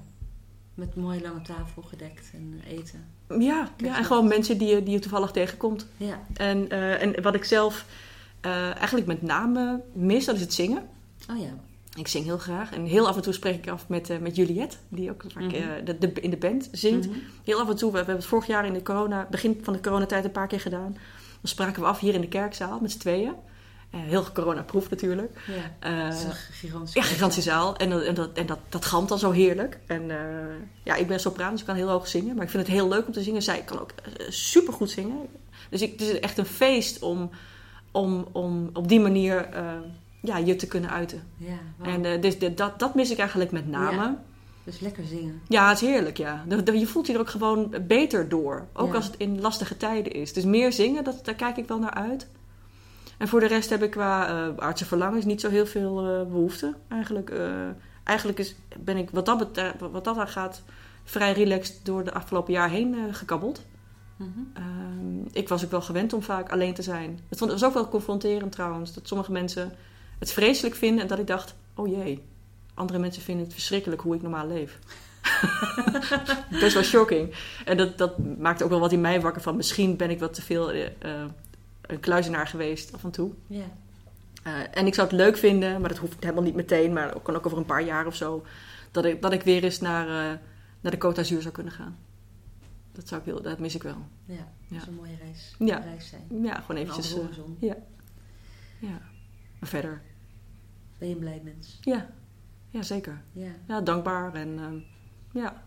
met 0.73 0.95
mooie 0.95 1.21
lange 1.21 1.41
tafel 1.41 1.81
gedekt 1.81 2.29
en 2.33 2.61
eten. 2.67 3.05
Ja, 3.39 3.69
ja 3.77 3.97
en 3.97 4.03
gewoon 4.05 4.27
mensen 4.27 4.57
die 4.57 4.67
je, 4.75 4.83
die 4.83 4.93
je 4.93 4.99
toevallig 4.99 5.31
tegenkomt. 5.31 5.87
Ja, 5.97 6.19
En, 6.33 6.69
eh, 6.69 7.01
en 7.01 7.21
wat 7.21 7.35
ik 7.35 7.43
zelf 7.43 7.85
eh, 8.41 8.75
eigenlijk 8.75 9.07
met 9.07 9.21
name 9.21 9.81
mis, 9.93 10.25
dat 10.25 10.35
is 10.35 10.41
het 10.41 10.53
zingen. 10.53 10.83
oh 11.31 11.39
ja. 11.39 11.53
Ik 11.95 12.07
zing 12.07 12.25
heel 12.25 12.37
graag. 12.37 12.71
En 12.71 12.85
heel 12.85 13.07
af 13.07 13.15
en 13.15 13.21
toe 13.21 13.33
spreek 13.33 13.55
ik 13.55 13.69
af 13.69 13.87
met, 13.87 14.09
eh, 14.09 14.17
met 14.17 14.35
Juliette, 14.35 14.77
die 14.89 15.09
ook 15.11 15.23
vaak, 15.27 15.43
Mhm. 15.43 15.85
de, 15.85 15.97
de- 15.97 16.11
in 16.21 16.29
de 16.29 16.37
band 16.37 16.69
zingt. 16.71 17.07
Mhm. 17.09 17.17
Heel 17.43 17.59
af 17.59 17.69
en 17.69 17.75
toe, 17.75 17.87
we, 17.87 17.91
we 17.91 17.97
hebben 17.97 18.15
het 18.15 18.25
vorig 18.25 18.47
jaar 18.47 18.65
in 18.65 18.73
de 18.73 18.81
corona, 18.83 19.27
begin 19.31 19.59
van 19.61 19.73
de 19.73 19.79
coronatijd 19.81 20.23
een 20.25 20.31
paar 20.31 20.47
keer 20.47 20.59
gedaan. 20.59 20.91
Dan 20.91 21.51
spraken 21.51 21.81
we 21.81 21.87
af 21.87 21.99
hier 21.99 22.13
in 22.13 22.21
de 22.21 22.27
kerkzaal 22.27 22.79
met 22.79 22.91
z'n 22.91 22.97
tweeën. 22.99 23.33
Eh, 23.93 23.99
heel 24.01 24.25
coronaproof 24.33 24.89
natuurlijk. 24.89 25.39
Ja, 25.47 25.53
Eh, 25.89 26.03
dat 26.09 26.13
is 26.17 26.23
een 26.23 26.31
gigantische 26.51 26.99
ja, 26.99 27.05
gigantische 27.05 27.41
zaal. 27.49 27.75
En, 27.77 27.89
dat- 27.89 28.03
en, 28.03 28.13
dat, 28.15 28.29
en 28.33 28.45
dat, 28.45 28.59
dat 28.69 28.85
gamt 28.85 29.09
dan 29.09 29.19
zo 29.19 29.31
heerlijk. 29.31 29.79
En 29.87 30.11
eh, 30.11 30.17
ja, 30.83 30.95
ik 30.95 31.07
ben 31.07 31.19
sopraan, 31.19 31.51
dus 31.51 31.59
ik 31.59 31.65
kan 31.65 31.75
heel 31.75 31.89
hoog 31.89 32.07
zingen. 32.07 32.35
Maar 32.35 32.43
ik 32.43 32.49
vind 32.49 32.67
het 32.67 32.75
heel 32.75 32.87
leuk 32.87 33.07
om 33.07 33.13
te 33.13 33.23
zingen. 33.23 33.41
Zij 33.41 33.61
kan 33.65 33.79
ook 33.79 33.91
super 34.29 34.73
goed 34.73 34.89
zingen. 34.89 35.17
Dus 35.69 35.81
ik, 35.81 35.91
het 35.91 36.01
is 36.01 36.19
echt 36.19 36.37
een 36.37 36.45
feest 36.45 36.99
om, 37.01 37.29
om, 37.91 38.25
om 38.31 38.69
op 38.73 38.87
die 38.87 38.99
manier 38.99 39.49
ja, 40.21 40.37
je 40.37 40.55
te 40.55 40.67
kunnen 40.67 40.89
uiten. 40.89 41.23
Ja. 41.37 41.57
En 41.81 42.21
dus 42.21 42.39
de- 42.39 42.53
dat, 42.53 42.79
dat 42.79 42.95
mis 42.95 43.11
ik 43.11 43.17
eigenlijk 43.17 43.51
met 43.51 43.67
name. 43.67 43.95
Ja. 43.95 44.03
Ja. 44.03 44.23
Dus 44.63 44.79
lekker 44.79 45.03
zingen. 45.05 45.41
het 45.47 45.81
is 45.81 45.87
heerlijk, 45.87 46.17
ja. 46.17 46.43
De- 46.47 46.63
de- 46.63 46.79
Je 46.79 46.87
voelt 46.87 47.07
je 47.07 47.13
er 47.13 47.19
ook 47.19 47.29
gewoon 47.29 47.75
beter 47.87 48.29
door. 48.29 48.65
Ook 48.73 48.87
Ja. 48.89 48.95
als 48.95 49.05
het 49.05 49.15
in 49.17 49.41
lastige 49.41 49.77
tijden 49.77 50.11
is. 50.13 50.33
Dus 50.33 50.43
meer 50.43 50.73
zingen, 50.73 51.03
dat, 51.03 51.25
daar 51.25 51.35
kijk 51.35 51.57
ik 51.57 51.67
wel 51.67 51.79
naar 51.79 51.93
uit. 51.93 52.27
En 53.23 53.29
voor 53.29 53.39
de 53.39 53.47
rest 53.47 53.69
heb 53.69 53.83
ik 53.83 53.91
qua 53.91 54.47
uh, 54.47 54.57
artsen 54.57 54.87
verlangens 54.87 55.25
niet 55.25 55.41
zo 55.41 55.49
heel 55.49 55.65
veel 55.65 56.19
uh, 56.19 56.31
behoefte. 56.31 56.73
Eigenlijk, 56.87 57.29
uh, 57.29 57.67
eigenlijk 58.03 58.39
is, 58.39 58.55
ben 58.79 58.97
ik 58.97 59.09
wat 59.09 59.25
dat, 59.25 59.49
wat 59.79 60.03
dat 60.03 60.17
aan 60.17 60.27
gaat 60.27 60.63
vrij 61.03 61.33
relaxed 61.33 61.79
door 61.83 62.03
de 62.03 62.13
afgelopen 62.13 62.53
jaar 62.53 62.69
heen 62.69 63.13
gekabbeld. 63.13 63.61
Mm-hmm. 64.15 64.51
Uh, 64.57 65.29
ik 65.31 65.49
was 65.49 65.63
ook 65.63 65.71
wel 65.71 65.81
gewend 65.81 66.13
om 66.13 66.21
vaak 66.21 66.51
alleen 66.51 66.73
te 66.73 66.81
zijn. 66.81 67.19
Het 67.29 67.39
was 67.39 67.63
ook 67.63 67.73
wel 67.73 67.89
confronterend 67.89 68.51
trouwens. 68.51 68.93
Dat 68.93 69.07
sommige 69.07 69.31
mensen 69.31 69.71
het 70.19 70.31
vreselijk 70.31 70.75
vinden 70.75 71.01
en 71.01 71.07
dat 71.07 71.19
ik 71.19 71.27
dacht, 71.27 71.55
oh 71.75 71.87
jee. 71.87 72.23
Andere 72.73 72.99
mensen 72.99 73.21
vinden 73.21 73.45
het 73.45 73.53
verschrikkelijk 73.53 74.01
hoe 74.01 74.15
ik 74.15 74.21
normaal 74.21 74.47
leef. 74.47 74.79
Best 76.61 76.73
wel 76.73 76.83
shocking. 76.83 77.35
En 77.65 77.77
dat, 77.77 77.97
dat 77.97 78.17
maakt 78.37 78.63
ook 78.63 78.69
wel 78.69 78.79
wat 78.79 78.91
in 78.91 79.01
mij 79.01 79.21
wakker 79.21 79.41
van... 79.41 79.55
misschien 79.55 79.97
ben 79.97 80.09
ik 80.09 80.19
wat 80.19 80.33
te 80.33 80.41
veel 80.41 80.75
uh, 80.75 80.85
een 81.87 81.99
kluizenaar 81.99 82.47
geweest 82.47 82.93
af 82.93 83.03
en 83.03 83.11
toe. 83.11 83.31
Ja. 83.47 83.65
Uh, 84.47 84.53
en 84.71 84.85
ik 84.87 84.93
zou 84.93 85.07
het 85.07 85.15
leuk 85.17 85.37
vinden, 85.37 85.79
maar 85.79 85.89
dat 85.89 85.97
hoeft 85.97 86.23
helemaal 86.23 86.43
niet 86.43 86.55
meteen... 86.55 86.93
maar 86.93 87.19
kan 87.21 87.35
ook 87.35 87.45
over 87.45 87.57
een 87.57 87.65
paar 87.65 87.83
jaar 87.83 88.05
of 88.05 88.15
zo... 88.15 88.45
dat 88.91 89.05
ik, 89.05 89.21
dat 89.21 89.31
ik 89.33 89.41
weer 89.41 89.63
eens 89.63 89.79
naar, 89.79 90.07
uh, 90.07 90.39
naar 90.81 90.91
de 90.91 90.97
Côte 90.97 91.15
d'Azur 91.15 91.41
zou 91.41 91.53
kunnen 91.53 91.73
gaan. 91.73 91.97
Dat, 92.91 93.07
zou 93.07 93.21
ik 93.21 93.27
heel, 93.27 93.41
dat 93.41 93.59
mis 93.59 93.75
ik 93.75 93.83
wel. 93.83 93.97
Ja, 94.25 94.35
dat 94.35 94.45
Ja. 94.67 94.77
is 94.77 94.87
een 94.87 94.93
mooie 94.93 95.15
reis. 95.23 95.55
Ja. 95.59 95.77
Reis 95.77 96.07
zijn. 96.07 96.43
Ja, 96.43 96.59
gewoon 96.59 96.81
eventjes... 96.81 97.15
Uh, 97.15 97.23
ja. 97.59 97.75
ja. 98.79 99.01
Maar 99.59 99.69
verder... 99.69 100.01
Ben 100.97 101.07
je 101.07 101.13
een 101.13 101.19
blij 101.19 101.41
mens? 101.43 101.77
Ja, 101.81 102.09
ja 102.69 102.81
zeker. 102.81 103.21
Ja. 103.31 103.51
Ja, 103.67 103.81
dankbaar 103.81 104.33
en 104.33 104.49
uh, 104.49 105.43
ja. 105.43 105.63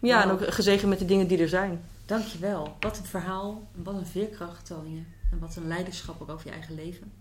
Ja, 0.00 0.22
en 0.22 0.30
ook 0.30 0.54
gezegend 0.54 0.88
met 0.90 0.98
de 0.98 1.04
dingen 1.04 1.26
die 1.26 1.38
er 1.38 1.48
zijn. 1.48 1.80
Dankjewel. 2.06 2.76
Wat 2.80 2.98
een 2.98 3.04
verhaal. 3.04 3.68
en 3.76 3.82
Wat 3.82 3.94
een 3.94 4.06
veerkracht 4.06 4.66
toon 4.66 4.94
je. 4.94 5.02
En 5.30 5.38
wat 5.38 5.56
een 5.56 5.66
leiderschap 5.66 6.22
ook 6.22 6.30
over 6.30 6.46
je 6.46 6.52
eigen 6.52 6.74
leven. 6.74 7.12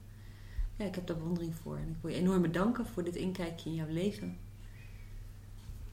Ja, 0.75 0.85
ik 0.85 0.95
heb 0.95 1.07
daar 1.07 1.17
bewondering 1.17 1.55
voor. 1.61 1.75
En 1.75 1.89
ik 1.89 1.95
wil 2.01 2.11
je 2.11 2.17
enorm 2.17 2.41
bedanken 2.41 2.85
voor 2.85 3.03
dit 3.03 3.15
inkijkje 3.15 3.69
in 3.69 3.75
jouw 3.75 3.89
leven. 3.89 4.37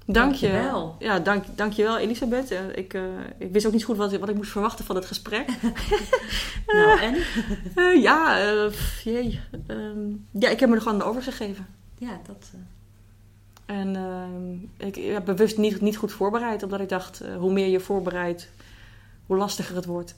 Dank 0.06 0.34
je. 0.34 0.48
Dankjewel. 0.48 0.96
Ja, 0.98 1.18
dank, 1.18 1.44
dankjewel 1.54 1.98
Elisabeth. 1.98 2.52
Uh, 2.52 2.76
ik, 2.76 2.94
uh, 2.94 3.02
ik 3.38 3.52
wist 3.52 3.66
ook 3.66 3.72
niet 3.72 3.84
goed 3.84 3.96
wat, 3.96 4.16
wat 4.16 4.28
ik 4.28 4.34
moest 4.34 4.50
verwachten 4.50 4.84
van 4.84 4.96
het 4.96 5.04
gesprek. 5.04 5.48
nou, 6.66 7.00
en? 7.00 7.14
Uh, 7.76 8.02
ja, 8.02 8.38
jee. 9.04 9.40
Um, 9.66 10.26
ja, 10.30 10.48
ik 10.48 10.60
heb 10.60 10.68
me 10.68 10.74
er 10.74 10.82
gewoon 10.82 11.02
over 11.02 11.22
gegeven. 11.22 11.66
Ja, 11.98 12.20
dat... 12.26 12.52
uh, 12.54 13.76
En 13.76 13.94
uh, 13.94 14.86
ik 14.88 14.94
heb 14.94 15.24
bewust 15.24 15.58
niet, 15.58 15.80
niet 15.80 15.96
goed 15.96 16.12
voorbereid, 16.12 16.62
omdat 16.62 16.80
ik 16.80 16.88
dacht, 16.88 17.22
uh, 17.22 17.36
hoe 17.36 17.52
meer 17.52 17.68
je 17.68 17.80
voorbereidt, 17.80 18.50
hoe 19.26 19.36
lastiger 19.36 19.76
het 19.76 19.84
wordt. 19.84 20.14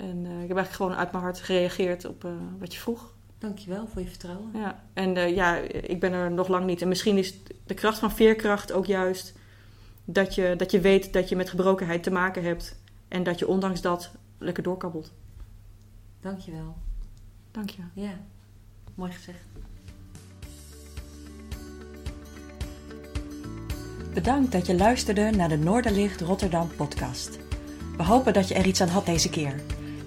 En 0.00 0.24
uh, 0.24 0.42
ik 0.42 0.48
heb 0.48 0.56
eigenlijk 0.56 0.70
gewoon 0.70 0.94
uit 0.94 1.12
mijn 1.12 1.24
hart 1.24 1.40
gereageerd 1.40 2.04
op 2.04 2.28
wat 2.58 2.74
je 2.74 2.80
vroeg. 2.80 3.14
Dankjewel 3.38 3.86
voor 3.86 4.02
je 4.02 4.08
vertrouwen. 4.08 4.50
Ja, 4.54 4.84
en 4.92 5.34
ja, 5.34 5.56
ik 5.72 6.00
ben 6.00 6.12
er 6.12 6.30
nog 6.30 6.48
lang 6.48 6.66
niet. 6.66 6.82
En 6.82 6.88
misschien 6.88 7.16
is 7.16 7.34
de 7.66 7.74
kracht 7.74 7.98
van 7.98 8.10
veerkracht 8.10 8.72
ook 8.72 8.86
juist 8.86 9.34
dat 10.04 10.34
je, 10.34 10.54
dat 10.56 10.70
je 10.70 10.80
weet 10.80 11.12
dat 11.12 11.28
je 11.28 11.36
met 11.36 11.50
gebrokenheid 11.50 12.02
te 12.02 12.10
maken 12.10 12.42
hebt. 12.44 12.78
En 13.08 13.22
dat 13.22 13.38
je 13.38 13.48
ondanks 13.48 13.80
dat 13.80 14.10
lekker 14.38 14.62
doorkabbelt. 14.62 15.12
Dankjewel. 16.20 16.76
Dank 17.50 17.70
je. 17.70 17.82
Ja, 17.92 18.12
mooi 18.94 19.12
gezegd. 19.12 19.38
Bedankt 24.14 24.52
dat 24.52 24.66
je 24.66 24.76
luisterde 24.76 25.30
naar 25.30 25.48
de 25.48 25.58
Noorderlicht 25.58 26.20
Rotterdam 26.20 26.70
podcast. 26.76 27.38
We 27.96 28.04
hopen 28.04 28.32
dat 28.32 28.48
je 28.48 28.54
er 28.54 28.66
iets 28.66 28.80
aan 28.80 28.88
had 28.88 29.06
deze 29.06 29.30
keer. 29.30 29.60